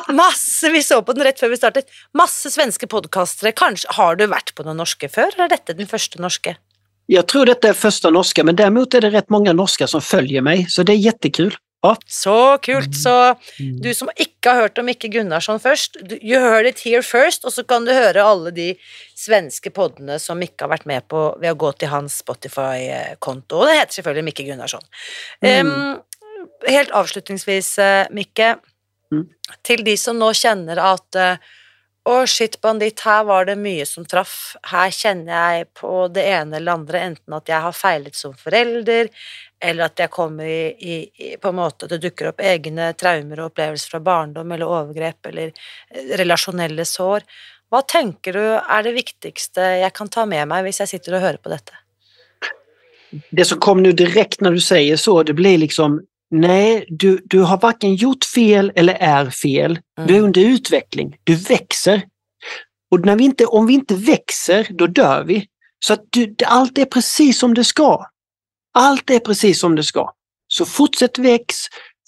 Masse, 0.15 0.69
vi 0.69 0.83
så 0.83 1.01
på 1.01 1.13
den 1.13 1.23
rätt 1.23 1.39
før 1.39 1.49
vi 1.49 1.57
startet. 1.57 1.89
Masse 2.13 2.51
svenska 2.51 2.87
podcaster. 2.87 3.51
Kanske 3.51 3.87
har 3.91 4.15
du 4.15 4.25
varit 4.27 4.55
på 4.55 4.63
någon 4.63 4.77
norska 4.77 5.09
förr, 5.09 5.31
eller 5.33 5.43
är 5.43 5.49
detta 5.49 5.73
den 5.73 5.87
första 5.87 6.21
norska? 6.21 6.55
Jag 7.05 7.27
tror 7.27 7.45
detta 7.45 7.69
är 7.69 7.73
första 7.73 8.09
norska, 8.09 8.43
men 8.43 8.55
däremot 8.55 8.93
är 8.93 9.01
det 9.01 9.09
rätt 9.09 9.29
många 9.29 9.53
norska 9.53 9.87
som 9.87 10.01
följer 10.01 10.41
mig, 10.41 10.65
så 10.69 10.83
det 10.83 10.93
är 10.93 10.97
jättekul. 10.97 11.55
Ja. 11.81 11.97
Så 12.05 12.57
kul! 12.57 12.93
Så 12.93 13.35
du 13.81 13.93
som 13.93 14.09
inte 14.15 14.49
har 14.49 14.55
hört 14.55 14.77
om 14.77 14.85
Micke 14.85 15.03
Gunnarsson 15.03 15.59
först, 15.59 15.97
you 16.21 16.39
heard 16.39 16.65
it 16.65 16.79
here 16.79 17.01
first, 17.01 17.45
och 17.45 17.53
så 17.53 17.63
kan 17.63 17.85
du 17.85 17.93
höra 17.93 18.23
alla 18.23 18.51
de 18.51 18.75
svenska 19.15 19.69
poddarna 19.69 20.19
som 20.19 20.39
Micke 20.39 20.61
har 20.61 20.67
varit 20.67 20.85
med 20.85 21.07
på 21.07 21.37
ved 21.41 21.51
att 21.51 21.57
gå 21.57 21.71
till 21.71 21.87
hans 21.87 22.17
Spotify-konto. 22.17 23.55
Och 23.55 23.65
den 23.65 23.75
heter 23.75 24.03
självklart 24.03 24.23
Micke 24.23 24.45
Gunnarsson. 24.45 24.81
Mm. 25.41 25.67
Um, 25.67 25.97
helt 26.67 26.91
avslutningsvis, 26.91 27.79
eh, 27.79 28.07
Micke. 28.11 28.39
Mm. 29.13 29.27
Til 29.63 29.83
de 29.87 29.95
som 29.97 30.17
nå 30.19 30.31
kjenner 30.35 30.81
at 30.83 31.17
eh, 31.19 31.47
å, 32.07 32.21
shit, 32.29 32.55
banditt, 32.63 33.01
her 33.03 33.25
var 33.27 33.47
det 33.49 33.57
mye 33.59 33.85
som 33.85 34.05
traff. 34.07 34.55
Her 34.71 34.91
kjenner 34.95 35.33
jeg 35.33 35.65
på 35.75 36.05
det 36.15 36.23
ene 36.29 36.55
eller 36.59 36.77
andre, 36.79 37.01
enten 37.09 37.35
at 37.35 37.51
jeg 37.51 37.59
har 37.65 37.75
feilet 37.75 38.15
som 38.15 38.35
forelder, 38.37 39.09
eller 39.59 39.89
at 39.89 39.99
jeg 39.99 40.13
kommer 40.13 40.47
i, 40.47 40.61
i, 40.79 41.33
på 41.41 41.51
en 41.51 41.59
måte 41.59 41.87
at 41.87 41.95
det 41.95 41.99
dukker 42.05 42.29
opp 42.31 42.39
egne 42.39 42.93
traumer 42.95 43.41
og 43.41 43.51
opplevelser 43.51 43.95
fra 43.95 44.03
barndom 44.05 44.53
eller 44.55 44.71
overgrep 44.71 45.31
eller 45.33 45.51
eh, 45.51 46.13
relasjonelle 46.21 46.85
sår. 46.87 47.27
Hva 47.67 47.83
tenker 47.83 48.39
du 48.39 48.45
er 48.55 48.87
det 48.87 48.95
viktigste 48.95 49.65
jeg 49.81 49.91
kan 49.97 50.07
ta 50.07 50.23
med 50.29 50.47
meg 50.47 50.63
hvis 50.63 50.79
jeg 50.85 50.93
sitter 50.93 51.17
og 51.17 51.25
hører 51.25 51.41
på 51.43 51.51
dette? 51.51 51.75
Det 53.31 53.45
som 53.45 53.59
kom 53.59 53.83
nu 53.83 53.91
direkt 53.91 54.41
när 54.41 54.51
du 54.51 54.59
säger 54.59 54.97
så, 54.97 55.23
det 55.23 55.33
blir 55.33 55.57
liksom 55.57 56.01
Nej, 56.31 56.85
du, 56.89 57.21
du 57.25 57.39
har 57.39 57.57
varken 57.57 57.95
gjort 57.95 58.25
fel 58.25 58.71
eller 58.75 58.93
är 58.93 59.29
fel. 59.29 59.71
Mm. 59.97 60.07
Du 60.07 60.15
är 60.15 60.21
under 60.21 60.41
utveckling. 60.41 61.15
Du 61.23 61.35
växer. 61.35 62.01
Och 62.91 63.05
när 63.05 63.15
vi 63.15 63.23
inte, 63.23 63.45
om 63.45 63.67
vi 63.67 63.73
inte 63.73 63.95
växer, 63.95 64.67
då 64.69 64.87
dör 64.87 65.23
vi. 65.23 65.47
Så 65.85 65.93
att 65.93 66.01
du, 66.09 66.35
allt 66.45 66.77
är 66.77 66.85
precis 66.85 67.39
som 67.39 67.53
det 67.53 67.63
ska. 67.63 68.05
Allt 68.73 69.09
är 69.09 69.19
precis 69.19 69.59
som 69.59 69.75
det 69.75 69.83
ska. 69.83 70.13
Så 70.47 70.65
fortsätt 70.65 71.17
väx, 71.17 71.55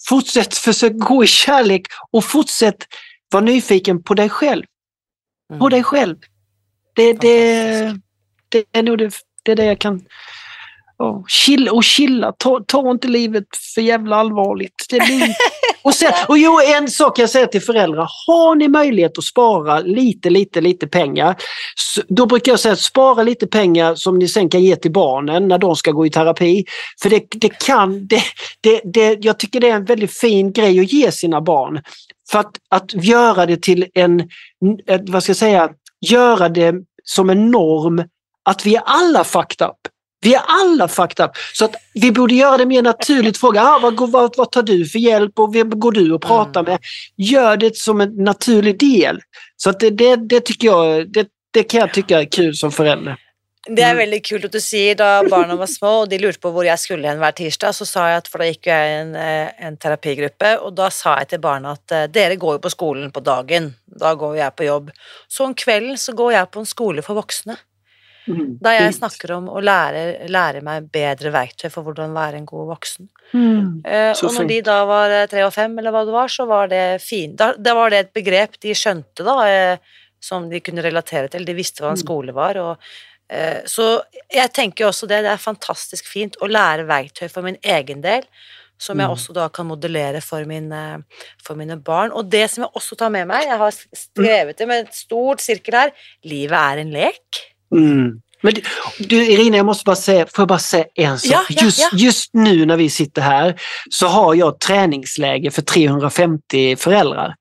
fortsätt 0.08 0.54
försöka 0.66 0.94
gå 0.94 1.24
i 1.24 1.26
kärlek 1.26 1.86
och 2.10 2.24
fortsätt 2.24 2.86
vara 3.32 3.44
nyfiken 3.44 4.02
på 4.02 4.14
dig 4.14 4.28
själv. 4.28 4.64
På 5.48 5.54
Mm. 5.54 5.70
dig 5.70 5.82
själv. 5.82 6.16
Det, 6.94 7.12
det, 7.12 7.96
det 8.48 8.64
är 8.72 8.82
nog 8.82 8.98
det, 8.98 9.14
det, 9.42 9.52
är 9.52 9.56
det 9.56 9.64
jag 9.64 9.78
kan... 9.78 10.04
Oh, 11.00 11.24
chilla 11.26 11.72
och 11.72 11.84
chilla. 11.84 12.32
Ta, 12.32 12.60
ta 12.66 12.90
inte 12.90 13.08
livet 13.08 13.44
för 13.74 13.80
jävla 13.80 14.16
allvarligt. 14.16 14.86
Det 14.90 14.98
blir... 14.98 15.34
och, 15.82 15.94
sen, 15.94 16.12
och 16.28 16.38
jo, 16.38 16.60
en 16.60 16.88
sak 16.88 17.18
jag 17.18 17.30
säger 17.30 17.46
till 17.46 17.62
föräldrar. 17.62 18.08
Har 18.26 18.54
ni 18.54 18.68
möjlighet 18.68 19.18
att 19.18 19.24
spara 19.24 19.80
lite, 19.80 20.30
lite, 20.30 20.60
lite 20.60 20.86
pengar. 20.86 21.36
Då 22.08 22.26
brukar 22.26 22.52
jag 22.52 22.60
säga 22.60 22.72
att 22.72 22.80
spara 22.80 23.22
lite 23.22 23.46
pengar 23.46 23.94
som 23.94 24.18
ni 24.18 24.28
sen 24.28 24.48
kan 24.48 24.62
ge 24.62 24.76
till 24.76 24.92
barnen 24.92 25.48
när 25.48 25.58
de 25.58 25.76
ska 25.76 25.90
gå 25.90 26.06
i 26.06 26.10
terapi. 26.10 26.64
För 27.02 27.10
det, 27.10 27.26
det 27.30 27.58
kan... 27.66 28.06
Det, 28.06 28.22
det, 28.60 28.80
det, 28.84 29.24
jag 29.24 29.38
tycker 29.38 29.60
det 29.60 29.68
är 29.68 29.76
en 29.76 29.84
väldigt 29.84 30.18
fin 30.18 30.52
grej 30.52 30.80
att 30.80 30.92
ge 30.92 31.12
sina 31.12 31.40
barn. 31.40 31.82
För 32.30 32.38
att, 32.38 32.56
att 32.70 33.04
göra 33.04 33.46
det 33.46 33.62
till 33.62 33.86
en, 33.94 34.28
vad 35.08 35.22
ska 35.22 35.30
jag 35.30 35.36
säga, 35.36 35.70
göra 36.10 36.48
det 36.48 36.74
som 37.04 37.30
en 37.30 37.50
norm 37.50 38.04
att 38.44 38.66
vi 38.66 38.76
är 38.76 38.82
alla 38.84 39.24
fucked 39.24 39.68
up. 39.68 39.89
Vi 40.20 40.34
är 40.34 40.42
alla 40.46 40.88
fucked 40.88 41.24
up. 41.24 41.30
Så 41.52 41.64
att 41.64 41.74
vi 41.94 42.12
borde 42.12 42.34
göra 42.34 42.56
det 42.56 42.66
mer 42.66 42.82
naturligt. 42.82 43.38
Fråga 43.38 43.62
ah, 43.62 43.78
vad, 43.78 44.10
vad, 44.10 44.36
vad 44.36 44.52
tar 44.52 44.62
du 44.62 44.86
för 44.86 44.98
hjälp 44.98 45.38
och 45.38 45.54
vem 45.54 45.80
går 45.80 45.92
du 45.92 46.12
och 46.12 46.22
pratar 46.22 46.62
med? 46.62 46.78
Gör 47.16 47.56
det 47.56 47.76
som 47.76 48.00
en 48.00 48.14
naturlig 48.14 48.78
del. 48.78 49.20
Så 49.56 49.70
att 49.70 49.80
det, 49.80 49.90
det, 49.90 50.16
det 50.16 50.40
tycker 50.40 50.66
jag, 50.66 51.12
det, 51.12 51.28
det 51.50 51.62
kan 51.62 51.80
jag 51.80 51.94
tycka 51.94 52.20
är 52.20 52.24
kul 52.24 52.54
som 52.54 52.72
förälder. 52.72 53.16
Det 53.68 53.82
är 53.82 53.94
väldigt 53.94 54.24
kul 54.26 54.44
att 54.44 54.52
du 54.52 54.60
säger. 54.60 54.94
Då 54.94 55.28
barnen 55.28 55.56
var 55.56 55.66
små 55.66 55.88
och 55.88 56.08
de 56.08 56.18
lurte 56.18 56.38
på 56.38 56.50
var 56.50 56.64
jag 56.64 56.78
skulle 56.78 57.08
en 57.08 57.18
varje 57.18 57.32
tisdag 57.32 57.72
så 57.72 57.86
sa 57.86 58.08
jag 58.08 58.16
att, 58.16 58.28
för 58.28 58.38
då 58.38 58.44
gick 58.44 58.66
jag 58.66 58.88
i 58.88 58.92
en, 58.92 59.14
eh, 59.14 59.66
en 59.66 59.76
terapigrupp 59.76 60.42
och 60.60 60.72
då 60.72 60.90
sa 60.90 61.18
jag 61.18 61.28
till 61.28 61.40
barnen 61.40 61.70
att, 61.70 61.92
eh, 61.92 62.04
dere 62.04 62.36
går 62.36 62.54
ju 62.54 62.58
på 62.58 62.70
skolan 62.70 63.12
på 63.12 63.20
dagen, 63.20 63.74
då 63.86 64.14
går 64.14 64.36
jag 64.36 64.56
på 64.56 64.64
jobb. 64.64 64.90
Så 65.28 65.44
om 65.44 65.54
kväll 65.54 65.98
så 65.98 66.12
går 66.12 66.32
jag 66.32 66.50
på 66.50 66.60
en 66.60 66.66
skola 66.66 67.02
för 67.02 67.14
vuxna. 67.14 67.56
Mm. 68.28 68.58
der 68.60 68.72
jeg 68.76 68.94
snakker 68.94 69.32
om 69.36 69.46
å 69.48 69.60
lære, 69.64 70.28
lære 70.28 70.60
meg 70.62 70.90
bedre 70.92 71.30
verktøy 71.32 71.70
for 71.72 71.82
hvordan 71.82 72.12
være 72.14 72.36
en 72.36 72.46
god 72.46 72.68
voksen. 72.74 73.08
Mm. 73.32 73.80
Eh, 73.84 74.10
og 74.12 74.34
når 74.36 74.46
de 74.48 74.60
da 74.62 74.84
var 74.84 75.10
eh, 75.10 75.26
tre 75.26 75.44
og 75.46 75.52
fem, 75.54 75.78
eller 75.78 75.90
hva 75.90 76.04
det 76.04 76.12
var, 76.12 76.28
så 76.28 76.46
var 76.46 76.68
det 76.68 77.00
fint. 77.02 77.36
Da, 77.36 77.52
da 77.56 77.74
var 77.74 77.90
det 77.90 77.98
et 78.04 78.12
begrep 78.12 78.58
de 78.60 78.74
skjønte, 78.76 79.24
da, 79.24 79.38
eh, 79.48 79.78
som 80.20 80.48
de 80.50 80.60
kunne 80.60 80.82
relatere 80.84 81.30
til. 81.32 81.44
De 81.48 81.54
visste 81.56 81.80
hva 81.80 81.94
en 81.94 81.96
Mm. 81.96 82.04
skole 82.04 82.32
var. 82.36 82.58
Og, 82.58 82.76
eh, 83.30 83.62
så 83.64 84.02
jeg 84.30 84.52
tenker 84.52 84.86
også 84.86 85.08
det. 85.08 85.22
Det 85.24 85.32
er 85.32 85.40
fantastisk 85.40 86.04
fint 86.06 86.36
å 86.42 86.46
lære 86.50 86.84
verktøy 86.86 87.28
for 87.30 87.42
min 87.42 87.56
egen 87.64 88.02
del, 88.02 88.22
som 88.78 88.98
jeg 88.98 89.08
Mm. 89.08 89.14
også 89.16 89.32
da 89.34 89.48
kan 89.48 89.66
modellere 89.66 90.22
for, 90.22 90.44
min, 90.44 90.70
eh, 90.72 90.98
for 91.42 91.54
mine 91.54 91.76
barn. 91.82 92.12
Og 92.12 92.28
det 92.30 92.50
som 92.50 92.64
jeg 92.64 92.72
også 92.74 92.96
tar 92.96 93.10
med 93.10 93.26
meg, 93.28 93.44
jeg 93.44 93.58
har 93.58 93.70
skrevet 93.72 94.56
det 94.56 94.68
med 94.68 94.86
et 94.88 94.94
stort 94.94 95.38
sirkel 95.40 95.72
her, 95.74 95.90
livet 96.24 96.52
er 96.52 96.78
en 96.78 96.90
lek. 96.92 97.46
Mm. 97.76 98.20
Men 98.42 98.54
du, 98.98 99.26
Irina, 99.26 99.56
jag 99.56 99.66
måste 99.66 99.84
bara 99.84 99.96
säga, 99.96 100.26
får 100.26 100.42
jag 100.42 100.48
bara 100.48 100.58
säga 100.58 100.84
en 100.94 101.18
sak? 101.18 101.32
Ja, 101.32 101.42
ja, 101.48 101.64
just, 101.64 101.78
ja. 101.78 101.88
just 101.92 102.30
nu 102.34 102.66
när 102.66 102.76
vi 102.76 102.90
sitter 102.90 103.22
här 103.22 103.60
så 103.90 104.06
har 104.06 104.34
jag 104.34 104.60
träningsläge 104.60 105.50
för 105.50 105.62
350 105.62 106.76
föräldrar. 106.76 107.34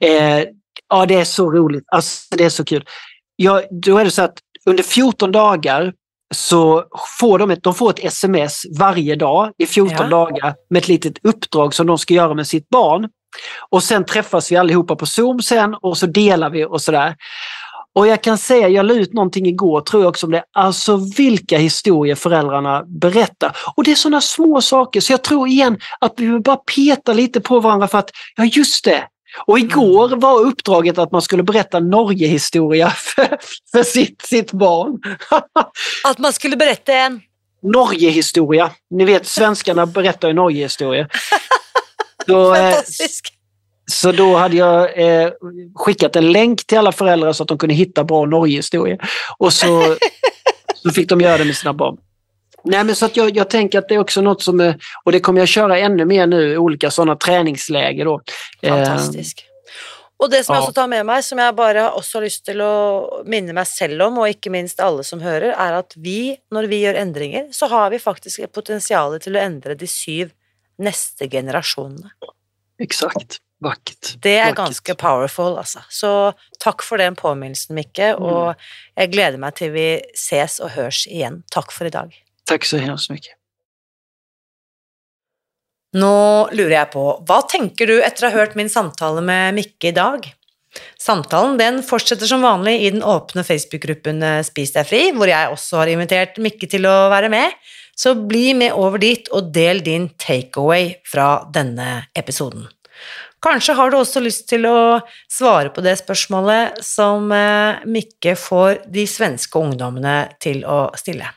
Eh, 0.00 0.44
ja, 0.88 1.06
det 1.08 1.14
är 1.14 1.24
så 1.24 1.52
roligt. 1.52 1.84
Alltså, 1.92 2.36
det 2.36 2.44
är 2.44 2.48
så 2.48 2.64
kul. 2.64 2.84
Ja, 3.36 3.62
då 3.70 3.98
är 3.98 4.04
det 4.04 4.10
så 4.10 4.22
att 4.22 4.38
under 4.66 4.82
14 4.82 5.32
dagar 5.32 5.92
så 6.34 6.84
får 7.20 7.38
de 7.38 7.50
ett, 7.50 7.62
de 7.62 7.74
får 7.74 7.90
ett 7.90 8.04
sms 8.04 8.62
varje 8.78 9.16
dag 9.16 9.52
i 9.58 9.66
14 9.66 9.96
Ja. 10.00 10.06
dagar 10.06 10.54
med 10.70 10.80
ett 10.82 10.88
litet 10.88 11.18
uppdrag 11.22 11.74
som 11.74 11.86
de 11.86 11.98
ska 11.98 12.14
göra 12.14 12.34
med 12.34 12.46
sitt 12.46 12.68
barn. 12.68 13.08
Och 13.70 13.82
sen 13.82 14.04
träffas 14.04 14.52
vi 14.52 14.56
allihopa 14.56 14.96
på 14.96 15.06
Zoom 15.06 15.42
sen 15.42 15.74
och 15.74 15.98
så 15.98 16.06
delar 16.06 16.50
vi 16.50 16.64
och 16.64 16.82
sådär. 16.82 17.16
Och 17.96 18.06
jag 18.06 18.22
kan 18.22 18.38
säga, 18.38 18.68
jag 18.68 18.86
la 18.86 18.94
ut 18.94 19.12
någonting 19.12 19.46
igår 19.46 19.80
tror 19.80 20.02
jag 20.02 20.08
också 20.08 20.26
om 20.26 20.32
det, 20.32 20.44
alltså 20.52 20.96
vilka 20.96 21.58
historier 21.58 22.14
föräldrarna 22.14 22.84
berättar. 22.86 23.56
Och 23.76 23.84
det 23.84 23.90
är 23.90 23.94
sådana 23.94 24.20
små 24.20 24.60
saker 24.60 25.00
så 25.00 25.12
jag 25.12 25.22
tror 25.22 25.48
igen 25.48 25.78
att 26.00 26.14
vi 26.16 26.38
bara 26.38 26.56
peta 26.56 27.12
lite 27.12 27.40
på 27.40 27.60
varandra 27.60 27.88
för 27.88 27.98
att, 27.98 28.10
ja 28.36 28.44
just 28.44 28.84
det. 28.84 29.04
Och 29.46 29.58
igår 29.58 30.08
var 30.16 30.40
uppdraget 30.40 30.98
att 30.98 31.12
man 31.12 31.22
skulle 31.22 31.42
berätta 31.42 31.80
Norge-historia 31.80 32.90
för, 32.96 33.38
för 33.72 33.82
sitt, 33.82 34.22
sitt 34.22 34.52
barn. 34.52 35.00
At 36.04 36.18
man 36.18 36.32
skulle 36.32 36.56
berette 36.56 36.94
en 36.94 37.20
Norge-historia. 37.62 38.70
Ni 38.90 39.04
vet 39.04 39.26
svenskarna 39.26 39.86
berättar 39.86 40.28
ju 40.28 40.34
Norge-historia. 40.34 41.08
Eh, 42.28 42.34
fantastisk 42.34 43.35
så 43.90 44.12
då 44.12 44.36
hade 44.36 44.56
jag 44.56 44.98
eh, 44.98 45.30
skickat 45.74 46.16
en 46.16 46.32
länk 46.32 46.66
till 46.66 46.78
alla 46.78 46.92
föräldrar 46.92 47.32
så 47.32 47.42
att 47.42 47.48
de 47.48 47.58
kunde 47.58 47.74
hitta 47.74 48.04
bra 48.04 48.26
Norge-historier. 48.26 48.98
Och 49.38 49.52
så, 49.52 49.96
så 50.74 50.90
fick 50.90 51.08
de 51.08 51.20
göra 51.20 51.38
det 51.38 51.44
med 51.44 51.56
sina 51.56 51.72
barn. 51.72 51.96
Nej, 52.64 52.84
men 52.84 52.94
så 52.94 53.06
att 53.06 53.16
jag, 53.16 53.36
jag 53.36 53.50
tänker 53.50 53.78
att 53.78 53.88
det 53.88 53.94
är 53.94 53.98
också 53.98 54.20
något 54.20 54.42
som, 54.42 54.60
är- 54.60 54.78
och 55.04 55.12
det 55.12 55.20
kommer 55.20 55.40
jag 55.40 55.48
köra 55.48 55.78
ännu 55.78 56.04
mer 56.04 56.26
nu, 56.26 56.58
olika 56.58 56.90
sådana 56.90 57.16
träningsläger 57.16 58.04
då. 58.04 58.20
Eh, 58.62 58.74
Fantastisk. 58.74 59.46
Og 60.16 60.30
det 60.32 60.44
som 60.46 60.54
jeg 60.54 60.62
ja. 60.62 60.64
også 60.64 60.72
tar 60.72 60.88
med 60.88 61.04
meg, 61.04 61.24
som 61.24 61.40
jeg 61.40 61.54
bare 61.58 61.90
også 61.92 62.16
har 62.16 62.24
lyst 62.24 62.46
til 62.48 62.62
å 62.64 62.72
minne 63.28 63.52
meg 63.52 63.68
selv 63.68 64.06
om, 64.06 64.22
og 64.22 64.30
ikke 64.32 64.52
minst 64.54 64.80
alle 64.80 65.04
som 65.04 65.20
hører, 65.20 65.52
er 65.52 65.76
at 65.76 65.92
vi, 66.00 66.38
når 66.48 66.68
vi 66.72 66.78
gjør 66.86 67.00
endringer, 67.02 67.50
så 67.52 67.68
har 67.68 67.90
vi 67.92 68.00
faktisk 68.00 68.46
et 68.46 68.52
potensial 68.52 69.18
til 69.20 69.36
å 69.36 69.42
endre 69.42 69.76
de 69.76 69.88
syv 69.90 70.32
neste 70.80 71.28
generasjonene. 71.28 72.14
exakt. 72.80 73.40
Vackert. 73.66 74.14
Det 74.22 74.36
er 74.38 74.50
Vackert. 74.50 74.60
ganske 74.62 74.96
powerful, 75.00 75.56
altså. 75.60 75.82
Så 75.92 76.12
takk 76.62 76.84
for 76.86 77.02
den 77.02 77.18
påminnelsen, 77.18 77.74
Mikke, 77.76 78.14
og 78.16 78.54
jeg 78.96 79.12
gleder 79.12 79.42
meg 79.42 79.58
til 79.58 79.74
vi 79.74 79.88
ses 80.16 80.60
og 80.62 80.72
hørs 80.76 81.04
igjen. 81.10 81.42
Takk 81.52 81.74
for 81.74 81.90
i 81.90 81.94
dag. 81.94 82.14
Tack 82.46 82.64
så 82.68 82.78
hemskt 82.80 83.10
mycket. 83.10 83.34
Nå 85.96 86.16
lurer 86.52 86.74
jeg 86.74 86.92
på, 86.92 87.04
hva 87.24 87.38
tenker 87.48 87.88
du 87.88 88.00
etter 88.04 88.26
å 88.26 88.32
ha 88.32 88.42
hørt 88.42 88.56
min 88.58 88.68
samtale 88.68 89.22
med 89.24 89.56
Mikke 89.56 89.90
i 89.92 89.96
dag? 89.96 90.26
Samtalen 91.00 91.56
den 91.56 91.80
fortsetter 91.86 92.28
som 92.28 92.44
vanlig 92.44 92.74
i 92.84 92.90
den 92.92 93.04
åpne 93.06 93.44
Facebook-gruppen 93.46 94.20
eh, 94.20 94.42
Spis 94.44 94.74
deg 94.74 94.88
fri, 94.88 95.02
hvor 95.16 95.30
jeg 95.30 95.52
også 95.54 95.80
har 95.80 95.92
invitert 95.92 96.40
Mikke 96.42 96.68
til 96.68 96.84
å 96.88 96.96
være 97.12 97.30
med. 97.32 97.54
Så 97.96 98.12
bli 98.28 98.50
med 98.52 98.76
over 98.76 99.00
dit 99.00 99.30
og 99.32 99.48
del 99.56 99.80
din 99.84 100.10
takeaway 100.20 100.90
fra 101.08 101.46
denne 101.52 102.02
episoden. 102.18 102.66
Kanskje 103.44 103.74
har 103.76 103.92
du 103.92 103.98
også 103.98 104.22
lyst 104.24 104.46
til 104.50 104.64
å 104.68 105.00
svare 105.30 105.70
på 105.74 105.84
det 105.84 105.96
spørsmålet 106.00 106.80
som 106.84 107.30
eh, 107.34 107.82
Mikke 107.84 108.34
får 108.38 108.86
de 108.92 109.04
svenske 109.10 109.60
ungdommene 109.60 110.16
til 110.42 110.64
å 110.64 110.86
stille. 110.98 111.28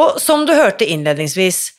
Og 0.00 0.16
som 0.22 0.46
du 0.48 0.54
hørte 0.56 0.88
innledningsvis, 0.88 1.74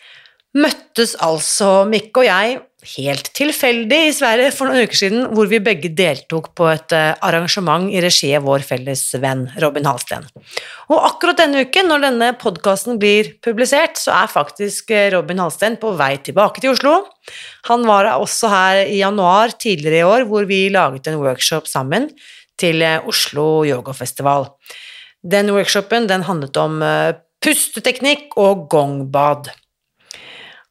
møttes 0.53 1.15
altså 1.25 1.81
Mikke 1.89 2.21
og 2.21 2.29
jeg 2.29 2.59
helt 2.95 3.29
tilfeldig 3.35 3.99
i 4.07 4.13
Sverige 4.15 4.51
for 4.55 4.69
noen 4.69 4.87
uker 4.87 4.99
siden, 4.99 5.23
hvor 5.35 5.47
vi 5.51 5.61
begge 5.63 5.91
deltok 5.95 6.49
på 6.57 6.67
et 6.71 6.93
eh, 6.95 7.13
arrangement 7.25 7.87
i 7.91 8.01
regi 8.03 8.33
av 8.37 8.45
vår 8.47 8.65
felles 8.67 9.01
venn 9.23 9.45
Robin 9.63 9.87
Halsten. 9.87 10.27
Og 10.91 10.97
akkurat 10.97 11.39
denne 11.39 11.63
uken, 11.63 11.89
når 11.91 12.03
denne 12.07 12.29
podkasten 12.41 12.99
blir 13.01 13.33
publisert, 13.45 13.97
så 14.01 14.15
er 14.19 14.31
faktisk 14.31 14.91
eh, 14.91 15.09
Robin 15.15 15.41
Halsten 15.43 15.79
på 15.81 15.95
vei 15.99 16.17
tilbake 16.25 16.63
til 16.63 16.73
Oslo. 16.73 16.95
Han 17.71 17.87
var 17.87 18.11
også 18.17 18.51
her 18.51 18.83
i 18.83 18.99
januar 18.99 19.55
tidligere 19.55 20.03
i 20.03 20.07
år, 20.09 20.27
hvor 20.29 20.47
vi 20.49 20.65
laget 20.73 21.07
en 21.07 21.21
workshop 21.23 21.71
sammen 21.71 22.11
til 22.59 22.83
eh, 22.83 22.99
Oslo 23.07 23.65
Yogafestival. 23.67 24.51
Den 25.23 25.53
workshopen 25.55 26.09
den 26.09 26.27
handlet 26.27 26.57
om 26.59 26.81
pusteteknikk 27.43 28.35
og 28.39 28.67
gongbad. 28.71 29.53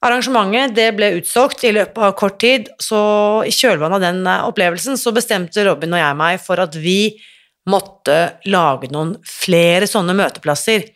Arrangementet 0.03 0.75
det 0.75 0.89
ble 0.99 1.13
utsolgt 1.21 1.63
i 1.65 1.71
løpet 1.75 2.03
av 2.03 2.17
kort 2.19 2.41
tid, 2.43 2.69
så 2.83 3.01
i 3.47 3.53
kjølvannet 3.55 4.01
av 4.01 4.03
den 4.03 4.27
eh, 4.27 4.45
opplevelsen 4.49 4.99
så 4.99 5.13
bestemte 5.15 5.63
Robin 5.67 5.95
og 5.95 6.03
jeg 6.03 6.19
meg 6.19 6.43
for 6.43 6.63
at 6.63 6.75
vi 6.75 7.15
måtte 7.71 8.17
lage 8.51 8.91
noen 8.91 9.15
flere 9.23 9.87
sånne 9.87 10.17
møteplasser, 10.19 10.89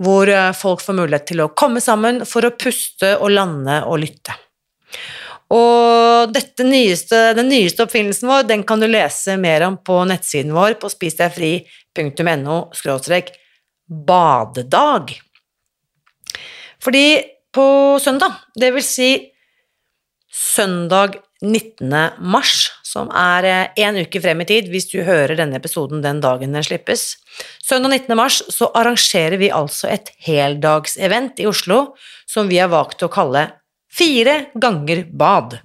hvor 0.00 0.30
eh, 0.32 0.50
folk 0.58 0.82
får 0.82 0.98
mulighet 0.98 1.28
til 1.30 1.44
å 1.44 1.52
komme 1.54 1.82
sammen 1.84 2.24
for 2.26 2.46
å 2.46 2.54
puste 2.58 3.14
og 3.20 3.30
lande 3.36 3.84
og 3.86 4.02
lytte. 4.02 4.34
Og 5.50 6.30
dette 6.34 6.66
nyeste, 6.66 7.32
den 7.38 7.48
nyeste 7.50 7.86
oppfinnelsen 7.86 8.30
vår 8.30 8.44
den 8.50 8.62
kan 8.66 8.82
du 8.82 8.86
lese 8.90 9.34
mer 9.38 9.64
om 9.66 9.78
på 9.82 10.02
nettsiden 10.06 10.54
vår 10.54 10.76
på 10.82 10.90
spisdegfri.no 10.90 12.58
badedag. 13.90 15.10
Fordi 16.80 17.06
på 17.54 17.98
søndag, 18.02 18.38
det 18.56 18.70
vil 18.74 18.84
si 18.84 19.10
søndag 20.30 21.18
19. 21.42 21.88
mars, 22.20 22.68
som 22.84 23.08
er 23.16 23.46
eh, 23.48 23.84
én 23.86 23.96
uke 23.96 24.20
frem 24.20 24.42
i 24.44 24.46
tid 24.48 24.68
hvis 24.70 24.90
du 24.90 24.98
hører 25.06 25.38
denne 25.38 25.56
episoden 25.56 26.02
den 26.04 26.20
dagen 26.20 26.52
den 26.54 26.66
slippes. 26.66 27.16
Søndag 27.64 27.94
19. 28.04 28.16
mars 28.18 28.42
så 28.52 28.68
arrangerer 28.76 29.40
vi 29.40 29.48
altså 29.54 29.88
et 29.88 30.12
heldagsevent 30.26 31.40
i 31.40 31.48
Oslo 31.48 31.94
som 32.28 32.50
vi 32.50 32.60
har 32.60 32.72
valgt 32.72 33.02
å 33.06 33.12
kalle 33.12 33.48
Fire 33.90 34.52
ganger 34.54 35.02
bad. 35.10 35.56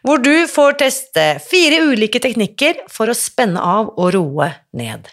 Hvor 0.00 0.22
du 0.24 0.46
får 0.48 0.78
teste 0.80 1.24
fire 1.44 1.82
ulike 1.90 2.22
teknikker 2.24 2.86
for 2.88 3.12
å 3.12 3.16
spenne 3.16 3.60
av 3.60 3.90
og 4.00 4.14
roe 4.16 4.46
ned. 4.72 5.10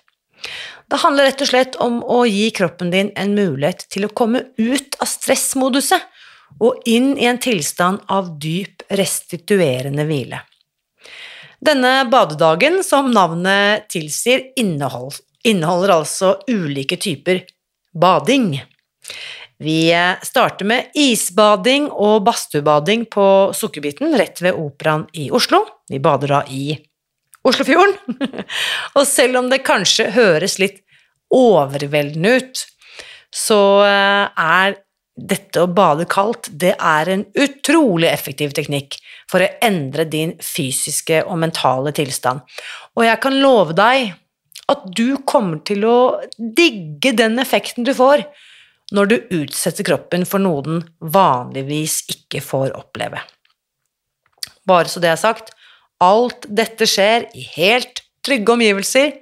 Det 0.87 1.01
handler 1.01 1.27
rett 1.27 1.41
og 1.43 1.49
slett 1.49 1.75
om 1.83 1.97
å 2.03 2.21
gi 2.29 2.47
kroppen 2.55 2.91
din 2.93 3.09
en 3.19 3.33
mulighet 3.35 3.87
til 3.91 4.07
å 4.07 4.13
komme 4.15 4.45
ut 4.55 4.95
av 5.03 5.09
stressmoduset 5.11 6.05
og 6.63 6.87
inn 6.87 7.11
i 7.19 7.27
en 7.27 7.39
tilstand 7.43 8.05
av 8.07 8.31
dyp 8.39 8.85
restituerende 8.95 10.07
hvile. 10.07 10.39
Denne 11.59 12.05
badedagen, 12.07 12.79
som 12.85 13.09
navnet 13.11 13.89
tilsier, 13.91 14.45
innehold, 14.55 15.17
inneholder 15.43 15.95
altså 15.97 16.35
ulike 16.47 16.99
typer 17.01 17.41
bading. 17.97 18.53
Vi 19.57 19.89
starter 20.23 20.69
med 20.69 20.93
isbading 20.93 21.89
og 21.89 22.21
badstuebading 22.27 23.07
på 23.09 23.27
Sukkerbiten 23.57 24.13
rett 24.19 24.39
ved 24.45 24.53
Operaen 24.53 25.07
i 25.17 25.31
Oslo. 25.33 25.63
Vi 25.89 25.99
bader 25.99 26.35
da 26.35 26.43
i 26.45 26.77
Oslofjorden. 27.47 28.17
og 28.97 29.05
selv 29.07 29.41
om 29.41 29.51
det 29.51 29.63
kanskje 29.67 30.11
høres 30.15 30.57
litt 30.61 30.81
overveldende 31.33 32.35
ut, 32.39 32.65
så 33.33 33.61
eh, 33.85 34.27
er 34.37 34.77
dette 35.17 35.63
å 35.63 35.69
bade 35.73 36.05
kaldt, 36.09 36.51
det 36.61 36.75
er 36.77 37.09
en 37.09 37.23
utrolig 37.41 38.09
effektiv 38.11 38.53
teknikk 38.55 38.99
for 39.29 39.41
å 39.41 39.49
endre 39.65 40.05
din 40.05 40.35
fysiske 40.43 41.23
og 41.25 41.39
mentale 41.41 41.93
tilstand. 41.97 42.43
Og 42.95 43.07
jeg 43.07 43.21
kan 43.23 43.39
love 43.41 43.73
deg 43.77 44.13
at 44.69 44.83
du 44.93 45.17
kommer 45.25 45.63
til 45.65 45.87
å 45.87 45.97
digge 46.37 47.15
den 47.17 47.39
effekten 47.41 47.87
du 47.87 47.95
får 47.97 48.27
når 48.95 49.09
du 49.09 49.15
utsetter 49.41 49.87
kroppen 49.87 50.23
for 50.27 50.43
noe 50.43 50.63
den 50.63 50.83
vanligvis 51.01 52.03
ikke 52.13 52.43
får 52.43 52.75
oppleve. 52.77 53.19
Bare 54.67 54.91
så 54.91 55.01
det 55.03 55.11
er 55.11 55.19
sagt, 55.19 55.53
alt 56.03 56.45
dette 56.49 56.87
skjer 56.89 57.27
i 57.37 57.45
helt 57.55 58.03
trygge 58.25 58.53
omgivelser, 58.53 59.13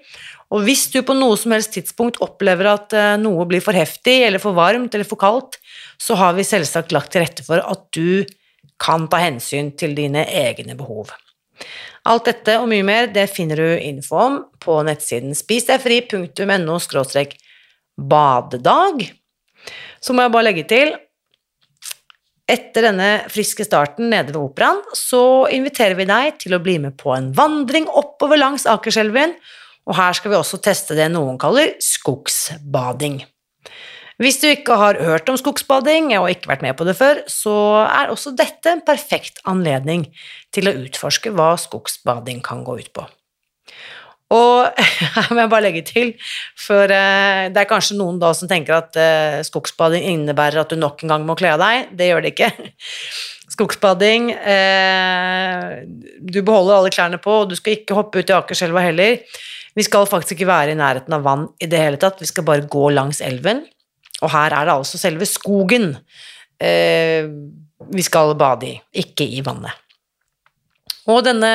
og 0.54 0.64
hvis 0.66 0.86
du 0.94 1.02
på 1.06 1.16
noe 1.18 1.36
som 1.40 1.56
helst 1.56 1.74
tidspunkt 1.76 2.22
opplever 2.24 2.70
at 2.70 2.94
eh, 2.96 3.16
noe 3.20 3.48
blir 3.50 3.64
for 3.66 3.76
heftig 3.76 4.20
eller 4.28 4.42
for 4.42 4.56
varmt 4.58 4.94
eller 4.94 5.08
for 5.08 5.20
kaldt, 5.20 5.58
så 5.98 6.18
har 6.20 6.36
vi 6.38 6.46
selvsagt 6.46 6.94
lagt 6.96 7.14
til 7.14 7.26
rette 7.26 7.46
for 7.46 7.62
at 7.62 7.88
du 7.96 8.26
kan 8.82 9.08
ta 9.10 9.22
hensyn 9.24 9.72
til 9.80 9.96
dine 9.98 10.26
egne 10.28 10.76
behov. 10.78 11.12
Alt 12.06 12.28
dette 12.30 12.60
og 12.62 12.68
mye 12.70 12.86
mer 12.86 13.08
det 13.10 13.26
finner 13.34 13.58
du 13.58 13.82
info 13.82 14.20
om 14.22 14.38
på 14.62 14.78
nettsiden 14.86 15.34
spisdegfri.no 15.38 16.78
badedag. 17.96 19.06
Så 20.04 20.14
må 20.14 20.26
jeg 20.26 20.34
bare 20.36 20.46
legge 20.46 20.66
til 20.70 20.94
etter 22.50 22.86
denne 22.90 23.10
friske 23.32 23.66
starten 23.66 24.12
nede 24.14 24.34
ved 24.34 24.42
Operaen, 24.42 24.82
så 24.94 25.46
inviterer 25.54 25.98
vi 25.98 26.08
deg 26.10 26.40
til 26.44 26.58
å 26.58 26.62
bli 26.62 26.78
med 26.84 26.98
på 27.02 27.16
en 27.16 27.32
vandring 27.36 27.88
oppover 27.90 28.38
langs 28.38 28.68
Akerselven 28.70 29.34
og 29.86 29.98
her 30.00 30.18
skal 30.18 30.34
vi 30.34 30.38
også 30.40 30.60
teste 30.66 30.98
det 30.98 31.08
noen 31.14 31.38
kaller 31.42 31.76
skogsbading. 31.84 33.22
Hvis 34.22 34.40
du 34.40 34.48
ikke 34.48 34.78
har 34.80 34.98
hørt 35.04 35.28
om 35.30 35.38
skogsbading 35.38 36.14
og 36.18 36.30
ikke 36.32 36.54
vært 36.54 36.64
med 36.64 36.78
på 36.80 36.88
det 36.88 36.96
før, 36.98 37.20
så 37.30 37.84
er 37.84 38.14
også 38.14 38.32
dette 38.38 38.72
en 38.72 38.84
perfekt 38.86 39.42
anledning 39.50 40.08
til 40.56 40.72
å 40.72 40.76
utforske 40.86 41.34
hva 41.36 41.54
skogsbading 41.60 42.40
kan 42.46 42.64
gå 42.66 42.80
ut 42.80 42.92
på. 42.96 43.06
Og 44.34 44.82
her 45.16 45.30
må 45.34 45.44
jeg 45.44 45.52
bare 45.52 45.66
legge 45.68 45.84
til, 45.86 46.14
for 46.58 46.90
eh, 46.90 47.46
det 47.54 47.62
er 47.62 47.70
kanskje 47.70 47.98
noen 48.00 48.18
da 48.22 48.32
som 48.38 48.50
tenker 48.50 48.80
at 48.80 48.98
eh, 48.98 49.44
skogsbading 49.46 50.08
innebærer 50.10 50.64
at 50.64 50.74
du 50.74 50.80
nok 50.80 51.04
en 51.04 51.14
gang 51.14 51.28
må 51.28 51.38
kle 51.38 51.54
av 51.54 51.62
deg. 51.62 51.94
Det 51.98 52.10
gjør 52.10 52.26
det 52.26 52.34
ikke. 52.34 52.50
Skogsbading 53.56 54.32
eh, 54.34 55.86
Du 56.26 56.42
beholder 56.42 56.80
alle 56.80 56.92
klærne 56.94 57.22
på, 57.22 57.44
og 57.44 57.52
du 57.52 57.56
skal 57.60 57.78
ikke 57.78 57.98
hoppe 57.98 58.24
ut 58.24 58.34
i 58.34 58.36
Akerselva 58.36 58.82
heller. 58.88 59.22
Vi 59.78 59.86
skal 59.86 60.10
faktisk 60.10 60.40
ikke 60.40 60.50
være 60.50 60.74
i 60.74 60.80
nærheten 60.80 61.14
av 61.14 61.24
vann 61.24 61.46
i 61.62 61.70
det 61.70 61.80
hele 61.80 62.02
tatt, 62.02 62.22
vi 62.24 62.32
skal 62.32 62.48
bare 62.48 62.66
gå 62.72 62.90
langs 62.96 63.22
elven. 63.24 63.62
Og 64.24 64.32
her 64.32 64.56
er 64.56 64.66
det 64.66 64.74
altså 64.74 64.98
selve 64.98 65.28
skogen 65.28 65.92
vi 66.56 68.04
skal 68.08 68.32
bade 68.40 68.70
i, 68.70 68.78
ikke 69.04 69.28
i 69.36 69.42
vannet. 69.44 69.76
Og 71.12 71.20
denne 71.28 71.52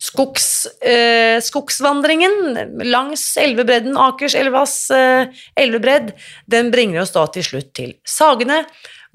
skogs, 0.00 0.66
eh, 0.82 1.38
skogsvandringen 1.44 2.86
langs 2.88 3.36
elvebredden, 3.40 3.98
Akerselvas 4.00 4.90
eh, 4.94 5.42
elvebredd, 5.60 6.14
den 6.50 6.70
bringer 6.72 7.04
oss 7.04 7.14
da 7.16 7.26
til 7.32 7.44
slutt 7.46 7.72
til 7.76 7.94
Sagene, 8.08 8.64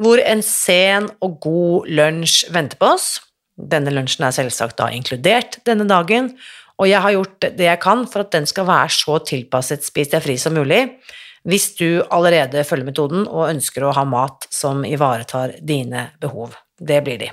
hvor 0.02 0.20
en 0.22 0.44
sen 0.46 1.10
og 1.24 1.40
god 1.44 1.90
lunsj 1.90 2.46
venter 2.54 2.80
på 2.80 2.94
oss. 2.96 3.16
Denne 3.56 3.94
lunsjen 3.96 4.28
er 4.28 4.36
selvsagt 4.36 4.78
da 4.82 4.92
inkludert 4.94 5.62
denne 5.68 5.88
dagen, 5.90 6.34
og 6.76 6.90
jeg 6.92 7.02
har 7.02 7.16
gjort 7.16 7.48
det 7.56 7.70
jeg 7.70 7.82
kan 7.84 8.04
for 8.12 8.26
at 8.26 8.34
den 8.36 8.48
skal 8.50 8.68
være 8.68 8.92
så 8.92 9.22
tilpasset 9.24 9.86
Spis 9.88 10.12
deg 10.12 10.26
fri 10.26 10.36
som 10.42 10.58
mulig, 10.58 10.84
hvis 11.48 11.70
du 11.80 12.04
allerede 12.10 12.66
følger 12.68 12.90
metoden 12.90 13.26
og 13.30 13.52
ønsker 13.54 13.86
å 13.86 13.96
ha 13.96 14.04
mat 14.10 14.50
som 14.52 14.84
ivaretar 14.86 15.56
dine 15.62 16.10
behov. 16.20 16.58
Det 16.76 17.00
blir 17.06 17.22
de. 17.22 17.32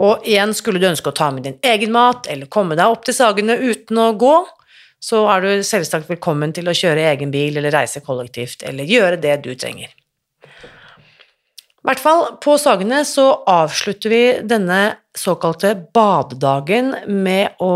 Og 0.00 0.24
igjen, 0.24 0.54
skulle 0.56 0.80
du 0.80 0.88
ønske 0.88 1.12
å 1.12 1.16
ta 1.16 1.28
med 1.34 1.44
din 1.44 1.58
egen 1.66 1.92
mat 1.92 2.28
eller 2.32 2.48
komme 2.52 2.76
deg 2.78 2.88
opp 2.88 3.04
til 3.04 3.16
Sagene 3.16 3.58
uten 3.60 4.00
å 4.00 4.12
gå, 4.16 4.34
så 5.00 5.24
er 5.32 5.44
du 5.44 5.64
selvsagt 5.64 6.08
velkommen 6.08 6.52
til 6.56 6.68
å 6.68 6.76
kjøre 6.76 7.08
egen 7.12 7.32
bil 7.32 7.56
eller 7.56 7.72
reise 7.74 8.02
kollektivt 8.04 8.64
eller 8.68 8.88
gjøre 8.88 9.20
det 9.20 9.36
du 9.44 9.52
trenger. 9.54 9.92
I 11.80 11.88
hvert 11.88 12.00
fall, 12.02 12.26
på 12.44 12.58
Sagene 12.60 13.00
så 13.08 13.26
avslutter 13.48 14.12
vi 14.12 14.24
denne 14.44 14.80
såkalte 15.16 15.72
badedagen 15.96 16.92
med 17.08 17.60
å 17.64 17.70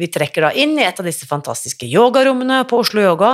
Vi 0.00 0.08
trekker 0.12 0.48
da 0.48 0.50
inn 0.56 0.78
i 0.78 0.84
et 0.84 0.98
av 1.00 1.06
disse 1.06 1.28
fantastiske 1.28 1.86
yogarommene 1.88 2.64
på 2.68 2.80
Oslo 2.82 3.04
Yoga, 3.04 3.30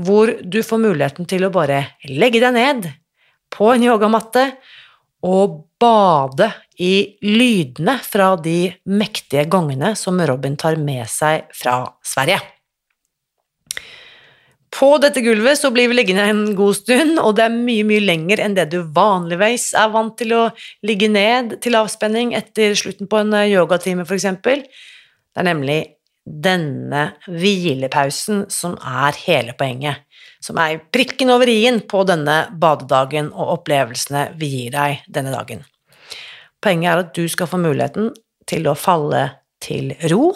hvor 0.00 0.32
du 0.40 0.62
får 0.64 0.80
muligheten 0.80 1.26
til 1.28 1.44
å 1.46 1.52
bare 1.54 1.82
legge 2.08 2.40
deg 2.42 2.54
ned 2.56 2.88
på 3.52 3.68
en 3.74 3.84
yogamatte 3.84 4.46
och 5.20 5.66
bade 5.80 6.52
i 6.78 7.16
lydene 7.20 7.98
fra 8.04 8.36
de 8.36 8.72
mektige 8.84 9.44
gongene 9.44 9.94
som 9.96 10.20
Robin 10.26 10.56
tar 10.56 10.76
med 10.76 11.08
seg 11.08 11.48
fra 11.56 11.82
Sverige. 12.04 12.40
På 14.70 14.94
dette 15.02 15.20
gulvet 15.20 15.58
så 15.58 15.72
blir 15.74 15.90
vi 15.90 15.96
liggende 15.98 16.24
en 16.30 16.42
god 16.56 16.76
stund, 16.78 17.18
og 17.18 17.34
det 17.36 17.48
er 17.48 17.54
mye, 17.54 17.84
mye 17.86 18.04
lenger 18.04 18.42
enn 18.44 18.54
det 18.54 18.68
du 18.70 18.78
vanligvis 18.94 19.72
er 19.76 19.90
vant 19.92 20.14
til 20.20 20.36
å 20.36 20.42
ligge 20.86 21.08
ned 21.10 21.56
til 21.64 21.76
avspenning 21.80 22.36
etter 22.38 22.76
slutten 22.78 23.10
på 23.10 23.18
en 23.18 23.34
eh, 23.34 23.50
yogatime, 23.50 24.06
f.eks. 24.06 24.28
Det 24.46 25.42
er 25.42 25.48
nemlig 25.48 25.80
denne 26.24 27.10
hvilepausen 27.26 28.44
som 28.52 28.76
er 28.78 29.18
hele 29.24 29.56
poenget, 29.58 30.04
som 30.40 30.58
er 30.60 30.80
prikken 30.92 31.32
over 31.32 31.48
i-en 31.50 31.82
på 31.88 32.02
denne 32.08 32.42
badedagen 32.60 33.30
og 33.34 33.56
opplevelsene 33.58 34.30
vi 34.40 34.50
gir 34.54 34.76
deg 34.76 35.04
denne 35.08 35.34
dagen. 35.34 35.64
Poenget 36.60 36.92
er 36.92 37.02
at 37.04 37.16
du 37.16 37.24
skal 37.28 37.48
få 37.48 37.60
muligheten 37.60 38.12
til 38.48 38.68
å 38.68 38.76
falle 38.76 39.26
til 39.60 39.92
ro, 40.12 40.32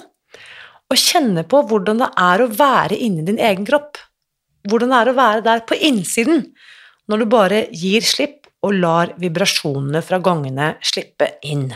og 0.84 1.00
kjenne 1.00 1.46
på 1.48 1.62
hvordan 1.68 2.02
det 2.04 2.10
er 2.20 2.42
å 2.44 2.50
være 2.52 2.98
inni 3.00 3.24
din 3.26 3.40
egen 3.40 3.64
kropp 3.66 3.98
hvordan 4.70 4.92
det 4.92 5.00
er 5.00 5.10
å 5.10 5.18
være 5.18 5.44
der 5.44 5.64
på 5.68 5.78
innsiden, 5.88 6.46
når 7.08 7.20
du 7.20 7.26
bare 7.32 7.64
gir 7.76 8.04
slipp 8.04 8.48
og 8.64 8.78
lar 8.80 9.12
vibrasjonene 9.20 10.00
fra 10.04 10.20
gangene 10.24 10.74
slippe 10.84 11.34
inn. 11.44 11.68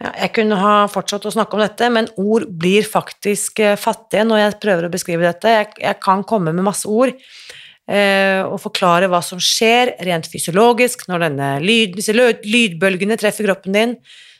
Ja, 0.00 0.14
jeg 0.16 0.32
kunne 0.38 0.56
ha 0.56 0.74
fortsatt 0.88 1.26
å 1.28 1.32
snakke 1.34 1.58
om 1.58 1.60
dette, 1.60 1.90
men 1.92 2.08
ord 2.20 2.46
blir 2.62 2.86
faktisk 2.88 3.60
eh, 3.60 3.76
fattige 3.76 4.24
når 4.24 4.40
jeg 4.40 4.60
prøver 4.62 4.86
å 4.88 4.92
beskrive 4.92 5.26
dette. 5.26 5.52
Jeg, 5.52 5.74
jeg 5.82 5.98
kan 6.00 6.24
komme 6.28 6.54
med 6.56 6.64
masse 6.64 6.88
ord 6.88 7.12
eh, 7.12 8.40
og 8.40 8.56
forklare 8.62 9.10
hva 9.12 9.20
som 9.24 9.42
skjer 9.44 9.98
rent 10.08 10.30
fysiologisk 10.30 11.04
når 11.10 11.26
denne 11.26 11.50
lyd, 11.64 11.98
disse 11.98 12.16
lydbølgene 12.16 13.20
treffer 13.20 13.50
kroppen 13.50 13.76
din, 13.76 13.94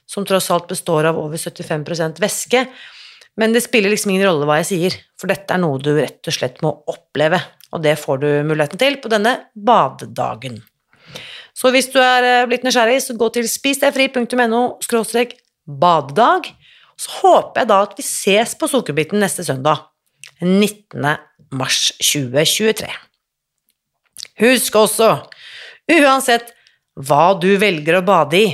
som 0.09 0.25
tross 0.27 0.49
alt 0.55 0.71
består 0.73 1.11
av 1.11 1.21
over 1.21 1.37
75% 1.37 2.25
væske. 2.25 2.65
Men 3.37 3.53
det 3.53 3.63
spiller 3.67 3.93
liksom 3.93 4.15
ingen 4.15 4.31
rolle 4.31 4.49
hva 4.49 4.63
jeg 4.63 4.71
sier, 4.73 4.99
for 5.21 5.29
dette 5.31 5.53
er 5.55 5.61
noe 5.61 5.79
du 5.81 5.93
rett 5.99 6.25
og 6.25 6.35
slett 6.41 6.65
må 6.65 6.73
oppleve, 6.89 7.39
og 7.77 7.85
det 7.85 7.99
får 8.01 8.25
du 8.25 8.29
muligheten 8.49 8.81
til 8.81 8.97
på 9.05 9.13
denne 9.13 9.37
badedagen. 9.53 10.57
Så 11.53 11.69
hvis 11.75 11.91
du 11.93 11.99
er 12.01 12.25
eh, 12.25 12.47
blitt 12.49 12.65
nysgjerrig, 12.65 12.97
så 13.05 13.13
gå 13.21 13.29
til 13.35 13.45
spisdegfri.no 13.51 14.63
badedag. 15.67 16.51
Så 17.01 17.21
håper 17.23 17.63
jeg 17.63 17.71
da 17.71 17.83
at 17.87 17.95
vi 17.99 18.05
ses 18.05 18.55
på 18.61 18.69
Sukkerbiten 18.69 19.23
neste 19.23 19.45
søndag, 19.47 19.87
19. 20.41 21.05
mars 21.57 21.91
2023. 22.01 22.91
Husk 24.41 24.77
også, 24.77 25.13
uansett 25.91 26.53
hva 27.01 27.33
du 27.41 27.55
velger 27.61 27.99
å 28.01 28.05
bade 28.05 28.41
i, 28.41 28.51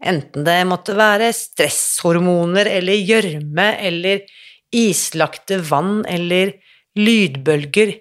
Enten 0.00 0.46
det 0.46 0.60
måtte 0.68 0.96
være 0.96 1.28
stresshormoner 1.36 2.68
eller 2.72 3.04
gjørme 3.04 3.66
eller 3.84 4.22
islagte 4.72 5.58
vann 5.66 6.06
eller 6.08 6.54
lydbølger, 6.96 7.92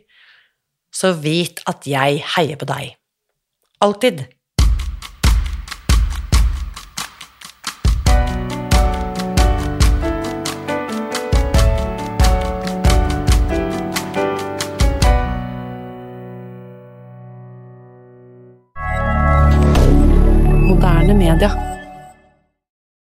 så 0.95 1.11
vit 1.19 1.59
at 1.69 1.87
jeg 1.89 2.21
heier 2.35 2.59
på 2.59 2.67
deg. 2.69 2.93
Alltid. 3.83 4.23